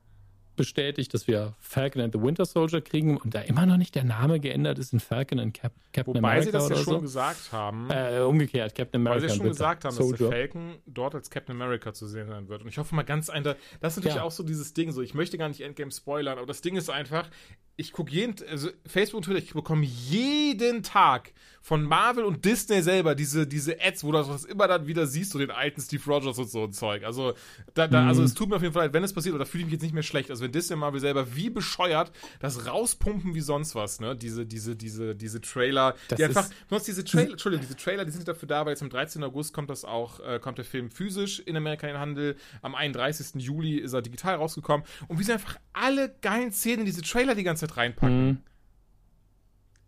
bestätigt, 0.55 1.13
dass 1.13 1.27
wir 1.27 1.55
Falcon 1.59 2.01
and 2.01 2.13
the 2.13 2.21
Winter 2.21 2.45
Soldier 2.45 2.81
kriegen 2.81 3.17
und 3.17 3.35
da 3.35 3.41
immer 3.41 3.65
noch 3.65 3.77
nicht 3.77 3.95
der 3.95 4.03
Name 4.03 4.39
geändert 4.39 4.79
ist 4.79 4.93
in 4.93 4.99
Falcon 4.99 5.39
and 5.39 5.53
Cap 5.53 5.73
Captain 5.93 6.15
Wobei 6.15 6.29
America. 6.29 6.53
Wobei 6.53 6.61
sie 6.61 6.69
das 6.69 6.79
ja 6.79 6.83
schon 6.83 6.93
so. 6.95 7.01
gesagt 7.01 7.51
haben. 7.51 7.89
Äh, 7.89 8.19
umgekehrt, 8.19 8.75
Captain 8.75 9.01
America. 9.01 9.23
Weil 9.23 9.29
sie 9.29 9.35
schon 9.35 9.47
gesagt 9.47 9.85
haben, 9.85 9.93
Soldier. 9.93 10.11
dass 10.11 10.29
der 10.29 10.29
Falcon 10.29 10.75
dort 10.85 11.15
als 11.15 11.29
Captain 11.29 11.55
America 11.55 11.93
zu 11.93 12.07
sehen 12.07 12.27
sein 12.27 12.47
wird. 12.49 12.61
Und 12.63 12.67
ich 12.67 12.77
hoffe 12.77 12.93
mal 12.95 13.03
ganz 13.03 13.29
einfach, 13.29 13.55
das 13.79 13.93
ist 13.93 13.97
natürlich 13.97 14.17
ja. 14.17 14.23
auch 14.23 14.31
so 14.31 14.43
dieses 14.43 14.73
Ding, 14.73 14.91
so 14.91 15.01
ich 15.01 15.13
möchte 15.13 15.37
gar 15.37 15.47
nicht 15.47 15.61
Endgame 15.61 15.91
spoilern, 15.91 16.37
aber 16.37 16.47
das 16.47 16.61
Ding 16.61 16.75
ist 16.75 16.89
einfach, 16.89 17.29
ich 17.77 17.91
gucke 17.91 18.11
jeden, 18.11 18.35
also 18.49 18.69
Facebook 18.85 19.17
und 19.17 19.25
Twitter, 19.25 19.39
ich 19.39 19.53
bekomme 19.53 19.85
jeden 19.85 20.83
Tag 20.83 21.33
von 21.65 21.81
Marvel 21.81 22.25
und 22.25 22.45
Disney 22.45 22.83
selber 22.83 23.15
diese, 23.15 23.47
diese 23.47 23.81
Ads, 23.81 24.03
wo 24.03 24.11
du 24.11 24.19
das 24.19 24.45
immer 24.45 24.67
dann 24.67 24.85
wieder 24.85 25.07
siehst, 25.07 25.31
so 25.31 25.39
den 25.39 25.49
alten 25.49 25.81
Steve 25.81 26.03
Rogers 26.05 26.37
und 26.37 26.47
so 26.47 26.65
ein 26.65 26.73
Zeug. 26.73 27.03
Also, 27.03 27.33
da, 27.73 27.87
da, 27.87 28.03
mhm. 28.03 28.07
also 28.07 28.21
es 28.21 28.35
tut 28.35 28.49
mir 28.49 28.57
auf 28.57 28.61
jeden 28.61 28.75
Fall 28.75 28.83
leid, 28.83 28.93
wenn 28.93 29.03
es 29.03 29.13
passiert, 29.13 29.33
oder 29.33 29.47
fühle 29.47 29.61
ich 29.61 29.65
mich 29.65 29.73
jetzt 29.73 29.81
nicht 29.81 29.95
mehr 29.95 30.03
schlecht. 30.03 30.29
Also 30.29 30.43
wenn 30.43 30.51
Disney 30.51 30.75
und 30.75 30.81
Marvel 30.81 30.99
selber 30.99 31.35
wie 31.35 31.49
bescheuert 31.49 32.11
das 32.39 32.67
rauspumpen 32.67 33.33
wie 33.33 33.41
sonst 33.41 33.73
was, 33.73 33.99
ne? 33.99 34.15
Diese, 34.15 34.45
diese, 34.45 34.75
diese, 34.75 35.15
diese 35.15 35.41
Trailer, 35.41 35.95
das 36.07 36.17
die 36.17 36.25
einfach, 36.25 36.47
hast 36.69 36.87
diese 36.87 37.03
Trailer, 37.03 37.31
Entschuldigung, 37.31 37.65
diese 37.65 37.77
Trailer, 37.77 38.05
die 38.05 38.11
sind 38.11 38.27
dafür 38.27 38.47
da, 38.47 38.63
weil 38.63 38.73
jetzt 38.73 38.83
am 38.83 38.91
13. 38.91 39.23
August 39.23 39.51
kommt 39.51 39.71
das 39.71 39.85
auch, 39.85 40.19
äh, 40.19 40.37
kommt 40.37 40.59
der 40.59 40.65
Film 40.65 40.91
physisch 40.91 41.39
in 41.39 41.57
Amerika 41.57 41.87
in 41.87 41.93
den 41.93 41.99
Handel. 41.99 42.35
Am 42.61 42.75
31. 42.75 43.41
Juli 43.41 43.77
ist 43.77 43.93
er 43.93 44.03
digital 44.03 44.35
rausgekommen. 44.35 44.85
Und 45.07 45.17
wie 45.17 45.23
sie 45.23 45.33
einfach 45.33 45.57
alle 45.73 46.13
geilen 46.21 46.51
Szenen 46.51 46.81
in 46.81 46.85
diese 46.85 47.01
Trailer 47.01 47.33
die 47.33 47.43
ganze 47.43 47.61
Zeit 47.61 47.64
reinpacken. 47.67 48.27
Mhm. 48.27 48.37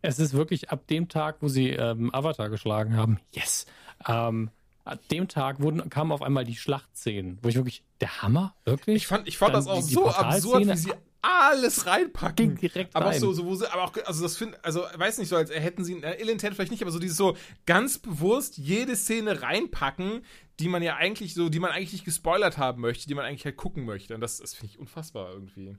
Es 0.02 0.20
ist 0.20 0.34
wirklich 0.34 0.70
ab 0.70 0.88
dem 0.88 1.10
Tag, 1.10 1.38
wo 1.42 1.48
sie 1.48 1.70
ähm, 1.70 2.14
Avatar 2.14 2.50
geschlagen 2.50 2.96
haben, 2.96 3.20
yes. 3.32 3.66
Ähm, 4.08 4.52
ab 4.86 5.00
dem 5.10 5.28
Tag 5.28 5.60
wurden, 5.60 5.90
kamen 5.90 6.12
auf 6.12 6.22
einmal 6.22 6.46
die 6.46 6.56
Schlachtszenen, 6.56 7.40
wo 7.42 7.50
ich 7.50 7.56
wirklich, 7.56 7.84
der 8.00 8.22
Hammer, 8.22 8.56
wirklich? 8.64 8.96
Ich 8.96 9.08
fand, 9.08 9.28
ich 9.28 9.38
fand 9.38 9.54
das 9.54 9.68
auch 9.68 9.82
die, 9.82 9.88
die 9.88 9.94
so 9.96 10.08
absurd, 10.08 10.68
wie 10.68 10.78
sie 10.78 10.94
alles 11.22 11.86
reinpacken. 11.86 12.36
Ging 12.36 12.58
direkt 12.58 12.96
aber 12.96 13.08
rein. 13.08 13.16
auch 13.16 13.20
so, 13.20 13.34
so, 13.34 13.46
wo 13.46 13.56
sie, 13.56 13.72
aber 13.72 13.84
auch, 13.84 13.94
also 14.06 14.24
das 14.24 14.38
finde, 14.38 14.64
also 14.64 14.84
weiß 14.96 15.18
nicht 15.18 15.30
so, 15.30 15.36
als 15.36 15.50
hätten 15.52 15.84
sie, 15.84 16.02
äh, 16.04 16.22
ill 16.22 16.30
intent 16.30 16.56
vielleicht 16.56 16.72
nicht, 16.72 16.82
aber 16.82 16.92
so 16.92 17.00
dieses 17.00 17.18
so 17.18 17.36
ganz 17.66 17.98
bewusst 17.98 18.58
jede 18.58 18.96
Szene 18.96 19.42
reinpacken, 19.42 20.24
die 20.60 20.70
man 20.70 20.82
ja 20.82 20.96
eigentlich 20.96 21.34
so, 21.34 21.50
die 21.50 21.60
man 21.60 21.72
eigentlich 21.72 21.94
nicht 21.94 22.06
gespoilert 22.06 22.58
haben 22.58 22.82
möchte, 22.82 23.08
die 23.08 23.16
man 23.16 23.26
eigentlich 23.26 23.46
halt 23.46 23.58
gucken 23.58 23.86
möchte. 23.86 24.16
Und 24.16 24.22
das, 24.22 24.38
das 24.38 24.54
finde 24.54 24.74
ich 24.74 24.80
unfassbar 24.80 25.32
irgendwie. 25.34 25.78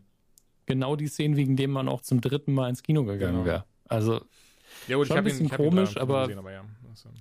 Genau 0.69 0.97
die 0.97 1.07
Szenen, 1.07 1.37
wegen 1.37 1.57
denen 1.57 1.73
man 1.73 1.89
auch 1.89 2.03
zum 2.03 2.21
dritten 2.21 2.53
Mal 2.53 2.69
ins 2.69 2.83
Kino 2.83 3.05
gegangen 3.05 3.37
genau. 3.37 3.45
wäre. 3.47 3.65
Also 3.89 4.21
ja, 4.87 4.97
gut, 4.97 5.07
schon 5.07 5.17
ich 5.17 5.19
ein 5.19 5.25
bisschen 5.25 5.47
ihn, 5.47 5.51
komisch, 5.51 5.97
aber, 5.97 6.25
gesehen, 6.25 6.39
aber 6.39 6.53
ja. 6.53 6.63
also. 6.91 7.09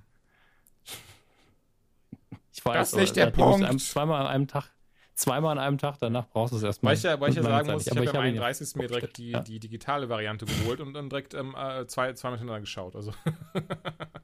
ich 2.54 2.66
weiß, 2.66 2.76
das 2.76 2.90
ist 2.92 3.00
nicht 3.00 3.16
der 3.16 3.28
Punkt. 3.28 3.66
Einem, 3.66 3.80
zweimal 3.80 4.20
an 4.20 4.28
einem 4.28 4.48
Tag, 4.50 4.70
zweimal 5.16 5.54
an 5.54 5.60
einem 5.60 5.78
Tag, 5.78 5.96
danach 6.00 6.28
brauchst 6.28 6.52
du 6.52 6.58
es 6.58 6.64
erstmal. 6.64 6.92
Weil 6.92 6.98
ich 6.98 7.04
ja, 7.04 7.20
weil 7.22 7.30
ich 7.30 7.38
ja 7.38 7.44
sagen 7.44 7.72
muss, 7.72 7.88
ich 7.88 7.98
habe 7.98 8.10
am 8.10 8.18
31. 8.18 8.76
mir 8.76 8.88
direkt 8.88 9.18
die, 9.18 9.30
ja. 9.30 9.40
die 9.40 9.62
digitale 9.62 10.10
Variante 10.10 10.46
geholt 10.46 10.82
und 10.82 10.94
dann 10.94 11.10
direkt 11.10 11.34
ähm, 11.34 11.56
äh, 11.58 11.88
zwei, 11.88 12.12
zweimal 12.12 12.38
hintereinander 12.38 12.66
geschaut. 12.66 12.98
Also. 12.98 13.14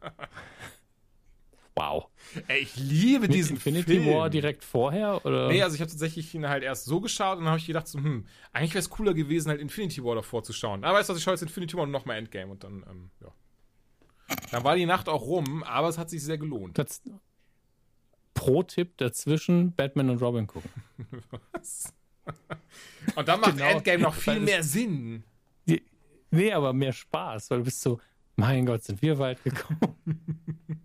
Wow. 1.75 2.07
Ey, 2.47 2.61
ich 2.61 2.75
liebe 2.75 3.21
Mit 3.21 3.33
diesen 3.33 3.55
Infinity 3.55 3.99
Film. 3.99 4.13
War 4.13 4.29
direkt 4.29 4.63
vorher? 4.63 5.25
Oder? 5.25 5.47
Nee, 5.47 5.63
also 5.63 5.73
ich 5.75 5.81
habe 5.81 5.89
tatsächlich 5.89 6.33
ihn 6.35 6.47
halt 6.47 6.63
erst 6.63 6.85
so 6.85 7.01
geschaut 7.01 7.37
und 7.37 7.45
dann 7.45 7.51
habe 7.51 7.59
ich 7.59 7.65
gedacht, 7.65 7.87
so, 7.87 7.97
hm, 7.97 8.27
eigentlich 8.51 8.73
wäre 8.73 8.79
es 8.79 8.89
cooler 8.89 9.13
gewesen, 9.13 9.49
halt 9.49 9.59
Infinity 9.59 10.03
War 10.03 10.15
davor 10.15 10.43
zu 10.43 10.53
schauen. 10.53 10.83
Aber 10.83 10.99
weißt 10.99 11.09
du, 11.09 11.15
ich 11.15 11.23
schaue 11.23 11.33
jetzt 11.33 11.41
Infinity 11.41 11.75
War 11.75 11.83
und 11.83 11.91
nochmal 11.91 12.17
Endgame 12.17 12.51
und 12.51 12.63
dann, 12.63 12.85
ähm, 12.89 13.09
ja. 13.21 13.31
Dann 14.51 14.63
war 14.63 14.75
die 14.75 14.85
Nacht 14.85 15.09
auch 15.09 15.21
rum, 15.23 15.63
aber 15.63 15.89
es 15.89 15.97
hat 15.97 16.09
sich 16.09 16.23
sehr 16.23 16.37
gelohnt. 16.37 16.77
Das 16.77 17.01
Pro-Tipp 18.33 18.97
dazwischen 18.97 19.73
Batman 19.73 20.09
und 20.09 20.21
Robin 20.21 20.47
gucken. 20.47 20.69
Was? 21.51 21.93
Und 23.15 23.27
dann 23.27 23.39
macht 23.39 23.57
genau. 23.57 23.69
Endgame 23.69 24.03
noch 24.03 24.13
viel 24.15 24.39
mehr 24.39 24.63
Sinn. 24.63 25.23
Nee, 26.33 26.51
aber 26.51 26.73
mehr 26.73 26.93
Spaß, 26.93 27.51
weil 27.51 27.59
du 27.59 27.65
bist 27.65 27.79
so, 27.79 27.99
mein 28.35 28.65
Gott, 28.65 28.83
sind 28.83 29.01
wir 29.01 29.19
weit 29.19 29.43
gekommen. 29.43 29.95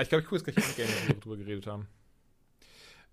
ich 0.00 0.08
glaube, 0.08 0.22
ich 0.22 0.28
gucke 0.28 0.36
jetzt 0.36 0.44
gleich 0.44 0.56
Endgame, 0.56 0.88
wenn 0.88 1.08
wir 1.08 1.14
darüber 1.20 1.36
geredet 1.36 1.66
haben. 1.66 1.88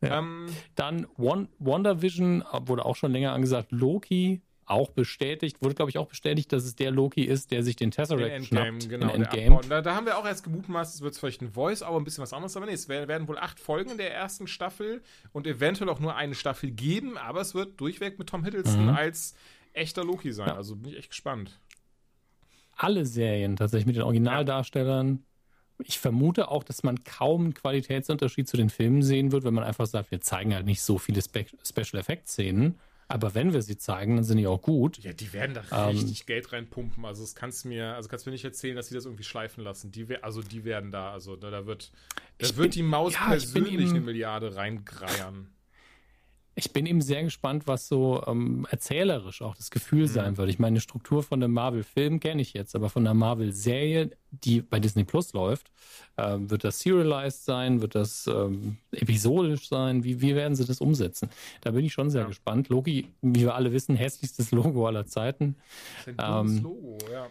Ja. 0.02 0.20
Ähm, 0.20 0.48
Dann 0.76 1.08
One, 1.18 1.50
WandaVision 1.60 2.44
wurde 2.62 2.86
auch 2.86 2.96
schon 2.96 3.12
länger 3.12 3.34
angesagt. 3.34 3.72
Loki 3.72 4.42
auch 4.70 4.92
bestätigt, 4.92 5.62
wurde 5.62 5.74
glaube 5.74 5.90
ich 5.90 5.98
auch 5.98 6.08
bestätigt, 6.08 6.54
dass 6.54 6.64
es 6.64 6.76
der 6.76 6.92
Loki 6.92 7.24
ist, 7.24 7.52
der 7.52 7.64
sich 7.64 7.76
den 7.76 7.90
Tesseract 7.90 8.28
in 8.28 8.34
Endgame, 8.44 8.82
schnappt. 8.82 8.90
Genau, 8.90 9.14
in 9.14 9.24
Endgame. 9.24 9.62
Da, 9.68 9.82
da, 9.82 9.96
haben 9.96 10.06
wir 10.06 10.18
auch 10.18 10.26
erst 10.26 10.44
gemutmaßt, 10.44 10.96
es 10.96 11.02
wird 11.02 11.18
vielleicht 11.18 11.42
ein 11.42 11.52
Voice, 11.52 11.82
aber 11.82 11.98
ein 11.98 12.04
bisschen 12.04 12.22
was 12.22 12.34
anderes. 12.34 12.56
Aber 12.56 12.68
nee, 12.68 12.74
es 12.74 12.88
werden 12.88 13.28
wohl 13.28 13.40
acht 13.40 13.60
Folgen 13.60 13.98
der 13.98 14.14
ersten 14.14 14.48
Staffel 14.48 15.02
und 15.32 15.48
eventuell 15.48 15.90
auch 15.90 16.00
nur 16.00 16.16
eine 16.16 16.36
Staffel 16.36 16.70
geben, 16.70 17.18
aber 17.18 17.42
es 17.42 17.56
wird 17.56 17.82
durchweg 17.82 18.20
mit 18.20 18.30
Tom 18.30 18.44
Hiddleston 18.44 18.84
mhm. 18.84 18.96
als 18.96 19.34
echter 19.74 20.04
Loki 20.04 20.32
sein. 20.32 20.48
Ja. 20.48 20.56
Also 20.56 20.76
bin 20.76 20.92
ich 20.92 21.00
echt 21.00 21.10
gespannt. 21.10 21.60
Alle 22.82 23.06
Serien 23.06 23.58
tatsächlich 23.58 23.88
mit 23.88 23.98
den 23.98 24.04
Originaldarstellern. 24.04 25.24
Ich 25.84 26.00
vermute 26.00 26.50
auch, 26.50 26.64
dass 26.64 26.84
man 26.84 27.04
kaum 27.04 27.44
einen 27.44 27.54
Qualitätsunterschied 27.54 28.48
zu 28.48 28.56
den 28.56 28.70
Filmen 28.70 29.04
sehen 29.04 29.32
wird, 29.34 29.44
wenn 29.44 29.54
man 29.54 29.66
einfach 29.66 29.86
sagt, 29.86 30.12
wir 30.12 30.22
zeigen 30.22 30.54
halt 30.54 30.66
nicht 30.66 30.82
so 30.82 30.98
viele 30.98 31.22
Spe 31.22 31.46
Special 31.64 32.00
Effects 32.00 32.34
Szenen. 32.34 32.80
Aber 33.10 33.34
wenn 33.34 33.54
wir 33.54 33.62
sie 33.64 33.78
zeigen, 33.78 34.16
dann 34.16 34.24
sind 34.24 34.38
die 34.38 34.48
auch 34.48 34.62
gut. 34.62 35.00
Ja, 35.00 35.14
die 35.14 35.34
werden 35.34 35.56
da 35.56 35.90
ähm, 35.90 35.98
richtig 35.98 36.26
Geld 36.26 36.54
reinpumpen. 36.54 37.04
Also 37.04 37.24
das 37.24 37.36
kannst 37.36 37.66
mir, 37.66 37.96
also 37.96 38.08
kannst 38.08 38.26
mir 38.28 38.32
nicht 38.32 38.46
erzählen, 38.46 38.76
dass 38.76 38.88
sie 38.88 38.96
das 38.96 39.06
irgendwie 39.06 39.24
schleifen 39.24 39.64
lassen. 39.64 39.92
Die, 39.92 40.16
also 40.22 40.42
die 40.42 40.64
werden 40.64 40.92
da, 40.92 41.12
also 41.12 41.36
da, 41.36 41.50
da 41.50 41.66
wird, 41.66 41.92
da 42.38 42.48
wird 42.48 42.58
bin, 42.58 42.72
die 42.72 42.84
Maus 42.84 43.14
ja, 43.14 43.28
persönlich 43.28 43.90
eine 43.90 44.02
Milliarde 44.02 44.56
reingreiern 44.56 45.50
ich 46.60 46.74
bin 46.74 46.86
eben 46.86 47.02
sehr 47.02 47.24
gespannt, 47.24 47.68
was 47.68 47.88
so 47.88 48.22
ähm, 48.28 48.68
erzählerisch 48.70 49.42
auch 49.42 49.56
das 49.56 49.72
Gefühl 49.72 50.04
mhm. 50.04 50.08
sein 50.08 50.38
wird. 50.38 50.50
Ich 50.50 50.60
meine, 50.60 50.76
die 50.76 50.82
Struktur 50.82 51.24
von 51.24 51.42
einem 51.42 51.54
Marvel-Film 51.54 52.20
kenne 52.20 52.42
ich 52.42 52.54
jetzt, 52.54 52.76
aber 52.76 52.90
von 52.90 53.08
einer 53.08 53.14
Marvel-Serie, 53.14 54.12
die 54.32 54.62
bei 54.62 54.80
Disney 54.80 55.06
Plus 55.06 55.34
läuft, 55.34 55.72
ähm, 56.18 56.50
wird 56.50 56.66
das 56.66 56.80
serialized 56.82 57.46
sein? 57.46 57.82
Wird 57.82 57.96
das 57.96 58.28
ähm, 58.28 58.78
episodisch 58.92 59.70
sein? 59.70 60.04
Wie, 60.04 60.22
wie 60.22 60.36
werden 60.36 60.56
sie 60.56 60.66
das 60.66 60.82
umsetzen? 60.82 61.30
Da 61.62 61.72
bin 61.72 61.86
ich 61.86 61.94
schon 61.94 62.10
sehr 62.10 62.24
ja. 62.24 62.28
gespannt. 62.28 62.68
Loki, 62.68 63.08
wie 63.22 63.42
wir 63.42 63.56
alle 63.56 63.72
wissen, 63.72 63.96
hässlichstes 63.96 64.52
Logo 64.60 64.86
aller 64.86 65.06
Zeiten. 65.06 65.56
Das 66.06 66.08
ist 66.08 66.20
ein 66.20 66.48
ähm, 66.48 66.64
Logo, 66.64 66.98
ja. 67.12 67.28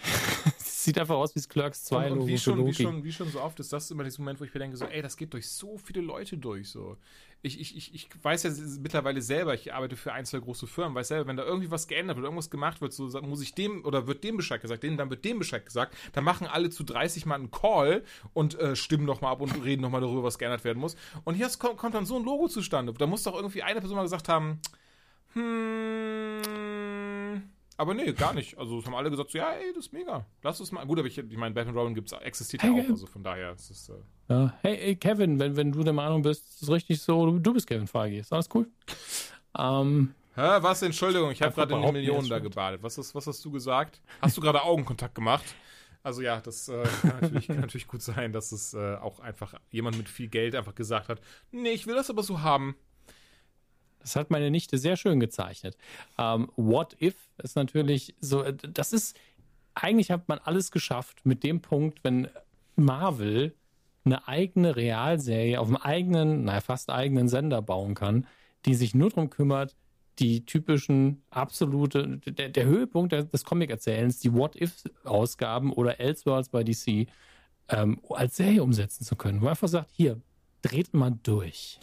sieht 0.88 0.98
einfach 0.98 1.16
aus 1.16 1.34
wie 1.34 1.40
das 1.40 1.48
Clerks 1.48 1.84
2 1.84 2.12
und, 2.12 2.20
und 2.20 2.26
wie, 2.26 2.38
schon, 2.38 2.64
wie, 2.64 2.72
schon, 2.72 3.04
wie 3.04 3.12
schon 3.12 3.28
so 3.30 3.40
oft 3.40 3.58
ist 3.60 3.72
das 3.72 3.90
immer 3.90 4.04
dieser 4.04 4.20
Moment, 4.20 4.40
wo 4.40 4.44
ich 4.44 4.54
mir 4.54 4.60
denke, 4.60 4.76
so, 4.76 4.86
ey, 4.86 5.02
das 5.02 5.16
geht 5.16 5.32
durch 5.34 5.48
so 5.48 5.76
viele 5.76 6.00
Leute 6.00 6.38
durch. 6.38 6.70
So. 6.70 6.96
Ich, 7.40 7.60
ich, 7.60 7.76
ich, 7.76 7.94
ich 7.94 8.08
weiß 8.20 8.42
ja 8.42 8.50
mittlerweile 8.80 9.22
selber, 9.22 9.54
ich 9.54 9.72
arbeite 9.72 9.96
für 9.96 10.12
ein, 10.12 10.24
zwei 10.24 10.38
große 10.38 10.66
Firmen, 10.66 10.96
weiß 10.96 11.08
selber, 11.08 11.28
wenn 11.28 11.36
da 11.36 11.44
irgendwie 11.44 11.70
was 11.70 11.86
geändert 11.86 12.16
wird, 12.16 12.24
irgendwas 12.24 12.50
gemacht 12.50 12.80
wird, 12.80 12.92
so 12.92 13.06
muss 13.22 13.42
ich 13.42 13.54
dem 13.54 13.84
oder 13.84 14.08
wird 14.08 14.24
dem 14.24 14.36
Bescheid 14.36 14.60
gesagt, 14.60 14.82
denen, 14.82 14.96
dann 14.96 15.08
wird 15.10 15.24
dem 15.24 15.38
Bescheid 15.38 15.64
gesagt, 15.64 15.96
dann 16.12 16.24
machen 16.24 16.48
alle 16.48 16.70
zu 16.70 16.82
30 16.82 17.26
Mal 17.26 17.36
einen 17.36 17.52
Call 17.52 18.02
und 18.32 18.58
äh, 18.58 18.74
stimmen 18.74 19.04
nochmal 19.04 19.32
ab 19.32 19.40
und 19.40 19.52
reden 19.64 19.82
nochmal 19.82 20.00
darüber, 20.00 20.24
was 20.24 20.38
geändert 20.38 20.64
werden 20.64 20.80
muss. 20.80 20.96
Und 21.24 21.34
hier 21.34 21.48
kommt, 21.58 21.76
kommt 21.76 21.94
dann 21.94 22.06
so 22.06 22.16
ein 22.16 22.24
Logo 22.24 22.48
zustande. 22.48 22.92
Da 22.92 23.06
muss 23.06 23.22
doch 23.22 23.36
irgendwie 23.36 23.62
eine 23.62 23.80
Person 23.80 23.96
mal 23.96 24.02
gesagt 24.02 24.28
haben, 24.28 24.60
hm, 25.34 26.42
aber 27.78 27.94
nee, 27.94 28.12
gar 28.12 28.34
nicht. 28.34 28.58
Also 28.58 28.80
es 28.80 28.86
haben 28.86 28.94
alle 28.94 29.08
gesagt, 29.08 29.30
so, 29.30 29.38
ja, 29.38 29.52
ey, 29.52 29.72
das 29.72 29.86
ist 29.86 29.92
mega. 29.92 30.26
Lass 30.42 30.58
es 30.58 30.72
mal. 30.72 30.84
Gut, 30.84 30.98
aber 30.98 31.06
ich, 31.06 31.16
ich 31.16 31.36
meine, 31.36 31.54
Batman 31.54 31.76
Robin 31.76 31.94
gibt's, 31.94 32.12
existiert 32.12 32.64
ja 32.64 32.72
auch. 32.72 32.90
Also 32.90 33.06
von 33.06 33.22
daher 33.22 33.52
ist 33.52 33.70
es. 33.70 33.88
Äh 33.88 33.94
ja. 34.28 34.52
Hey, 34.62 34.76
hey, 34.76 34.96
Kevin, 34.96 35.38
wenn, 35.38 35.56
wenn 35.56 35.70
du 35.70 35.84
der 35.84 35.92
Meinung 35.92 36.22
bist, 36.22 36.48
ist 36.48 36.62
es 36.62 36.70
richtig 36.70 37.00
so, 37.00 37.38
du 37.38 37.52
bist 37.54 37.68
Kevin 37.68 37.86
Feige. 37.86 38.18
Ist 38.18 38.32
alles 38.32 38.48
cool? 38.52 38.66
Ähm, 39.56 40.12
Hä, 40.34 40.58
was? 40.60 40.82
Entschuldigung, 40.82 41.30
ich 41.30 41.40
habe 41.40 41.54
gerade 41.54 41.74
in 41.74 41.82
die 41.82 41.92
Millionen 41.92 42.28
da 42.28 42.40
gebadet. 42.40 42.82
Was, 42.82 42.98
ist, 42.98 43.14
was 43.14 43.26
hast 43.26 43.44
du 43.44 43.50
gesagt? 43.50 44.00
Hast 44.20 44.36
du 44.36 44.40
gerade 44.40 44.62
Augenkontakt 44.62 45.14
gemacht? 45.14 45.44
Also 46.02 46.22
ja, 46.22 46.40
das 46.40 46.68
äh, 46.68 46.84
kann, 47.02 47.18
natürlich, 47.20 47.46
kann, 47.48 47.60
natürlich, 47.60 47.86
gut 47.86 48.02
sein, 48.02 48.32
dass 48.32 48.52
es 48.52 48.72
äh, 48.74 48.96
auch 48.96 49.20
einfach 49.20 49.54
jemand 49.70 49.98
mit 49.98 50.08
viel 50.08 50.28
Geld 50.28 50.54
einfach 50.54 50.74
gesagt 50.74 51.08
hat, 51.08 51.20
nee, 51.50 51.70
ich 51.70 51.86
will 51.86 51.94
das 51.94 52.08
aber 52.10 52.22
so 52.22 52.40
haben. 52.40 52.76
Das 54.08 54.16
hat 54.16 54.30
meine 54.30 54.50
Nichte 54.50 54.78
sehr 54.78 54.96
schön 54.96 55.20
gezeichnet. 55.20 55.76
Ähm, 56.18 56.50
What 56.56 56.96
If 57.00 57.14
ist 57.42 57.56
natürlich 57.56 58.14
so, 58.20 58.42
äh, 58.42 58.54
das 58.54 58.92
ist, 58.92 59.18
eigentlich 59.74 60.10
hat 60.10 60.28
man 60.28 60.38
alles 60.38 60.70
geschafft 60.70 61.24
mit 61.24 61.42
dem 61.42 61.60
Punkt, 61.60 62.02
wenn 62.04 62.28
Marvel 62.74 63.54
eine 64.04 64.26
eigene 64.26 64.76
Realserie 64.76 65.60
auf 65.60 65.68
einem 65.68 65.76
eigenen, 65.76 66.44
naja, 66.44 66.60
fast 66.62 66.88
eigenen 66.88 67.28
Sender 67.28 67.60
bauen 67.60 67.94
kann, 67.94 68.26
die 68.64 68.74
sich 68.74 68.94
nur 68.94 69.10
darum 69.10 69.28
kümmert, 69.28 69.76
die 70.18 70.46
typischen 70.46 71.22
absolute, 71.30 72.18
der, 72.26 72.48
der 72.48 72.64
Höhepunkt 72.64 73.12
des 73.12 73.44
Comic-Erzählens, 73.44 74.20
die 74.20 74.32
What-If-Ausgaben 74.32 75.72
oder 75.72 76.00
Elseworlds 76.00 76.48
bei 76.48 76.64
DC 76.64 77.08
ähm, 77.68 78.00
als 78.08 78.36
Serie 78.36 78.62
umsetzen 78.62 79.04
zu 79.04 79.16
können. 79.16 79.40
Wo 79.40 79.44
man 79.44 79.50
einfach 79.50 79.68
sagt, 79.68 79.90
hier, 79.92 80.20
dreht 80.62 80.94
mal 80.94 81.12
durch. 81.22 81.78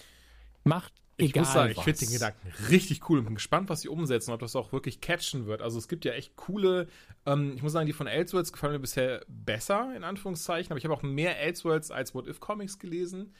Macht 0.63 0.91
ich 1.17 1.29
Egal 1.29 1.43
muss 1.43 1.53
sagen, 1.53 1.71
ich 1.71 1.81
finde 1.81 1.99
den 1.99 2.11
Gedanken 2.11 2.51
richtig 2.69 3.09
cool 3.09 3.19
und 3.19 3.25
bin 3.25 3.35
gespannt, 3.35 3.69
was 3.69 3.81
sie 3.81 3.87
umsetzen, 3.87 4.31
ob 4.31 4.41
das 4.41 4.55
auch 4.55 4.73
wirklich 4.73 4.99
catchen 4.99 5.45
wird. 5.45 5.61
Also 5.61 5.77
es 5.77 5.87
gibt 5.87 6.03
ja 6.03 6.11
echt 6.11 6.35
coole, 6.35 6.87
ähm, 7.25 7.53
ich 7.55 7.63
muss 7.63 7.71
sagen, 7.71 7.85
die 7.85 7.93
von 7.93 8.07
Elseworlds 8.07 8.51
gefallen 8.51 8.73
mir 8.73 8.79
bisher 8.79 9.23
besser, 9.29 9.93
in 9.95 10.03
Anführungszeichen, 10.03 10.71
aber 10.71 10.77
ich 10.77 10.83
habe 10.83 10.93
auch 10.93 11.03
mehr 11.03 11.39
Elseworlds 11.39 11.89
als 11.89 12.13
What 12.13 12.27
If 12.27 12.41
Comics 12.41 12.79
gelesen. 12.79 13.33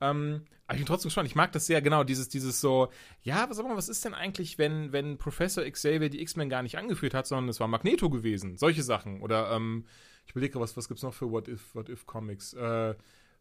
Ähm, 0.00 0.44
aber 0.66 0.74
ich 0.74 0.80
bin 0.80 0.86
trotzdem 0.86 1.08
gespannt. 1.08 1.28
Ich 1.28 1.36
mag 1.36 1.52
das 1.52 1.66
sehr 1.66 1.82
genau, 1.82 2.04
dieses, 2.04 2.28
dieses 2.28 2.60
so, 2.60 2.88
ja, 3.22 3.48
was, 3.48 3.62
mal, 3.62 3.76
was 3.76 3.88
ist 3.88 4.04
denn 4.04 4.14
eigentlich, 4.14 4.58
wenn, 4.58 4.92
wenn 4.92 5.18
Professor 5.18 5.62
Xavier 5.62 6.10
die 6.10 6.22
X-Men 6.22 6.48
gar 6.48 6.62
nicht 6.62 6.78
angeführt 6.78 7.14
hat, 7.14 7.26
sondern 7.26 7.48
es 7.48 7.60
war 7.60 7.68
Magneto 7.68 8.10
gewesen? 8.10 8.56
Solche 8.56 8.82
Sachen. 8.82 9.20
Oder, 9.20 9.52
ähm, 9.52 9.84
ich 10.26 10.32
überlege, 10.32 10.58
was, 10.58 10.76
was 10.76 10.90
es 10.90 11.02
noch 11.02 11.14
für 11.14 11.30
What 11.30 11.48
If, 11.48 11.74
What 11.74 11.88
If 11.88 12.06
Comics? 12.06 12.54
Äh, 12.54 12.94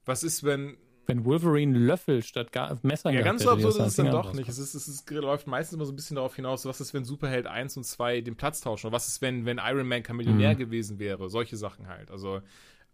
was 0.05 0.23
ist, 0.23 0.43
wenn 0.43 0.77
wenn 1.09 1.25
Wolverine 1.25 1.77
Löffel 1.77 2.23
statt 2.23 2.51
Messer 2.83 3.11
Ja, 3.11 3.21
ganz 3.21 3.43
so 3.43 3.49
absurd 3.51 3.75
ist 3.75 3.87
es 3.87 3.95
dann 3.95 4.11
doch 4.11 4.33
nicht. 4.33 4.47
Es, 4.47 4.59
ist, 4.59 4.75
es 4.75 4.87
ist, 4.87 5.09
läuft 5.09 5.47
meistens 5.47 5.75
immer 5.75 5.85
so 5.85 5.91
ein 5.91 5.95
bisschen 5.95 6.15
darauf 6.15 6.35
hinaus, 6.35 6.65
was 6.65 6.79
ist, 6.79 6.93
wenn 6.93 7.03
Superheld 7.03 7.47
1 7.47 7.75
und 7.77 7.83
2 7.83 8.21
den 8.21 8.35
Platz 8.35 8.61
tauschen? 8.61 8.87
Oder 8.87 8.95
was 8.95 9.07
ist, 9.07 9.21
wenn, 9.21 9.45
wenn 9.45 9.57
Iron 9.57 9.87
Man 9.87 10.03
kein 10.03 10.15
Millionär 10.15 10.53
mhm. 10.53 10.59
gewesen 10.59 10.99
wäre? 10.99 11.29
Solche 11.29 11.57
Sachen 11.57 11.87
halt. 11.87 12.11
Also 12.11 12.41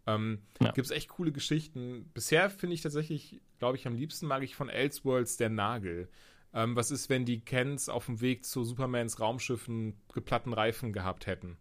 ähm, 0.07 0.39
ja. 0.61 0.72
gibt 0.72 0.86
es 0.86 0.91
echt 0.91 1.09
coole 1.09 1.32
Geschichten. 1.32 2.09
Bisher 2.13 2.49
finde 2.49 2.76
ich 2.76 2.82
tatsächlich, 2.82 3.41
glaube 3.59 3.78
ich, 3.78 3.86
am 3.86 3.95
liebsten 3.95 4.28
mag 4.28 4.43
ich 4.43 4.55
von 4.55 4.70
Elseworlds 4.70 5.38
der 5.38 5.49
Nagel. 5.49 6.09
Ähm, 6.53 6.76
was 6.76 6.89
ist, 6.89 7.09
wenn 7.09 7.26
die 7.26 7.41
Kens 7.41 7.89
auf 7.89 8.05
dem 8.05 8.22
Weg 8.22 8.45
zu 8.45 8.63
Supermans 8.63 9.20
Raumschiffen 9.20 9.95
geplatten 10.13 10.53
Reifen 10.53 10.93
gehabt 10.93 11.28
hätten? 11.28 11.57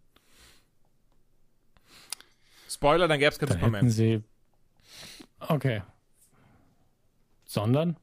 Spoiler, 2.69 3.07
dann 3.07 3.19
gäbe 3.19 3.31
es 3.31 3.39
kein 3.39 3.49
dann 3.49 3.59
Superman. 3.59 4.23
Okay, 5.39 5.81
sondern? 7.55 7.97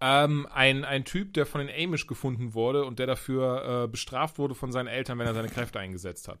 Ähm, 0.00 0.46
ein, 0.52 0.84
ein 0.84 1.04
Typ, 1.04 1.34
der 1.34 1.44
von 1.44 1.66
den 1.66 1.68
Amish 1.68 2.06
gefunden 2.06 2.54
wurde 2.54 2.84
und 2.84 2.98
der 2.98 3.06
dafür 3.06 3.84
äh, 3.84 3.88
bestraft 3.88 4.38
wurde 4.38 4.54
von 4.54 4.70
seinen 4.70 4.86
Eltern, 4.86 5.18
wenn 5.18 5.26
er 5.26 5.34
seine 5.34 5.48
Kräfte 5.48 5.80
eingesetzt 5.80 6.28
hat. 6.28 6.38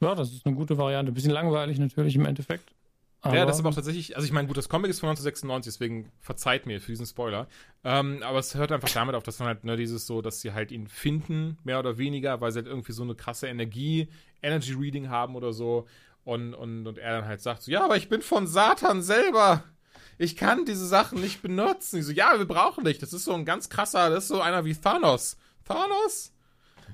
Ja, 0.00 0.14
das 0.14 0.32
ist 0.32 0.46
eine 0.46 0.54
gute 0.54 0.78
Variante. 0.78 1.10
Ein 1.10 1.14
bisschen 1.14 1.32
langweilig 1.32 1.78
natürlich 1.78 2.14
im 2.14 2.26
Endeffekt. 2.26 2.70
Ja, 3.24 3.44
das 3.44 3.56
ist 3.56 3.60
aber 3.60 3.70
auch 3.70 3.74
tatsächlich, 3.74 4.14
also 4.14 4.24
ich 4.24 4.32
meine, 4.32 4.46
gut, 4.46 4.56
das 4.56 4.68
Comic 4.68 4.90
ist 4.90 5.00
von 5.00 5.08
1996, 5.08 5.74
deswegen 5.74 6.12
verzeiht 6.20 6.66
mir 6.66 6.80
für 6.80 6.92
diesen 6.92 7.04
Spoiler. 7.04 7.48
Ähm, 7.82 8.22
aber 8.22 8.38
es 8.38 8.54
hört 8.54 8.70
einfach 8.70 8.90
damit 8.90 9.16
auf, 9.16 9.24
dass 9.24 9.38
dann 9.38 9.48
halt 9.48 9.64
ne, 9.64 9.76
dieses 9.76 10.06
so, 10.06 10.22
dass 10.22 10.40
sie 10.40 10.52
halt 10.52 10.70
ihn 10.70 10.86
finden, 10.86 11.58
mehr 11.64 11.80
oder 11.80 11.98
weniger, 11.98 12.40
weil 12.40 12.52
sie 12.52 12.60
halt 12.60 12.68
irgendwie 12.68 12.92
so 12.92 13.02
eine 13.02 13.16
krasse 13.16 13.48
Energie, 13.48 14.08
Energy 14.40 14.72
Reading 14.72 15.08
haben 15.08 15.34
oder 15.34 15.52
so. 15.52 15.86
Und, 16.22 16.54
und, 16.54 16.86
und 16.86 16.98
er 16.98 17.16
dann 17.16 17.26
halt 17.26 17.40
sagt 17.40 17.62
so, 17.62 17.72
ja, 17.72 17.84
aber 17.84 17.96
ich 17.96 18.08
bin 18.08 18.22
von 18.22 18.46
Satan 18.46 19.02
selber 19.02 19.64
ich 20.18 20.36
kann 20.36 20.64
diese 20.64 20.86
Sachen 20.86 21.20
nicht 21.20 21.42
benutzen. 21.42 21.98
Ich 21.98 22.06
so, 22.06 22.12
ja, 22.12 22.38
wir 22.38 22.46
brauchen 22.46 22.84
dich. 22.84 22.98
Das 22.98 23.12
ist 23.12 23.24
so 23.24 23.34
ein 23.34 23.44
ganz 23.44 23.68
krasser, 23.68 24.10
das 24.10 24.24
ist 24.24 24.28
so 24.28 24.40
einer 24.40 24.64
wie 24.64 24.74
Thanos. 24.74 25.36
Thanos? 25.64 26.32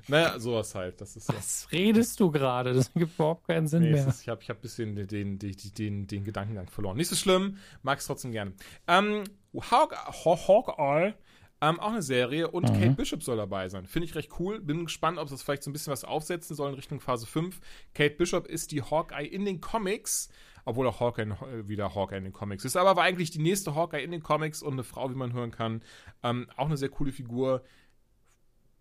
Naja, 0.07 0.39
sowas 0.39 0.75
halt. 0.75 1.01
Das 1.01 1.15
ist 1.15 1.29
Was 1.29 1.61
so. 1.63 1.67
redest 1.69 2.19
du 2.19 2.31
gerade? 2.31 2.73
Das 2.73 2.93
gibt 2.93 3.15
überhaupt 3.15 3.47
keinen 3.47 3.67
Sinn 3.67 3.83
nee, 3.83 3.91
mehr. 3.91 4.07
Ist, 4.07 4.21
ich 4.21 4.29
habe 4.29 4.41
ich 4.41 4.49
hab 4.49 4.57
ein 4.57 4.61
bisschen 4.61 4.95
den, 4.95 5.07
den, 5.07 5.39
den, 5.39 6.07
den, 6.07 6.23
Gedankengang 6.23 6.67
verloren. 6.69 6.97
Nicht 6.97 7.09
so 7.09 7.15
schlimm, 7.15 7.57
mag 7.81 7.99
es 7.99 8.05
trotzdem 8.05 8.31
gerne. 8.31 8.53
Ähm, 8.87 9.23
Hawkeye, 9.55 11.13
ähm, 11.61 11.79
auch 11.79 11.91
eine 11.91 12.01
Serie 12.01 12.49
und 12.51 12.69
mhm. 12.69 12.73
Kate 12.73 12.91
Bishop 12.91 13.23
soll 13.23 13.37
dabei 13.37 13.69
sein. 13.69 13.85
Finde 13.85 14.07
ich 14.07 14.15
recht 14.15 14.31
cool. 14.39 14.59
Bin 14.59 14.85
gespannt, 14.85 15.17
ob 15.17 15.29
das 15.29 15.41
vielleicht 15.41 15.63
so 15.63 15.69
ein 15.69 15.73
bisschen 15.73 15.91
was 15.91 16.03
aufsetzen 16.03 16.55
soll 16.55 16.69
in 16.69 16.75
Richtung 16.75 16.99
Phase 16.99 17.25
5. 17.25 17.59
Kate 17.93 18.15
Bishop 18.15 18.47
ist 18.47 18.71
die 18.71 18.81
Hawkeye 18.81 19.25
in 19.25 19.45
den 19.45 19.61
Comics 19.61 20.29
obwohl 20.65 20.87
auch 20.87 20.99
Hawkeye 20.99 21.23
äh, 21.23 21.67
wieder 21.67 21.95
Hawkeye 21.95 22.17
in 22.17 22.23
den 22.25 22.33
Comics 22.33 22.65
ist. 22.65 22.75
Aber 22.75 22.95
war 22.95 23.03
eigentlich 23.03 23.31
die 23.31 23.39
nächste 23.39 23.75
Hawkeye 23.75 24.03
in 24.03 24.11
den 24.11 24.23
Comics 24.23 24.61
und 24.61 24.73
eine 24.73 24.83
Frau, 24.83 25.09
wie 25.09 25.15
man 25.15 25.33
hören 25.33 25.51
kann. 25.51 25.81
Ähm, 26.23 26.47
auch 26.57 26.65
eine 26.65 26.77
sehr 26.77 26.89
coole 26.89 27.11
Figur. 27.11 27.63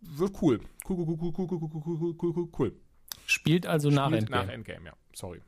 Wird 0.01 0.43
cool. 0.43 0.61
Cool, 0.89 0.97
cool, 0.99 1.18
cool, 1.20 1.32
cool, 1.37 1.49
cool, 1.51 1.61
cool, 1.61 1.82
cool, 1.85 2.16
cool, 2.18 2.32
cool, 2.37 2.49
cool. 2.59 2.80
Spielt 3.26 3.66
also 3.66 3.91
Spielt 3.91 3.97
nach 3.97 4.12
Endgame. 4.12 4.47
Nach 4.47 4.53
Endgame, 4.53 4.87
ja. 4.87 4.93
Sorry. 5.14 5.41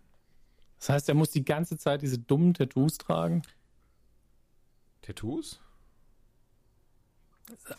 Das 0.78 0.90
heißt, 0.90 1.08
er 1.08 1.14
muss 1.14 1.30
die 1.30 1.44
ganze 1.44 1.76
Zeit 1.78 2.02
diese 2.02 2.18
dummen 2.18 2.54
Tattoos 2.54 2.98
tragen? 2.98 3.42
Tattoos? 5.02 5.60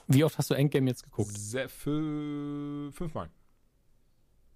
Wie 0.07 0.23
oft 0.23 0.37
hast 0.37 0.49
du 0.49 0.53
Endgame 0.53 0.87
jetzt 0.87 1.03
geguckt? 1.03 1.31
Sehr, 1.37 1.69
fünfmal. 1.69 3.29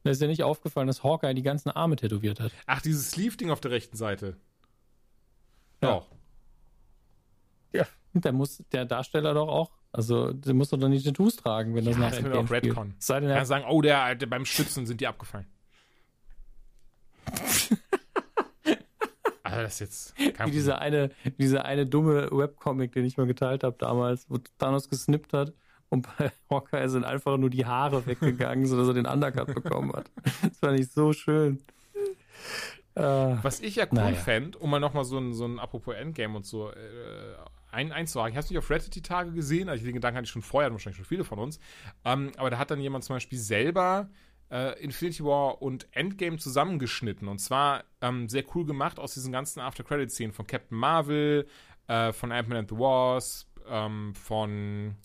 Da 0.04 0.10
ist 0.10 0.22
ja 0.22 0.28
nicht 0.28 0.44
aufgefallen, 0.44 0.88
dass 0.88 1.04
Hawkeye 1.04 1.34
die 1.34 1.44
ganzen 1.44 1.70
Arme 1.70 1.96
tätowiert 1.96 2.40
hat. 2.40 2.52
Ach, 2.66 2.82
dieses 2.82 3.12
Sleeve-Ding 3.12 3.52
auf 3.52 3.60
der 3.60 3.72
rechten 3.72 3.96
Seite. 3.96 4.36
Ja. 5.82 5.94
Auch. 5.94 6.10
Ja. 7.72 7.86
Da 8.14 8.32
muss 8.32 8.64
der 8.72 8.86
Darsteller 8.86 9.34
doch 9.34 9.48
auch, 9.48 9.72
also 9.92 10.34
der 10.34 10.54
muss 10.54 10.70
doch 10.70 10.80
dann 10.80 10.92
die 10.92 11.02
Tattoos 11.02 11.36
tragen, 11.36 11.76
wenn 11.76 11.86
das 11.86 11.96
ja, 11.96 12.02
nach 12.02 12.12
das 12.12 12.26
auch 12.26 12.52
Redcon. 12.52 12.94
Sei 12.98 13.20
denn, 13.20 13.30
er 13.30 13.46
sagen, 13.46 13.66
oh, 13.70 13.82
der, 13.82 14.16
der 14.16 14.28
beim 14.28 14.46
Schützen 14.46 14.86
sind 14.86 15.02
die 15.02 15.08
abgefallen. 15.08 15.48
also 19.44 19.62
das 19.62 19.74
ist 19.74 19.80
jetzt 19.80 20.20
Wie 20.46 20.52
dieser 20.52 20.80
eine, 20.80 21.12
dieser 21.38 21.66
eine 21.66 21.86
dumme 21.86 22.30
Webcomic, 22.32 22.92
den 22.92 23.06
ich 23.06 23.18
mal 23.18 23.28
geteilt 23.28 23.64
habe 23.64 23.78
damals, 23.78 24.30
wo 24.30 24.40
Thanos 24.58 24.90
gesnippt 24.90 25.34
hat 25.34 25.54
und 25.92 26.08
bei 26.18 26.32
Hawkeye 26.50 26.88
sind 26.88 27.04
einfach 27.04 27.38
nur 27.38 27.50
die 27.50 27.66
Haare 27.66 28.06
weggegangen, 28.06 28.66
sodass 28.66 28.88
er 28.88 28.94
den 28.94 29.06
Undercut 29.06 29.54
bekommen 29.54 29.94
hat. 29.94 30.10
Das 30.42 30.58
fand 30.58 30.80
ich 30.80 30.92
so 30.92 31.14
schön. 31.14 31.62
Äh, 32.96 33.02
Was 33.02 33.60
ich 33.60 33.76
ja 33.76 33.86
cool 33.86 34.00
naja. 34.00 34.16
fände, 34.16 34.58
um 34.58 34.70
mal 34.70 34.80
nochmal 34.80 35.06
so 35.06 35.18
ein, 35.18 35.34
so 35.34 35.46
ein 35.46 35.60
apropos 35.60 35.96
Endgame 35.96 36.36
und 36.36 36.46
so 36.46 36.72
äh, 36.72 36.76
ein, 37.72 37.92
einzuhaken. 37.92 38.32
Ich 38.32 38.38
habe 38.38 38.44
es 38.44 38.50
nicht 38.50 38.60
auf 38.60 38.70
Reddit 38.70 38.96
die 38.96 39.02
Tage 39.02 39.32
gesehen, 39.32 39.70
also 39.70 39.86
den 39.86 39.94
Gedanken 39.94 40.18
hatte 40.18 40.26
ich 40.26 40.32
schon 40.32 40.42
vorher, 40.42 40.72
wahrscheinlich 40.72 40.98
schon 40.98 41.06
viele 41.06 41.24
von 41.24 41.40
uns. 41.40 41.60
Ähm, 42.04 42.32
aber 42.38 42.50
da 42.50 42.58
hat 42.58 42.72
dann 42.72 42.80
jemand 42.80 43.04
zum 43.04 43.16
Beispiel 43.16 43.40
selber 43.40 44.10
äh, 44.52 44.82
Infinity 44.84 45.24
War 45.24 45.62
und 45.62 45.88
Endgame 45.92 46.38
zusammengeschnitten. 46.38 47.28
Und 47.28 47.40
zwar 47.40 47.86
ähm, 48.02 48.28
sehr 48.28 48.44
cool 48.56 48.66
gemacht 48.66 49.00
aus 49.00 49.14
diesen 49.14 49.32
ganzen 49.32 49.62
After-Credit-Szenen 49.62 50.34
von 50.34 50.46
Captain 50.46 50.78
Marvel, 50.78 51.48
äh, 51.88 52.12
von 52.12 52.32
Ant-Man 52.32 52.60
and 52.60 52.70
the 52.70 52.78
Wasp, 52.78 53.48
ähm, 53.70 54.14
von. 54.16 54.96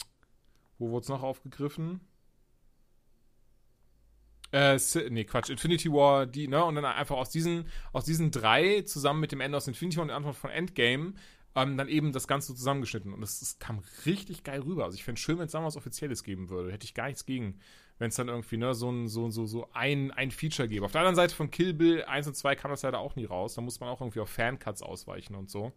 Wo 0.78 0.90
wurde 0.90 1.04
es 1.04 1.08
noch 1.08 1.22
aufgegriffen? 1.22 2.00
Äh, 4.52 4.78
nee, 5.10 5.24
Quatsch, 5.24 5.50
Infinity 5.50 5.90
War, 5.92 6.26
die, 6.26 6.48
ne? 6.48 6.64
Und 6.64 6.76
dann 6.76 6.84
einfach 6.84 7.16
aus 7.16 7.30
diesen, 7.30 7.68
aus 7.92 8.04
diesen 8.04 8.30
drei 8.30 8.82
zusammen 8.82 9.20
mit 9.20 9.32
dem 9.32 9.40
Ende 9.40 9.56
aus 9.56 9.66
Infinity 9.66 9.96
War 9.96 10.02
und 10.02 10.08
der 10.08 10.16
Antwort 10.16 10.36
von 10.36 10.50
Endgame 10.50 11.14
ähm, 11.56 11.76
dann 11.76 11.88
eben 11.88 12.12
das 12.12 12.28
Ganze 12.28 12.54
zusammengeschnitten. 12.54 13.12
Und 13.12 13.22
das, 13.22 13.58
kam 13.58 13.82
richtig 14.04 14.44
geil 14.44 14.60
rüber. 14.60 14.84
Also 14.84 14.96
ich 14.96 15.04
fände 15.04 15.18
es 15.18 15.22
schön, 15.22 15.38
wenn 15.38 15.46
es 15.46 15.52
da 15.52 15.64
was 15.64 15.76
Offizielles 15.76 16.22
geben 16.22 16.50
würde. 16.50 16.70
Hätte 16.70 16.84
ich 16.84 16.94
gar 16.94 17.06
nichts 17.06 17.24
gegen, 17.24 17.58
wenn 17.98 18.08
es 18.08 18.16
dann 18.16 18.28
irgendwie 18.28 18.58
ne, 18.58 18.74
so, 18.74 19.06
so, 19.08 19.30
so, 19.30 19.46
so 19.46 19.68
ein, 19.72 20.10
ein 20.10 20.30
Feature 20.30 20.68
gäbe. 20.68 20.84
Auf 20.84 20.92
der 20.92 21.00
anderen 21.00 21.16
Seite 21.16 21.34
von 21.34 21.50
Kill 21.50 21.72
Bill 21.72 22.04
1 22.04 22.26
und 22.28 22.34
2 22.36 22.54
kam 22.56 22.70
das 22.70 22.82
leider 22.82 22.98
auch 23.00 23.16
nie 23.16 23.24
raus. 23.24 23.54
Da 23.54 23.62
muss 23.62 23.80
man 23.80 23.88
auch 23.88 24.02
irgendwie 24.02 24.20
auf 24.20 24.28
Fancuts 24.28 24.82
ausweichen 24.82 25.34
und 25.34 25.50
so. 25.50 25.72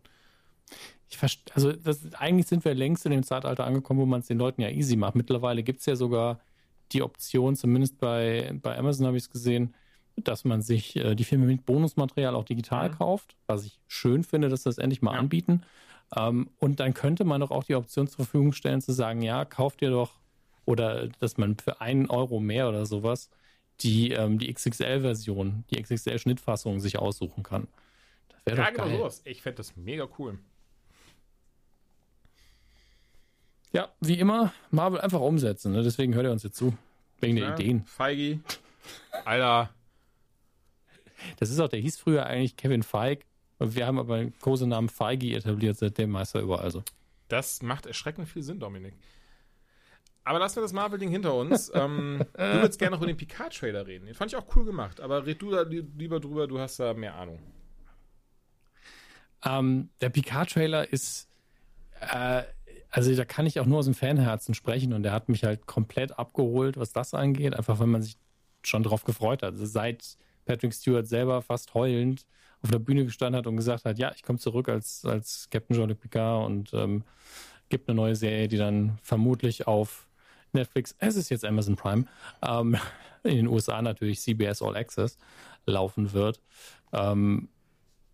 Ich 1.10 1.18
verstehe, 1.18 1.56
also 1.56 1.72
das, 1.72 2.14
eigentlich 2.14 2.48
sind 2.48 2.64
wir 2.66 2.76
längst 2.76 3.06
in 3.06 3.12
dem 3.12 3.24
Zeitalter 3.24 3.66
angekommen, 3.66 4.00
wo 4.00 4.06
man 4.06 4.20
es 4.22 4.28
den 4.28 4.38
Leuten 4.38 4.62
ja 4.62 4.70
easy 4.70 4.96
macht. 4.96 5.16
Mittlerweile 5.16 5.64
gibt 5.64 5.80
es 5.80 5.86
ja 5.86 5.96
sogar 5.96 6.40
die 6.92 7.02
Option, 7.02 7.56
zumindest 7.56 8.00
bei, 8.00 8.52
bei 8.62 8.78
Amazon 8.78 9.08
habe 9.08 9.18
ich 9.18 9.24
es 9.24 9.30
gesehen, 9.30 9.74
dass 10.16 10.46
man 10.46 10.62
sich 10.62 10.96
äh, 10.96 11.16
die 11.16 11.24
Filme 11.24 11.46
mit 11.46 11.66
Bonusmaterial 11.66 12.36
auch 12.36 12.44
digital 12.44 12.90
mhm. 12.90 12.96
kauft, 12.96 13.36
was 13.48 13.66
ich 13.66 13.80
schön 13.88 14.24
finde, 14.24 14.50
dass 14.50 14.64
das 14.64 14.78
endlich 14.78 15.02
mal 15.02 15.14
ja. 15.14 15.20
anbieten. 15.20 15.64
Ähm, 16.16 16.50
und 16.60 16.80
dann 16.80 16.94
könnte 16.94 17.24
man 17.24 17.42
doch 17.42 17.52
auch 17.52 17.64
die 17.64 17.76
Option 17.76 18.08
zur 18.08 18.26
Verfügung 18.26 18.54
stellen, 18.54 18.82
zu 18.82 18.92
sagen, 18.92 19.22
ja, 19.22 19.46
kauft 19.46 19.82
ihr 19.82 19.92
doch, 19.92 20.14
oder 20.66 21.08
dass 21.20 21.38
man 21.38 21.58
für 21.58 21.82
einen 21.82 22.10
Euro 22.10 22.40
mehr 22.40 22.70
oder 22.70 22.86
sowas 22.86 23.30
die, 23.82 24.12
ähm, 24.12 24.40
die 24.40 24.54
XXL-Version, 24.54 25.64
die 25.72 25.82
XXL-Schnittfassung 25.82 26.80
sich 26.80 27.00
aussuchen 27.00 27.44
kann. 27.44 27.68
Das 28.30 28.58
wäre 28.58 28.58
doch 28.58 28.84
genau 28.84 28.98
sowas. 28.98 29.22
Ich 29.26 29.42
fände 29.42 29.58
das 29.58 29.76
mega 29.78 30.08
cool. 30.18 30.38
Ja, 33.72 33.90
wie 34.00 34.20
immer, 34.20 34.54
Marvel 34.72 35.00
einfach 35.00 35.20
umsetzen. 35.20 35.74
Ne? 35.74 35.84
Deswegen 35.84 36.16
hört 36.16 36.26
ihr 36.26 36.32
uns 36.32 36.44
jetzt 36.44 36.58
zu. 36.58 36.76
Wegen 37.20 37.36
der 37.36 37.50
ja, 37.50 37.54
Ideen. 37.54 37.84
Feigi. 37.86 38.40
Alter. 39.26 39.70
Das 41.38 41.50
ist 41.50 41.60
auch, 41.60 41.68
der 41.68 41.80
hieß 41.80 41.98
früher 41.98 42.26
eigentlich 42.26 42.56
Kevin 42.56 42.84
Feig. 42.84 43.26
Wir 43.60 43.86
haben 43.86 44.00
aber 44.00 44.18
den 44.18 44.38
Kosenamen 44.40 44.90
Feige 44.90 45.36
etabliert, 45.36 45.78
seitdem 45.78 46.12
Meister 46.12 46.40
überall 46.40 46.72
so. 46.72 46.82
Das 47.28 47.62
macht 47.62 47.86
erschreckend 47.86 48.30
viel 48.30 48.42
Sinn, 48.42 48.60
Dominik. 48.60 48.94
Aber 50.24 50.40
lassen 50.40 50.58
wir 50.58 50.62
das 50.62 50.74
Marvel-Ding 50.74 51.10
hinter 51.10 51.36
uns. 51.36 51.70
ähm, 51.74 52.26
du 52.34 52.40
würdest 52.40 52.80
gerne 52.80 52.96
noch 52.96 53.02
über 53.02 53.12
den 53.12 53.18
Picard-Trailer 53.18 53.86
reden. 53.86 54.06
Den 54.06 54.16
fand 54.16 54.32
ich 54.32 54.38
auch 54.38 54.56
cool 54.56 54.64
gemacht. 54.64 55.02
Aber 55.02 55.26
red 55.26 55.42
du 55.42 55.52
da 55.52 55.64
lieber 55.64 56.20
drüber, 56.20 56.48
du 56.48 56.60
hast 56.60 56.80
da 56.80 56.94
mehr 56.94 57.16
Ahnung. 57.16 57.40
Ähm, 59.44 59.90
der 60.02 60.10
Picard-Trailer 60.10 60.92
ist 60.92 61.28
äh, 62.00 62.44
also 62.90 63.16
da 63.16 63.26
kann 63.26 63.46
ich 63.46 63.60
auch 63.60 63.66
nur 63.66 63.80
aus 63.80 63.86
dem 63.86 63.94
Fanherzen 63.94 64.54
sprechen 64.54 64.94
und 64.94 65.04
der 65.04 65.12
hat 65.12 65.30
mich 65.30 65.44
halt 65.44 65.66
komplett 65.68 66.18
abgeholt, 66.18 66.78
was 66.78 66.92
das 66.92 67.14
angeht, 67.14 67.54
einfach 67.56 67.80
weil 67.80 67.88
man 67.88 68.02
sich 68.02 68.18
schon 68.64 68.84
drauf 68.84 69.04
gefreut 69.04 69.44
hat. 69.44 69.54
Also 69.54 69.66
seit 69.66 70.18
Patrick 70.46 70.74
Stewart 70.74 71.08
selber 71.08 71.42
fast 71.42 71.74
heulend 71.74 72.26
auf 72.62 72.72
der 72.72 72.80
Bühne 72.80 73.06
gestanden 73.06 73.38
hat 73.38 73.48
und 73.48 73.56
gesagt 73.56 73.86
hat, 73.86 74.00
ja, 74.00 74.12
ich 74.16 74.24
komme 74.24 74.40
zurück 74.40 74.68
als, 74.70 75.06
als 75.06 75.48
Captain 75.50 75.76
Jean-Luc 75.76 76.00
Picard 76.00 76.46
und 76.46 76.74
ähm, 76.74 77.04
gibt 77.70 77.88
eine 77.88 77.96
neue 77.96 78.16
Serie, 78.16 78.48
die 78.48 78.58
dann 78.58 78.98
vermutlich 79.02 79.68
auf 79.68 80.08
Netflix, 80.52 80.96
es 80.98 81.16
ist 81.16 81.30
jetzt 81.30 81.46
Amazon 81.46 81.76
Prime, 81.76 82.06
ähm, 82.42 82.76
in 83.24 83.36
den 83.36 83.48
USA 83.48 83.82
natürlich 83.82 84.20
CBS 84.20 84.62
All 84.62 84.76
Access 84.76 85.18
laufen 85.66 86.14
wird. 86.14 86.42
Ähm, 86.92 87.50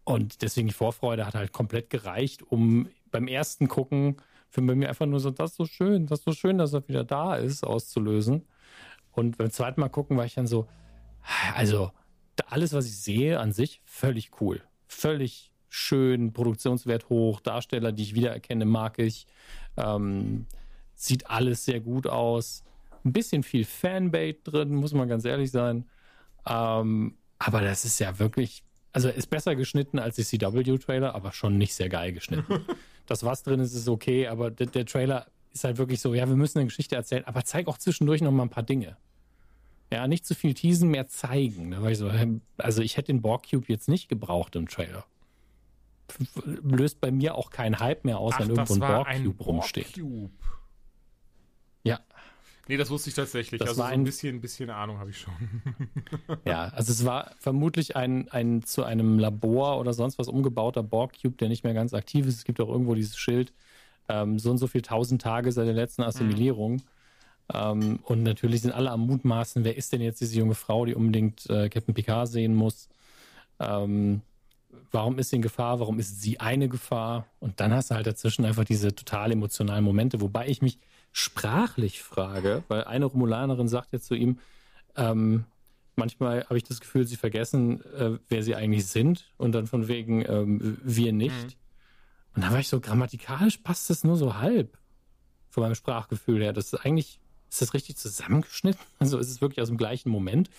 und 0.03 0.41
deswegen 0.41 0.67
die 0.67 0.73
Vorfreude 0.73 1.25
hat 1.25 1.33
halt 1.33 1.51
komplett 1.51 1.89
gereicht, 1.89 2.43
um 2.43 2.89
beim 3.11 3.27
ersten 3.27 3.67
Gucken 3.67 4.17
für 4.55 4.61
mich 4.61 4.87
einfach 4.87 5.05
nur 5.05 5.19
so, 5.19 5.31
das 5.31 5.51
ist 5.51 5.57
so 5.57 5.65
schön, 5.65 6.07
das 6.07 6.19
ist 6.19 6.25
so 6.25 6.31
schön, 6.31 6.57
dass 6.57 6.73
er 6.73 6.87
wieder 6.87 7.03
da 7.03 7.35
ist, 7.35 7.63
auszulösen. 7.63 8.43
Und 9.11 9.37
beim 9.37 9.51
zweiten 9.51 9.81
Mal 9.81 9.89
gucken 9.89 10.17
war 10.17 10.25
ich 10.25 10.35
dann 10.35 10.47
so, 10.47 10.67
also 11.55 11.91
alles, 12.47 12.73
was 12.73 12.85
ich 12.85 12.97
sehe 12.97 13.39
an 13.39 13.51
sich, 13.51 13.81
völlig 13.83 14.31
cool. 14.39 14.61
Völlig 14.87 15.51
schön, 15.67 16.31
Produktionswert 16.31 17.09
hoch, 17.09 17.41
Darsteller, 17.41 17.91
die 17.91 18.03
ich 18.03 18.15
wiedererkenne, 18.15 18.65
mag 18.65 18.97
ich. 18.97 19.27
Ähm, 19.75 20.45
sieht 20.93 21.29
alles 21.29 21.65
sehr 21.65 21.81
gut 21.81 22.07
aus. 22.07 22.63
Ein 23.03 23.11
bisschen 23.11 23.43
viel 23.43 23.65
Fanbait 23.65 24.39
drin, 24.43 24.73
muss 24.73 24.93
man 24.93 25.09
ganz 25.09 25.25
ehrlich 25.25 25.51
sein. 25.51 25.85
Ähm, 26.47 27.17
aber 27.39 27.59
das 27.61 27.83
ist 27.83 27.99
ja 27.99 28.19
wirklich, 28.19 28.63
also 28.93 29.09
ist 29.09 29.29
besser 29.29 29.55
geschnitten 29.57 29.99
als 29.99 30.15
die 30.15 30.23
CW-Trailer, 30.23 31.13
aber 31.13 31.33
schon 31.33 31.57
nicht 31.57 31.73
sehr 31.73 31.89
geil 31.89 32.13
geschnitten. 32.13 32.65
das, 33.05 33.23
was 33.23 33.43
drin 33.43 33.59
ist, 33.59 33.73
ist 33.73 33.87
okay, 33.87 34.27
aber 34.27 34.51
der, 34.51 34.67
der, 34.67 34.85
Trailer 34.85 35.27
ist 35.53 35.63
halt 35.63 35.77
wirklich 35.77 36.01
so, 36.01 36.13
ja, 36.13 36.27
wir 36.27 36.35
müssen 36.35 36.59
eine 36.59 36.67
Geschichte 36.67 36.95
erzählen, 36.95 37.25
aber 37.25 37.43
zeig 37.43 37.67
auch 37.67 37.77
zwischendurch 37.77 38.21
noch 38.21 38.31
mal 38.31 38.43
ein 38.43 38.49
paar 38.49 38.63
Dinge. 38.63 38.97
Ja, 39.91 40.07
nicht 40.07 40.25
zu 40.25 40.33
viel 40.35 40.53
teasen, 40.53 40.89
mehr 40.89 41.07
zeigen. 41.07 41.71
Da 41.71 41.81
war 41.81 41.91
ich 41.91 41.97
so, 41.97 42.11
also 42.57 42.81
ich 42.81 42.97
hätte 42.97 43.07
den 43.07 43.21
Borg 43.21 43.49
Cube 43.49 43.65
jetzt 43.67 43.87
nicht 43.87 44.09
gebraucht 44.09 44.55
im 44.55 44.67
Trailer. 44.67 45.05
Löst 46.61 46.99
bei 47.01 47.11
mir 47.11 47.35
auch 47.35 47.49
keinen 47.49 47.79
Hype 47.79 48.03
mehr 48.03 48.19
aus, 48.19 48.33
Ach, 48.35 48.41
wenn 48.41 48.49
irgendwo 48.49 48.73
ein 48.73 48.79
Borg 48.79 49.07
Cube 49.23 49.43
rumsteht. 49.43 49.97
Ja. 49.97 50.03
Nee, 52.67 52.77
das 52.77 52.89
wusste 52.89 53.09
ich 53.09 53.15
tatsächlich. 53.15 53.59
Das 53.59 53.69
also 53.69 53.81
war 53.81 53.89
so 53.89 53.93
ein 53.93 54.03
bisschen, 54.03 54.41
bisschen 54.41 54.69
Ahnung 54.69 54.97
habe 54.97 55.11
ich 55.11 55.19
schon. 55.19 55.33
ja, 56.45 56.63
also 56.75 56.91
es 56.91 57.05
war 57.05 57.31
vermutlich 57.39 57.95
ein, 57.95 58.29
ein 58.29 58.63
zu 58.63 58.83
einem 58.83 59.19
Labor 59.19 59.79
oder 59.79 59.93
sonst 59.93 60.17
was 60.17 60.27
umgebauter 60.27 60.81
Borg 60.81 61.13
Cube, 61.21 61.37
der 61.37 61.49
nicht 61.49 61.63
mehr 61.63 61.73
ganz 61.73 61.93
aktiv 61.93 62.25
ist. 62.25 62.37
Es 62.37 62.43
gibt 62.43 62.59
auch 62.59 62.69
irgendwo 62.69 62.95
dieses 62.95 63.17
Schild, 63.17 63.53
ähm, 64.09 64.39
so 64.39 64.49
und 64.49 64.57
so 64.57 64.67
viel 64.67 64.81
tausend 64.81 65.21
Tage 65.21 65.51
seit 65.51 65.67
der 65.67 65.73
letzten 65.73 66.03
Assimilierung. 66.03 66.73
Mhm. 66.73 66.81
Ähm, 67.53 67.99
und 68.03 68.23
natürlich 68.23 68.61
sind 68.61 68.71
alle 68.71 68.89
am 68.89 69.01
Mutmaßen, 69.01 69.63
wer 69.63 69.77
ist 69.77 69.93
denn 69.93 70.01
jetzt 70.01 70.21
diese 70.21 70.37
junge 70.37 70.55
Frau, 70.55 70.85
die 70.85 70.95
unbedingt 70.95 71.47
äh, 71.49 71.69
Captain 71.69 71.93
Picard 71.93 72.27
sehen 72.27 72.55
muss? 72.55 72.89
Ähm, 73.59 74.21
warum 74.91 75.19
ist 75.19 75.29
sie 75.29 75.35
in 75.35 75.41
Gefahr? 75.43 75.79
Warum 75.79 75.99
ist 75.99 76.21
sie 76.21 76.39
eine 76.39 76.67
Gefahr? 76.67 77.27
Und 77.39 77.59
dann 77.59 77.71
hast 77.73 77.91
du 77.91 77.95
halt 77.95 78.07
dazwischen 78.07 78.45
einfach 78.45 78.65
diese 78.65 78.95
total 78.95 79.31
emotionalen 79.31 79.83
Momente, 79.83 80.21
wobei 80.21 80.47
ich 80.47 80.63
mich 80.63 80.79
sprachlich 81.17 82.03
frage, 82.03 82.65
weil 82.67 82.83
eine 82.83 83.05
Romulanerin 83.05 83.69
sagt 83.69 83.93
ja 83.93 84.01
zu 84.01 84.15
ihm, 84.15 84.39
ähm, 84.97 85.45
manchmal 85.95 86.43
habe 86.43 86.57
ich 86.57 86.65
das 86.65 86.81
Gefühl, 86.81 87.07
sie 87.07 87.15
vergessen, 87.15 87.81
äh, 87.93 88.19
wer 88.27 88.43
sie 88.43 88.53
eigentlich 88.53 88.87
sind 88.87 89.31
und 89.37 89.53
dann 89.53 89.65
von 89.65 89.87
wegen 89.87 90.25
ähm, 90.27 90.77
wir 90.83 91.13
nicht. 91.13 91.33
Mhm. 91.33 92.35
Und 92.35 92.41
da 92.43 92.51
war 92.51 92.59
ich 92.59 92.67
so, 92.67 92.81
grammatikalisch 92.81 93.59
passt 93.59 93.89
das 93.89 94.03
nur 94.03 94.17
so 94.17 94.35
halb 94.35 94.77
von 95.47 95.63
meinem 95.63 95.75
Sprachgefühl 95.75 96.43
her. 96.43 96.51
Das 96.51 96.73
ist 96.73 96.85
eigentlich, 96.85 97.21
ist 97.49 97.61
das 97.61 97.73
richtig 97.73 97.95
zusammengeschnitten? 97.95 98.85
Also 98.99 99.17
ist 99.17 99.29
es 99.29 99.39
wirklich 99.39 99.61
aus 99.61 99.69
dem 99.69 99.77
gleichen 99.77 100.09
Moment? 100.09 100.49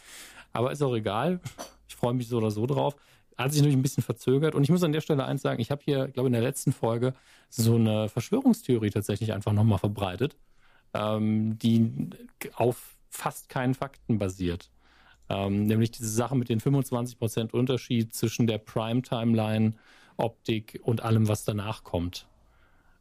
Aber 0.54 0.72
ist 0.72 0.82
auch 0.82 0.94
egal. 0.94 1.38
Ich 1.86 1.96
freue 1.96 2.14
mich 2.14 2.28
so 2.28 2.38
oder 2.38 2.50
so 2.50 2.64
drauf. 2.64 2.96
Hat 3.36 3.52
sich 3.52 3.60
natürlich 3.60 3.76
ein 3.76 3.82
bisschen 3.82 4.02
verzögert. 4.02 4.54
Und 4.54 4.62
ich 4.62 4.70
muss 4.70 4.82
an 4.82 4.92
der 4.92 5.00
Stelle 5.00 5.24
eins 5.24 5.42
sagen, 5.42 5.60
ich 5.60 5.70
habe 5.70 5.82
hier, 5.84 6.08
glaube 6.08 6.28
in 6.28 6.32
der 6.32 6.42
letzten 6.42 6.72
Folge 6.72 7.14
so 7.48 7.74
eine 7.74 8.08
Verschwörungstheorie 8.08 8.90
tatsächlich 8.90 9.32
einfach 9.32 9.52
nochmal 9.52 9.78
verbreitet 9.78 10.36
ähm, 10.96 11.58
die 11.58 12.10
auf 12.54 12.96
fast 13.08 13.48
keinen 13.48 13.74
Fakten 13.74 14.18
basiert. 14.18 14.70
Ähm, 15.28 15.66
nämlich 15.66 15.90
diese 15.90 16.08
Sache 16.08 16.36
mit 16.36 16.48
den 16.48 16.60
25% 16.60 17.52
Unterschied 17.52 18.14
zwischen 18.14 18.46
der 18.46 18.58
Prime-Timeline, 18.58 19.74
Optik 20.16 20.80
und 20.82 21.02
allem, 21.02 21.28
was 21.28 21.44
danach 21.44 21.82
kommt. 21.82 22.26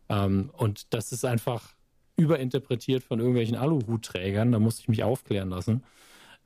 Ähm, 0.10 0.50
und 0.54 0.94
das 0.94 1.12
ist 1.12 1.26
einfach 1.26 1.74
überinterpretiert 2.18 3.04
von 3.04 3.20
irgendwelchen 3.20 3.58
Aluhutträgern, 3.58 4.52
da 4.52 4.60
musste 4.60 4.82
ich 4.82 4.88
mich 4.88 5.04
aufklären 5.04 5.50
lassen, 5.50 5.84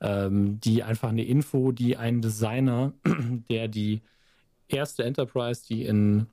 ähm, 0.00 0.60
die 0.60 0.82
einfach 0.82 1.10
eine 1.10 1.24
Info, 1.24 1.72
die 1.72 1.96
ein 1.96 2.22
Designer, 2.22 2.92
der 3.50 3.68
die 3.68 4.02
erste 4.68 5.04
Enterprise, 5.04 5.62
die 5.66 5.84
in 5.84 6.26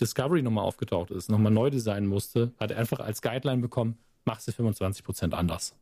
Discovery 0.00 0.42
nochmal 0.42 0.64
aufgetaucht 0.64 1.10
ist, 1.10 1.28
nochmal 1.28 1.52
neu 1.52 1.70
designen 1.70 2.08
musste, 2.08 2.52
hat 2.58 2.72
einfach 2.72 3.00
als 3.00 3.22
Guideline 3.22 3.60
bekommen, 3.60 3.98
machst 4.24 4.46
du 4.46 4.52
25 4.52 5.04
Prozent 5.04 5.34
anders. 5.34 5.74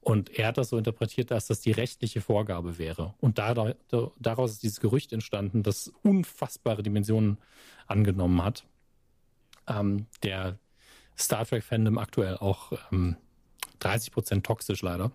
Und 0.00 0.30
er 0.38 0.48
hat 0.48 0.58
das 0.58 0.70
so 0.70 0.78
interpretiert, 0.78 1.30
dass 1.30 1.46
das 1.46 1.60
die 1.60 1.72
rechtliche 1.72 2.20
Vorgabe 2.20 2.78
wäre. 2.78 3.14
Und 3.20 3.38
daraus 3.38 4.52
ist 4.52 4.62
dieses 4.62 4.80
Gerücht 4.80 5.12
entstanden, 5.12 5.62
das 5.62 5.92
unfassbare 6.02 6.82
Dimensionen 6.82 7.38
angenommen 7.86 8.42
hat. 8.42 8.64
Ähm, 9.66 10.06
der 10.22 10.58
Star 11.18 11.44
Trek-Fandom 11.44 11.98
aktuell 11.98 12.36
auch 12.36 12.72
ähm, 12.92 13.16
30 13.80 14.12
Prozent 14.12 14.46
toxisch 14.46 14.82
leider. 14.82 15.10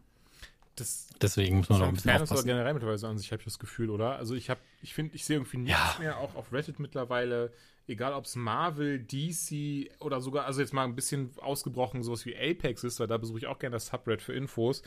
Das, 0.75 1.07
Deswegen 1.21 1.57
muss 1.57 1.69
man 1.69 1.79
noch 1.79 1.87
ein 1.87 1.93
bisschen 1.93 2.09
Fairness 2.09 2.31
aufpassen. 2.31 2.47
generell 2.47 2.73
mittlerweile 2.73 3.07
an 3.07 3.17
sich, 3.17 3.31
habe 3.31 3.41
ich 3.41 3.45
das 3.45 3.59
Gefühl, 3.59 3.89
oder? 3.91 4.15
Also 4.15 4.33
ich 4.33 4.49
habe, 4.49 4.59
ich 4.81 4.93
finde, 4.93 5.15
ich 5.15 5.23
sehe 5.25 5.37
irgendwie 5.37 5.57
nichts 5.57 5.79
Ja. 5.79 5.95
mehr, 5.99 6.17
auch 6.17 6.33
auf 6.35 6.51
Reddit 6.51 6.79
mittlerweile, 6.79 7.53
egal 7.87 8.13
ob 8.13 8.25
es 8.25 8.35
Marvel, 8.35 8.99
DC 8.99 9.91
oder 9.99 10.19
sogar, 10.19 10.45
also 10.45 10.61
jetzt 10.61 10.73
mal 10.73 10.83
ein 10.85 10.95
bisschen 10.95 11.31
ausgebrochen, 11.37 12.01
sowas 12.01 12.25
wie 12.25 12.35
Apex 12.35 12.83
ist, 12.83 12.99
weil 12.99 13.07
da 13.07 13.17
besuche 13.17 13.37
ich 13.37 13.47
auch 13.47 13.59
gerne 13.59 13.75
das 13.75 13.87
Subreddit 13.87 14.21
für 14.23 14.33
Infos. 14.33 14.81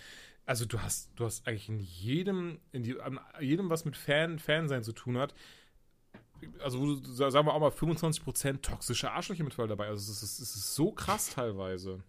Also 0.44 0.64
du 0.64 0.80
hast, 0.80 1.10
du 1.16 1.24
hast 1.24 1.46
eigentlich 1.46 1.68
in 1.68 1.78
jedem, 1.80 2.58
in 2.72 2.82
die, 2.82 2.96
jedem, 3.40 3.70
was 3.70 3.84
mit 3.84 3.96
Fan, 3.96 4.38
Fansein 4.40 4.82
zu 4.82 4.92
tun 4.92 5.18
hat, 5.18 5.34
also 6.62 6.96
sagen 6.96 7.46
wir 7.46 7.54
auch 7.54 7.60
mal 7.60 7.70
25% 7.70 8.60
toxische 8.60 9.10
Arschlöcher 9.10 9.42
mittlerweile 9.44 9.70
dabei. 9.70 9.86
Also 9.88 10.12
es 10.12 10.22
ist, 10.22 10.38
es 10.40 10.54
ist 10.56 10.74
so 10.74 10.92
krass 10.92 11.30
teilweise. 11.30 12.02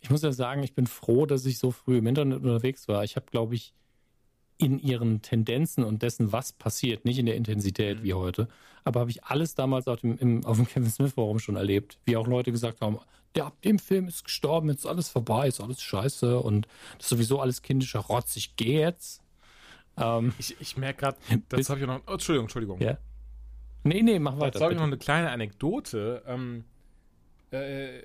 Ich 0.00 0.10
muss 0.10 0.22
ja 0.22 0.32
sagen, 0.32 0.62
ich 0.62 0.74
bin 0.74 0.86
froh, 0.86 1.26
dass 1.26 1.44
ich 1.46 1.58
so 1.58 1.70
früh 1.70 1.98
im 1.98 2.06
Internet 2.06 2.38
unterwegs 2.38 2.86
war. 2.88 3.02
Ich 3.04 3.16
habe, 3.16 3.26
glaube 3.30 3.54
ich, 3.54 3.74
in 4.56 4.78
ihren 4.80 5.22
Tendenzen 5.22 5.84
und 5.84 6.02
dessen, 6.02 6.32
was 6.32 6.52
passiert, 6.52 7.04
nicht 7.04 7.18
in 7.18 7.26
der 7.26 7.36
Intensität 7.36 7.98
Mhm. 8.00 8.02
wie 8.04 8.14
heute, 8.14 8.48
aber 8.84 9.00
habe 9.00 9.10
ich 9.10 9.22
alles 9.24 9.54
damals 9.54 9.86
auf 9.86 10.00
dem, 10.00 10.18
im, 10.18 10.44
auf 10.44 10.56
dem 10.56 10.66
Kevin 10.68 10.90
Smith 10.90 11.12
Forum 11.12 11.38
schon 11.38 11.56
erlebt, 11.56 11.98
wie 12.06 12.16
auch 12.16 12.26
Leute 12.26 12.50
gesagt 12.50 12.80
haben, 12.80 12.98
der 13.36 13.46
ab 13.46 13.60
dem 13.62 13.78
Film 13.78 14.08
ist 14.08 14.24
gestorben, 14.24 14.68
jetzt 14.68 14.80
ist 14.80 14.86
alles 14.86 15.08
vorbei, 15.10 15.46
ist 15.46 15.60
alles 15.60 15.80
scheiße 15.82 16.40
und 16.40 16.66
das 16.96 17.04
ist 17.06 17.08
sowieso 17.10 17.40
alles 17.40 17.62
kindischer 17.62 18.00
Rotz, 18.00 18.34
ich 18.36 18.56
gehe 18.56 18.80
jetzt. 18.80 19.22
Ähm, 19.96 20.32
Ich, 20.38 20.56
ich 20.60 20.76
merke 20.76 21.00
gerade, 21.00 21.18
das 21.50 21.70
habe 21.70 21.80
ich 21.80 21.86
noch. 21.86 22.00
Oh, 22.08 22.12
Entschuldigung, 22.14 22.46
Entschuldigung. 22.46 22.80
ja. 22.80 22.98
Nee, 23.84 24.02
nee, 24.02 24.18
mach 24.18 24.32
Jetzt 24.32 24.40
weiter. 24.40 24.60
habe 24.64 24.72
ich 24.72 24.78
noch 24.78 24.86
eine 24.86 24.98
kleine 24.98 25.30
Anekdote. 25.30 26.22
Ähm, 26.26 26.64
äh, 27.50 28.00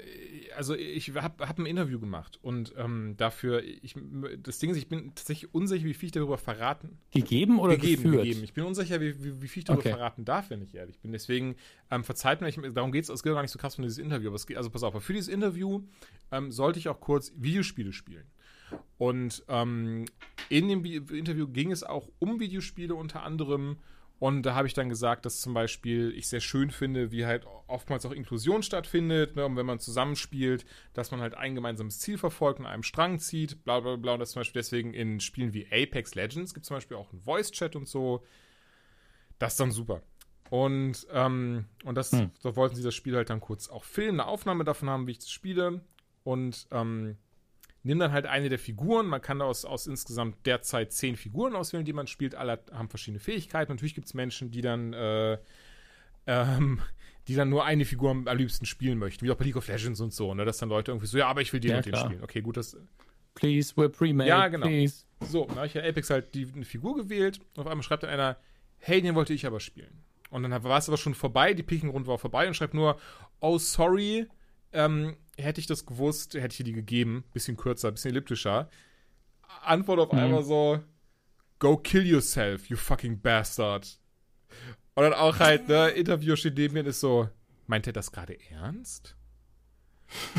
also 0.56 0.76
ich 0.76 1.14
habe 1.16 1.48
hab 1.48 1.60
ein 1.60 1.66
Interview 1.66 2.00
gemacht 2.00 2.40
und 2.42 2.74
ähm, 2.78 3.16
dafür, 3.18 3.64
ich, 3.64 3.96
das 4.42 4.60
Ding 4.60 4.70
ist, 4.70 4.78
ich 4.78 4.88
bin 4.88 5.14
tatsächlich 5.16 5.54
unsicher, 5.54 5.86
wie 5.86 5.94
viel 5.94 6.08
ich 6.08 6.14
darüber 6.14 6.38
verraten. 6.38 6.98
Gegeben 7.12 7.60
oder 7.60 7.76
gegeben, 7.76 8.04
geführt? 8.04 8.24
gegeben. 8.24 8.44
Ich 8.44 8.54
bin 8.54 8.64
unsicher, 8.64 9.02
wie, 9.02 9.24
wie, 9.24 9.42
wie 9.42 9.48
viel 9.48 9.62
ich 9.62 9.66
darüber 9.66 9.82
Okay. 9.82 9.90
verraten 9.90 10.26
darf, 10.26 10.50
wenn 10.50 10.62
ich 10.62 10.76
ehrlich 10.76 11.00
bin. 11.00 11.12
Deswegen 11.12 11.56
ähm, 11.92 12.04
verzeiht 12.04 12.42
mir, 12.42 12.48
ich, 12.48 12.60
darum 12.74 12.92
geht 12.92 13.04
es, 13.04 13.10
es 13.10 13.24
geht 13.24 13.34
gar 13.34 13.42
nicht 13.42 13.52
so 13.52 13.60
krass 13.60 13.78
um 13.78 13.84
dieses 13.84 13.98
Interview. 13.98 14.30
Aber 14.30 14.36
es 14.36 14.48
also 14.56 14.70
pass 14.70 14.84
auf, 14.84 15.04
für 15.04 15.14
dieses 15.14 15.28
Interview 15.30 15.84
ähm, 16.32 16.52
sollte 16.52 16.80
ich 16.80 16.88
auch 16.90 17.00
kurz 17.00 17.34
Videospiele 17.36 17.94
spielen. 17.94 18.26
Und 18.98 19.44
ähm, 19.50 20.06
in 20.50 20.68
dem 20.68 20.84
Vi- 20.84 21.12
Interview 21.14 21.48
ging 21.48 21.72
es 21.72 21.84
auch 21.84 22.10
um 22.20 22.40
Videospiele 22.40 22.96
unter 22.96 23.24
anderem. 23.24 23.78
Und 24.20 24.44
da 24.44 24.56
habe 24.56 24.68
ich 24.68 24.74
dann 24.74 24.88
gesagt, 24.88 25.26
dass 25.26 25.42
zum 25.42 25.54
Beispiel 25.54 26.14
ich 26.16 26.30
sehr 26.30 26.40
schön 26.40 26.72
finde, 26.72 27.12
wie 27.12 27.26
halt 27.26 27.46
oftmals 27.68 28.06
auch 28.06 28.12
Inklusion 28.12 28.64
stattfindet. 28.64 29.36
Ne? 29.36 29.46
Und 29.46 29.58
wenn 29.58 29.66
man 29.66 29.80
zusammenspielt, 29.80 30.66
dass 30.94 31.12
man 31.12 31.20
halt 31.20 31.36
ein 31.36 31.56
gemeinsames 31.56 32.00
Ziel 32.00 32.18
verfolgt 32.18 32.60
und 32.60 32.66
an 32.66 32.72
einem 32.72 32.84
Strang 32.84 33.20
zieht. 33.20 33.66
Bla 33.66 33.82
bla 33.82 33.98
bla. 33.98 34.14
Und 34.14 34.20
das 34.20 34.32
zum 34.32 34.40
Beispiel 34.40 34.62
deswegen 34.62 34.94
in 34.94 35.20
Spielen 35.20 35.54
wie 35.54 35.68
Apex 35.72 36.16
Legends 36.16 36.54
gibt 36.54 36.64
es 36.64 36.68
zum 36.70 36.78
Beispiel 36.78 36.96
auch 36.96 37.12
einen 37.12 37.22
Voice-Chat 37.22 37.76
und 37.76 37.88
so. 37.88 38.24
Das 39.40 39.54
ist 39.54 39.60
dann 39.60 39.72
super. 39.72 40.02
Und, 40.50 41.06
ähm, 41.12 41.66
und 41.84 41.96
das, 41.96 42.12
Hm. 42.12 42.32
da 42.44 42.56
wollten 42.56 42.76
sie 42.76 42.84
das 42.84 42.96
Spiel 42.96 43.16
halt 43.16 43.30
dann 43.30 43.42
kurz 43.42 43.70
auch 43.70 43.84
filmen, 43.84 44.20
eine 44.22 44.30
Aufnahme 44.30 44.64
davon 44.64 44.90
haben, 44.90 45.08
wie 45.08 45.12
ich 45.12 45.20
das 45.20 45.32
spiele. 45.32 45.82
Und 46.24 46.68
ähm, 46.72 47.18
nimm 47.84 48.00
dann 48.00 48.12
halt 48.12 48.26
eine 48.26 48.50
der 48.50 48.60
Figuren. 48.60 49.08
Man 49.08 49.22
kann 49.22 49.42
aus, 49.42 49.66
aus 49.66 49.88
insgesamt 49.88 50.46
derzeit 50.46 50.92
zehn 50.92 51.16
Figuren 51.16 51.56
auswählen, 51.56 51.86
die 51.86 51.94
man 51.94 52.08
spielt. 52.08 52.36
Alle 52.36 52.60
haben 52.72 52.90
verschiedene 52.90 53.20
Fähigkeiten. 53.20 53.72
Natürlich 53.72 53.96
gibt 53.96 54.08
es 54.08 54.14
Menschen, 54.14 54.52
die 54.52 54.62
dann, 54.62 54.94
äh, 54.94 55.38
ähm, 56.28 56.82
die 57.28 57.36
dann 57.36 57.50
nur 57.50 57.66
eine 57.66 57.86
Figur 57.86 58.12
am, 58.12 58.26
liebsten 58.38 58.66
spielen 58.66 58.98
möchten, 58.98 59.26
wie 59.26 59.32
auch 59.32 59.36
bei 59.36 59.46
League 59.46 59.58
of 59.58 59.68
Legends 59.68 60.00
und 60.02 60.14
so. 60.14 60.34
Ne? 60.34 60.46
Dass 60.46 60.58
dann 60.58 60.70
Leute 60.70 60.92
irgendwie 60.92 61.08
so, 61.08 61.18
ja, 61.18 61.28
aber 61.28 61.42
ich 61.42 61.52
will 61.54 61.60
den 61.60 61.72
Ja, 61.72 61.78
und 61.78 61.86
den 61.86 61.94
klar. 61.94 62.06
spielen. 62.06 62.24
Okay, 62.24 62.42
gut, 62.42 62.58
das, 62.58 62.78
Please, 63.36 63.74
we're 63.76 63.90
pre-made, 63.90 64.30
Ja, 64.30 64.48
genau. 64.48 64.68
please. 64.68 65.06
so, 65.22 65.46
dann 65.46 65.58
habe 65.58 65.68
ich 65.68 65.74
ja 65.74 65.84
Apex 65.84 66.10
halt 66.10 66.34
die, 66.36 66.48
eine 66.54 66.66
Figur 66.66 66.96
gewählt 66.96 67.40
und 67.56 67.62
auf 67.62 67.68
einmal 67.68 67.84
schreibt 67.84 68.04
dann 68.04 68.12
einer, 68.12 68.38
hey, 68.78 69.02
den 69.02 69.16
wollte 69.16 69.34
ich 69.34 69.46
aber 69.46 69.60
spielen. 69.60 70.04
Und 70.30 70.44
dann 70.44 70.64
war 70.64 70.78
es 70.78 70.88
aber 70.88 70.98
schon 70.98 71.16
vorbei, 71.16 71.54
die 71.54 71.64
Picking-Runde 71.64 72.08
war 72.08 72.18
vorbei 72.18 72.48
und 72.48 72.54
schreibt 72.56 72.74
nur, 72.74 73.00
oh, 73.40 73.58
sorry, 73.58 74.28
ähm, 74.74 75.18
hätte 75.38 75.60
ich 75.62 75.68
das 75.68 75.86
gewusst, 75.86 76.34
hätte 76.36 76.48
ich 76.52 76.58
dir 76.58 76.64
die 76.64 76.74
gegeben. 76.74 77.24
Bisschen 77.34 77.58
kürzer, 77.58 77.92
bisschen 77.92 78.12
elliptischer. 78.12 78.70
Antwort 79.64 80.00
auf 80.00 80.12
Mhm. 80.12 80.20
einmal 80.20 80.44
so, 80.44 80.84
go 81.60 81.78
kill 81.78 82.06
yourself, 82.06 82.68
you 82.70 82.76
fucking 82.78 83.22
bastard. 83.22 84.00
Und 84.96 85.04
dann 85.04 85.14
auch 85.14 85.40
halt, 85.40 85.68
ne, 85.68 85.90
Interview 85.90 86.36
steht 86.36 86.58
neben 86.58 86.74
mir 86.76 86.82
und 86.82 86.88
ist 86.88 87.00
so, 87.00 87.30
meint 87.68 87.88
er 87.88 87.94
das 87.94 88.12
gerade 88.12 88.38
ernst? 88.52 89.16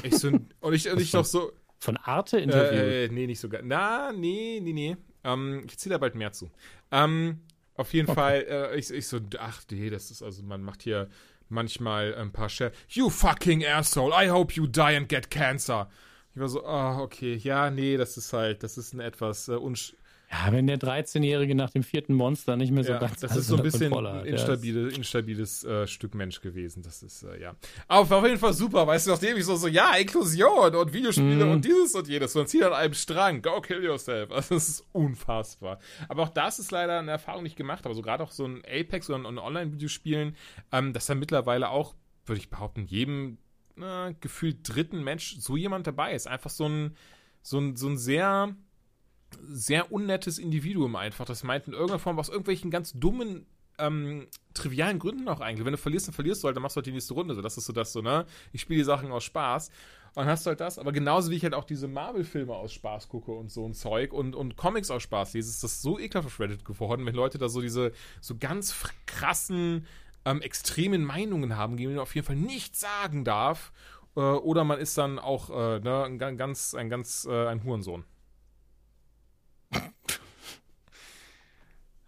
Ich 0.05 0.17
so, 0.19 0.29
und 0.29 0.73
ich, 0.73 0.89
und 0.89 1.01
ich 1.01 1.13
noch 1.13 1.25
so, 1.25 1.53
Von 1.81 1.97
Arte 1.97 2.39
Interview. 2.39 2.79
äh, 2.79 3.09
nee, 3.09 3.27
nicht 3.27 3.41
sogar. 3.41 3.63
Na, 3.65 4.13
nee, 4.13 4.61
nee, 4.63 4.73
nee. 4.73 4.97
Ähm, 5.25 5.63
ich 5.67 5.73
erzähle 5.73 5.95
da 5.95 5.99
bald 5.99 6.15
mehr 6.15 6.33
zu. 6.33 6.51
Ähm, 6.93 7.41
auf 7.75 7.93
jeden 7.93 8.13
Fall, 8.13 8.45
äh, 8.49 8.79
ich, 8.79 8.91
ich 8.93 9.09
so, 9.09 9.19
ach 9.39 9.63
nee, 9.71 9.91
das 9.91 10.11
ist, 10.13 10.23
also 10.23 10.43
man 10.45 10.63
macht 10.63 10.83
hier 10.83 11.09
manchmal 11.49 12.15
ein 12.15 12.33
paar 12.33 12.49
Share. 12.49 12.73
You 12.89 13.11
fucking 13.11 13.65
asshole, 13.65 14.13
I 14.13 14.29
hope 14.29 14.55
you 14.55 14.67
die 14.67 14.97
and 14.97 15.09
get 15.09 15.31
cancer. 15.31 15.89
Ich 16.35 16.41
war 16.41 16.49
so, 16.49 16.65
ah, 16.67 17.01
okay, 17.01 17.35
ja, 17.37 17.71
nee, 17.71 17.97
das 17.97 18.17
ist 18.17 18.33
halt, 18.33 18.63
das 18.63 18.77
ist 18.77 18.93
ein 18.93 19.01
etwas 19.01 19.49
äh, 19.49 19.53
unsch 19.53 19.95
ja, 20.31 20.53
wenn 20.53 20.67
der 20.67 20.79
13-Jährige 20.79 21.55
nach 21.55 21.71
dem 21.71 21.83
vierten 21.83 22.15
Monster 22.15 22.57
nicht 22.57 22.73
mehr 22.73 22.83
so 22.83 22.93
ja, 22.93 22.99
ganz 22.99 23.21
das 23.21 23.37
ist 23.37 23.47
so 23.47 23.57
ein 23.57 23.63
bisschen 23.63 23.93
ein 23.95 24.27
instabile, 24.27 24.89
instabiles 24.89 25.63
äh, 25.65 25.87
Stück 25.87 26.15
Mensch 26.15 26.41
gewesen. 26.41 26.83
Das 26.83 27.03
ist, 27.03 27.23
äh, 27.23 27.41
ja. 27.41 27.55
Aber 27.87 28.17
auf 28.19 28.25
jeden 28.25 28.39
Fall 28.39 28.53
super, 28.53 28.87
weißt 28.87 29.07
du, 29.07 29.11
nachdem 29.13 29.37
ich 29.37 29.45
so, 29.45 29.55
so, 29.57 29.69
ja, 29.69 29.95
Inklusion 29.97 30.75
und 30.75 30.93
Videospiele 30.93 31.45
Mhm. 31.45 31.53
und 31.53 31.65
dieses 31.65 31.95
und 31.95 32.09
jedes. 32.09 32.35
Und 32.35 32.49
zieht 32.49 32.63
an 32.65 32.73
einem 32.73 32.95
Strang. 32.95 33.43
Go 33.43 33.61
kill 33.61 33.85
yourself. 33.85 34.31
Also, 34.33 34.55
das 34.55 34.69
ist 34.69 34.85
unfassbar. 34.93 35.79
Aber 36.09 36.25
auch 36.25 36.31
das 36.31 36.59
ist 36.59 36.71
leider 36.73 36.99
eine 36.99 37.13
Erfahrung, 37.13 37.45
die 37.45 37.49
ich 37.49 37.57
gemacht 37.57 37.81
habe. 37.81 37.91
Also, 37.91 38.03
gerade 38.03 38.25
auch 38.25 38.33
so 38.33 38.45
ein 38.47 38.63
Apex 38.67 39.09
oder 39.11 39.19
ein 39.29 39.39
Online-Videospielen, 39.39 40.35
ähm, 40.73 40.93
dass 40.93 41.07
da 41.07 41.15
mittlerweile 41.15 41.69
auch, 41.71 41.95
würde 42.27 42.41
ich 42.41 42.51
behaupten, 42.51 42.87
jedem 42.87 43.39
äh, 43.81 44.15
gefühlt 44.21 44.59
dritten 44.69 45.03
Mensch 45.05 45.37
so 45.39 45.57
jemand 45.57 45.87
dabei 45.87 46.15
ist. 46.15 46.27
Einfach 46.27 46.51
so 46.51 46.67
ein, 46.69 46.97
so 47.43 47.59
ein, 47.59 47.77
so 47.77 47.89
ein 47.89 47.97
sehr, 47.99 48.55
sehr 49.43 49.93
unnettes 49.93 50.39
Individuum 50.39 50.97
einfach. 50.97 51.25
Das 51.25 51.45
meint 51.45 51.67
in 51.67 51.73
irgendeiner 51.73 51.99
Form 51.99 52.19
aus 52.19 52.29
irgendwelchen 52.29 52.71
ganz 52.71 52.93
dummen, 52.93 53.47
ähm, 53.79 54.27
trivialen 54.55 54.99
Gründen 54.99 55.29
auch 55.29 55.41
eigentlich. 55.41 55.65
Wenn 55.65 55.73
du 55.73 55.79
verlierst, 55.79 56.09
dann 56.09 56.15
verlierst 56.15 56.43
du 56.43 56.47
halt, 56.47 56.57
dann 56.57 56.63
machst 56.63 56.77
du 56.77 56.79
halt 56.79 56.87
die 56.87 56.93
nächste 56.93 57.15
Runde. 57.15 57.35
So, 57.35 57.43
das 57.43 57.57
ist 57.57 57.67
so 57.67 57.73
das 57.73 57.93
so, 57.93 58.03
ne? 58.03 58.27
Ich 58.53 58.61
spiele 58.61 58.79
die 58.79 58.85
Sachen 58.85 59.11
aus 59.13 59.25
Spaß. 59.25 59.71
Und 60.17 60.27
hast 60.27 60.47
du 60.47 60.51
halt 60.51 60.61
das, 60.61 60.79
aber 60.79 60.93
genauso 60.93 61.33
wie 61.33 61.35
ich 61.35 61.43
halt 61.43 61.55
auch 61.55 61.65
diese 61.65 61.89
Marvel-Filme 61.89 62.55
aus 62.55 62.73
Spaß 62.73 63.09
gucke 63.09 63.33
und 63.33 63.51
so 63.51 63.67
ein 63.67 63.75
Zeug 63.75 64.13
und, 64.13 64.37
und 64.37 64.57
Comics 64.57 64.89
aus 64.93 65.03
Spaß 65.03 65.35
lese, 65.35 65.51
ist 65.51 65.65
das 65.65 65.83
so 65.83 65.99
ekelhaft 65.99 66.29
auf 66.29 66.39
Reddit 66.39 66.65
geworden, 66.65 67.05
wenn 67.05 67.17
Leute 67.17 67.37
da 67.37 67.49
so 67.49 67.61
diese 67.61 67.91
so 68.21 68.37
ganz 68.39 68.77
krassen, 69.07 69.87
ähm, 70.25 70.41
extremen 70.41 71.05
Meinungen 71.05 71.57
haben, 71.57 71.77
die 71.77 71.89
man 71.89 71.99
auf 71.99 72.15
jeden 72.15 72.29
Fall 72.29 72.37
nicht 72.37 72.77
sagen 72.77 73.25
darf. 73.25 73.73
Äh, 74.17 74.21
oder 74.21 74.63
man 74.63 74.79
ist 74.79 74.97
dann 74.97 75.19
auch 75.19 75.51
äh, 75.51 75.81
ne, 75.81 76.05
ein 76.05 76.19
ga- 76.19 76.31
ganz, 76.31 76.75
ein 76.75 76.89
ganz, 76.89 77.27
äh, 77.29 77.49
ein 77.49 77.65
Hurensohn. 77.65 78.05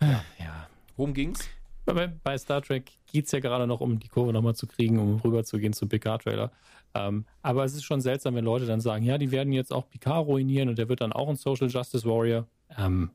Ja. 0.01 0.69
Worum 0.97 1.15
ging's? 1.15 1.49
Bei, 1.85 2.09
bei 2.09 2.37
Star 2.37 2.63
Trek 2.63 2.91
geht 3.07 3.27
es 3.27 3.33
ja 3.33 3.41
gerade 3.41 3.67
noch 3.67 3.81
um 3.81 4.01
die 4.01 4.09
Kurve 4.09 4.33
nochmal 4.33 4.55
zu 4.55 4.67
kriegen, 4.67 4.99
um 4.99 5.21
rüberzugehen 5.21 5.73
zum 5.73 5.89
Picard-Trailer. 5.89 6.51
Ähm, 6.95 7.27
aber 7.43 7.65
es 7.65 7.75
ist 7.75 7.85
schon 7.85 8.01
seltsam, 8.01 8.35
wenn 8.35 8.45
Leute 8.45 8.67
dann 8.67 8.81
sagen, 8.81 9.05
ja, 9.05 9.19
die 9.19 9.31
werden 9.31 9.53
jetzt 9.53 9.73
auch 9.73 9.89
Picard 9.89 10.27
ruinieren 10.27 10.69
und 10.69 10.79
der 10.79 10.89
wird 10.89 11.01
dann 11.01 11.13
auch 11.13 11.29
ein 11.29 11.37
Social 11.37 11.69
Justice 11.69 12.05
Warrior. 12.05 12.47
Ähm, 12.77 13.11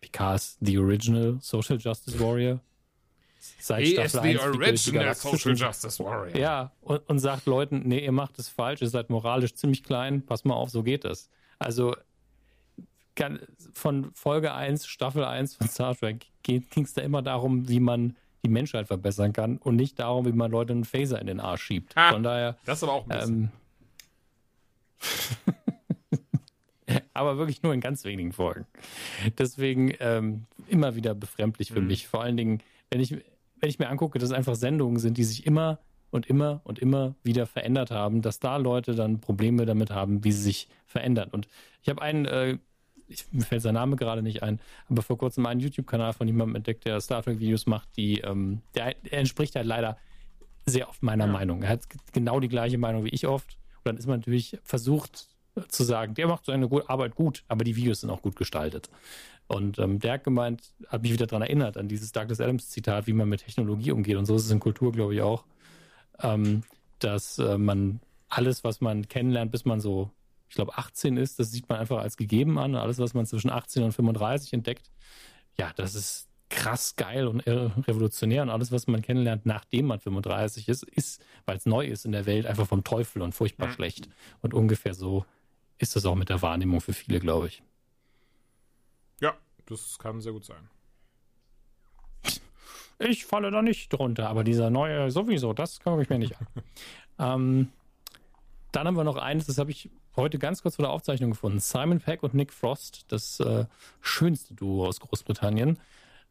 Picard 0.00 0.36
ist 0.36 0.58
the 0.60 0.78
original 0.78 1.38
Social 1.40 1.78
Justice 1.78 2.18
Warrior. 2.20 2.60
Seit 3.58 3.84
He 3.84 3.94
is 3.94 4.10
Staffel 4.10 4.32
the 4.32 4.38
1 4.38 4.42
fliegt 4.42 4.44
er 4.44 4.52
durch 4.52 4.82
die 4.82 4.90
original 4.98 5.14
Social 5.14 5.54
Justice 5.56 6.04
Warrior. 6.04 6.36
Ja, 6.36 6.72
und, 6.82 7.08
und 7.08 7.18
sagt 7.20 7.46
Leuten, 7.46 7.82
nee, 7.86 8.04
ihr 8.04 8.12
macht 8.12 8.38
es 8.38 8.48
falsch, 8.48 8.82
ihr 8.82 8.88
seid 8.88 9.08
moralisch 9.08 9.54
ziemlich 9.54 9.82
klein, 9.82 10.26
pass 10.26 10.44
mal 10.44 10.54
auf, 10.54 10.70
so 10.70 10.82
geht 10.82 11.04
das. 11.04 11.30
Also 11.58 11.94
kann, 13.14 13.40
von 13.72 14.12
Folge 14.14 14.52
1, 14.54 14.86
Staffel 14.86 15.24
1 15.24 15.56
von 15.56 15.68
Star 15.68 15.94
Trek 15.96 16.26
ging 16.42 16.64
es 16.76 16.94
da 16.94 17.02
immer 17.02 17.22
darum, 17.22 17.68
wie 17.68 17.80
man 17.80 18.16
die 18.44 18.48
Menschheit 18.48 18.86
verbessern 18.86 19.32
kann 19.32 19.58
und 19.58 19.76
nicht 19.76 19.98
darum, 19.98 20.24
wie 20.26 20.32
man 20.32 20.50
Leute 20.50 20.72
einen 20.72 20.84
Phaser 20.84 21.20
in 21.20 21.26
den 21.26 21.40
Arsch 21.40 21.62
schiebt. 21.62 21.94
Ha. 21.96 22.12
Von 22.12 22.22
daher, 22.22 22.56
Das 22.64 22.78
ist 22.78 22.82
aber 22.84 22.92
auch 22.94 23.06
ein 23.08 23.18
bisschen. 23.18 23.52
ähm, 26.88 27.00
aber 27.14 27.38
wirklich 27.38 27.62
nur 27.62 27.74
in 27.74 27.80
ganz 27.80 28.04
wenigen 28.04 28.32
Folgen. 28.32 28.66
Deswegen 29.38 29.92
ähm, 30.00 30.46
immer 30.68 30.94
wieder 30.94 31.14
befremdlich 31.14 31.70
für 31.72 31.80
Mhm. 31.80 31.86
mich. 31.88 32.08
Vor 32.08 32.22
allen 32.22 32.36
Dingen, 32.36 32.62
wenn 32.90 33.00
ich, 33.00 33.12
wenn 33.12 33.68
ich 33.68 33.78
mir 33.78 33.88
angucke, 33.88 34.18
dass 34.18 34.30
es 34.30 34.34
einfach 34.36 34.54
Sendungen 34.54 34.98
sind, 34.98 35.16
die 35.18 35.24
sich 35.24 35.46
immer 35.46 35.78
und 36.10 36.26
immer 36.26 36.60
und 36.64 36.78
immer 36.78 37.14
wieder 37.22 37.46
verändert 37.46 37.90
haben, 37.90 38.22
dass 38.22 38.40
da 38.40 38.56
Leute 38.56 38.94
dann 38.94 39.20
Probleme 39.20 39.66
damit 39.66 39.90
haben, 39.90 40.24
wie 40.24 40.32
sie 40.32 40.42
sich 40.42 40.68
verändern. 40.86 41.28
Und 41.30 41.46
ich 41.82 41.88
habe 41.88 42.02
einen, 42.02 42.24
äh, 42.24 42.58
ich, 43.10 43.26
mir 43.32 43.42
fällt 43.42 43.62
sein 43.62 43.74
Name 43.74 43.96
gerade 43.96 44.22
nicht 44.22 44.42
ein, 44.42 44.60
aber 44.88 45.02
vor 45.02 45.18
kurzem 45.18 45.46
einen 45.46 45.60
YouTube-Kanal 45.60 46.12
von 46.12 46.26
jemandem 46.26 46.56
entdeckt, 46.56 46.84
der 46.84 47.00
Star 47.00 47.22
Trek-Videos 47.22 47.66
macht, 47.66 47.88
die, 47.96 48.20
ähm, 48.20 48.62
der, 48.74 48.94
der 48.94 49.18
entspricht 49.18 49.56
halt 49.56 49.66
leider 49.66 49.98
sehr 50.66 50.88
oft 50.88 51.02
meiner 51.02 51.26
Ja. 51.26 51.32
Meinung. 51.32 51.62
Er 51.62 51.70
hat 51.70 51.82
genau 52.12 52.40
die 52.40 52.48
gleiche 52.48 52.78
Meinung 52.78 53.04
wie 53.04 53.10
ich 53.10 53.26
oft. 53.26 53.58
Und 53.78 53.86
dann 53.86 53.96
ist 53.96 54.06
man 54.06 54.20
natürlich 54.20 54.58
versucht, 54.62 55.28
zu 55.68 55.84
sagen, 55.84 56.14
der 56.14 56.28
macht 56.28 56.46
seine 56.46 56.68
Arbeit 56.88 57.14
gut, 57.14 57.42
aber 57.48 57.64
die 57.64 57.76
Videos 57.76 58.00
sind 58.00 58.10
auch 58.10 58.22
gut 58.22 58.36
gestaltet. 58.36 58.88
Und 59.48 59.78
ähm, 59.80 59.98
der 59.98 60.12
hat 60.12 60.24
gemeint, 60.24 60.62
hat 60.86 61.02
mich 61.02 61.12
wieder 61.12 61.26
daran 61.26 61.42
erinnert, 61.42 61.76
an 61.76 61.88
dieses 61.88 62.12
Douglas 62.12 62.40
Adams 62.40 62.70
Zitat, 62.70 63.08
wie 63.08 63.12
man 63.12 63.28
mit 63.28 63.44
Technologie 63.44 63.90
umgeht. 63.90 64.16
Und 64.16 64.26
so 64.26 64.36
ist 64.36 64.44
es 64.44 64.50
in 64.50 64.60
Kultur, 64.60 64.92
glaube 64.92 65.14
ich, 65.14 65.22
auch, 65.22 65.44
ähm, 66.22 66.62
dass 67.00 67.38
äh, 67.38 67.58
man 67.58 68.00
alles, 68.28 68.62
was 68.62 68.80
man 68.80 69.08
kennenlernt, 69.08 69.50
bis 69.50 69.64
man 69.64 69.80
so, 69.80 70.10
ich 70.50 70.56
glaube, 70.56 70.76
18 70.76 71.16
ist, 71.16 71.38
das 71.38 71.52
sieht 71.52 71.68
man 71.68 71.78
einfach 71.78 71.98
als 71.98 72.16
gegeben 72.16 72.58
an. 72.58 72.74
Alles, 72.74 72.98
was 72.98 73.14
man 73.14 73.24
zwischen 73.24 73.50
18 73.50 73.84
und 73.84 73.92
35 73.92 74.52
entdeckt, 74.52 74.90
ja, 75.56 75.72
das 75.76 75.94
ist 75.94 76.28
krass 76.48 76.96
geil 76.96 77.28
und 77.28 77.46
revolutionär 77.46 78.42
und 78.42 78.50
alles, 78.50 78.72
was 78.72 78.88
man 78.88 79.00
kennenlernt, 79.00 79.46
nachdem 79.46 79.86
man 79.86 80.00
35 80.00 80.68
ist, 80.68 80.82
ist, 80.82 81.24
weil 81.44 81.56
es 81.56 81.66
neu 81.66 81.86
ist 81.86 82.04
in 82.04 82.10
der 82.10 82.26
Welt, 82.26 82.46
einfach 82.46 82.66
vom 82.66 82.82
Teufel 82.82 83.22
und 83.22 83.32
furchtbar 83.32 83.68
mhm. 83.68 83.72
schlecht. 83.74 84.08
Und 84.42 84.52
ungefähr 84.52 84.92
so 84.92 85.24
ist 85.78 85.94
das 85.94 86.04
auch 86.04 86.16
mit 86.16 86.30
der 86.30 86.42
Wahrnehmung 86.42 86.80
für 86.80 86.94
viele, 86.94 87.20
glaube 87.20 87.46
ich. 87.46 87.62
Ja, 89.20 89.36
das 89.66 90.00
kann 90.00 90.20
sehr 90.20 90.32
gut 90.32 90.44
sein. 90.44 90.68
Ich 92.98 93.24
falle 93.24 93.52
da 93.52 93.62
nicht 93.62 93.92
drunter, 93.92 94.28
aber 94.28 94.42
dieser 94.42 94.68
neue 94.68 95.12
sowieso, 95.12 95.52
das 95.52 95.78
kann 95.78 95.98
ich 96.00 96.10
mir 96.10 96.18
nicht 96.18 96.34
an. 96.36 96.46
ähm, 97.20 97.72
dann 98.72 98.88
haben 98.88 98.96
wir 98.96 99.04
noch 99.04 99.16
eines, 99.16 99.46
das 99.46 99.58
habe 99.58 99.70
ich 99.70 99.90
heute 100.20 100.38
ganz 100.38 100.62
kurz 100.62 100.76
vor 100.76 100.84
der 100.84 100.92
Aufzeichnung 100.92 101.30
gefunden. 101.30 101.58
Simon 101.58 102.00
Peck 102.00 102.22
und 102.22 102.34
Nick 102.34 102.52
Frost, 102.52 103.06
das 103.08 103.40
äh, 103.40 103.66
schönste 104.00 104.54
Duo 104.54 104.86
aus 104.86 105.00
Großbritannien. 105.00 105.78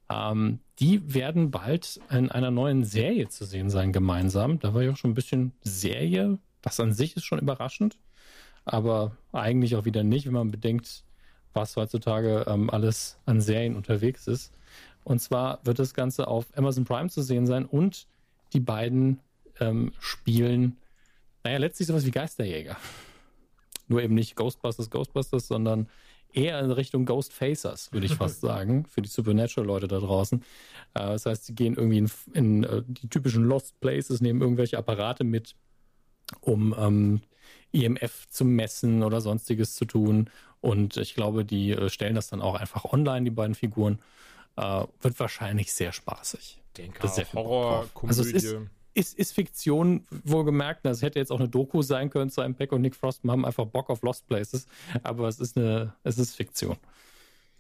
Ähm, 0.10 0.60
die 0.80 1.14
werden 1.14 1.52
bald 1.52 2.00
in 2.10 2.32
einer 2.32 2.52
neuen 2.52 2.84
Serie 2.84 3.30
zu 3.30 3.46
sehen 3.46 3.70
sein, 3.70 3.92
gemeinsam. 3.92 4.60
Da 4.60 4.74
war 4.74 4.84
ja 4.84 4.92
auch 4.92 4.98
schon 4.98 5.12
ein 5.12 5.16
bisschen 5.16 5.54
Serie. 5.62 6.40
Das 6.62 6.80
an 6.80 6.94
sich 6.94 7.16
ist 7.16 7.26
schon 7.26 7.40
überraschend 7.40 7.98
aber 8.66 9.18
eigentlich 9.32 9.76
auch 9.76 9.86
wieder 9.86 10.04
nicht, 10.04 10.26
wenn 10.26 10.34
man 10.34 10.52
bedenkt, 10.52 11.04
was 11.54 11.76
heutzutage 11.76 12.46
ähm, 12.48 12.70
alles 12.70 13.18
an 13.26 13.42
Serien 13.42 13.76
unterwegs 13.76 14.28
ist. 14.28 14.54
Und 15.04 15.20
zwar 15.20 15.60
wird 15.64 15.80
das 15.80 15.94
Ganze 15.94 16.28
auf 16.28 16.46
Amazon 16.56 16.86
Prime 16.86 17.10
zu 17.10 17.22
sehen 17.22 17.48
sein 17.48 17.66
und 17.66 18.08
die 18.54 18.60
beiden 18.60 19.20
ähm, 19.60 19.92
spielen, 20.00 20.78
naja, 21.44 21.58
letztlich 21.58 21.88
sowas 21.88 22.06
wie 22.06 22.12
Geisterjäger. 22.12 22.78
Nur 23.90 24.02
eben 24.02 24.14
nicht 24.14 24.36
Ghostbusters, 24.36 24.90
Ghostbusters, 24.90 25.48
sondern 25.48 25.90
eher 26.32 26.60
in 26.60 26.72
Richtung 26.72 27.06
Ghostfacers, 27.06 27.92
würde 27.92 28.06
ich 28.06 28.16
fast 28.16 28.42
sagen, 28.42 28.86
für 28.86 29.02
die 29.02 29.10
Supernatural-Leute 29.10 29.88
da 29.88 30.00
draußen. 30.00 30.42
Äh, 30.94 31.00
das 31.00 31.26
heißt, 31.26 31.46
sie 31.46 31.56
gehen 31.56 31.76
irgendwie 31.76 31.98
in, 31.98 32.12
in 32.34 32.66
uh, 32.66 32.82
die 32.86 33.10
typischen 33.10 33.44
Lost 33.44 33.80
Places, 33.80 34.22
nehmen 34.22 34.42
irgendwelche 34.42 34.78
Apparate 34.78 35.24
mit, 35.24 35.56
um 36.42 36.76
ähm, 36.78 37.22
IMF 37.72 38.28
zu 38.30 38.46
messen 38.46 39.04
oder 39.04 39.22
sonstiges 39.22 39.76
zu 39.76 39.86
tun. 39.86 40.30
Und 40.62 40.98
ich 40.98 41.16
glaube, 41.16 41.46
die 41.46 41.72
äh, 41.72 41.90
stellen 41.90 42.16
das 42.16 42.28
dann 42.28 42.42
auch 42.42 42.56
einfach 42.56 42.86
online, 42.86 43.24
die 43.24 43.32
beiden 43.32 43.56
Figuren. 43.56 44.00
Äh, 44.56 44.86
wird 45.02 45.20
wahrscheinlich 45.20 45.74
sehr 45.74 45.94
spaßig. 45.94 46.62
Denke 46.78 47.00
das 47.02 47.18
auch 47.18 47.34
Horror, 47.34 47.90
Komödie. 47.94 48.20
Also 48.20 48.68
ist, 49.00 49.18
ist, 49.18 49.32
Fiktion 49.32 50.06
wohlgemerkt. 50.10 50.86
Das 50.86 51.02
hätte 51.02 51.20
jetzt 51.20 51.32
auch 51.32 51.40
eine 51.40 51.50
Doku 51.50 51.82
sein 51.82 52.10
können 52.10 52.30
zu 52.30 52.42
einem 52.42 52.56
Peck 52.56 52.72
und 52.72 52.82
Nick 52.82 52.96
Frost 52.96 53.24
haben 53.26 53.46
einfach 53.46 53.66
Bock 53.66 53.90
auf 53.90 54.02
Lost 54.02 54.28
Places. 54.28 54.68
Aber 55.04 55.28
es 55.28 55.40
ist 55.40 55.58
eine, 55.58 55.96
es 56.04 56.18
ist 56.18 56.36
Fiktion. 56.36 56.78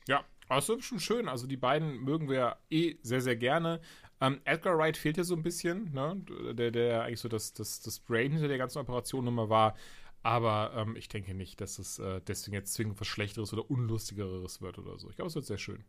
Ja, 0.07 0.23
aber 0.47 0.59
es 0.59 0.69
ist 0.69 0.85
schon 0.85 0.99
schön. 0.99 1.27
Also 1.27 1.47
die 1.47 1.57
beiden 1.57 2.03
mögen 2.03 2.29
wir 2.29 2.57
eh 2.69 2.97
sehr, 3.01 3.21
sehr 3.21 3.35
gerne. 3.35 3.79
Ähm, 4.21 4.41
Edgar 4.43 4.77
Wright 4.77 4.97
fehlt 4.97 5.17
ja 5.17 5.23
so 5.23 5.35
ein 5.35 5.43
bisschen, 5.43 5.93
ne? 5.93 6.21
der, 6.53 6.71
der 6.71 7.03
eigentlich 7.03 7.21
so 7.21 7.29
das, 7.29 7.53
das, 7.53 7.79
das 7.81 7.99
Brain 7.99 8.31
hinter 8.31 8.49
der 8.49 8.57
ganzen 8.57 8.79
Operation 8.79 9.23
Nummer 9.23 9.49
war. 9.49 9.75
Aber 10.21 10.73
ähm, 10.75 10.97
ich 10.97 11.07
denke 11.07 11.33
nicht, 11.33 11.61
dass 11.61 11.79
es 11.79 11.99
äh, 11.99 12.19
deswegen 12.27 12.53
jetzt 12.53 12.73
zwingend 12.73 12.99
was 12.99 13.07
Schlechteres 13.07 13.53
oder 13.53 13.69
Unlustigeres 13.71 14.61
wird 14.61 14.77
oder 14.77 14.99
so. 14.99 15.09
Ich 15.09 15.15
glaube, 15.15 15.29
es 15.29 15.35
wird 15.35 15.45
sehr 15.45 15.57
schön. 15.57 15.85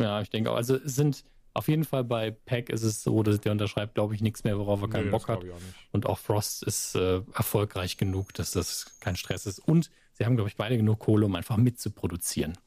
Ja, 0.00 0.22
ich 0.22 0.30
denke 0.30 0.50
auch. 0.50 0.56
Also 0.56 0.76
es 0.76 0.94
sind 0.94 1.24
auf 1.54 1.68
jeden 1.68 1.84
Fall 1.84 2.04
bei 2.04 2.30
Peck 2.30 2.68
ist 2.68 2.82
es 2.82 3.02
so, 3.02 3.22
dass 3.22 3.40
der 3.40 3.52
unterschreibt, 3.52 3.94
glaube 3.94 4.14
ich, 4.14 4.20
nichts 4.20 4.44
mehr, 4.44 4.58
worauf 4.58 4.82
er 4.82 4.88
keinen 4.88 5.06
nee, 5.06 5.10
Bock 5.10 5.28
hat. 5.28 5.38
Auch 5.38 5.60
und 5.92 6.06
auch 6.06 6.18
Frost 6.18 6.62
ist 6.64 6.94
äh, 6.94 7.22
erfolgreich 7.32 7.96
genug, 7.96 8.34
dass 8.34 8.50
das 8.50 8.98
kein 9.00 9.16
Stress 9.16 9.46
ist. 9.46 9.60
Und 9.60 9.90
sie 10.12 10.24
haben, 10.24 10.36
glaube 10.36 10.48
ich, 10.48 10.56
beide 10.56 10.76
genug 10.76 10.98
Kohle, 10.98 11.26
um 11.26 11.34
einfach 11.34 11.56
mitzuproduzieren. 11.56 12.58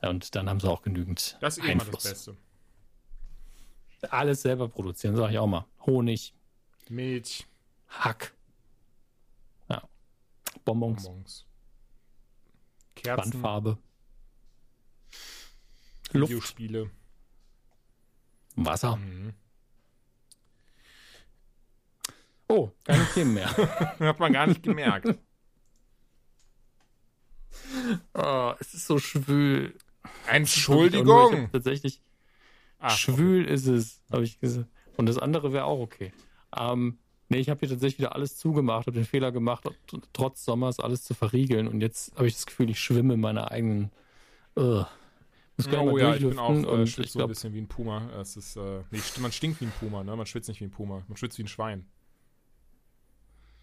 Und 0.00 0.34
dann 0.34 0.48
haben 0.48 0.60
sie 0.60 0.70
auch 0.70 0.82
genügend. 0.82 1.36
Das 1.40 1.58
ist 1.58 1.66
immer 1.66 1.84
das 1.84 2.04
Beste. 2.04 2.36
Alles 4.08 4.42
selber 4.42 4.68
produzieren, 4.68 5.16
sage 5.16 5.32
ich 5.32 5.38
auch 5.38 5.46
mal. 5.46 5.66
Honig. 5.84 6.32
Milch. 6.88 7.46
Hack. 7.88 8.32
Bonbons. 10.64 11.04
Bonbons. 11.04 11.46
Kerzen. 12.94 13.32
Wandfarbe. 13.34 13.78
Videospiele. 16.12 16.90
Wasser. 18.56 18.96
Mhm. 18.96 19.32
Oh, 22.48 22.70
keine 22.84 23.06
Themen 23.14 23.34
mehr. 23.34 23.48
Hat 24.00 24.18
man 24.18 24.32
gar 24.32 24.46
nicht 24.46 24.62
gemerkt. 24.62 25.06
oh, 28.14 28.52
es 28.58 28.74
ist 28.74 28.86
so 28.86 28.98
schwül. 28.98 29.76
Entschuldigung. 30.26 31.48
Tatsächlich. 31.52 32.02
Ach, 32.78 32.96
schwül 32.96 33.44
okay. 33.44 33.54
ist 33.54 33.66
es, 33.66 34.02
habe 34.10 34.24
ich 34.24 34.40
gesagt. 34.40 34.68
Und 34.96 35.06
das 35.06 35.18
andere 35.18 35.52
wäre 35.52 35.64
auch 35.64 35.80
okay. 35.80 36.12
Ähm, 36.56 36.98
Nee, 37.30 37.38
ich 37.38 37.48
habe 37.48 37.60
hier 37.60 37.68
tatsächlich 37.68 38.00
wieder 38.00 38.16
alles 38.16 38.36
zugemacht, 38.36 38.88
habe 38.88 38.98
den 38.98 39.04
Fehler 39.04 39.30
gemacht, 39.30 39.62
trotz 40.12 40.44
Sommers 40.44 40.80
alles 40.80 41.04
zu 41.04 41.14
verriegeln. 41.14 41.68
Und 41.68 41.80
jetzt 41.80 42.12
habe 42.16 42.26
ich 42.26 42.34
das 42.34 42.44
Gefühl, 42.44 42.68
ich 42.70 42.80
schwimme 42.80 43.14
in 43.14 43.20
meiner 43.20 43.52
eigenen. 43.52 43.92
Uh, 45.66 45.84
muss 45.84 45.92
oh 45.92 45.98
ja, 45.98 46.14
ich 46.14 46.20
bin 46.20 46.38
auch 46.38 46.50
äh, 46.50 46.82
ich 46.82 47.12
so 47.12 47.20
ein 47.20 47.28
bisschen 47.28 47.52
wie 47.52 47.60
ein 47.60 47.68
Puma. 47.68 48.10
Es 48.20 48.36
ist, 48.36 48.56
äh, 48.56 48.82
nee, 48.90 49.00
man 49.20 49.32
stinkt 49.32 49.60
wie 49.60 49.66
ein 49.66 49.72
Puma, 49.78 50.04
ne? 50.04 50.16
Man 50.16 50.26
schwitzt 50.26 50.48
nicht 50.48 50.60
wie 50.60 50.64
ein 50.64 50.70
Puma. 50.70 51.02
Man 51.08 51.16
schwitzt 51.16 51.38
wie 51.38 51.42
ein 51.42 51.48
Schwein. 51.48 51.86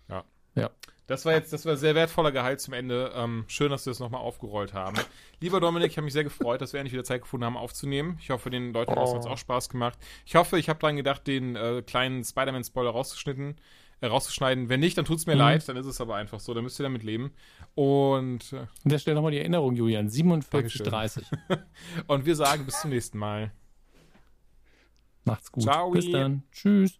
Ja. 0.09 0.23
Ja. 0.55 0.71
Das 1.07 1.23
war 1.23 1.33
jetzt, 1.33 1.53
das 1.53 1.65
war 1.65 1.77
sehr 1.77 1.95
wertvoller 1.95 2.33
Gehalt 2.33 2.59
zum 2.59 2.73
Ende. 2.73 3.13
Ähm, 3.15 3.45
schön, 3.47 3.71
dass 3.71 3.85
wir 3.85 3.91
das 3.91 3.99
nochmal 3.99 4.19
aufgerollt 4.19 4.73
haben. 4.73 4.97
Lieber 5.39 5.61
Dominik, 5.61 5.91
ich 5.91 5.97
habe 5.97 6.03
mich 6.03 6.13
sehr 6.13 6.25
gefreut, 6.25 6.61
dass 6.61 6.73
wir 6.73 6.81
endlich 6.81 6.93
wieder 6.93 7.05
Zeit 7.05 7.21
gefunden 7.21 7.45
haben, 7.45 7.55
aufzunehmen. 7.55 8.17
Ich 8.21 8.29
hoffe, 8.29 8.49
den 8.49 8.73
Leuten 8.73 8.91
oh. 8.91 9.13
hat 9.13 9.21
es 9.21 9.25
auch 9.25 9.37
Spaß 9.37 9.69
gemacht. 9.69 9.97
Ich 10.25 10.35
hoffe, 10.35 10.59
ich 10.59 10.67
habe 10.67 10.79
dran 10.79 10.97
gedacht, 10.97 11.25
den 11.25 11.55
äh, 11.55 11.81
kleinen 11.81 12.25
Spider-Man-Spoiler 12.25 12.89
rausgeschnitten, 12.89 13.51
äh, 13.51 13.55
rauszuschneiden. 14.01 14.69
Wenn 14.69 14.79
nicht, 14.79 14.97
dann 14.97 15.05
tut 15.05 15.17
es 15.17 15.25
mir 15.25 15.33
mhm. 15.33 15.39
leid, 15.39 15.67
dann 15.67 15.77
ist 15.77 15.85
es 15.85 15.99
aber 15.99 16.15
einfach 16.15 16.39
so, 16.39 16.53
dann 16.53 16.63
müsst 16.63 16.79
ihr 16.79 16.83
damit 16.83 17.03
leben. 17.03 17.31
Und 17.75 18.53
äh, 18.53 18.59
an 18.59 18.67
der 18.85 18.99
Stelle 18.99 19.15
nochmal 19.15 19.31
die 19.31 19.39
Erinnerung, 19.39 19.75
Julian. 19.75 20.09
47,30. 20.09 21.23
Und 22.07 22.25
wir 22.25 22.35
sagen 22.35 22.65
bis 22.65 22.81
zum 22.81 22.91
nächsten 22.91 23.17
Mal. 23.17 23.51
Macht's 25.25 25.51
gut. 25.51 25.63
Ciao. 25.63 25.91
Bis 25.91 26.09
dann. 26.11 26.43
Tschüss. 26.51 26.99